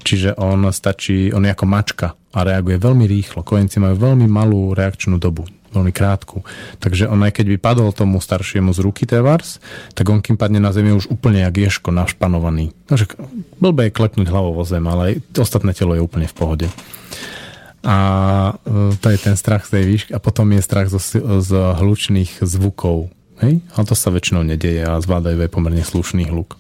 Čiže 0.06 0.38
on 0.38 0.70
stačí, 0.70 1.34
on 1.34 1.42
je 1.46 1.54
ako 1.54 1.66
mačka 1.66 2.14
a 2.30 2.46
reaguje 2.46 2.78
veľmi 2.78 3.10
rýchlo. 3.10 3.42
Kojenci 3.42 3.82
majú 3.82 3.98
veľmi 3.98 4.30
malú 4.30 4.78
reakčnú 4.78 5.18
dobu, 5.18 5.50
veľmi 5.74 5.94
krátku. 5.94 6.42
Takže 6.82 7.10
on 7.10 7.22
aj 7.26 7.40
keď 7.40 7.46
by 7.56 7.58
padol 7.62 7.90
tomu 7.94 8.22
staršiemu 8.22 8.74
z 8.74 8.80
ruky 8.82 9.06
Tevars, 9.06 9.62
tak 9.94 10.10
on 10.10 10.22
kým 10.22 10.36
padne 10.36 10.62
na 10.62 10.74
zemi 10.74 10.94
už 10.94 11.10
úplne 11.14 11.46
jak 11.46 11.56
ješko 11.56 11.94
našpanovaný. 11.94 12.74
Takže 12.90 13.16
blbé 13.62 13.90
je 13.90 13.98
klepnúť 13.98 14.28
hlavou 14.30 14.58
o 14.58 14.66
zem, 14.66 14.84
ale 14.90 15.22
ostatné 15.38 15.74
telo 15.78 15.94
je 15.94 16.02
úplne 16.02 16.26
v 16.26 16.36
pohode. 16.36 16.68
A 17.84 17.98
e, 18.68 18.96
to 19.00 19.08
je 19.08 19.20
ten 19.20 19.40
strach 19.40 19.64
z 19.64 19.80
tej 19.80 19.84
výšky. 19.88 20.12
A 20.12 20.20
potom 20.20 20.52
je 20.52 20.62
strach 20.62 20.92
z, 20.92 21.00
z 21.24 21.52
hlučných 21.80 22.44
zvukov. 22.44 23.08
Hej? 23.40 23.64
Ale 23.76 23.86
to 23.88 23.96
sa 23.96 24.12
väčšinou 24.12 24.44
nedieje 24.44 24.84
a 24.84 25.00
zvládajú 25.00 25.40
aj 25.40 25.52
pomerne 25.52 25.84
slušný 25.84 26.28
hluk. 26.28 26.60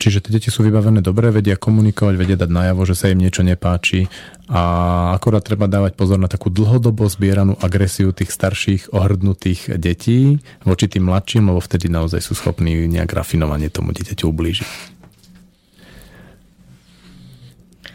Čiže 0.00 0.24
tie 0.24 0.40
deti 0.40 0.48
sú 0.48 0.64
vybavené 0.64 1.04
dobre, 1.04 1.28
vedia 1.28 1.60
komunikovať, 1.60 2.14
vedia 2.16 2.40
dať 2.40 2.48
najavo, 2.48 2.88
že 2.88 2.96
sa 2.96 3.12
im 3.12 3.20
niečo 3.20 3.44
nepáči. 3.44 4.08
A 4.48 5.12
akorát 5.12 5.44
treba 5.44 5.68
dávať 5.68 5.92
pozor 5.92 6.16
na 6.16 6.24
takú 6.24 6.48
dlhodobo 6.48 7.04
zbieranú 7.04 7.60
agresiu 7.60 8.08
tých 8.16 8.32
starších 8.32 8.96
ohrdnutých 8.96 9.76
detí 9.76 10.40
voči 10.64 10.88
tým 10.88 11.04
mladším, 11.04 11.52
lebo 11.52 11.60
vtedy 11.60 11.92
naozaj 11.92 12.24
sú 12.24 12.32
schopní 12.32 12.88
nejak 12.88 13.12
rafinovanie 13.12 13.68
tomu 13.68 13.92
dieťaťu 13.92 14.24
ublížiť. 14.24 14.68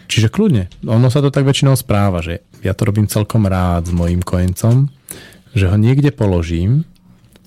Čiže 0.06 0.30
kľudne, 0.30 0.70
ono 0.86 1.10
sa 1.10 1.26
to 1.26 1.34
tak 1.34 1.50
väčšinou 1.50 1.74
správa, 1.74 2.22
že 2.22 2.46
ja 2.62 2.78
to 2.78 2.86
robím 2.86 3.10
celkom 3.10 3.50
rád 3.50 3.90
s 3.90 3.94
mojim 3.98 4.22
kojencom, 4.22 4.94
že 5.58 5.66
ho 5.66 5.76
niekde 5.76 6.14
položím 6.14 6.86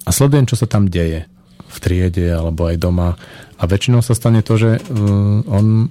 a 0.02 0.10
sledujem, 0.10 0.50
čo 0.50 0.58
sa 0.58 0.66
tam 0.66 0.90
deje 0.90 1.30
v 1.68 1.76
triede 1.78 2.32
alebo 2.32 2.66
aj 2.66 2.76
doma 2.80 3.20
a 3.58 3.62
väčšinou 3.66 4.00
sa 4.06 4.14
stane 4.14 4.40
to, 4.46 4.54
že 4.54 4.70
uh, 4.78 5.42
on 5.50 5.90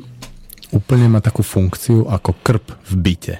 úplne 0.72 1.12
má 1.12 1.20
takú 1.20 1.44
funkciu 1.44 2.08
ako 2.08 2.32
krp 2.40 2.66
v 2.88 2.94
byte. 2.96 3.36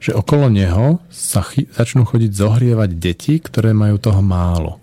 Že 0.00 0.20
okolo 0.20 0.52
neho 0.52 1.00
sa 1.08 1.40
chy- 1.40 1.68
začnú 1.72 2.04
chodiť 2.04 2.30
zohrievať 2.36 2.90
deti, 2.92 3.40
ktoré 3.40 3.72
majú 3.72 3.96
toho 3.96 4.20
málo. 4.20 4.76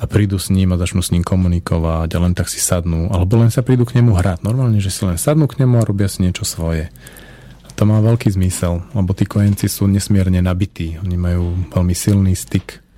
A 0.00 0.08
prídu 0.08 0.40
s 0.40 0.48
ním 0.48 0.72
a 0.72 0.80
začnú 0.80 1.04
s 1.04 1.12
ním 1.12 1.20
komunikovať 1.20 2.08
a 2.16 2.18
len 2.24 2.32
tak 2.32 2.48
si 2.48 2.56
sadnú. 2.56 3.12
Alebo 3.12 3.36
len 3.36 3.52
sa 3.52 3.60
prídu 3.60 3.84
k 3.84 4.00
nemu 4.00 4.16
hrať. 4.16 4.40
Normálne, 4.40 4.80
že 4.80 4.88
si 4.88 5.04
len 5.04 5.20
sadnú 5.20 5.44
k 5.44 5.60
nemu 5.60 5.76
a 5.76 5.84
robia 5.84 6.08
si 6.08 6.24
niečo 6.24 6.48
svoje. 6.48 6.88
A 7.68 7.70
to 7.76 7.84
má 7.84 8.00
veľký 8.00 8.32
zmysel, 8.32 8.80
lebo 8.96 9.12
tí 9.12 9.28
kojenci 9.28 9.68
sú 9.68 9.84
nesmierne 9.84 10.40
nabití. 10.40 10.96
Oni 11.04 11.20
majú 11.20 11.52
veľmi 11.68 11.92
silný 11.92 12.32
styk 12.32 12.89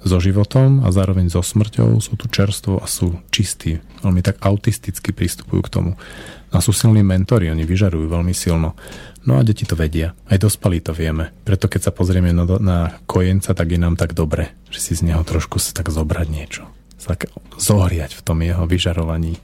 so 0.00 0.16
životom 0.16 0.80
a 0.84 0.88
zároveň 0.88 1.28
so 1.28 1.44
smrťou, 1.44 2.00
sú 2.00 2.16
tu 2.16 2.26
čerstvo 2.26 2.80
a 2.80 2.86
sú 2.88 3.20
čistí. 3.28 3.80
Veľmi 4.00 4.24
tak 4.24 4.40
autisticky 4.40 5.12
pristupujú 5.12 5.60
k 5.66 5.72
tomu. 5.72 5.92
A 6.50 6.58
sú 6.58 6.72
silní 6.72 7.04
mentori, 7.04 7.52
oni 7.52 7.68
vyžarujú 7.68 8.08
veľmi 8.08 8.32
silno. 8.32 8.74
No 9.28 9.36
a 9.36 9.44
deti 9.44 9.68
to 9.68 9.76
vedia. 9.76 10.16
Aj 10.26 10.40
dospelí 10.40 10.80
to 10.80 10.96
vieme. 10.96 11.30
Preto 11.44 11.68
keď 11.68 11.90
sa 11.90 11.92
pozrieme 11.92 12.32
na, 12.32 12.48
na 12.58 12.78
kojenca, 13.04 13.52
tak 13.52 13.68
je 13.68 13.78
nám 13.78 14.00
tak 14.00 14.16
dobre, 14.16 14.56
že 14.72 14.80
si 14.80 14.92
z 14.96 15.12
neho 15.12 15.20
trošku 15.20 15.60
sa 15.60 15.76
tak 15.76 15.92
zobrať 15.92 16.26
niečo. 16.32 16.64
Sa 16.96 17.12
tak 17.12 17.28
zohriať 17.60 18.16
v 18.16 18.24
tom 18.24 18.40
jeho 18.40 18.64
vyžarovaní. 18.64 19.36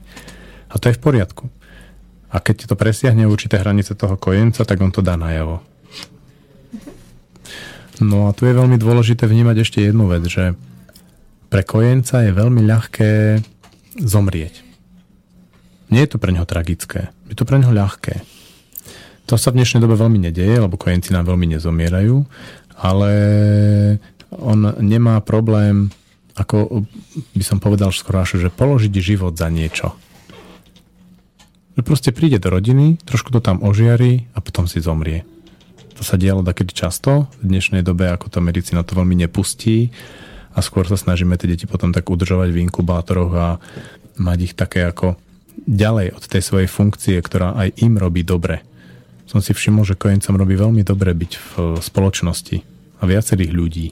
A 0.73 0.75
to 0.81 0.89
je 0.89 0.97
v 0.97 1.03
poriadku. 1.03 1.45
A 2.27 2.43
keď 2.43 2.67
to 2.67 2.75
presiahne 2.75 3.23
určité 3.29 3.61
hranice 3.61 3.95
toho 3.95 4.19
kojenca, 4.19 4.65
tak 4.67 4.81
on 4.83 4.91
to 4.91 4.99
dá 5.05 5.15
najavo. 5.15 5.63
No 7.97 8.29
a 8.29 8.35
tu 8.35 8.45
je 8.45 8.53
veľmi 8.53 8.77
dôležité 8.77 9.25
vnímať 9.25 9.65
ešte 9.65 9.79
jednu 9.81 10.05
vec, 10.05 10.21
že 10.29 10.53
pre 11.49 11.65
kojenca 11.65 12.21
je 12.21 12.31
veľmi 12.35 12.61
ľahké 12.67 13.41
zomrieť. 13.97 14.61
Nie 15.89 16.05
je 16.05 16.11
to 16.13 16.21
pre 16.21 16.35
neho 16.35 16.45
tragické, 16.45 17.09
je 17.31 17.35
to 17.35 17.47
pre 17.47 17.57
neho 17.57 17.73
ľahké. 17.73 18.21
To 19.27 19.35
sa 19.35 19.51
v 19.51 19.59
dnešnej 19.59 19.83
dobe 19.83 19.95
veľmi 19.97 20.19
nedieje, 20.29 20.55
lebo 20.59 20.79
kojenci 20.79 21.11
nám 21.11 21.27
veľmi 21.27 21.57
nezomierajú, 21.57 22.23
ale 22.79 23.11
on 24.31 24.77
nemá 24.83 25.19
problém, 25.23 25.89
ako 26.37 26.85
by 27.33 27.43
som 27.43 27.57
povedal 27.57 27.89
skoro 27.89 28.21
až, 28.21 28.37
že 28.37 28.53
položiť 28.53 28.93
život 28.99 29.33
za 29.33 29.49
niečo. 29.49 29.95
Že 31.79 31.81
proste 31.81 32.11
príde 32.13 32.37
do 32.37 32.53
rodiny, 32.53 33.01
trošku 33.03 33.33
to 33.33 33.41
tam 33.41 33.63
ožiari 33.65 34.29
a 34.35 34.43
potom 34.43 34.69
si 34.69 34.83
zomrie. 34.83 35.25
To 35.97 36.05
sa 36.05 36.13
dialo 36.13 36.45
takedy 36.45 36.77
často. 36.77 37.25
V 37.41 37.45
dnešnej 37.49 37.81
dobe, 37.81 38.05
ako 38.13 38.29
to 38.29 38.37
medicína 38.37 38.85
to 38.85 38.93
veľmi 38.93 39.17
nepustí 39.17 39.89
a 40.53 40.61
skôr 40.61 40.85
sa 40.85 40.93
snažíme 40.93 41.33
tie 41.37 41.49
deti 41.49 41.65
potom 41.65 41.89
tak 41.89 42.05
udržovať 42.05 42.53
v 42.53 42.61
inkubátoroch 42.69 43.33
a 43.33 43.47
mať 44.21 44.37
ich 44.45 44.53
také 44.53 44.85
ako 44.85 45.17
ďalej 45.65 46.13
od 46.13 46.23
tej 46.25 46.41
svojej 46.45 46.69
funkcie, 46.69 47.17
ktorá 47.17 47.57
aj 47.57 47.81
im 47.81 47.97
robí 47.97 48.21
dobre. 48.21 48.61
Som 49.25 49.41
si 49.41 49.57
všimol, 49.57 49.89
že 49.89 49.97
kojencom 49.97 50.37
robí 50.37 50.53
veľmi 50.53 50.85
dobre 50.85 51.17
byť 51.17 51.31
v 51.33 51.51
spoločnosti 51.81 52.57
a 53.01 53.03
viacerých 53.05 53.51
ľudí. 53.53 53.87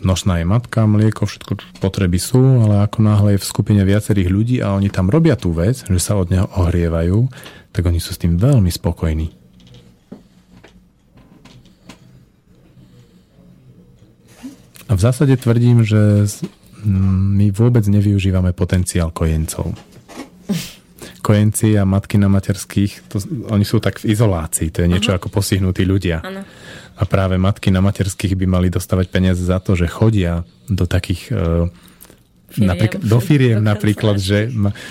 Nosná 0.00 0.40
je 0.40 0.48
matka, 0.48 0.84
mlieko, 0.84 1.24
všetko 1.24 1.80
potreby 1.80 2.20
sú, 2.20 2.40
ale 2.40 2.84
ako 2.84 3.00
náhle 3.00 3.28
je 3.36 3.42
v 3.44 3.48
skupine 3.48 3.80
viacerých 3.84 4.28
ľudí 4.28 4.56
a 4.60 4.76
oni 4.76 4.92
tam 4.92 5.08
robia 5.08 5.36
tú 5.40 5.56
vec, 5.56 5.84
že 5.88 6.00
sa 6.00 6.20
od 6.20 6.28
neho 6.28 6.48
ohrievajú, 6.52 7.28
tak 7.72 7.88
oni 7.88 8.00
sú 8.00 8.12
s 8.12 8.20
tým 8.20 8.36
veľmi 8.36 8.68
spokojní. 8.68 9.45
A 14.86 14.92
v 14.94 15.00
zásade 15.00 15.34
tvrdím, 15.36 15.82
že 15.82 16.30
my 16.86 17.50
vôbec 17.50 17.82
nevyužívame 17.90 18.54
potenciál 18.54 19.10
kojencov. 19.10 19.74
Kojenci 21.26 21.74
a 21.74 21.82
matky 21.82 22.22
na 22.22 22.30
materských, 22.30 23.10
to, 23.10 23.18
oni 23.50 23.66
sú 23.66 23.82
tak 23.82 23.98
v 23.98 24.14
izolácii, 24.14 24.70
to 24.70 24.86
je 24.86 24.88
niečo 24.90 25.10
uh-huh. 25.10 25.26
ako 25.26 25.34
postihnutí 25.34 25.82
ľudia. 25.82 26.22
Ano. 26.22 26.46
A 26.96 27.02
práve 27.02 27.34
matky 27.34 27.74
na 27.74 27.82
materských 27.82 28.38
by 28.38 28.46
mali 28.46 28.68
dostávať 28.70 29.10
peniaze 29.10 29.42
za 29.42 29.58
to, 29.58 29.74
že 29.74 29.90
chodia 29.90 30.46
do 30.70 30.86
takých 30.86 31.34
uh, 31.34 31.66
firiem. 32.56 32.68
Napríklad, 32.72 33.00
do 33.04 33.18
firiem 33.20 33.60
napríklad, 33.60 34.16
že, 34.16 34.48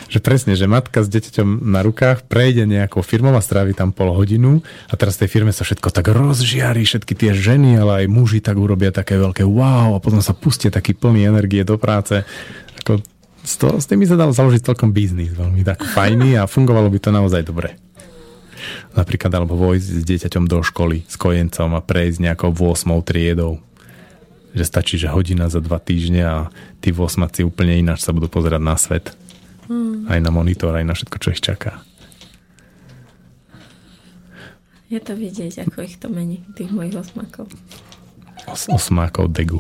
že 0.08 0.20
presne, 0.22 0.54
že 0.54 0.70
matka 0.70 1.02
s 1.02 1.10
dieťaťom 1.10 1.66
na 1.66 1.82
rukách 1.82 2.30
prejde 2.30 2.70
nejakou 2.70 3.02
firmou 3.02 3.34
a 3.34 3.42
strávi 3.42 3.74
tam 3.74 3.90
pol 3.90 4.14
hodinu 4.14 4.62
a 4.88 4.94
teraz 4.94 5.18
tej 5.18 5.34
firme 5.34 5.50
sa 5.50 5.66
všetko 5.66 5.90
tak 5.90 6.14
rozžiari, 6.14 6.86
všetky 6.86 7.14
tie 7.18 7.32
ženy, 7.34 7.82
ale 7.82 8.06
aj 8.06 8.14
muži 8.14 8.40
tak 8.40 8.62
urobia 8.62 8.94
také 8.94 9.18
veľké 9.18 9.42
wow 9.42 9.98
a 9.98 10.00
potom 10.00 10.22
sa 10.22 10.38
pustia 10.38 10.70
taký 10.70 10.94
plný 10.94 11.26
energie 11.26 11.66
do 11.66 11.82
práce. 11.82 12.22
Ako, 12.86 13.02
s, 13.42 13.56
to, 13.58 13.82
s 13.82 13.90
tým 13.90 14.06
by 14.06 14.08
sa 14.08 14.18
dal 14.18 14.30
založiť 14.30 14.62
celkom 14.62 14.94
biznis, 14.94 15.34
veľmi 15.34 15.66
tak 15.66 15.82
fajný 15.82 16.38
a 16.38 16.46
fungovalo 16.46 16.88
by 16.94 17.00
to 17.02 17.10
naozaj 17.10 17.42
dobre. 17.42 17.82
Napríklad, 18.96 19.30
alebo 19.36 19.60
vojsť 19.60 19.88
s 20.02 20.04
dieťaťom 20.08 20.48
do 20.48 20.64
školy 20.64 21.04
s 21.06 21.20
kojencom 21.20 21.76
a 21.76 21.82
prejsť 21.84 22.32
nejakou 22.32 22.50
8 22.56 22.90
triedou 23.06 23.62
že 24.56 24.64
stačí, 24.64 24.96
že 24.96 25.12
hodina 25.12 25.52
za 25.52 25.60
dva 25.60 25.78
týždne 25.84 26.24
a 26.24 26.36
tí 26.80 26.96
osmaci 26.96 27.44
úplne 27.44 27.76
ináč 27.76 28.08
sa 28.08 28.16
budú 28.16 28.32
pozerať 28.32 28.62
na 28.64 28.80
svet. 28.80 29.12
Hmm. 29.68 30.08
Aj 30.08 30.18
na 30.24 30.32
monitor, 30.32 30.72
aj 30.72 30.86
na 30.88 30.96
všetko, 30.96 31.18
čo 31.20 31.30
ich 31.36 31.44
čaká. 31.44 31.84
Je 34.88 35.02
to 35.02 35.18
vidieť, 35.18 35.68
ako 35.68 35.84
ich 35.84 36.00
to 36.00 36.08
mení, 36.08 36.46
tých 36.56 36.72
mojich 36.72 36.96
osmákov. 36.96 37.52
Os- 38.48 38.70
osmákov 38.72 39.34
degu. 39.34 39.60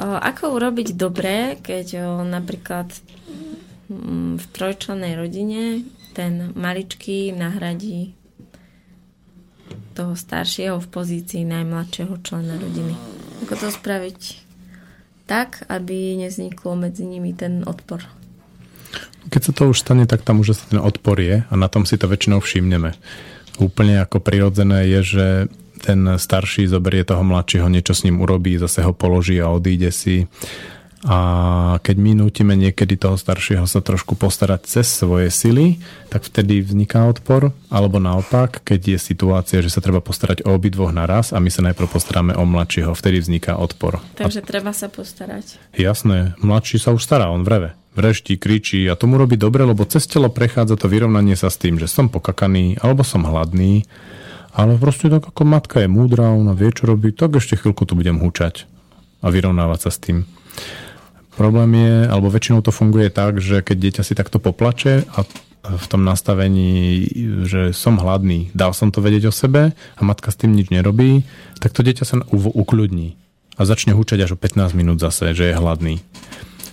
Ako 0.00 0.56
urobiť 0.56 0.96
dobré, 0.96 1.60
keď 1.60 1.86
o, 2.00 2.04
napríklad 2.24 2.88
m, 3.92 4.40
v 4.40 4.44
trojčlennej 4.48 5.12
rodine 5.12 5.84
ten 6.16 6.56
maličký 6.56 7.36
nahradí 7.36 8.16
toho 9.94 10.14
staršieho 10.14 10.78
v 10.78 10.88
pozícii 10.88 11.42
najmladšieho 11.46 12.20
člena 12.22 12.56
rodiny. 12.56 12.94
Ako 13.46 13.54
to 13.56 13.68
spraviť 13.72 14.20
tak, 15.30 15.62
aby 15.70 16.18
nezniklo 16.18 16.74
medzi 16.74 17.06
nimi 17.06 17.30
ten 17.30 17.62
odpor? 17.62 18.02
Keď 19.30 19.40
sa 19.46 19.52
to 19.54 19.70
už 19.70 19.78
stane, 19.78 20.04
tak 20.10 20.26
tam 20.26 20.42
už 20.42 20.58
sa 20.58 20.64
ten 20.66 20.80
odpor 20.82 21.20
je 21.22 21.46
a 21.46 21.54
na 21.54 21.70
tom 21.70 21.86
si 21.86 21.94
to 21.94 22.10
väčšinou 22.10 22.42
všimneme. 22.42 22.98
Úplne 23.62 24.02
ako 24.02 24.18
prirodzené 24.18 24.88
je, 24.88 25.00
že 25.04 25.26
ten 25.80 26.00
starší 26.20 26.68
zoberie 26.68 27.06
toho 27.06 27.24
mladšieho, 27.24 27.70
niečo 27.72 27.96
s 27.96 28.04
ním 28.04 28.20
urobí, 28.20 28.60
zase 28.60 28.84
ho 28.84 28.92
položí 28.92 29.40
a 29.40 29.48
odíde 29.48 29.88
si 29.94 30.28
a 31.00 31.18
keď 31.80 31.96
my 31.96 32.12
nutíme 32.12 32.52
niekedy 32.52 33.00
toho 33.00 33.16
staršieho 33.16 33.64
sa 33.64 33.80
trošku 33.80 34.20
postarať 34.20 34.68
cez 34.68 34.84
svoje 34.84 35.32
sily, 35.32 35.80
tak 36.12 36.28
vtedy 36.28 36.60
vzniká 36.60 37.08
odpor, 37.08 37.56
alebo 37.72 37.96
naopak, 37.96 38.60
keď 38.60 38.96
je 38.96 38.98
situácia, 39.00 39.64
že 39.64 39.72
sa 39.72 39.80
treba 39.80 40.04
postarať 40.04 40.44
o 40.44 40.52
obidvoch 40.52 40.92
naraz 40.92 41.32
a 41.32 41.40
my 41.40 41.48
sa 41.48 41.64
najprv 41.64 41.88
postaráme 41.88 42.36
o 42.36 42.44
mladšieho, 42.44 42.92
vtedy 42.92 43.24
vzniká 43.24 43.56
odpor. 43.56 43.96
Takže 44.20 44.44
a... 44.44 44.46
treba 44.46 44.76
sa 44.76 44.92
postarať. 44.92 45.56
Jasné, 45.72 46.36
mladší 46.44 46.76
sa 46.76 46.92
už 46.92 47.00
stará, 47.00 47.32
on 47.32 47.48
vreve. 47.48 47.72
Vreští, 47.96 48.36
kričí 48.36 48.84
a 48.86 48.94
tomu 48.94 49.16
robí 49.16 49.40
dobre, 49.40 49.64
lebo 49.64 49.88
cez 49.88 50.04
telo 50.04 50.28
prechádza 50.28 50.76
to 50.76 50.86
vyrovnanie 50.86 51.34
sa 51.34 51.48
s 51.48 51.56
tým, 51.56 51.80
že 51.80 51.88
som 51.88 52.12
pokakaný 52.12 52.76
alebo 52.84 53.02
som 53.08 53.24
hladný, 53.24 53.88
ale 54.52 54.76
proste 54.76 55.08
tak 55.08 55.32
ako 55.32 55.42
matka 55.48 55.80
je 55.80 55.88
múdra, 55.88 56.28
ona 56.28 56.52
vie, 56.52 56.68
čo 56.76 56.84
robí, 56.84 57.16
tak 57.16 57.40
ešte 57.40 57.56
chvíľku 57.56 57.88
tu 57.88 57.96
budem 57.96 58.20
húčať 58.20 58.68
a 59.24 59.32
vyrovnávať 59.32 59.88
sa 59.88 59.90
s 59.90 59.98
tým. 59.98 60.28
Problém 61.40 61.72
je, 61.72 61.94
alebo 62.04 62.28
väčšinou 62.28 62.60
to 62.60 62.68
funguje 62.68 63.08
tak, 63.08 63.40
že 63.40 63.64
keď 63.64 63.76
dieťa 63.80 64.02
si 64.04 64.12
takto 64.12 64.36
poplače 64.36 65.08
a 65.08 65.24
v 65.64 65.86
tom 65.88 66.04
nastavení, 66.04 67.08
že 67.48 67.72
som 67.72 67.96
hladný, 67.96 68.52
dal 68.52 68.76
som 68.76 68.92
to 68.92 69.00
vedieť 69.00 69.28
o 69.28 69.32
sebe 69.32 69.72
a 69.72 70.00
matka 70.04 70.28
s 70.28 70.36
tým 70.36 70.52
nič 70.52 70.68
nerobí, 70.68 71.24
tak 71.56 71.72
to 71.72 71.80
dieťa 71.80 72.04
sa 72.04 72.20
ukľudní 72.28 73.16
a 73.56 73.60
začne 73.64 73.96
hučať 73.96 74.28
až 74.28 74.36
o 74.36 74.38
15 74.40 74.76
minút 74.76 75.00
zase, 75.00 75.32
že 75.32 75.48
je 75.48 75.56
hladný. 75.56 76.04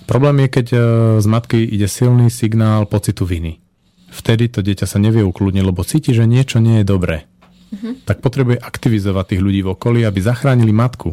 Problém 0.07 0.47
je, 0.47 0.49
keď 0.51 0.67
e, 0.71 0.79
z 1.19 1.27
matky 1.27 1.59
ide 1.63 1.87
silný 1.87 2.31
signál 2.31 2.87
pocitu 2.87 3.27
viny. 3.27 3.59
Vtedy 4.07 4.47
to 4.47 4.63
dieťa 4.63 4.87
sa 4.87 4.99
nevie 4.99 5.19
ukludniť, 5.19 5.63
lebo 5.67 5.83
cíti, 5.83 6.15
že 6.15 6.23
niečo 6.23 6.63
nie 6.63 6.79
je 6.79 6.85
dobré. 6.87 7.27
Uh-huh. 7.75 7.99
Tak 8.07 8.23
potrebuje 8.23 8.63
aktivizovať 8.63 9.35
tých 9.35 9.43
ľudí 9.43 9.67
v 9.67 9.75
okolí, 9.75 10.07
aby 10.07 10.19
zachránili 10.23 10.71
matku. 10.71 11.11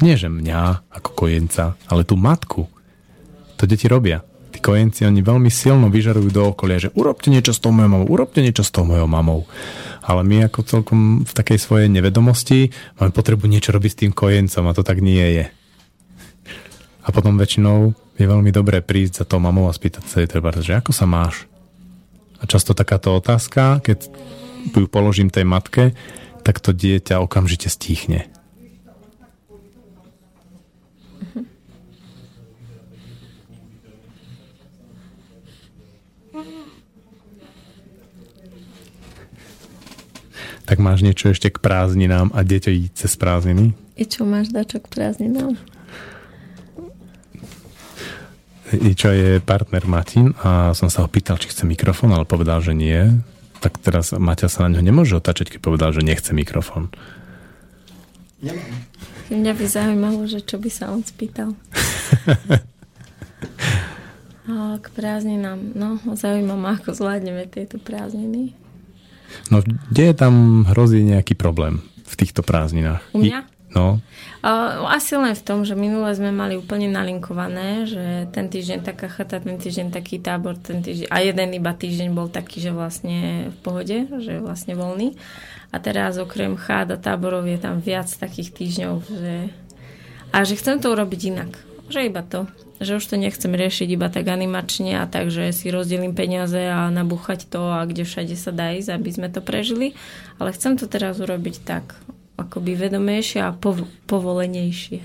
Nie, 0.00 0.16
že 0.16 0.32
mňa 0.32 0.88
ako 0.88 1.10
kojenca, 1.12 1.76
ale 1.92 2.08
tú 2.08 2.16
matku. 2.16 2.71
To 3.62 3.70
deti 3.70 3.86
robia 3.86 4.26
tí 4.52 4.60
kojenci, 4.60 5.08
oni 5.08 5.24
veľmi 5.24 5.48
silno 5.48 5.88
vyžarujú 5.88 6.28
do 6.28 6.52
okolia, 6.52 6.76
že 6.76 6.92
urobte 6.92 7.32
niečo 7.32 7.56
s 7.56 7.62
tou 7.62 7.72
mojou 7.72 7.88
mamou, 7.88 8.04
urobte 8.04 8.44
niečo 8.44 8.60
s 8.60 8.74
tou 8.74 8.84
mojou 8.84 9.08
mamou. 9.08 9.48
Ale 10.04 10.20
my 10.28 10.50
ako 10.50 10.60
celkom 10.66 11.24
v 11.24 11.32
takej 11.32 11.56
svojej 11.56 11.88
nevedomosti 11.88 12.68
máme 13.00 13.16
potrebu 13.16 13.48
niečo 13.48 13.72
robiť 13.72 13.90
s 13.90 14.00
tým 14.04 14.12
kojencom 14.12 14.68
a 14.68 14.76
to 14.76 14.84
tak 14.84 15.00
nie 15.00 15.24
je. 15.40 15.44
A 17.02 17.08
potom 17.08 17.40
väčšinou 17.40 17.96
je 18.20 18.26
veľmi 18.28 18.52
dobré 18.52 18.84
prísť 18.84 19.22
za 19.22 19.28
tou 19.30 19.40
mamou 19.40 19.70
a 19.70 19.74
spýtať 19.74 20.04
sa 20.04 20.20
jej 20.20 20.28
treba, 20.28 20.52
že 20.52 20.76
ako 20.76 20.92
sa 20.92 21.08
máš? 21.08 21.48
A 22.38 22.44
často 22.44 22.76
takáto 22.76 23.14
otázka, 23.16 23.80
keď 23.80 24.10
ju 24.74 24.86
položím 24.90 25.32
tej 25.32 25.48
matke, 25.48 25.96
tak 26.44 26.60
to 26.60 26.74
dieťa 26.76 27.22
okamžite 27.22 27.70
stíchne. 27.72 28.28
Tak 40.62 40.78
máš 40.78 41.02
niečo 41.02 41.34
ešte 41.34 41.50
k 41.50 41.58
prázdninám 41.58 42.30
a 42.30 42.46
dieťa 42.46 42.70
ide 42.70 42.90
cez 42.94 43.18
prázdniny? 43.18 43.74
I 43.98 44.04
čo 44.06 44.22
máš 44.22 44.54
dačo 44.54 44.78
k 44.78 44.86
prázdninám? 44.88 45.58
I 48.72 48.96
čo 48.96 49.12
je 49.12 49.36
partner 49.44 49.84
Matin 49.84 50.32
a 50.40 50.72
som 50.72 50.88
sa 50.88 51.04
ho 51.04 51.08
pýtal, 51.10 51.36
či 51.36 51.52
chce 51.52 51.68
mikrofón, 51.68 52.14
ale 52.14 52.24
povedal, 52.24 52.64
že 52.64 52.72
nie. 52.72 53.20
Tak 53.60 53.78
teraz 53.84 54.16
Maťa 54.16 54.48
sa 54.48 54.64
na 54.64 54.78
ňo 54.78 54.80
nemôže 54.80 55.18
otačať, 55.18 55.52
keď 55.52 55.60
povedal, 55.60 55.90
že 55.92 56.00
nechce 56.00 56.32
mikrofón. 56.32 56.88
Nemám. 58.40 58.72
Mňa 59.32 59.52
by 59.54 59.64
zaujímalo, 59.64 60.20
že 60.28 60.44
čo 60.44 60.56
by 60.60 60.70
sa 60.72 60.92
on 60.92 61.04
spýtal. 61.04 61.52
k 64.82 64.86
prázdninám. 64.92 65.72
No, 65.72 66.02
zaujíma 66.02 66.58
ma, 66.58 66.74
ako 66.76 66.92
zvládneme 66.92 67.46
tieto 67.46 67.78
prázdniny. 67.78 68.52
No, 69.50 69.60
kde 69.64 70.02
je 70.10 70.14
tam 70.16 70.64
hrozí 70.68 71.04
nejaký 71.04 71.36
problém 71.36 71.84
v 72.08 72.14
týchto 72.16 72.44
prázdninách? 72.44 73.00
U 73.16 73.24
mňa? 73.24 73.48
No. 73.72 74.04
Asi 74.84 75.16
len 75.16 75.32
v 75.32 75.44
tom, 75.48 75.64
že 75.64 75.72
minule 75.72 76.12
sme 76.12 76.28
mali 76.28 76.60
úplne 76.60 76.92
nalinkované, 76.92 77.88
že 77.88 78.28
ten 78.28 78.52
týždeň 78.52 78.84
taká 78.84 79.08
chata, 79.08 79.40
ten 79.40 79.56
týždeň 79.56 79.88
taký 79.88 80.20
tábor, 80.20 80.60
ten 80.60 80.84
týždeň, 80.84 81.08
a 81.08 81.16
jeden 81.24 81.56
iba 81.56 81.72
týždeň 81.72 82.12
bol 82.12 82.28
taký, 82.28 82.60
že 82.60 82.68
vlastne 82.68 83.48
v 83.48 83.56
pohode, 83.64 83.96
že 84.20 84.44
vlastne 84.44 84.76
voľný. 84.76 85.16
A 85.72 85.80
teraz 85.80 86.20
okrem 86.20 86.52
chád 86.60 86.92
a 86.92 87.00
táborov 87.00 87.48
je 87.48 87.56
tam 87.56 87.80
viac 87.80 88.12
takých 88.12 88.52
týždňov, 88.52 88.94
že... 89.08 89.34
A 90.36 90.44
že 90.44 90.60
chcem 90.60 90.76
to 90.76 90.92
urobiť 90.92 91.20
inak. 91.32 91.56
Že 91.88 92.12
iba 92.12 92.20
to 92.20 92.44
že 92.82 92.98
už 92.98 93.04
to 93.06 93.16
nechcem 93.18 93.50
riešiť 93.50 93.88
iba 93.94 94.10
tak 94.12 94.28
animačne 94.28 94.98
a 95.00 95.08
tak, 95.10 95.30
že 95.30 95.50
si 95.54 95.72
rozdelím 95.72 96.14
peniaze 96.14 96.58
a 96.58 96.90
nabúchať 96.90 97.48
to 97.48 97.62
a 97.72 97.86
kde 97.86 98.06
všade 98.06 98.34
sa 98.38 98.50
dá 98.54 98.74
ísť, 98.74 98.94
aby 98.94 99.10
sme 99.10 99.28
to 99.30 99.40
prežili. 99.42 99.94
Ale 100.38 100.54
chcem 100.54 100.78
to 100.78 100.90
teraz 100.90 101.18
urobiť 101.22 101.62
tak, 101.62 101.96
akoby 102.36 102.74
vedomejšie 102.76 103.40
a 103.42 103.54
pov- 103.54 103.88
povolenejšie. 104.06 105.00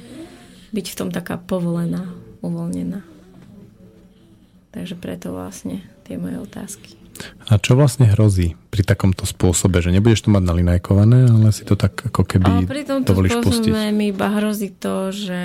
Byť 0.74 0.86
v 0.92 0.98
tom 0.98 1.10
taká 1.10 1.40
povolená, 1.40 2.12
uvoľnená. 2.44 3.02
Takže 4.76 4.96
preto 5.00 5.34
vlastne 5.34 5.82
tie 6.06 6.20
moje 6.20 6.38
otázky. 6.44 6.98
A 7.50 7.58
čo 7.58 7.74
vlastne 7.74 8.06
hrozí 8.06 8.54
pri 8.70 8.86
takomto 8.86 9.26
spôsobe, 9.26 9.82
že 9.82 9.90
nebudeš 9.90 10.28
to 10.28 10.30
mať 10.30 10.44
nalinajkované, 10.44 11.26
ale 11.26 11.50
si 11.50 11.66
to 11.66 11.74
tak 11.74 11.98
ako 12.14 12.22
keby 12.22 12.70
pri 12.70 12.86
tomto 12.86 13.10
dovolíš 13.10 13.42
mi 13.90 14.14
iba 14.14 14.28
hrozí 14.38 14.70
to, 14.78 15.10
že 15.10 15.42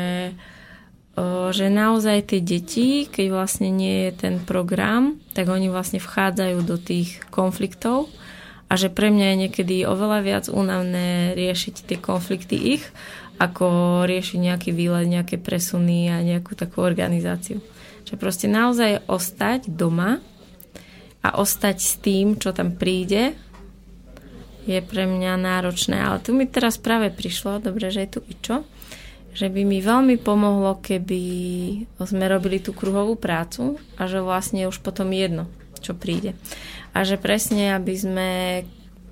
že 1.52 1.68
naozaj 1.68 2.32
tie 2.32 2.40
deti, 2.40 3.05
keď 3.05 3.26
vlastne 3.28 3.68
nie 3.68 4.09
je 4.09 4.12
ten 4.16 4.34
program, 4.40 5.20
tak 5.36 5.52
oni 5.52 5.68
vlastne 5.68 6.01
vchádzajú 6.01 6.59
do 6.64 6.80
tých 6.80 7.20
konfliktov 7.28 8.09
a 8.72 8.80
že 8.80 8.89
pre 8.89 9.12
mňa 9.12 9.26
je 9.28 9.40
niekedy 9.44 9.76
oveľa 9.84 10.18
viac 10.24 10.44
únavné 10.48 11.36
riešiť 11.36 11.84
tie 11.84 11.98
konflikty 12.01 12.80
ich, 12.80 12.84
ako 13.36 14.01
riešiť 14.09 14.39
nejaký 14.40 14.70
výlet, 14.72 15.05
nejaké 15.05 15.36
presuny 15.36 16.09
a 16.09 16.24
nejakú 16.24 16.56
takú 16.56 16.80
organizáciu. 16.80 17.60
Že 18.09 18.14
proste 18.16 18.48
naozaj 18.48 19.05
ostať 19.05 19.68
doma 19.68 20.24
a 21.20 21.28
ostať 21.36 21.76
s 21.76 21.93
tým, 22.01 22.40
čo 22.40 22.56
tam 22.56 22.72
príde, 22.72 23.36
je 24.64 24.78
pre 24.80 25.05
mňa 25.05 25.36
náročné. 25.36 26.01
Ale 26.01 26.24
tu 26.24 26.32
mi 26.32 26.48
teraz 26.48 26.80
práve 26.80 27.12
prišlo, 27.12 27.60
dobre, 27.60 27.93
že 27.93 28.09
je 28.09 28.10
tu 28.16 28.20
i 28.24 28.34
čo, 28.40 28.64
že 29.32 29.48
by 29.48 29.64
mi 29.64 29.80
veľmi 29.80 30.20
pomohlo, 30.20 30.80
keby 30.84 31.22
sme 32.04 32.24
robili 32.28 32.60
tú 32.60 32.76
kruhovú 32.76 33.16
prácu 33.16 33.80
a 33.96 34.04
že 34.04 34.20
vlastne 34.20 34.68
už 34.68 34.84
potom 34.84 35.09
jedno, 35.09 35.48
čo 35.80 35.96
príde. 35.96 36.36
A 36.92 37.09
že 37.09 37.16
presne, 37.16 37.72
aby 37.72 37.94
sme 37.96 38.28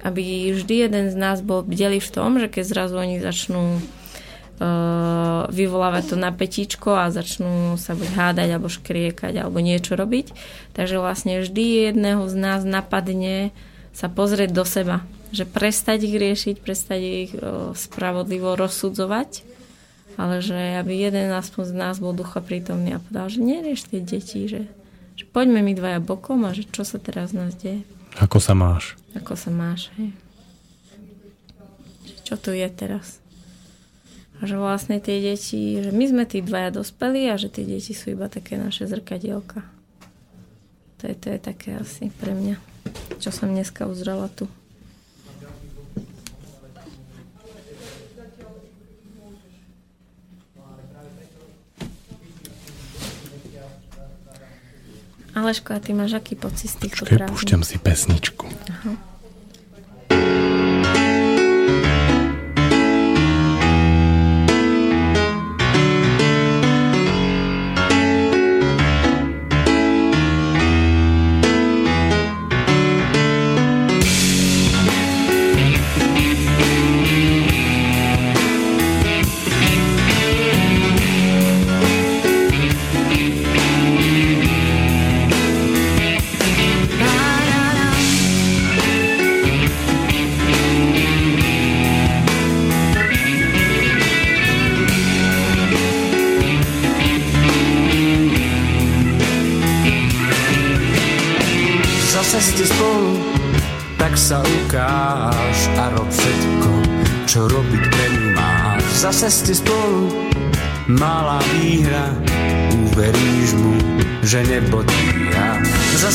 aby 0.00 0.56
vždy 0.56 0.88
jeden 0.88 1.12
z 1.12 1.16
nás 1.16 1.44
bol 1.44 1.60
bdeli 1.60 2.00
v 2.00 2.12
tom, 2.12 2.40
že 2.40 2.48
keď 2.48 2.64
zrazu 2.64 2.96
oni 2.96 3.20
začnú 3.20 3.76
uh, 3.76 5.44
vyvolávať 5.52 6.04
to 6.12 6.16
napätíčko 6.16 6.96
a 6.96 7.12
začnú 7.12 7.76
sa 7.76 7.92
buď 7.92 8.08
hádať 8.16 8.48
alebo 8.48 8.72
škriekať 8.72 9.36
alebo 9.36 9.60
niečo 9.60 10.00
robiť. 10.00 10.32
Takže 10.72 10.96
vlastne 10.96 11.44
vždy 11.44 11.92
jedného 11.92 12.24
z 12.32 12.34
nás 12.36 12.64
napadne 12.64 13.52
sa 13.92 14.08
pozrieť 14.08 14.50
do 14.56 14.64
seba. 14.64 15.04
Že 15.36 15.44
prestať 15.52 16.08
ich 16.08 16.16
riešiť, 16.16 16.56
prestať 16.64 17.00
ich 17.04 17.32
uh, 17.36 17.76
spravodlivo 17.76 18.56
rozsudzovať 18.56 19.59
ale 20.18 20.42
že 20.42 20.80
aby 20.80 20.96
jeden 20.96 21.30
aspoň 21.30 21.64
z 21.70 21.74
nás 21.74 21.96
bol 22.02 22.16
ducha 22.16 22.42
prítomný 22.42 22.96
a 22.96 23.02
povedal, 23.02 23.30
že 23.30 23.44
nerieš 23.44 23.90
tie 23.90 24.00
deti, 24.02 24.48
že, 24.50 24.66
že 25.14 25.24
poďme 25.28 25.62
my 25.62 25.72
dvaja 25.76 26.00
bokom 26.02 26.42
a 26.48 26.54
že 26.56 26.66
čo 26.66 26.82
sa 26.82 26.98
teraz 26.98 27.30
nás 27.30 27.54
deje. 27.54 27.86
Ako 28.18 28.42
sa 28.42 28.58
máš? 28.58 28.98
Ako 29.14 29.38
sa 29.38 29.54
máš, 29.54 29.90
hej. 29.98 30.10
Čo 32.26 32.38
tu 32.38 32.50
je 32.54 32.66
teraz? 32.70 33.18
A 34.40 34.48
že 34.48 34.56
vlastne 34.56 35.02
tie 35.02 35.20
deti, 35.20 35.82
že 35.82 35.92
my 35.92 36.04
sme 36.08 36.24
tí 36.24 36.40
dvaja 36.40 36.72
dospelí 36.72 37.28
a 37.28 37.36
že 37.36 37.52
tie 37.52 37.66
deti 37.66 37.92
sú 37.92 38.16
iba 38.16 38.30
také 38.30 38.56
naše 38.56 38.88
zrkadielka. 38.88 39.66
To 41.00 41.08
je, 41.08 41.14
to 41.16 41.26
je 41.32 41.38
také 41.40 41.76
asi 41.76 42.08
pre 42.08 42.32
mňa, 42.36 42.56
čo 43.20 43.32
som 43.32 43.52
dneska 43.52 43.88
uzrela 43.88 44.28
tu. 44.32 44.48
Aleško, 55.34 55.74
a 55.74 55.78
ty 55.78 55.94
máš 55.94 56.18
aký 56.18 56.34
pocit 56.34 56.68
z 56.70 56.76
týchto 56.86 57.06
prázdnin? 57.06 57.30
púšťam 57.30 57.62
si 57.62 57.76
pesničku. 57.78 58.46
Aha. 58.70 59.09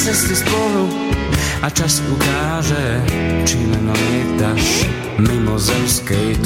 Ste 0.05 0.37
spolu 0.37 0.85
a 1.65 1.67
čas 1.73 1.97
ukáže, 2.05 3.01
či 3.41 3.57
len 3.57 3.89
lietaš 3.89 4.85
mimo 5.17 5.57
zemskej 5.57 6.37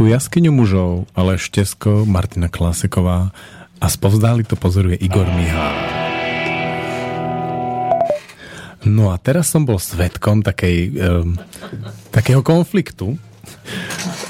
Tu 0.00 0.08
jaskyňu 0.08 0.48
mužov, 0.48 1.12
ale 1.12 1.36
Štesko, 1.36 2.08
Martina 2.08 2.48
Klaseková 2.48 3.36
a 3.84 3.86
spovzdáli 3.92 4.48
to 4.48 4.56
pozoruje 4.56 4.96
Igor 4.96 5.28
Mihal. 5.28 5.76
No 8.88 9.12
a 9.12 9.20
teraz 9.20 9.52
som 9.52 9.68
bol 9.68 9.76
svetkom 9.76 10.40
takej, 10.40 10.96
um, 10.96 11.36
takého 12.16 12.40
konfliktu, 12.40 13.20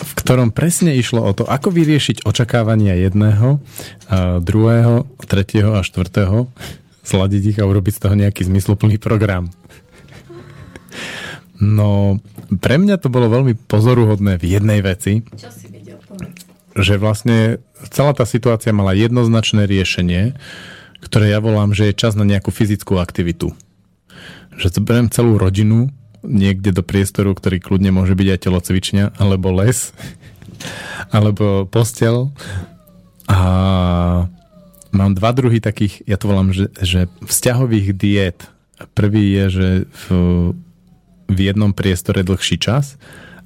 v 0.03 0.13
ktorom 0.19 0.51
presne 0.51 0.99
išlo 0.99 1.23
o 1.23 1.31
to, 1.39 1.47
ako 1.47 1.71
vyriešiť 1.71 2.27
očakávania 2.27 2.99
jedného, 3.07 3.63
uh, 3.63 4.43
druhého, 4.43 5.07
tretieho 5.23 5.79
a 5.79 5.87
štvrtého, 5.87 6.51
zladiť 7.07 7.43
ich 7.55 7.59
a 7.63 7.69
urobiť 7.71 7.95
z 7.95 8.01
toho 8.03 8.19
nejaký 8.19 8.43
zmysluplný 8.43 8.99
program. 8.99 9.47
No, 11.63 12.19
pre 12.59 12.83
mňa 12.83 12.99
to 12.99 13.07
bolo 13.07 13.31
veľmi 13.31 13.55
pozoruhodné 13.71 14.43
v 14.43 14.45
jednej 14.59 14.83
veci. 14.83 15.23
Čo 15.39 15.51
si 15.55 15.71
videl? 15.71 16.03
Že 16.75 16.95
vlastne 16.99 17.39
celá 17.95 18.11
tá 18.11 18.27
situácia 18.27 18.75
mala 18.75 18.99
jednoznačné 18.99 19.71
riešenie, 19.71 20.35
ktoré 20.99 21.31
ja 21.31 21.39
volám, 21.39 21.71
že 21.71 21.91
je 21.91 22.01
čas 22.01 22.19
na 22.19 22.27
nejakú 22.27 22.51
fyzickú 22.51 22.99
aktivitu. 22.99 23.55
Že 24.59 24.83
zoberiem 24.83 25.09
celú 25.09 25.39
rodinu 25.39 25.95
niekde 26.27 26.75
do 26.75 26.83
priestoru, 26.85 27.33
ktorý 27.33 27.63
kľudne 27.63 27.95
môže 27.95 28.13
byť 28.13 28.29
aj 28.29 28.43
telocvičňa, 28.43 29.05
alebo 29.17 29.55
les, 29.55 29.95
alebo 31.17 31.71
postel. 31.71 32.35
A 33.31 33.41
mám 34.91 35.13
dva 35.15 35.31
druhy 35.31 35.63
takých, 35.63 36.03
ja 36.05 36.19
to 36.19 36.27
volám, 36.27 36.51
že, 36.51 36.67
že 36.83 37.07
vzťahových 37.23 37.95
diet. 37.95 38.51
Prvý 38.97 39.23
je, 39.39 39.45
že 39.49 39.69
v 39.87 40.05
v 41.31 41.39
jednom 41.55 41.71
priestore 41.71 42.27
dlhší 42.27 42.59
čas. 42.59 42.99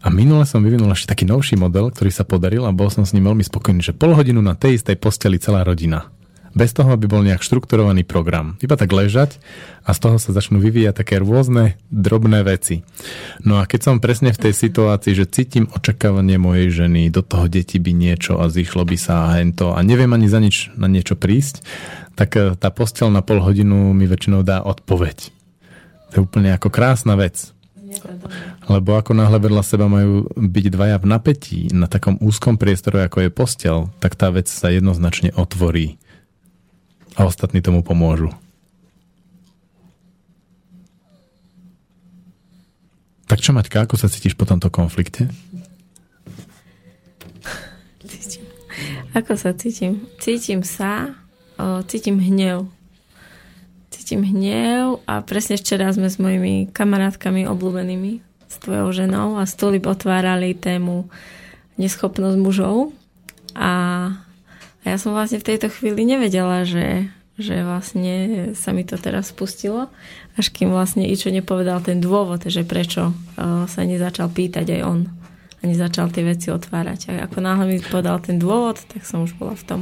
A 0.04 0.12
minule 0.12 0.44
som 0.44 0.60
vyvinul 0.60 0.92
ešte 0.92 1.12
taký 1.16 1.24
novší 1.24 1.56
model, 1.56 1.88
ktorý 1.88 2.12
sa 2.12 2.28
podaril 2.28 2.64
a 2.68 2.76
bol 2.76 2.92
som 2.92 3.08
s 3.08 3.16
ním 3.16 3.24
veľmi 3.28 3.44
spokojný, 3.44 3.80
že 3.80 3.96
pol 3.96 4.12
hodinu 4.12 4.44
na 4.44 4.52
tej 4.52 4.80
istej 4.80 5.00
posteli 5.00 5.40
celá 5.40 5.64
rodina. 5.64 6.12
Bez 6.54 6.70
toho, 6.70 6.94
aby 6.94 7.10
bol 7.10 7.26
nejak 7.26 7.42
štrukturovaný 7.42 8.06
program. 8.06 8.54
Iba 8.62 8.78
tak 8.78 8.94
ležať 8.94 9.42
a 9.82 9.90
z 9.90 9.98
toho 9.98 10.22
sa 10.22 10.30
začnú 10.30 10.62
vyvíjať 10.62 11.02
také 11.02 11.18
rôzne 11.18 11.74
drobné 11.90 12.46
veci. 12.46 12.86
No 13.42 13.58
a 13.58 13.66
keď 13.66 13.80
som 13.90 13.98
presne 13.98 14.30
v 14.30 14.38
tej 14.38 14.54
situácii, 14.54 15.18
že 15.18 15.26
cítim 15.26 15.66
očakávanie 15.74 16.38
mojej 16.38 16.70
ženy, 16.70 17.10
do 17.10 17.26
toho 17.26 17.50
deti 17.50 17.82
by 17.82 17.90
niečo 17.90 18.38
a 18.38 18.46
zichlo 18.52 18.86
by 18.86 18.94
sa 18.94 19.26
a 19.26 19.40
hento 19.40 19.74
a 19.74 19.82
neviem 19.82 20.12
ani 20.14 20.30
za 20.30 20.38
nič 20.38 20.70
na 20.78 20.86
niečo 20.86 21.18
prísť, 21.18 21.66
tak 22.14 22.36
eh, 22.38 22.54
tá 22.54 22.68
postel 22.70 23.08
na 23.08 23.24
pol 23.24 23.42
hodinu 23.42 23.96
mi 23.96 24.06
väčšinou 24.06 24.46
dá 24.46 24.62
odpoveď. 24.62 25.32
To 26.12 26.12
je 26.12 26.20
úplne 26.22 26.54
ako 26.54 26.70
krásna 26.70 27.18
vec. 27.18 27.53
Lebo 28.66 28.90
ako 28.96 29.12
náhle 29.14 29.38
vedľa 29.38 29.62
seba 29.62 29.86
majú 29.86 30.26
byť 30.34 30.66
dvaja 30.72 30.96
v 30.98 31.06
napätí 31.06 31.60
na 31.70 31.86
takom 31.86 32.18
úzkom 32.18 32.58
priestore, 32.58 33.04
ako 33.04 33.26
je 33.26 33.30
postel, 33.30 33.78
tak 34.02 34.16
tá 34.18 34.32
vec 34.32 34.48
sa 34.50 34.72
jednoznačne 34.72 35.30
otvorí. 35.36 35.96
A 37.14 37.28
ostatní 37.28 37.62
tomu 37.62 37.86
pomôžu. 37.86 38.34
Tak 43.24 43.40
čo, 43.40 43.56
Maťka, 43.56 43.88
ako 43.88 43.96
sa 43.96 44.10
cítiš 44.10 44.36
po 44.36 44.44
tomto 44.44 44.68
konflikte? 44.68 45.32
Cítim. 48.04 48.44
Ako 49.16 49.32
sa 49.38 49.56
cítim? 49.56 50.04
Cítim 50.20 50.60
sa, 50.66 51.14
o, 51.56 51.80
cítim 51.86 52.20
hnev. 52.20 52.68
Cítim 53.94 54.26
hnev 54.26 55.06
a 55.06 55.22
presne 55.22 55.54
včera 55.54 55.86
sme 55.94 56.10
s 56.10 56.18
mojimi 56.18 56.66
kamarátkami 56.74 57.46
obľúbenými, 57.46 58.18
s 58.50 58.58
tvojou 58.58 58.90
ženou 58.90 59.38
a 59.38 59.46
stolib 59.46 59.86
otvárali 59.86 60.58
tému 60.58 61.06
neschopnosť 61.78 62.34
mužov 62.42 62.90
a, 63.54 63.72
a 64.82 64.84
ja 64.84 64.98
som 64.98 65.14
vlastne 65.14 65.38
v 65.38 65.54
tejto 65.54 65.70
chvíli 65.70 66.02
nevedela, 66.02 66.66
že, 66.66 67.06
že 67.38 67.62
vlastne 67.62 68.50
sa 68.58 68.74
mi 68.74 68.82
to 68.82 68.98
teraz 68.98 69.30
spustilo, 69.30 69.86
až 70.34 70.50
kým 70.50 70.74
vlastne 70.74 71.06
Ičo 71.06 71.30
nepovedal 71.30 71.78
ten 71.86 72.02
dôvod, 72.02 72.42
že 72.50 72.66
prečo 72.66 73.14
uh, 73.14 73.70
sa 73.70 73.80
nezačal 73.86 74.26
pýtať 74.26 74.74
aj 74.74 74.80
on 74.82 75.00
a 75.06 75.62
nezačal 75.62 76.10
tie 76.10 76.26
veci 76.26 76.50
otvárať. 76.50 77.14
A 77.14 77.30
ako 77.30 77.38
náhle 77.38 77.64
mi 77.70 77.78
povedal 77.78 78.18
ten 78.18 78.42
dôvod, 78.42 78.82
tak 78.90 79.06
som 79.06 79.22
už 79.22 79.38
bola 79.38 79.54
v 79.54 79.64
tom. 79.64 79.80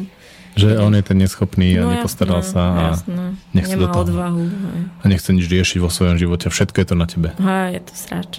Že 0.52 0.78
on 0.78 0.92
je 0.92 1.02
ten 1.02 1.16
neschopný 1.16 1.74
a 1.74 1.82
No 1.82 1.90
nepostaral 1.90 2.40
jasné, 2.40 2.52
sa 2.52 2.62
a 2.62 2.82
jasné. 2.92 3.24
nechce 3.50 3.72
do 3.72 3.82
Nemá 3.82 3.94
toho. 3.94 4.04
odvahu. 4.04 4.42
Hej. 4.42 4.80
A 5.00 5.04
nechce 5.06 5.28
nič 5.30 5.46
riešiť 5.46 5.78
vo 5.78 5.88
svojom 5.88 6.16
živote. 6.16 6.46
Všetko 6.46 6.76
je 6.76 6.86
to 6.86 6.94
na 6.94 7.06
tebe. 7.06 7.28
Hej, 7.34 7.68
je 7.72 7.82
to 7.82 7.94
srač. 7.94 8.30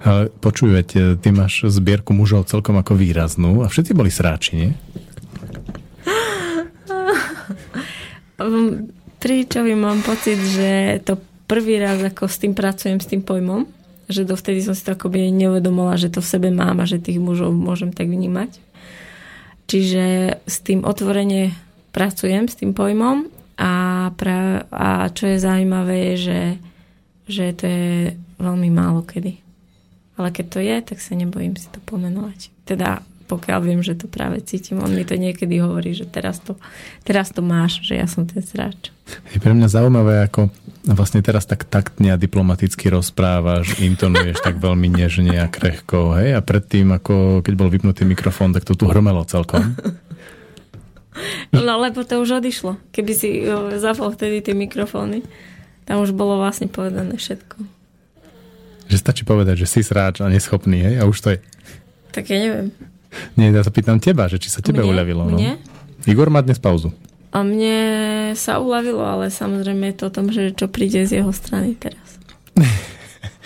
Ale 0.00 0.28
počuj, 0.36 0.68
veď, 0.70 0.88
e, 0.90 1.00
ty 1.16 1.30
máš 1.30 1.64
zbierku 1.66 2.10
mužov 2.10 2.44
celkom 2.44 2.76
ako 2.76 2.92
výraznú 2.94 3.62
a 3.62 3.66
všetci 3.66 3.92
boli 3.92 4.08
sráči, 4.08 4.50
nie? 4.54 4.70
Um, 8.36 8.88
Pri 9.18 9.44
Ičovi 9.44 9.76
mám 9.76 10.00
pocit, 10.00 10.40
že 10.40 10.96
to 11.02 11.16
prvý 11.44 11.76
raz 11.76 12.00
ako 12.00 12.24
s 12.24 12.40
tým 12.40 12.56
pracujem, 12.56 12.96
s 12.96 13.04
tým 13.04 13.20
pojmom, 13.20 13.68
že 14.06 14.24
dovtedy 14.24 14.64
som 14.64 14.72
si 14.72 14.80
to 14.80 14.96
akoby 14.96 15.28
neuvedomila, 15.28 15.92
že 15.94 16.08
to 16.08 16.24
v 16.24 16.30
sebe 16.30 16.48
mám 16.48 16.80
a 16.80 16.88
že 16.88 16.96
tých 16.96 17.20
mužov 17.20 17.52
môžem 17.52 17.92
tak 17.92 18.08
vnímať. 18.08 18.56
Čiže 19.70 20.04
s 20.50 20.66
tým 20.66 20.82
otvorene 20.82 21.54
pracujem, 21.94 22.50
s 22.50 22.58
tým 22.58 22.74
pojmom 22.74 23.30
a, 23.54 23.72
pra, 24.18 24.66
a 24.66 25.06
čo 25.14 25.30
je 25.30 25.38
zaujímavé 25.38 25.96
je, 26.10 26.14
že, 26.26 26.42
že 27.30 27.44
to 27.54 27.64
je 27.70 27.90
veľmi 28.42 28.66
málo 28.74 29.06
kedy. 29.06 29.38
Ale 30.18 30.34
keď 30.34 30.46
to 30.50 30.58
je, 30.58 30.76
tak 30.82 30.98
sa 30.98 31.14
nebojím 31.14 31.54
si 31.54 31.70
to 31.70 31.78
pomenovať. 31.86 32.50
Teda 32.66 33.06
pokiaľ 33.30 33.58
viem, 33.62 33.80
že 33.86 33.94
to 33.94 34.10
práve 34.10 34.42
cítim. 34.42 34.82
On 34.82 34.90
mi 34.90 35.06
to 35.06 35.14
niekedy 35.14 35.62
hovorí, 35.62 35.94
že 35.94 36.10
teraz 36.10 36.42
to, 36.42 36.58
teraz 37.06 37.30
to 37.30 37.46
máš, 37.46 37.78
že 37.86 37.94
ja 37.94 38.10
som 38.10 38.26
ten 38.26 38.42
sráč. 38.42 38.90
Je 39.30 39.38
pre 39.38 39.54
mňa 39.54 39.70
zaujímavé, 39.70 40.26
ako 40.26 40.50
vlastne 40.90 41.22
teraz 41.22 41.46
tak 41.46 41.62
taktne 41.70 42.10
a 42.10 42.18
diplomaticky 42.18 42.90
rozprávaš, 42.90 43.78
intonuješ 43.78 44.42
tak 44.42 44.58
veľmi 44.58 44.90
nežne 44.90 45.38
a 45.38 45.46
krehko, 45.46 46.18
hej? 46.18 46.34
A 46.34 46.42
predtým, 46.42 46.90
ako 46.90 47.46
keď 47.46 47.54
bol 47.54 47.70
vypnutý 47.70 48.02
mikrofón, 48.02 48.50
tak 48.50 48.66
to 48.66 48.74
tu 48.74 48.90
hrmelo 48.90 49.22
celkom. 49.22 49.62
No 51.50 51.76
lebo 51.76 52.00
to 52.06 52.22
už 52.22 52.40
odišlo. 52.40 52.78
Keby 52.94 53.12
si 53.12 53.44
zapol 53.82 54.14
vtedy 54.14 54.40
tie 54.40 54.54
mikrofóny, 54.54 55.26
tam 55.84 56.00
už 56.00 56.14
bolo 56.14 56.38
vlastne 56.38 56.70
povedané 56.70 57.18
všetko. 57.18 57.60
Že 58.88 58.96
stačí 58.96 59.22
povedať, 59.26 59.66
že 59.66 59.70
si 59.70 59.80
sráč 59.82 60.22
a 60.22 60.30
neschopný, 60.30 60.80
hej? 60.80 60.94
A 61.02 61.04
už 61.04 61.18
to 61.20 61.28
je. 61.34 61.38
Tak 62.14 62.30
ja 62.30 62.38
neviem. 62.40 62.70
Nie, 63.34 63.50
ja 63.50 63.62
sa 63.62 63.70
pýtam 63.70 63.98
teba, 63.98 64.26
že 64.26 64.38
či 64.38 64.48
sa 64.48 64.60
tebe 64.60 64.80
Mne? 64.80 64.90
uľavilo. 64.90 65.22
No. 65.26 65.36
Mne? 65.36 65.58
Igor 66.04 66.30
má 66.30 66.40
dnes 66.40 66.56
pauzu. 66.56 66.94
A 67.30 67.42
mne 67.42 67.78
sa 68.34 68.58
uľavilo, 68.58 69.02
ale 69.02 69.30
samozrejme 69.30 69.90
je 69.90 69.96
to 69.96 70.04
o 70.06 70.14
tom, 70.14 70.26
že 70.30 70.50
čo 70.50 70.66
príde 70.66 71.06
z 71.06 71.22
jeho 71.22 71.30
strany 71.30 71.74
teraz. 71.74 72.18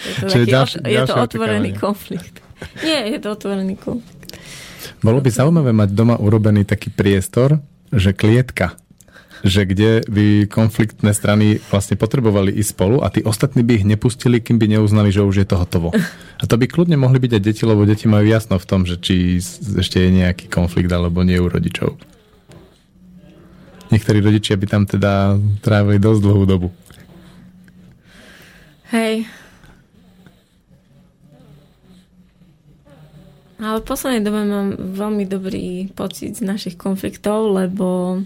Je 0.04 0.12
to, 0.20 0.26
taký, 0.28 0.52
ďalš- 0.52 0.80
je 0.84 1.00
to 1.00 1.14
otvorený 1.16 1.70
očakávanie. 1.72 1.80
konflikt. 1.80 2.34
Nie, 2.82 3.08
je 3.08 3.18
to 3.18 3.28
otvorený 3.32 3.74
konflikt. 3.74 4.36
Bolo 5.00 5.24
by 5.24 5.30
zaujímavé 5.32 5.72
mať 5.72 5.96
doma 5.96 6.16
urobený 6.16 6.64
taký 6.64 6.92
priestor, 6.92 7.56
že 7.88 8.12
klietka, 8.12 8.76
že 9.44 9.68
kde 9.68 10.00
by 10.08 10.48
konfliktné 10.48 11.12
strany 11.12 11.60
vlastne 11.68 12.00
potrebovali 12.00 12.48
ísť 12.48 12.70
spolu 12.72 13.04
a 13.04 13.12
tí 13.12 13.20
ostatní 13.20 13.60
by 13.60 13.84
ich 13.84 13.84
nepustili, 13.84 14.40
kým 14.40 14.56
by 14.56 14.80
neuznali, 14.80 15.12
že 15.12 15.20
už 15.20 15.44
je 15.44 15.46
to 15.46 15.60
hotovo. 15.60 15.92
A 16.40 16.44
to 16.48 16.56
by 16.56 16.64
kľudne 16.64 16.96
mohli 16.96 17.20
byť 17.20 17.32
aj 17.36 17.42
deti, 17.44 17.62
lebo 17.68 17.84
deti 17.84 18.08
majú 18.08 18.24
jasno 18.24 18.56
v 18.56 18.64
tom, 18.64 18.88
že 18.88 18.96
či 18.96 19.36
ešte 19.76 20.00
je 20.00 20.10
nejaký 20.16 20.48
konflikt 20.48 20.88
alebo 20.88 21.20
nie 21.20 21.36
u 21.36 21.52
rodičov. 21.52 22.00
Niektorí 23.92 24.24
rodičia 24.24 24.56
by 24.56 24.66
tam 24.66 24.82
teda 24.88 25.36
trávili 25.60 26.00
dosť 26.00 26.20
dlhú 26.24 26.44
dobu. 26.48 26.68
Hej. 28.96 29.28
Ale 33.60 33.80
v 33.80 33.86
poslednej 33.86 34.24
dobe 34.24 34.40
mám 34.44 34.68
veľmi 34.76 35.24
dobrý 35.28 35.88
pocit 35.92 36.36
z 36.36 36.42
našich 36.42 36.76
konfliktov, 36.80 37.54
lebo 37.54 38.20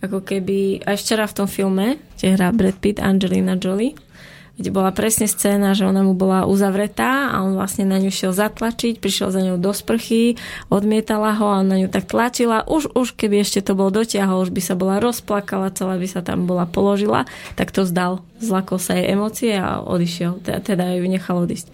ako 0.00 0.24
keby 0.24 0.84
aj 0.88 0.96
včera 0.96 1.28
v 1.28 1.36
tom 1.36 1.48
filme, 1.48 2.00
kde 2.16 2.36
hrá 2.36 2.52
Brad 2.56 2.76
Pitt, 2.80 3.00
Angelina 3.00 3.56
Jolie, 3.60 3.96
kde 4.60 4.76
bola 4.76 4.92
presne 4.92 5.24
scéna, 5.24 5.72
že 5.72 5.88
ona 5.88 6.04
mu 6.04 6.12
bola 6.12 6.44
uzavretá 6.44 7.32
a 7.32 7.40
on 7.40 7.56
vlastne 7.56 7.88
na 7.88 7.96
ňu 7.96 8.12
šiel 8.12 8.36
zatlačiť, 8.36 9.00
prišiel 9.00 9.32
za 9.32 9.40
ňou 9.40 9.56
do 9.56 9.72
sprchy, 9.72 10.36
odmietala 10.68 11.32
ho 11.40 11.48
a 11.56 11.64
na 11.64 11.80
ňu 11.80 11.88
tak 11.88 12.04
tlačila. 12.04 12.68
Už, 12.68 12.92
už 12.92 13.16
keby 13.16 13.40
ešte 13.40 13.64
to 13.64 13.72
bol 13.72 13.88
dotiahol, 13.88 14.44
už 14.44 14.52
by 14.52 14.60
sa 14.60 14.76
bola 14.76 15.00
rozplakala, 15.00 15.72
celá 15.72 15.96
by 15.96 16.04
sa 16.04 16.20
tam 16.20 16.44
bola 16.44 16.68
položila, 16.68 17.24
tak 17.56 17.72
to 17.72 17.88
zdal. 17.88 18.20
Zlakol 18.36 18.76
sa 18.76 19.00
jej 19.00 19.08
emócie 19.08 19.56
a 19.56 19.80
odišiel. 19.80 20.44
Teda, 20.44 20.60
teda 20.60 20.92
ju 20.92 21.08
nechal 21.08 21.40
odísť. 21.40 21.72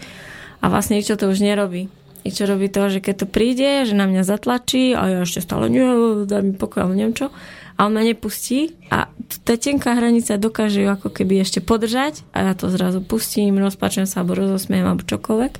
A 0.62 0.70
vlastne 0.70 1.02
čo 1.02 1.18
to 1.18 1.26
už 1.26 1.42
nerobí. 1.42 1.90
I 2.22 2.30
čo 2.30 2.46
robí 2.46 2.70
to, 2.70 2.86
že 2.90 3.02
keď 3.02 3.14
to 3.22 3.26
príde, 3.26 3.86
že 3.86 3.94
na 3.98 4.06
mňa 4.06 4.26
zatlačí 4.26 4.94
a 4.94 5.10
ja 5.10 5.18
ešte 5.22 5.42
stále 5.42 5.70
nie, 5.70 6.26
daj 6.26 6.42
mi 6.42 6.54
pokoj, 6.54 6.86
neviem 6.90 7.14
čo. 7.14 7.34
A 7.76 7.84
on 7.84 7.92
ma 7.92 8.00
nepustí 8.00 8.72
a 8.88 9.12
tá 9.44 9.54
tenká 9.60 9.92
hranica 9.92 10.40
dokáže 10.40 10.80
ju 10.80 10.88
ako 10.88 11.12
keby 11.12 11.44
ešte 11.44 11.60
podržať 11.60 12.24
a 12.32 12.48
ja 12.48 12.52
to 12.56 12.72
zrazu 12.72 13.04
pustím, 13.04 13.60
rozpačujem 13.60 14.08
sa 14.08 14.24
alebo 14.24 14.40
rozosmiem 14.40 14.80
alebo 14.80 15.04
čokoľvek. 15.04 15.52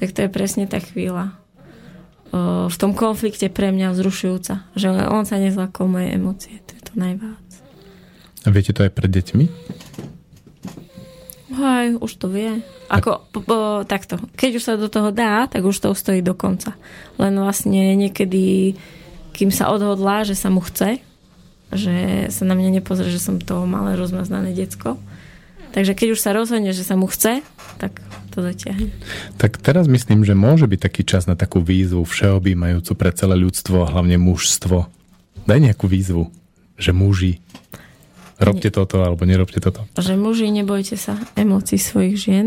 Tak 0.00 0.08
to 0.16 0.24
je 0.24 0.30
presne 0.32 0.64
tá 0.64 0.80
chvíľa 0.80 1.36
o, 2.32 2.72
v 2.72 2.76
tom 2.80 2.96
konflikte 2.96 3.52
pre 3.52 3.70
mňa 3.76 3.92
vzrušujúca. 3.92 4.72
Že 4.72 5.12
on 5.12 5.28
sa 5.28 5.36
nezlakol 5.36 5.84
moje 5.84 6.16
emócie. 6.16 6.64
To 6.64 6.72
je 6.74 6.82
to 6.82 6.92
najviac. 6.96 7.48
A 8.44 8.48
viete 8.48 8.72
to 8.72 8.84
aj 8.84 8.92
pred 8.96 9.12
deťmi? 9.12 9.44
Hej, 11.54 11.86
už 12.02 12.12
to 12.18 12.26
vie. 12.32 12.64
Ako, 12.90 13.30
po, 13.30 13.38
po, 13.44 13.58
takto. 13.86 14.18
Keď 14.34 14.50
už 14.58 14.64
sa 14.64 14.74
do 14.74 14.90
toho 14.90 15.14
dá, 15.14 15.46
tak 15.46 15.62
už 15.62 15.76
to 15.76 15.94
stojí 15.94 16.24
do 16.24 16.34
konca. 16.34 16.74
Len 17.20 17.36
vlastne 17.38 17.94
niekedy, 17.94 18.74
kým 19.36 19.54
sa 19.54 19.70
odhodlá, 19.70 20.26
že 20.26 20.34
sa 20.34 20.50
mu 20.50 20.58
chce, 20.58 20.98
že 21.74 22.26
sa 22.30 22.42
na 22.46 22.54
mňa 22.54 22.80
nepozrie, 22.80 23.10
že 23.10 23.22
som 23.22 23.42
to 23.42 23.66
malé 23.68 23.98
rozmaznané 23.98 24.54
decko. 24.54 24.96
Takže 25.74 25.98
keď 25.98 26.08
už 26.14 26.20
sa 26.22 26.30
rozhodne, 26.30 26.70
že 26.70 26.86
sa 26.86 26.94
mu 26.94 27.10
chce, 27.10 27.42
tak 27.82 27.98
to 28.30 28.46
dotiahne. 28.46 28.94
Tak 29.38 29.58
teraz 29.58 29.90
myslím, 29.90 30.22
že 30.22 30.38
môže 30.38 30.70
byť 30.70 30.80
taký 30.80 31.02
čas 31.02 31.26
na 31.26 31.34
takú 31.34 31.58
výzvu 31.58 32.06
všeobjímajúcu 32.06 32.92
pre 32.94 33.10
celé 33.10 33.34
ľudstvo, 33.38 33.82
a 33.82 33.90
hlavne 33.90 34.14
mužstvo. 34.18 34.86
Daj 35.50 35.58
nejakú 35.58 35.90
výzvu, 35.90 36.30
že 36.78 36.94
muži, 36.94 37.42
robte 38.38 38.70
toto 38.70 39.02
alebo 39.02 39.26
nerobte 39.26 39.58
toto. 39.58 39.86
Že 39.98 40.14
muži, 40.14 40.50
nebojte 40.50 40.94
sa 40.94 41.18
emócií 41.34 41.78
svojich 41.78 42.16
žien, 42.18 42.46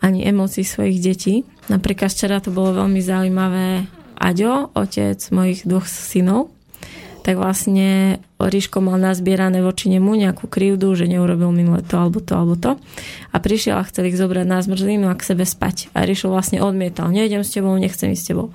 ani 0.00 0.24
emócií 0.24 0.64
svojich 0.64 1.00
detí. 1.00 1.44
Napríklad 1.68 2.12
včera 2.12 2.40
to 2.40 2.52
bolo 2.52 2.84
veľmi 2.84 3.00
zaujímavé. 3.00 3.88
Aďo, 4.20 4.68
otec 4.76 5.16
mojich 5.32 5.64
dvoch 5.64 5.88
synov, 5.88 6.52
tak 7.20 7.36
vlastne 7.36 8.18
Ríško 8.40 8.80
mal 8.80 8.96
nazbierané 8.96 9.60
voči 9.60 9.92
nemu 9.92 10.16
nejakú 10.16 10.48
krivdu, 10.48 10.92
že 10.96 11.04
neurobil 11.04 11.52
minule 11.52 11.84
to 11.84 12.00
alebo 12.00 12.24
to 12.24 12.32
alebo 12.32 12.54
to. 12.56 12.80
A 13.30 13.36
prišiel 13.36 13.76
a 13.76 13.84
chcel 13.84 14.08
ich 14.08 14.16
zobrať 14.16 14.48
na 14.48 14.64
zmrzlinu 14.64 15.12
a 15.12 15.14
k 15.14 15.26
sebe 15.28 15.44
spať. 15.44 15.92
A 15.92 16.08
Ríšo 16.08 16.32
vlastne 16.32 16.64
odmietal, 16.64 17.12
nejdem 17.12 17.44
s 17.44 17.52
tebou, 17.52 17.76
nechcem 17.76 18.12
ísť 18.16 18.22
s 18.24 18.28
tebou. 18.32 18.46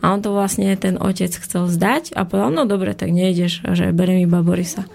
A 0.00 0.16
on 0.16 0.24
to 0.24 0.32
vlastne 0.32 0.72
ten 0.80 0.96
otec 0.96 1.30
chcel 1.30 1.68
zdať 1.68 2.16
a 2.16 2.24
povedal, 2.24 2.50
no 2.50 2.62
dobre, 2.64 2.96
tak 2.96 3.12
nejdeš, 3.12 3.64
že 3.76 3.92
berem 3.92 4.24
iba 4.24 4.40
Borisa. 4.40 4.88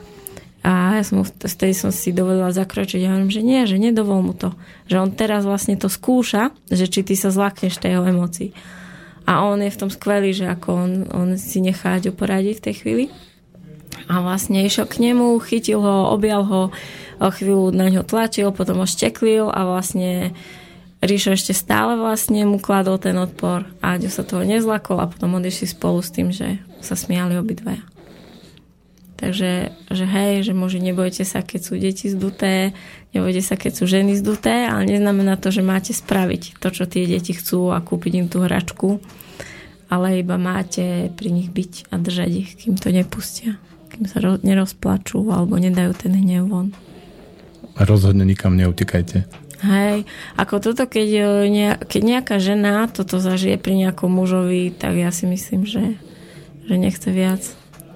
A 0.59 0.99
ja 0.99 1.03
som 1.07 1.23
vtedy 1.23 1.71
som 1.71 1.87
si 1.87 2.11
dovolila 2.11 2.51
zakročiť. 2.51 2.99
Ja 2.99 3.15
hovorím, 3.15 3.31
že 3.31 3.41
nie, 3.45 3.63
že 3.63 3.79
nedovol 3.79 4.19
mu 4.19 4.33
to. 4.35 4.51
Že 4.91 4.97
on 4.99 5.09
teraz 5.15 5.47
vlastne 5.47 5.79
to 5.79 5.87
skúša, 5.87 6.51
že 6.67 6.91
či 6.91 7.07
ty 7.07 7.15
sa 7.15 7.31
zlakneš 7.31 7.79
tej 7.79 7.95
jeho 7.95 8.03
emócií. 8.03 8.51
A 9.29 9.45
on 9.45 9.61
je 9.61 9.69
v 9.69 9.79
tom 9.85 9.93
skvelý, 9.93 10.33
že 10.33 10.49
ako 10.49 10.69
on, 10.73 10.91
on 11.13 11.29
si 11.37 11.61
nechá 11.61 12.01
Aďo 12.01 12.09
poradiť 12.09 12.57
v 12.57 12.65
tej 12.65 12.75
chvíli. 12.81 13.05
A 14.09 14.25
vlastne 14.25 14.65
išiel 14.65 14.89
k 14.89 15.05
nemu, 15.05 15.37
chytil 15.45 15.85
ho, 15.85 16.09
objal 16.09 16.41
ho, 16.49 16.73
chvíľu 17.21 17.69
na 17.69 17.93
ňo 17.93 18.01
tlačil, 18.01 18.49
potom 18.49 18.81
ho 18.81 18.87
šteklil 18.89 19.53
a 19.53 19.69
vlastne 19.69 20.33
Ríšo 20.99 21.31
ešte 21.31 21.55
stále 21.55 21.95
vlastne 21.95 22.43
mu 22.43 22.59
kladol 22.59 22.99
ten 22.99 23.15
odpor 23.15 23.63
Aďo 23.79 24.11
sa 24.11 24.27
toho 24.27 24.43
nezlakol 24.43 24.99
a 24.99 25.07
potom 25.07 25.37
odišli 25.39 25.71
spolu 25.71 26.03
s 26.03 26.11
tým, 26.11 26.33
že 26.33 26.59
sa 26.83 26.97
smiali 26.97 27.39
obidvaja. 27.39 27.85
Takže, 29.19 29.75
že 29.91 30.05
hej, 30.07 30.47
že 30.47 30.55
muži 30.55 30.79
nebojte 30.79 31.27
sa, 31.27 31.43
keď 31.43 31.59
sú 31.59 31.75
deti 31.75 32.07
zduté, 32.07 32.71
nebojte 33.11 33.43
sa, 33.43 33.59
keď 33.59 33.71
sú 33.75 33.83
ženy 33.83 34.15
zduté, 34.15 34.63
ale 34.63 34.87
neznamená 34.87 35.35
to, 35.35 35.51
že 35.51 35.59
máte 35.59 35.91
spraviť 35.91 36.55
to, 36.55 36.71
čo 36.71 36.87
tie 36.87 37.03
deti 37.03 37.35
chcú 37.35 37.75
a 37.75 37.83
kúpiť 37.83 38.13
im 38.15 38.27
tú 38.31 38.47
hračku, 38.47 39.03
ale 39.91 40.23
iba 40.23 40.39
máte 40.39 41.11
pri 41.19 41.35
nich 41.35 41.51
byť 41.51 41.91
a 41.91 41.99
držať 41.99 42.31
ich, 42.31 42.49
kým 42.63 42.79
to 42.79 42.95
nepustia, 42.95 43.59
kým 43.91 44.07
sa 44.07 44.23
ro- 44.23 44.39
nerozplačú 44.39 45.19
alebo 45.35 45.59
nedajú 45.59 45.91
ten 45.99 46.15
hnev 46.15 46.47
von. 46.47 46.71
A 47.75 47.83
rozhodne 47.83 48.23
nikam 48.23 48.55
neutekajte. 48.55 49.27
Hej, 49.59 50.07
ako 50.39 50.63
toto, 50.63 50.87
keď, 50.87 51.09
e, 51.11 51.27
keď 51.83 52.01
nejaká 52.07 52.39
žena 52.39 52.87
toto 52.87 53.19
zažije 53.19 53.59
pri 53.59 53.75
nejakom 53.75 54.07
mužovi, 54.07 54.71
tak 54.71 54.95
ja 54.95 55.11
si 55.11 55.27
myslím, 55.27 55.67
že, 55.67 55.99
že 56.63 56.79
nechce 56.79 57.11
viac. 57.11 57.43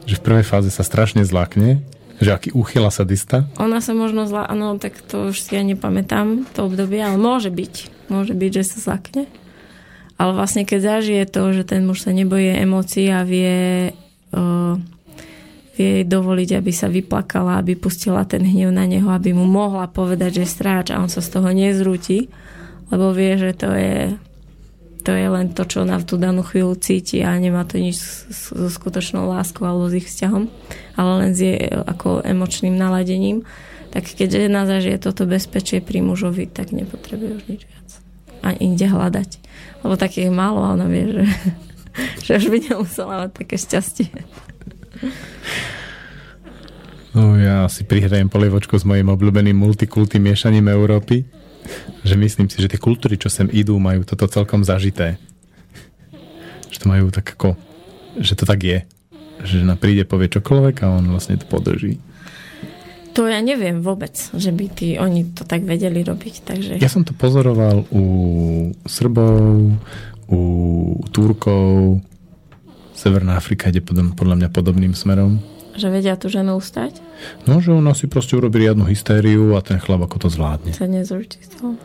Že 0.03 0.19
v 0.19 0.25
prvej 0.25 0.45
fáze 0.45 0.69
sa 0.69 0.84
strašne 0.84 1.23
zlakne, 1.23 1.80
že 2.19 2.35
aký 2.35 2.49
úchyla 2.51 2.91
sadista. 2.91 3.47
Ona 3.59 3.80
sa 3.80 3.95
možno 3.95 4.27
zla, 4.27 4.47
no 4.55 4.75
tak 4.80 4.99
to 5.03 5.31
už 5.31 5.39
si 5.39 5.55
ja 5.55 5.63
nepamätám, 5.63 6.47
to 6.51 6.67
obdobie, 6.67 6.99
ale 6.99 7.19
môže 7.19 7.51
byť. 7.51 7.73
Môže 8.11 8.35
byť, 8.35 8.51
že 8.51 8.63
sa 8.63 8.77
zlakne. 8.91 9.27
Ale 10.19 10.31
vlastne 10.38 10.63
keď 10.63 10.80
zažije 10.99 11.23
to, 11.27 11.51
že 11.51 11.63
ten 11.65 11.84
muž 11.84 12.05
sa 12.05 12.13
neboje 12.13 12.53
emócií 12.53 13.09
a 13.09 13.25
vie, 13.25 13.91
uh, 14.35 14.75
vie 15.73 16.05
dovoliť, 16.05 16.49
aby 16.59 16.71
sa 16.71 16.88
vyplakala, 16.88 17.57
aby 17.57 17.73
pustila 17.73 18.21
ten 18.23 18.45
hnev 18.45 18.69
na 18.69 18.85
neho, 18.85 19.09
aby 19.09 19.34
mu 19.34 19.49
mohla 19.49 19.89
povedať, 19.89 20.43
že 20.43 20.53
stráč 20.53 20.93
a 20.93 21.01
on 21.01 21.09
sa 21.09 21.19
z 21.19 21.34
toho 21.34 21.49
nezrúti, 21.49 22.30
lebo 22.93 23.09
vie, 23.09 23.35
že 23.41 23.51
to 23.57 23.73
je 23.73 24.13
to 25.03 25.11
je 25.11 25.27
len 25.27 25.51
to, 25.51 25.67
čo 25.67 25.84
ona 25.84 25.99
v 25.99 26.07
tú 26.07 26.15
danú 26.15 26.41
chvíľu 26.47 26.80
cíti 26.80 27.19
a 27.19 27.35
nemá 27.35 27.67
to 27.67 27.75
nič 27.75 27.99
so 28.31 28.71
skutočnou 28.71 29.27
láskou 29.27 29.67
alebo 29.67 29.91
s 29.91 29.99
ich 29.99 30.07
vzťahom, 30.07 30.47
ale 30.95 31.11
len 31.19 31.31
s 31.35 31.39
jej 31.43 31.59
ako 31.67 32.23
emočným 32.23 32.73
naladením. 32.73 33.43
Tak 33.91 34.07
keď 34.15 34.47
žena 34.47 34.65
zažije 34.65 34.97
toto 34.97 35.27
bezpečie 35.30 35.84
pri 35.84 36.01
mužovi, 36.01 36.49
tak 36.49 36.73
nepotrebuje 36.73 37.31
už 37.38 37.43
nič 37.45 37.61
viac. 37.67 37.89
A 38.41 38.55
inde 38.57 38.88
hľadať. 38.88 39.30
Lebo 39.85 39.93
takých 39.99 40.34
málo 40.34 40.65
a 40.65 40.73
ona 40.73 40.88
vie, 40.89 41.05
že, 41.11 41.25
že 42.25 42.31
už 42.39 42.45
by 42.49 42.57
nemusela 42.73 43.27
mať 43.27 43.31
také 43.38 43.55
šťastie. 43.59 44.09
No 47.13 47.38
ja 47.38 47.69
si 47.69 47.85
prihrajem 47.85 48.31
polievočku 48.31 48.73
s 48.73 48.88
mojim 48.88 49.05
obľúbeným 49.11 49.53
multikulty 49.53 50.17
miešaním 50.17 50.73
Európy 50.73 51.43
že 52.03 52.15
myslím 52.19 52.48
si, 52.52 52.60
že 52.60 52.69
tie 52.69 52.81
kultúry, 52.81 53.15
čo 53.15 53.31
sem 53.31 53.48
idú, 53.49 53.80
majú 53.80 54.03
toto 54.03 54.27
celkom 54.27 54.64
zažité. 54.65 55.18
Že 56.69 56.77
to 56.84 56.88
majú 56.90 57.06
tak 57.14 57.38
ako, 57.38 57.56
že 58.19 58.34
to 58.35 58.44
tak 58.44 58.60
je. 58.64 58.80
Že 59.44 59.65
žena 59.65 59.76
príde, 59.76 60.03
povie 60.07 60.31
čokoľvek 60.31 60.76
a 60.84 60.91
on 60.94 61.10
vlastne 61.11 61.40
to 61.40 61.48
podrží. 61.48 61.99
To 63.14 63.30
ja 63.30 63.45
neviem 63.45 63.85
vôbec, 63.85 64.18
že 64.34 64.49
by 64.49 64.65
tí, 64.73 64.98
oni 64.98 65.38
to 65.38 65.45
tak 65.45 65.61
vedeli 65.69 66.02
robiť. 66.02 66.35
Takže... 66.49 66.73
Ja 66.81 66.90
som 66.90 67.06
to 67.06 67.14
pozoroval 67.14 67.85
u 67.94 68.03
Srbov, 68.90 69.77
u 70.34 70.41
Turkov, 71.14 72.02
Severná 72.94 73.35
Afrika 73.38 73.68
ide 73.68 73.84
podľa 73.85 74.38
mňa 74.40 74.49
podobným 74.53 74.95
smerom. 74.95 75.41
Že 75.74 75.88
vedia 75.90 76.14
tú 76.14 76.30
ženu 76.30 76.54
ustať? 76.58 77.02
No, 77.50 77.58
že 77.58 77.74
ona 77.74 77.98
si 77.98 78.06
proste 78.06 78.38
urobí 78.38 78.62
riadnu 78.62 78.86
hystériu 78.86 79.58
a 79.58 79.66
ten 79.66 79.82
chlap 79.82 80.06
ako 80.06 80.28
to 80.28 80.28
zvládne. 80.30 80.72
Sa 80.74 80.86
toho. 80.86 81.76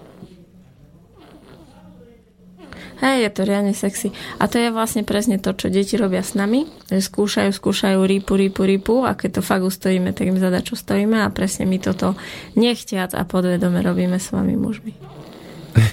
Hej, 2.98 3.19
je 3.23 3.31
to 3.31 3.43
riadne 3.47 3.74
sexy. 3.78 4.10
A 4.43 4.51
to 4.51 4.59
je 4.59 4.74
vlastne 4.74 5.06
presne 5.06 5.39
to, 5.39 5.55
čo 5.55 5.70
deti 5.70 5.94
robia 5.94 6.27
s 6.27 6.35
nami. 6.35 6.66
Že 6.90 6.98
skúšajú, 6.98 7.51
skúšajú 7.55 8.02
rípu, 8.02 8.35
rípu, 8.35 8.66
rípu 8.66 9.06
a 9.06 9.15
keď 9.15 9.39
to 9.39 9.43
fakt 9.47 9.62
ustojíme, 9.62 10.10
tak 10.10 10.27
im 10.27 10.43
zada, 10.43 10.59
čo 10.66 10.74
stojíme 10.74 11.23
a 11.23 11.31
presne 11.31 11.62
my 11.70 11.78
toto 11.78 12.19
nechtiac 12.59 13.15
a 13.15 13.23
podvedome 13.23 13.78
robíme 13.86 14.19
s 14.19 14.35
vami 14.35 14.59
mužmi. 14.59 14.93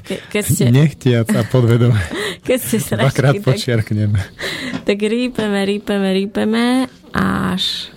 Ke, 0.02 0.18
keď 0.34 0.44
ste, 0.50 0.66
nechtiac 0.82 1.30
a 1.30 1.46
podvedome. 1.46 2.00
Keď 2.46 2.60
ste 2.62 2.78
sračky, 2.78 3.02
Dvakrát 3.10 3.34
počiarknem. 3.42 4.12
Tak, 4.14 4.86
tak 4.90 4.98
rípeme, 5.02 5.66
rípeme, 5.66 6.10
rípeme 6.14 6.64
až... 7.16 7.88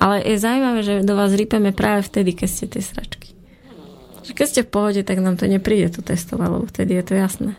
Ale 0.00 0.24
je 0.24 0.36
zaujímavé, 0.36 0.80
že 0.84 0.94
do 1.04 1.16
vás 1.16 1.32
rípeme 1.32 1.72
práve 1.72 2.04
vtedy, 2.04 2.36
keď 2.36 2.48
ste 2.48 2.66
tie 2.68 2.82
sračky. 2.84 3.36
Keď 4.30 4.46
ste 4.46 4.62
v 4.64 4.72
pohode, 4.72 5.00
tak 5.04 5.20
nám 5.20 5.36
to 5.36 5.48
nepríde 5.48 5.92
tu 5.96 6.00
testovať, 6.00 6.48
lebo 6.48 6.64
vtedy 6.68 6.96
je 6.96 7.04
to 7.04 7.14
jasné. 7.16 7.52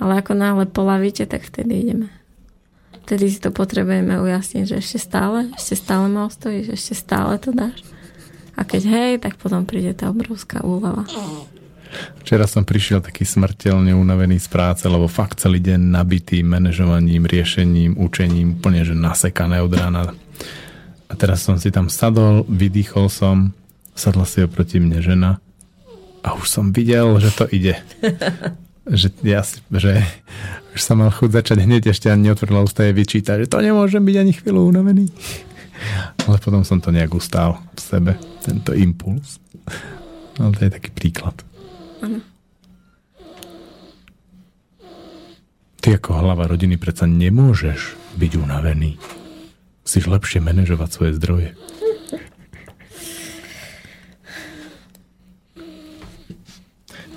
Ale 0.00 0.20
ako 0.20 0.32
náhle 0.36 0.64
polavíte, 0.68 1.24
tak 1.24 1.46
vtedy 1.46 1.84
ideme. 1.84 2.08
Vtedy 3.08 3.32
si 3.32 3.40
to 3.40 3.48
potrebujeme 3.48 4.20
ujasniť, 4.20 4.64
že 4.68 4.76
ešte 4.84 4.98
stále, 5.00 5.48
ešte 5.56 5.80
stále 5.80 6.12
ma 6.12 6.28
ostojíš, 6.28 6.76
ešte 6.76 6.92
stále 6.92 7.40
to 7.40 7.56
dáš. 7.56 7.80
A 8.52 8.68
keď 8.68 8.82
hej, 8.84 9.12
tak 9.22 9.40
potom 9.40 9.64
príde 9.64 9.96
tá 9.96 10.12
obrovská 10.12 10.60
úlava. 10.60 11.08
Včera 12.22 12.44
som 12.44 12.66
prišiel 12.66 13.00
taký 13.00 13.24
smrteľne 13.24 13.96
unavený 13.96 14.36
z 14.40 14.48
práce, 14.52 14.84
lebo 14.84 15.08
fakt 15.08 15.40
celý 15.40 15.60
deň 15.64 15.80
nabitý 15.80 16.44
manažovaním, 16.44 17.24
riešením, 17.24 17.96
učením, 17.96 18.60
úplne 18.60 18.84
že 18.84 18.92
nasekané 18.92 19.64
od 19.64 19.72
rána. 19.72 20.12
A 21.08 21.12
teraz 21.16 21.44
som 21.44 21.56
si 21.56 21.72
tam 21.72 21.88
sadol, 21.88 22.44
vydýchol 22.48 23.08
som, 23.08 23.56
sadla 23.96 24.28
si 24.28 24.44
oproti 24.44 24.76
mne 24.76 25.00
žena 25.00 25.40
a 26.20 26.36
už 26.36 26.46
som 26.46 26.70
videl, 26.70 27.16
že 27.16 27.32
to 27.32 27.48
ide. 27.48 27.80
že, 29.00 29.08
ja, 29.24 29.40
že 29.72 30.04
už 30.76 30.80
som 30.84 31.00
mal 31.00 31.08
chuť 31.08 31.30
začať 31.32 31.58
hneď, 31.64 31.90
ešte 31.90 32.12
ani 32.12 32.28
neotvorila 32.28 32.68
ústa 32.68 32.84
je 32.84 32.92
vyčítať, 32.92 33.48
že 33.48 33.50
to 33.50 33.64
nemôžem 33.64 34.04
byť 34.04 34.16
ani 34.20 34.32
chvíľu 34.36 34.68
unavený. 34.68 35.08
Ale 36.28 36.36
potom 36.42 36.60
som 36.66 36.82
to 36.82 36.92
nejak 36.92 37.12
ustál 37.16 37.56
v 37.72 37.80
sebe, 37.80 38.12
tento 38.44 38.76
impuls. 38.76 39.40
Ale 40.36 40.52
to 40.54 40.60
je 40.68 40.70
taký 40.70 40.90
príklad. 40.92 41.47
Ty 45.78 45.88
ako 45.98 46.10
hlava 46.14 46.46
rodiny 46.46 46.76
predsa 46.78 47.08
nemôžeš 47.08 47.96
byť 48.18 48.32
unavený. 48.38 48.98
Si 49.82 49.98
lepšie 50.04 50.44
manažovať 50.44 50.88
svoje 50.92 51.12
zdroje. 51.16 51.56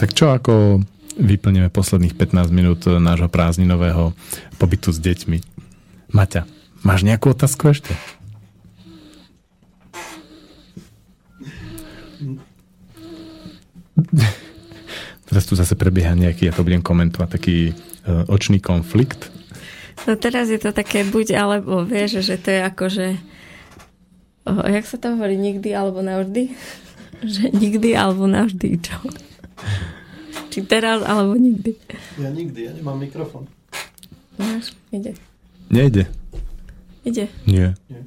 Tak 0.02 0.18
čo 0.18 0.34
ako 0.34 0.82
vyplníme 1.20 1.70
posledných 1.70 2.18
15 2.18 2.50
minút 2.50 2.90
nášho 2.90 3.30
prázdninového 3.30 4.18
pobytu 4.58 4.90
s 4.90 4.98
deťmi? 4.98 5.38
Maťa, 6.10 6.50
máš 6.82 7.06
nejakú 7.06 7.38
otázku 7.38 7.70
ešte? 7.70 7.94
Teraz 15.32 15.48
tu 15.48 15.56
zase 15.56 15.80
prebieha 15.80 16.12
nejaký, 16.12 16.52
ja 16.52 16.54
to 16.54 16.68
budem 16.68 16.84
komentovať, 16.84 17.40
taký 17.40 17.72
uh, 17.72 18.28
očný 18.28 18.60
konflikt. 18.60 19.32
No 20.04 20.20
teraz 20.20 20.52
je 20.52 20.60
to 20.60 20.76
také 20.76 21.08
buď 21.08 21.40
alebo, 21.40 21.88
vieš, 21.88 22.20
že 22.20 22.36
to 22.36 22.52
je 22.52 22.60
ako, 22.60 22.86
že 22.92 23.08
oh, 24.44 24.68
jak 24.68 24.84
sa 24.84 25.00
to 25.00 25.16
hovorí, 25.16 25.40
nikdy 25.40 25.72
alebo 25.72 26.04
navždy? 26.04 26.52
že 27.40 27.48
nikdy 27.56 27.96
alebo 27.96 28.28
navždy, 28.28 28.76
čo? 28.84 29.00
Či 30.52 30.68
teraz 30.68 31.00
alebo 31.08 31.40
nikdy? 31.40 31.80
Ja 32.20 32.28
nikdy, 32.28 32.68
ja 32.68 32.72
nemám 32.76 33.00
mikrofón. 33.00 33.48
Máš? 34.36 34.76
Ide. 34.92 35.16
Nejde. 35.72 36.12
Ide. 37.08 37.32
Nie. 37.48 37.80
Nie. 37.88 38.04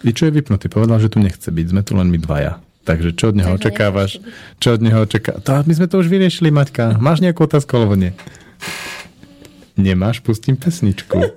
I 0.00 0.16
čo 0.16 0.30
je 0.30 0.32
vypnutý? 0.32 0.72
Povedal, 0.72 0.96
že 0.96 1.12
tu 1.12 1.20
nechce 1.20 1.44
byť. 1.44 1.66
Sme 1.76 1.82
tu 1.84 1.92
len 1.92 2.08
my 2.08 2.16
dvaja. 2.16 2.62
Takže 2.88 3.12
čo 3.12 3.28
od 3.28 3.36
neho 3.36 3.52
Takže 3.52 3.68
očakávaš? 3.68 4.10
Čo 4.56 4.68
od 4.74 4.80
neho 4.80 5.04
očakávaš? 5.04 5.44
To, 5.44 5.60
my 5.60 5.72
sme 5.76 5.86
to 5.92 6.00
už 6.00 6.08
vyriešili, 6.08 6.48
Maťka. 6.48 6.96
Máš 6.96 7.20
nejakú 7.20 7.44
otázku 7.44 7.76
alebo 7.76 8.00
nie? 8.00 8.16
Nemáš? 9.76 10.24
Pustím 10.24 10.56
pesničku. 10.56 11.20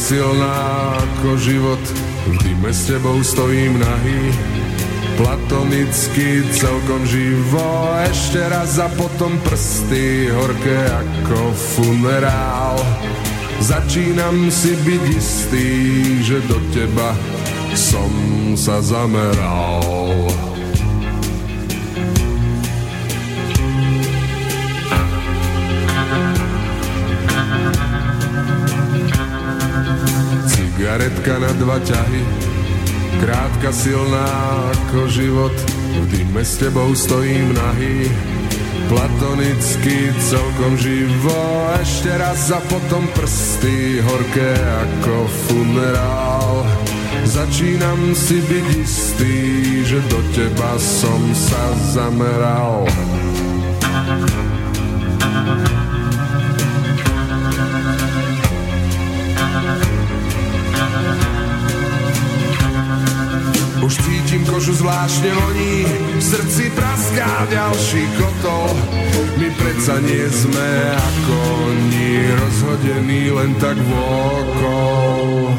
silná 0.00 0.96
ako 0.98 1.36
život, 1.38 1.82
v 2.28 2.34
dime 2.44 2.72
s 2.72 2.88
tebou 2.88 3.20
stojím 3.22 3.78
nahý, 3.78 4.32
Platonicky 5.20 6.48
celkom 6.56 7.04
živo. 7.04 7.92
Ešte 8.08 8.40
raz 8.40 8.80
a 8.80 8.88
potom 8.88 9.36
prsty 9.44 10.32
Horké 10.32 10.80
ako 10.88 11.52
funerál 11.52 12.80
Začínam 13.60 14.48
si 14.48 14.72
byť 14.72 15.04
istý, 15.12 15.68
že 16.24 16.40
do 16.48 16.56
teba 16.72 17.12
som 17.76 18.08
sa 18.56 18.80
zameral. 18.80 20.29
Cigaretka 30.90 31.38
na 31.38 31.54
dva 31.54 31.78
ťahy, 31.78 32.22
krátka 33.22 33.70
silná 33.70 34.26
ako 34.74 35.06
život, 35.06 35.54
v 36.02 36.04
dime 36.10 36.42
s 36.42 36.58
tebou 36.58 36.90
stojím 36.98 37.54
nahý. 37.54 38.10
Platonicky 38.90 40.10
celkom 40.18 40.74
živo. 40.74 41.38
Ešte 41.78 42.10
raz 42.10 42.50
a 42.50 42.58
potom 42.66 43.06
prsty 43.14 44.02
horké 44.02 44.50
ako 44.58 45.30
funerál 45.46 46.66
Začínam 47.22 48.10
si 48.10 48.42
byť 48.42 48.66
istý, 48.82 49.38
že 49.86 50.02
do 50.10 50.18
teba 50.34 50.74
som 50.74 51.22
sa 51.30 51.70
zameral. 51.94 52.90
Už 55.54 55.79
cítim 64.30 64.46
kožu 64.46 64.78
zvláštne 64.78 65.26
voní, 65.26 65.90
v 66.14 66.22
srdci 66.22 66.70
praská 66.70 67.50
ďalší 67.50 68.06
kotol. 68.14 68.78
My 69.42 69.50
predsa 69.58 69.98
nie 70.06 70.22
sme 70.30 70.70
ako 70.94 71.34
oni, 71.66 72.30
rozhodení 72.38 73.34
len 73.34 73.58
tak 73.58 73.74
vôkol. 73.74 75.50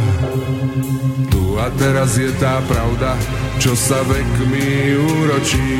Tu 1.27 1.43
a 1.59 1.67
teraz 1.75 2.15
je 2.15 2.31
tá 2.39 2.63
pravda, 2.63 3.19
čo 3.59 3.75
sa 3.75 3.99
vekmi 4.07 4.95
úročí. 5.19 5.75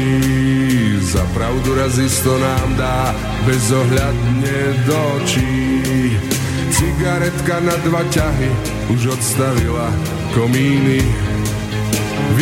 Za 0.99 1.23
pravdu 1.31 1.72
raz 1.80 1.95
isto 1.95 2.35
nám 2.43 2.76
dá 2.76 3.15
bezohľadne 3.47 4.84
do 4.84 4.99
očí. 5.15 6.11
Cigaretka 6.76 7.55
na 7.63 7.76
dva 7.88 8.03
ťahy 8.11 8.51
už 8.91 9.15
odstavila 9.15 9.88
komíny 10.35 11.30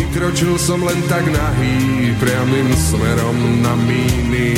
Vykročil 0.09 0.57
som 0.57 0.81
len 0.81 1.05
tak 1.05 1.21
nahý, 1.21 2.09
priamým 2.17 2.73
smerom 2.73 3.61
na 3.61 3.77
míny. 3.77 4.57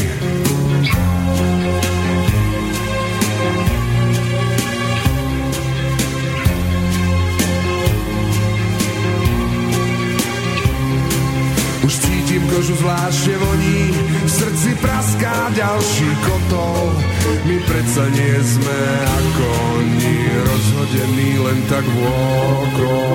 Už 11.83 11.93
cítim 11.99 12.47
kožu 12.47 12.71
zvláštne 12.79 13.35
voní, 13.35 13.91
srdci 14.31 14.71
praská 14.79 15.51
ďalší 15.51 16.09
kotol. 16.23 16.95
My 17.43 17.57
predsa 17.67 18.07
nie 18.15 18.39
sme 18.39 18.79
ako 19.03 19.45
oni, 19.75 20.17
rozhodení 20.47 21.31
len 21.43 21.59
tak 21.67 21.83
vôkol. 21.83 23.11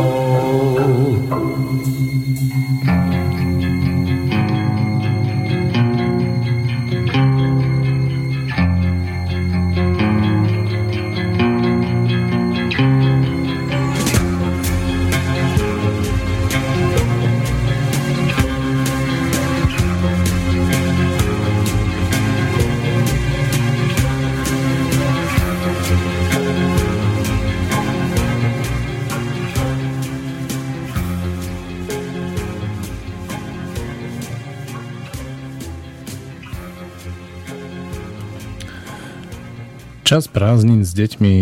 Čas 40.16 40.32
prázdnin 40.32 40.80
s 40.80 40.97
deťmi 40.97 41.34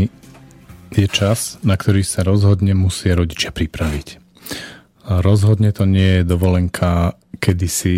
je 0.98 1.06
čas, 1.06 1.62
na 1.62 1.78
ktorý 1.78 2.02
sa 2.02 2.26
rozhodne 2.26 2.74
musia 2.74 3.14
rodičia 3.14 3.54
pripraviť. 3.54 4.18
Rozhodne 5.06 5.70
to 5.70 5.86
nie 5.86 6.18
je 6.18 6.22
dovolenka, 6.26 7.14
kedy 7.38 7.66
si 7.70 7.94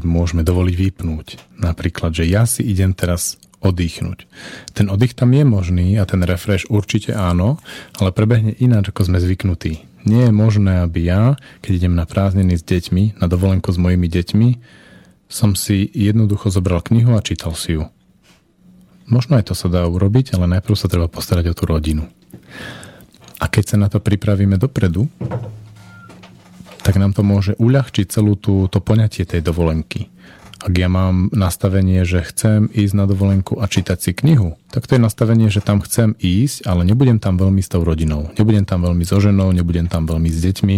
môžeme 0.00 0.40
dovoliť 0.48 0.74
vypnúť. 0.80 1.60
Napríklad, 1.60 2.16
že 2.16 2.24
ja 2.24 2.48
si 2.48 2.64
idem 2.64 2.96
teraz 2.96 3.36
oddychnúť. 3.60 4.24
Ten 4.72 4.88
oddych 4.88 5.12
tam 5.12 5.36
je 5.36 5.44
možný 5.44 6.00
a 6.00 6.08
ten 6.08 6.24
refresh 6.24 6.64
určite 6.72 7.12
áno, 7.12 7.60
ale 8.00 8.08
prebehne 8.08 8.56
ináč, 8.56 8.88
ako 8.88 9.12
sme 9.12 9.20
zvyknutí. 9.20 10.08
Nie 10.08 10.32
je 10.32 10.32
možné, 10.32 10.88
aby 10.88 11.04
ja, 11.04 11.36
keď 11.60 11.84
idem 11.84 11.92
na 12.00 12.08
prázdniny 12.08 12.56
s 12.56 12.64
deťmi, 12.64 13.20
na 13.20 13.28
dovolenku 13.28 13.68
s 13.68 13.76
mojimi 13.76 14.08
deťmi, 14.08 14.48
som 15.28 15.52
si 15.52 15.84
jednoducho 15.92 16.48
zobral 16.48 16.80
knihu 16.80 17.12
a 17.12 17.20
čítal 17.20 17.52
si 17.52 17.76
ju. 17.76 17.92
Možno 19.08 19.40
aj 19.40 19.48
to 19.48 19.54
sa 19.56 19.72
dá 19.72 19.88
urobiť, 19.88 20.36
ale 20.36 20.60
najprv 20.60 20.76
sa 20.76 20.92
treba 20.92 21.08
postarať 21.08 21.48
o 21.48 21.56
tú 21.56 21.64
rodinu. 21.64 22.04
A 23.40 23.48
keď 23.48 23.74
sa 23.74 23.76
na 23.80 23.88
to 23.88 24.04
pripravíme 24.04 24.60
dopredu, 24.60 25.08
tak 26.84 27.00
nám 27.00 27.16
to 27.16 27.24
môže 27.24 27.56
uľahčiť 27.56 28.04
celú 28.04 28.36
tú, 28.36 28.68
to 28.68 28.84
poňatie 28.84 29.24
tej 29.24 29.40
dovolenky. 29.40 30.12
Ak 30.58 30.74
ja 30.74 30.90
mám 30.90 31.30
nastavenie, 31.30 32.02
že 32.02 32.26
chcem 32.26 32.66
ísť 32.68 32.94
na 32.98 33.06
dovolenku 33.06 33.62
a 33.62 33.70
čítať 33.70 33.96
si 33.96 34.10
knihu, 34.10 34.58
tak 34.74 34.90
to 34.90 34.98
je 34.98 35.00
nastavenie, 35.00 35.46
že 35.48 35.62
tam 35.62 35.78
chcem 35.78 36.18
ísť, 36.18 36.66
ale 36.66 36.82
nebudem 36.82 37.22
tam 37.22 37.38
veľmi 37.38 37.62
s 37.62 37.70
tou 37.70 37.86
rodinou. 37.86 38.34
Nebudem 38.34 38.66
tam 38.66 38.82
veľmi 38.82 39.06
so 39.06 39.22
ženou, 39.22 39.54
nebudem 39.54 39.86
tam 39.86 40.04
veľmi 40.04 40.26
s 40.26 40.42
deťmi. 40.42 40.76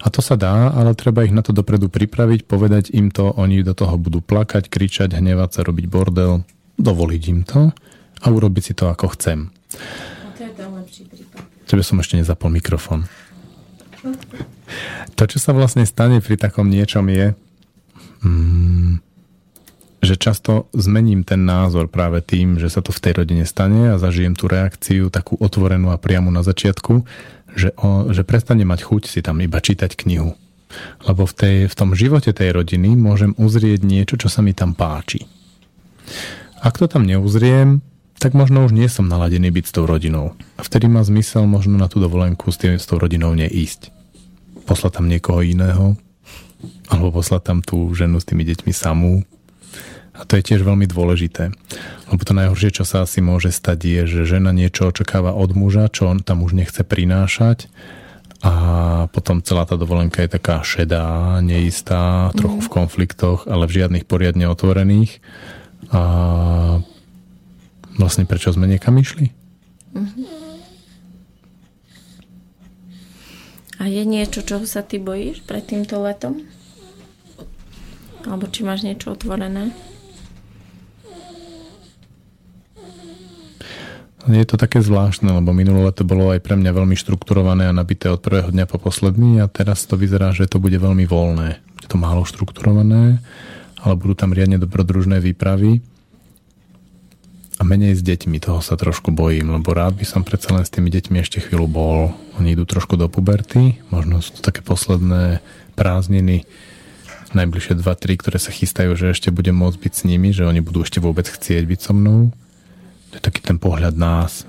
A 0.00 0.06
to 0.08 0.24
sa 0.24 0.40
dá, 0.40 0.72
ale 0.72 0.96
treba 0.96 1.28
ich 1.28 1.36
na 1.36 1.44
to 1.44 1.52
dopredu 1.52 1.92
pripraviť, 1.92 2.48
povedať 2.48 2.96
im 2.96 3.12
to, 3.12 3.28
oni 3.36 3.60
do 3.60 3.76
toho 3.76 4.00
budú 4.00 4.24
plakať, 4.24 4.72
kričať, 4.72 5.12
hnevať 5.12 5.50
sa, 5.52 5.60
robiť 5.68 5.84
bordel 5.84 6.48
dovoliť 6.80 7.22
im 7.28 7.40
to 7.44 7.70
a 8.20 8.26
urobiť 8.26 8.62
si 8.62 8.72
to, 8.72 8.88
ako 8.88 9.12
chcem. 9.16 9.52
A 10.26 10.32
to 10.36 10.40
je 10.44 10.52
ten 10.56 10.68
lepší 10.72 11.02
prípad. 11.06 11.42
Tebe 11.68 11.82
som 11.86 12.00
ešte 12.02 12.18
nezapol 12.18 12.50
mikrofón. 12.50 13.06
To, 15.14 15.22
čo 15.28 15.36
sa 15.36 15.52
vlastne 15.52 15.84
stane 15.84 16.24
pri 16.24 16.40
takom 16.40 16.72
niečom 16.72 17.04
je, 17.12 17.36
mm, 18.24 18.92
že 20.00 20.16
často 20.16 20.72
zmením 20.72 21.28
ten 21.28 21.44
názor 21.44 21.92
práve 21.92 22.24
tým, 22.24 22.56
že 22.56 22.72
sa 22.72 22.80
to 22.80 22.88
v 22.88 23.02
tej 23.04 23.12
rodine 23.20 23.44
stane 23.44 23.92
a 23.92 24.00
zažijem 24.00 24.32
tú 24.32 24.48
reakciu 24.48 25.12
takú 25.12 25.36
otvorenú 25.36 25.92
a 25.92 26.00
priamu 26.00 26.32
na 26.32 26.40
začiatku, 26.40 27.04
že, 27.52 27.76
o, 27.76 28.08
že 28.08 28.24
prestane 28.24 28.64
mať 28.64 28.80
chuť 28.88 29.02
si 29.04 29.20
tam 29.20 29.44
iba 29.44 29.60
čítať 29.60 29.92
knihu. 30.00 30.32
Lebo 31.04 31.26
v, 31.28 31.34
tej, 31.34 31.56
v 31.68 31.74
tom 31.74 31.92
živote 31.92 32.32
tej 32.32 32.56
rodiny 32.56 32.96
môžem 32.96 33.36
uzrieť 33.36 33.84
niečo, 33.84 34.16
čo 34.16 34.32
sa 34.32 34.40
mi 34.40 34.56
tam 34.56 34.72
páči. 34.72 35.26
Ak 36.60 36.76
to 36.76 36.84
tam 36.84 37.08
neuzriem, 37.08 37.80
tak 38.20 38.36
možno 38.36 38.68
už 38.68 38.76
nie 38.76 38.84
som 38.84 39.08
naladený 39.08 39.48
byť 39.48 39.64
s 39.64 39.72
tou 39.72 39.88
rodinou. 39.88 40.36
A 40.56 40.62
vtedy 40.62 40.92
má 40.92 41.00
zmysel 41.00 41.48
možno 41.48 41.80
na 41.80 41.88
tú 41.88 42.04
dovolenku 42.04 42.52
s, 42.52 42.60
tým, 42.60 42.76
s 42.76 42.84
tou 42.84 43.00
rodinou 43.00 43.32
neísť. 43.32 43.88
Poslať 44.68 45.00
tam 45.00 45.08
niekoho 45.08 45.40
iného, 45.40 45.96
alebo 46.92 47.16
poslať 47.16 47.42
tam 47.48 47.58
tú 47.64 47.88
ženu 47.96 48.20
s 48.20 48.28
tými 48.28 48.44
deťmi 48.44 48.72
samú. 48.76 49.24
A 50.12 50.28
to 50.28 50.36
je 50.36 50.52
tiež 50.52 50.60
veľmi 50.60 50.84
dôležité. 50.84 51.48
Lebo 52.12 52.20
to 52.28 52.36
najhoršie, 52.36 52.76
čo 52.76 52.84
sa 52.84 53.08
asi 53.08 53.24
môže 53.24 53.48
stať, 53.56 53.78
je, 53.80 54.02
že 54.20 54.36
žena 54.36 54.52
niečo 54.52 54.92
očakáva 54.92 55.32
od 55.32 55.56
muža, 55.56 55.88
čo 55.88 56.12
on 56.12 56.20
tam 56.20 56.44
už 56.44 56.52
nechce 56.52 56.84
prinášať 56.84 57.72
a 58.40 58.52
potom 59.12 59.44
celá 59.44 59.68
tá 59.68 59.76
dovolenka 59.76 60.24
je 60.24 60.32
taká 60.32 60.64
šedá, 60.64 61.36
neistá, 61.44 62.32
trochu 62.32 62.64
v 62.64 62.72
konfliktoch, 62.72 63.44
ale 63.44 63.68
v 63.68 63.84
žiadnych 63.84 64.08
poriadne 64.08 64.48
otvorených 64.48 65.20
a 65.88 66.00
vlastne 67.96 68.28
prečo 68.28 68.52
sme 68.52 68.68
niekam 68.68 69.00
išli? 69.00 69.32
A 73.80 73.88
je 73.88 74.04
niečo, 74.04 74.44
čo 74.44 74.60
sa 74.68 74.84
ty 74.84 75.00
bojíš 75.00 75.40
pred 75.48 75.64
týmto 75.64 76.04
letom? 76.04 76.44
Alebo 78.28 78.44
či 78.52 78.60
máš 78.60 78.84
niečo 78.84 79.16
otvorené? 79.16 79.72
Je 84.28 84.44
to 84.44 84.60
také 84.60 84.84
zvláštne, 84.84 85.32
lebo 85.32 85.56
minulé 85.56 85.88
leto 85.88 86.04
bolo 86.04 86.28
aj 86.28 86.44
pre 86.44 86.52
mňa 86.52 86.76
veľmi 86.76 86.92
štrukturované 86.92 87.72
a 87.72 87.74
nabité 87.74 88.12
od 88.12 88.20
prvého 88.20 88.52
dňa 88.52 88.68
po 88.68 88.76
posledný 88.76 89.40
a 89.40 89.48
teraz 89.48 89.88
to 89.88 89.96
vyzerá, 89.96 90.36
že 90.36 90.44
to 90.44 90.60
bude 90.60 90.76
veľmi 90.76 91.08
voľné. 91.08 91.56
je 91.80 91.88
to 91.88 91.96
málo 91.96 92.28
štrukturované, 92.28 93.24
ale 93.80 93.94
budú 93.96 94.14
tam 94.16 94.36
riadne 94.36 94.60
dobrodružné 94.60 95.20
výpravy 95.20 95.80
a 97.60 97.62
menej 97.62 98.00
s 98.00 98.02
deťmi, 98.04 98.40
toho 98.40 98.64
sa 98.64 98.72
trošku 98.80 99.12
bojím, 99.12 99.52
lebo 99.52 99.76
rád 99.76 100.00
by 100.00 100.08
som 100.08 100.24
predsa 100.24 100.56
len 100.56 100.64
s 100.64 100.72
tými 100.72 100.88
deťmi 100.88 101.20
ešte 101.20 101.44
chvíľu 101.44 101.68
bol. 101.68 102.16
Oni 102.40 102.56
idú 102.56 102.64
trošku 102.64 102.96
do 102.96 103.04
puberty, 103.12 103.76
možno 103.92 104.24
sú 104.24 104.40
to 104.40 104.40
také 104.40 104.64
posledné 104.64 105.44
prázdniny, 105.76 106.48
najbližšie 107.36 107.78
2-3, 107.78 108.16
ktoré 108.16 108.38
sa 108.40 108.50
chystajú, 108.50 108.96
že 108.96 109.12
ešte 109.12 109.28
budem 109.28 109.54
môcť 109.54 109.76
byť 109.76 109.92
s 109.92 110.02
nimi, 110.08 110.32
že 110.32 110.48
oni 110.48 110.64
budú 110.64 110.82
ešte 110.82 111.04
vôbec 111.04 111.28
chcieť 111.28 111.62
byť 111.68 111.80
so 111.84 111.92
mnou. 111.92 112.32
To 113.12 113.14
je 113.18 113.22
taký 113.22 113.44
ten 113.44 113.60
pohľad 113.60 113.94
nás, 113.94 114.48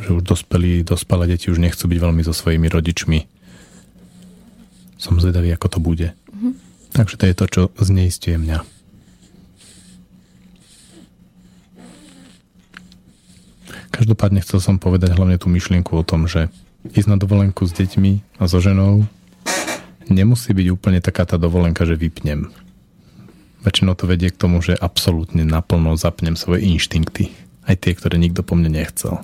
že 0.00 0.14
už 0.16 0.22
dospelí, 0.24 0.86
dospelé 0.86 1.34
deti 1.34 1.52
už 1.52 1.60
nechcú 1.60 1.90
byť 1.90 1.98
veľmi 1.98 2.22
so 2.24 2.32
svojimi 2.32 2.70
rodičmi. 2.70 3.26
Som 4.96 5.18
zvedavý, 5.18 5.50
ako 5.52 5.66
to 5.66 5.78
bude. 5.82 6.08
Mm-hmm. 6.30 6.71
Takže 6.92 7.16
to 7.16 7.24
je 7.24 7.34
to, 7.34 7.46
čo 7.48 7.62
zneistuje 7.80 8.36
mňa. 8.36 8.82
Každopádne 13.92 14.40
chcel 14.40 14.60
som 14.60 14.76
povedať 14.80 15.12
hlavne 15.12 15.36
tú 15.36 15.52
myšlienku 15.52 15.92
o 15.92 16.04
tom, 16.04 16.24
že 16.24 16.48
ísť 16.96 17.08
na 17.12 17.16
dovolenku 17.20 17.68
s 17.68 17.76
deťmi 17.76 18.40
a 18.40 18.48
so 18.48 18.58
ženou 18.58 19.04
nemusí 20.08 20.52
byť 20.52 20.66
úplne 20.72 21.00
taká 21.00 21.28
tá 21.28 21.36
dovolenka, 21.36 21.84
že 21.84 21.96
vypnem. 21.96 22.48
Väčšinou 23.62 23.94
to 23.94 24.10
vedie 24.10 24.32
k 24.32 24.40
tomu, 24.40 24.58
že 24.58 24.74
absolútne 24.74 25.46
naplno 25.46 25.94
zapnem 25.94 26.34
svoje 26.34 26.66
inštinkty. 26.66 27.30
Aj 27.62 27.78
tie, 27.78 27.94
ktoré 27.94 28.18
nikto 28.18 28.42
po 28.42 28.58
mne 28.58 28.74
nechcel. 28.74 29.22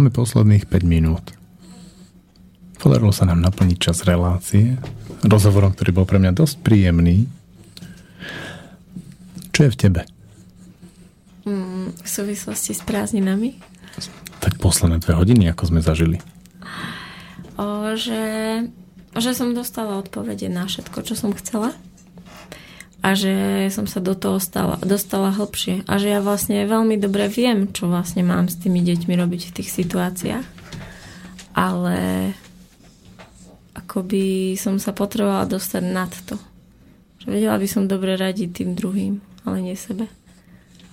Máme 0.00 0.16
posledných 0.16 0.64
5 0.64 0.80
minút. 0.88 1.28
Podarilo 2.80 3.12
sa 3.12 3.28
nám 3.28 3.44
naplniť 3.44 3.76
čas 3.76 4.08
relácie 4.08 4.80
rozhovorom, 5.20 5.76
ktorý 5.76 5.92
bol 5.92 6.08
pre 6.08 6.16
mňa 6.16 6.32
dosť 6.32 6.64
príjemný. 6.64 7.28
Čo 9.52 9.68
je 9.68 9.72
v 9.76 9.76
tebe? 9.76 10.00
Mm, 11.44 11.92
v 12.00 12.08
súvislosti 12.08 12.72
s 12.72 12.80
prázdninami? 12.80 13.60
Tak 14.40 14.56
posledné 14.56 15.04
dve 15.04 15.20
hodiny, 15.20 15.52
ako 15.52 15.68
sme 15.68 15.84
zažili. 15.84 16.16
O, 17.60 17.92
že, 17.92 18.24
že 19.20 19.36
som 19.36 19.52
dostala 19.52 20.00
odpovede 20.00 20.48
na 20.48 20.64
všetko, 20.64 21.04
čo 21.04 21.12
som 21.12 21.36
chcela 21.36 21.76
a 23.10 23.18
že 23.18 23.66
som 23.74 23.90
sa 23.90 23.98
do 23.98 24.14
toho 24.14 24.38
stala, 24.38 24.78
dostala 24.86 25.34
hlbšie 25.34 25.82
a 25.90 25.98
že 25.98 26.14
ja 26.14 26.22
vlastne 26.22 26.62
veľmi 26.62 26.94
dobre 26.94 27.26
viem, 27.26 27.66
čo 27.66 27.90
vlastne 27.90 28.22
mám 28.22 28.46
s 28.46 28.54
tými 28.54 28.78
deťmi 28.86 29.18
robiť 29.18 29.50
v 29.50 29.54
tých 29.58 29.70
situáciách. 29.82 30.46
Ale 31.58 32.30
akoby 33.74 34.54
som 34.54 34.78
sa 34.78 34.94
potrebovala 34.94 35.50
dostať 35.50 35.82
nad 35.82 36.14
to. 36.22 36.38
Že 37.18 37.26
vedela 37.34 37.58
by 37.58 37.66
som 37.66 37.90
dobre 37.90 38.14
radiť 38.14 38.62
tým 38.62 38.70
druhým, 38.78 39.18
ale 39.42 39.58
nie 39.58 39.74
sebe. 39.74 40.06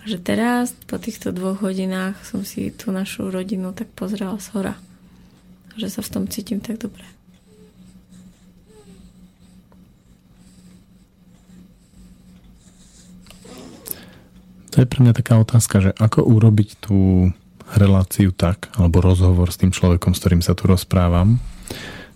A 0.01 0.03
že 0.09 0.17
teraz, 0.17 0.73
po 0.89 0.97
týchto 0.97 1.29
dvoch 1.29 1.61
hodinách, 1.61 2.17
som 2.25 2.41
si 2.41 2.73
tú 2.73 2.89
našu 2.89 3.29
rodinu 3.29 3.77
tak 3.77 3.93
pozrela 3.93 4.41
z 4.41 4.57
hora. 4.57 4.73
Že 5.77 5.87
sa 5.93 6.01
v 6.01 6.11
tom 6.17 6.23
cítim 6.25 6.65
tak 6.65 6.81
dobre. 6.81 7.05
To 14.77 14.85
je 14.85 14.93
pre 14.93 15.01
mňa 15.01 15.17
taká 15.17 15.41
otázka, 15.41 15.81
že 15.81 15.91
ako 15.97 16.21
urobiť 16.21 16.85
tú 16.85 17.33
reláciu 17.73 18.29
tak, 18.29 18.69
alebo 18.77 19.01
rozhovor 19.01 19.49
s 19.49 19.57
tým 19.57 19.73
človekom, 19.73 20.13
s 20.13 20.21
ktorým 20.21 20.45
sa 20.45 20.53
tu 20.53 20.69
rozprávam, 20.69 21.41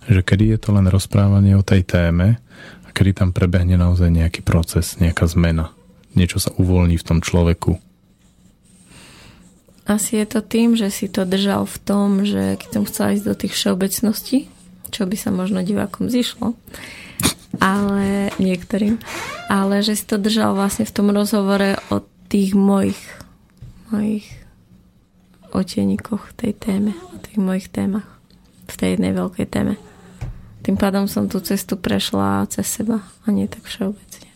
že 0.06 0.22
kedy 0.22 0.54
je 0.54 0.58
to 0.62 0.70
len 0.70 0.86
rozprávanie 0.86 1.58
o 1.58 1.66
tej 1.66 1.82
téme 1.82 2.38
a 2.86 2.88
kedy 2.94 3.18
tam 3.18 3.34
prebehne 3.34 3.74
naozaj 3.74 4.14
nejaký 4.14 4.46
proces, 4.46 4.94
nejaká 5.02 5.26
zmena. 5.26 5.74
Niečo 6.14 6.38
sa 6.38 6.54
uvoľní 6.54 7.02
v 7.02 7.06
tom 7.10 7.18
človeku. 7.18 7.82
Asi 9.90 10.22
je 10.22 10.26
to 10.30 10.38
tým, 10.38 10.78
že 10.78 10.94
si 10.94 11.10
to 11.10 11.26
držal 11.26 11.66
v 11.66 11.78
tom, 11.82 12.22
že 12.22 12.62
keď 12.62 12.68
som 12.78 12.86
chcela 12.86 13.18
ísť 13.18 13.26
do 13.26 13.34
tých 13.34 13.58
všeobecností, 13.58 14.46
čo 14.94 15.02
by 15.10 15.16
sa 15.18 15.34
možno 15.34 15.66
divákom 15.66 16.06
zišlo, 16.06 16.54
ale 17.58 18.30
niektorým, 18.38 19.02
ale 19.50 19.82
že 19.82 19.98
si 19.98 20.06
to 20.06 20.14
držal 20.14 20.54
vlastne 20.54 20.86
v 20.86 20.94
tom 20.94 21.10
rozhovore 21.10 21.74
o 21.90 22.11
tých 22.32 22.56
mojich, 22.56 22.96
mojich 23.92 24.24
otenikoch 25.52 26.32
tej 26.32 26.56
téme, 26.56 26.96
o 27.12 27.20
tých 27.20 27.36
mojich 27.36 27.68
témach, 27.68 28.08
v 28.64 28.74
tej 28.80 28.96
jednej 28.96 29.12
veľkej 29.12 29.46
téme. 29.52 29.76
Tým 30.64 30.80
pádom 30.80 31.04
som 31.04 31.28
tú 31.28 31.44
cestu 31.44 31.76
prešla 31.76 32.48
cez 32.48 32.64
seba 32.64 33.04
a 33.04 33.28
nie 33.28 33.44
tak 33.44 33.68
všeobecne. 33.68 34.32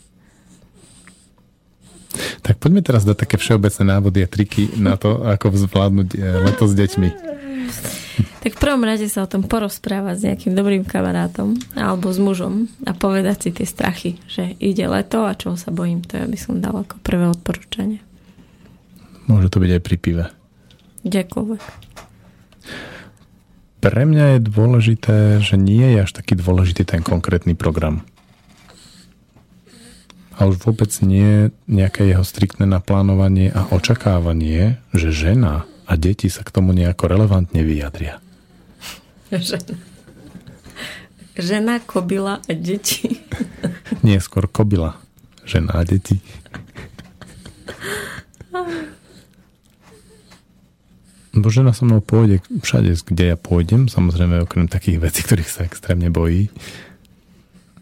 Tak 2.44 2.60
poďme 2.60 2.85
teraz 2.85 3.09
dať 3.09 3.16
také 3.16 3.40
všeobecné 3.40 3.85
návody 3.89 4.20
a 4.20 4.28
triky 4.28 4.77
na 4.77 5.01
to, 5.01 5.24
ako 5.24 5.56
zvládnuť 5.56 6.09
eh, 6.12 6.20
leto 6.44 6.68
s 6.68 6.77
deťmi. 6.77 7.09
Tak 8.17 8.57
v 8.57 8.63
prvom 8.63 8.87
rade 8.87 9.05
sa 9.13 9.27
o 9.27 9.31
tom 9.31 9.45
porozprávať 9.45 10.15
s 10.17 10.25
nejakým 10.25 10.53
dobrým 10.57 10.85
kamarátom 10.89 11.59
alebo 11.77 12.09
s 12.09 12.17
mužom 12.17 12.71
a 12.89 12.97
povedať 12.97 13.49
si 13.49 13.51
tie 13.53 13.67
strachy, 13.69 14.11
že 14.25 14.57
ide 14.57 14.89
leto 14.89 15.29
a 15.29 15.37
čoho 15.37 15.59
sa 15.61 15.69
bojím, 15.69 16.01
to 16.01 16.17
ja 16.17 16.25
by 16.25 16.39
som 16.41 16.63
dala 16.65 16.87
ako 16.87 16.97
prvé 17.05 17.29
odporúčanie. 17.29 18.01
Môže 19.27 19.51
to 19.53 19.61
byť 19.61 19.71
aj 19.77 19.83
pri 19.83 19.97
pive. 19.99 20.25
Kdekoľvek. 21.03 21.63
Pre 23.87 24.03
mňa 24.03 24.25
je 24.35 24.41
dôležité, 24.43 25.17
že 25.45 25.55
nie 25.61 25.95
je 25.95 26.03
až 26.03 26.11
taký 26.11 26.35
dôležitý 26.35 26.89
ten 26.89 27.05
konkrétny 27.05 27.53
program. 27.55 28.03
A 30.37 30.45
už 30.49 30.59
vôbec 30.65 30.91
nie 31.01 31.55
nejaké 31.69 32.09
jeho 32.09 32.25
striktné 32.27 32.69
naplánovanie 32.69 33.49
a 33.53 33.69
očakávanie, 33.73 34.83
že 34.93 35.15
žena 35.15 35.65
a 35.87 35.93
deti 35.95 36.27
sa 36.27 36.43
k 36.43 36.51
tomu 36.51 36.75
nejako 36.75 37.07
relevantne 37.07 37.63
vyjadria. 37.63 38.19
Žena. 39.31 39.75
Žena, 41.37 41.75
kobila 41.85 42.41
a 42.43 42.53
deti. 42.53 43.23
Nie, 44.07 44.19
skôr 44.19 44.51
kobila. 44.51 44.99
Žena 45.47 45.79
a 45.79 45.83
deti. 45.85 46.19
Bo 51.37 51.53
žena 51.53 51.77
so 51.77 51.85
mnou 51.85 52.01
pôjde 52.01 52.41
všade, 52.65 52.97
kde 53.05 53.25
ja 53.31 53.37
pôjdem, 53.37 53.93
samozrejme 53.93 54.41
okrem 54.41 54.73
takých 54.73 55.05
vecí, 55.05 55.21
ktorých 55.21 55.51
sa 55.53 55.69
extrémne 55.69 56.09
bojí. 56.09 56.49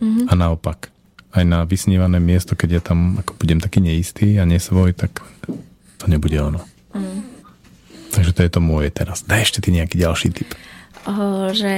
Mm-hmm. 0.02 0.26
A 0.26 0.32
naopak. 0.35 0.90
Aj 1.31 1.47
na 1.47 1.62
vysnívané 1.62 2.18
miesto, 2.18 2.59
keď 2.59 2.68
ja 2.70 2.81
tam 2.82 3.22
ako 3.22 3.39
budem 3.39 3.62
taký 3.62 3.78
neistý 3.78 4.43
a 4.43 4.44
nesvoj, 4.47 4.98
tak 4.98 5.22
to 6.02 6.05
nebude 6.10 6.35
ono. 6.35 6.66
Mm. 6.90 7.34
Takže 8.14 8.32
to 8.32 8.40
je 8.46 8.50
to 8.50 8.60
moje 8.62 8.94
teraz. 8.94 9.26
Daj 9.26 9.50
ešte 9.50 9.58
ty 9.58 9.74
nejaký 9.74 9.98
ďalší 9.98 10.30
typ 10.30 10.54
že 11.52 11.74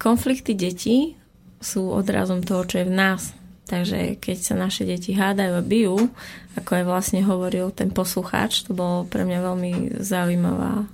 konflikty 0.00 0.56
detí 0.56 1.16
sú 1.60 1.92
odrazom 1.92 2.40
toho, 2.40 2.64
čo 2.64 2.80
je 2.80 2.88
v 2.88 2.96
nás. 2.96 3.36
Takže 3.68 4.18
keď 4.18 4.36
sa 4.40 4.54
naše 4.58 4.82
deti 4.82 5.14
hádajú 5.14 5.52
a 5.54 5.62
bijú, 5.62 6.10
ako 6.58 6.70
aj 6.74 6.84
vlastne 6.88 7.20
hovoril 7.22 7.70
ten 7.70 7.94
poslucháč, 7.94 8.66
to 8.66 8.74
bolo 8.74 9.06
pre 9.06 9.22
mňa 9.22 9.38
veľmi 9.38 9.72
zaujímavá 10.02 10.90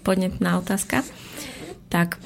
podnetná 0.00 0.56
otázka, 0.56 1.04
tak 1.92 2.16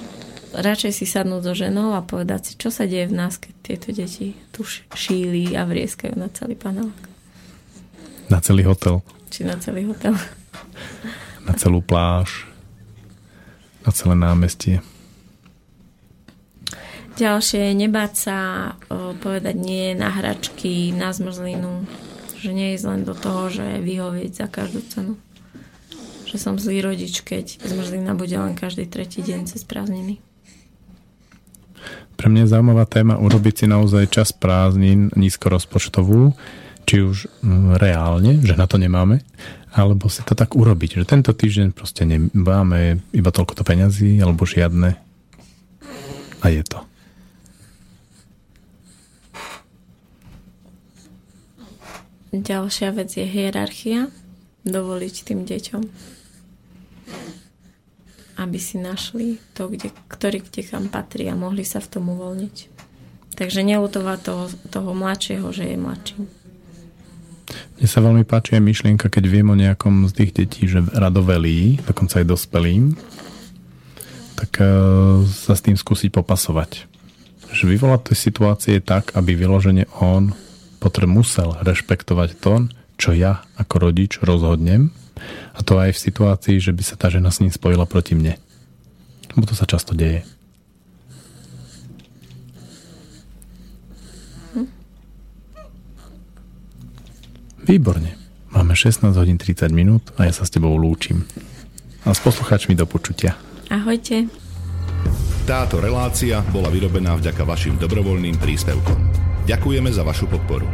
radšej 0.55 0.93
si 0.95 1.07
sadnúť 1.11 1.43
so 1.43 1.55
ženou 1.59 1.99
a 1.99 2.07
povedať 2.07 2.41
si, 2.45 2.53
čo 2.55 2.71
sa 2.71 2.87
deje 2.87 3.11
v 3.11 3.19
nás, 3.19 3.41
keď 3.41 3.55
tieto 3.67 3.89
deti 3.91 4.39
tu 4.55 4.63
šíli 4.95 5.59
a 5.59 5.67
vrieskajú 5.67 6.15
na 6.15 6.31
celý 6.31 6.55
panelák. 6.55 7.03
Na 8.31 8.39
celý 8.39 8.63
hotel. 8.63 9.03
Či 9.35 9.43
na 9.43 9.59
celý 9.59 9.91
hotel. 9.91 10.15
Na 11.45 11.53
celú 11.57 11.81
pláž. 11.81 12.49
Na 13.85 13.91
celé 13.93 14.15
námestie. 14.17 14.85
Ďalšie, 17.21 17.77
nebáť 17.77 18.13
sa 18.17 18.37
o, 18.89 19.13
povedať 19.13 19.53
nie 19.53 19.93
na 19.93 20.09
hračky, 20.09 20.89
na 20.97 21.13
zmrzlinu, 21.13 21.85
že 22.41 22.51
nie 22.57 22.73
je 22.73 22.89
len 22.89 23.05
do 23.05 23.13
toho, 23.13 23.53
že 23.53 23.85
vyhovieť 23.85 24.33
za 24.33 24.47
každú 24.49 24.81
cenu. 24.89 25.15
Že 26.25 26.37
som 26.41 26.55
zlý 26.57 26.81
rodič, 26.81 27.21
keď 27.21 27.61
zmrzlina 27.61 28.17
bude 28.17 28.33
len 28.33 28.57
každý 28.57 28.89
tretí 28.89 29.21
deň 29.21 29.53
cez 29.53 29.69
prázdniny. 29.69 30.25
Pre 32.17 32.29
mňa 32.33 32.49
je 32.49 32.53
zaujímavá 32.57 32.85
téma 32.89 33.21
urobiť 33.21 33.65
si 33.65 33.67
naozaj 33.69 34.13
čas 34.13 34.33
prázdnin 34.33 35.13
nízkorozpočtovú, 35.13 36.33
či 36.89 37.05
už 37.05 37.29
mm, 37.45 37.77
reálne, 37.77 38.41
že 38.41 38.57
na 38.57 38.65
to 38.65 38.81
nemáme, 38.81 39.21
alebo 39.71 40.11
si 40.11 40.27
to 40.27 40.35
tak 40.35 40.59
urobiť, 40.59 41.03
že 41.03 41.11
tento 41.11 41.31
týždeň 41.31 41.71
proste 41.71 42.03
nemáme 42.03 43.03
iba 43.15 43.31
toľko 43.31 43.55
to 43.59 43.63
peňazí, 43.63 44.19
alebo 44.19 44.43
žiadne 44.43 44.99
a 46.41 46.47
je 46.49 46.63
to. 46.65 46.81
Ďalšia 52.31 52.95
vec 52.95 53.11
je 53.11 53.27
hierarchia. 53.27 54.07
Dovoliť 54.61 55.15
tým 55.25 55.49
deťom, 55.49 55.83
aby 58.45 58.59
si 58.61 58.77
našli 58.77 59.41
to, 59.57 59.73
kde, 59.73 59.89
ktorý 60.13 60.45
kde 60.45 60.63
kam 60.69 60.93
patrí 60.93 61.25
a 61.33 61.35
mohli 61.35 61.65
sa 61.65 61.81
v 61.81 61.91
tom 61.97 62.13
uvoľniť. 62.13 62.57
Takže 63.41 63.65
neutovať 63.65 64.19
toho, 64.21 64.45
toho 64.69 64.93
mladšieho, 64.93 65.49
že 65.49 65.65
je 65.65 65.77
mladším. 65.81 66.29
Mne 67.79 67.89
sa 67.89 68.05
veľmi 68.05 68.25
páči 68.29 68.57
aj 68.57 68.63
myšlienka, 68.63 69.07
keď 69.09 69.25
viem 69.27 69.49
o 69.51 69.59
nejakom 69.59 70.07
z 70.11 70.13
tých 70.13 70.31
detí, 70.37 70.69
že 70.69 70.85
radovelí, 70.93 71.83
dokonca 71.85 72.23
aj 72.23 72.27
dospelým, 72.29 72.95
tak 74.39 74.61
uh, 74.63 75.21
sa 75.27 75.53
s 75.57 75.65
tým 75.65 75.77
skúsiť 75.77 76.15
popasovať. 76.15 76.87
Že 77.51 77.65
vyvolať 77.77 78.13
tie 78.13 78.17
situácie 78.17 78.77
tak, 78.81 79.13
aby 79.19 79.35
vyložene 79.35 79.91
on 79.99 80.33
potrebu 80.81 81.21
musel 81.21 81.59
rešpektovať 81.61 82.39
to, 82.41 82.71
čo 82.97 83.11
ja 83.13 83.45
ako 83.61 83.91
rodič 83.91 84.21
rozhodnem 84.21 84.93
a 85.53 85.61
to 85.61 85.77
aj 85.77 85.93
v 85.93 86.03
situácii, 86.09 86.57
že 86.57 86.73
by 86.73 86.83
sa 86.85 86.97
tá 86.97 87.13
žena 87.13 87.29
s 87.29 87.45
ním 87.45 87.53
spojila 87.53 87.85
proti 87.85 88.17
mne. 88.17 88.41
Lebo 89.37 89.45
to 89.45 89.53
sa 89.53 89.69
často 89.69 89.93
deje. 89.93 90.25
Výborne. 97.71 98.19
Máme 98.51 98.75
16 98.75 99.15
hodín 99.15 99.39
30 99.39 99.71
minút 99.71 100.11
a 100.19 100.27
ja 100.27 100.35
sa 100.35 100.43
s 100.43 100.51
tebou 100.51 100.75
lúčim. 100.75 101.23
A 102.03 102.11
s 102.11 102.19
poslucháčmi 102.19 102.75
do 102.75 102.83
počutia. 102.83 103.39
Ahojte. 103.71 104.27
Táto 105.47 105.79
relácia 105.79 106.43
bola 106.51 106.67
vyrobená 106.67 107.15
vďaka 107.15 107.47
vašim 107.47 107.79
dobrovoľným 107.79 108.43
príspevkom. 108.43 108.99
Ďakujeme 109.47 109.87
za 109.95 110.03
vašu 110.03 110.27
podporu. 110.27 110.67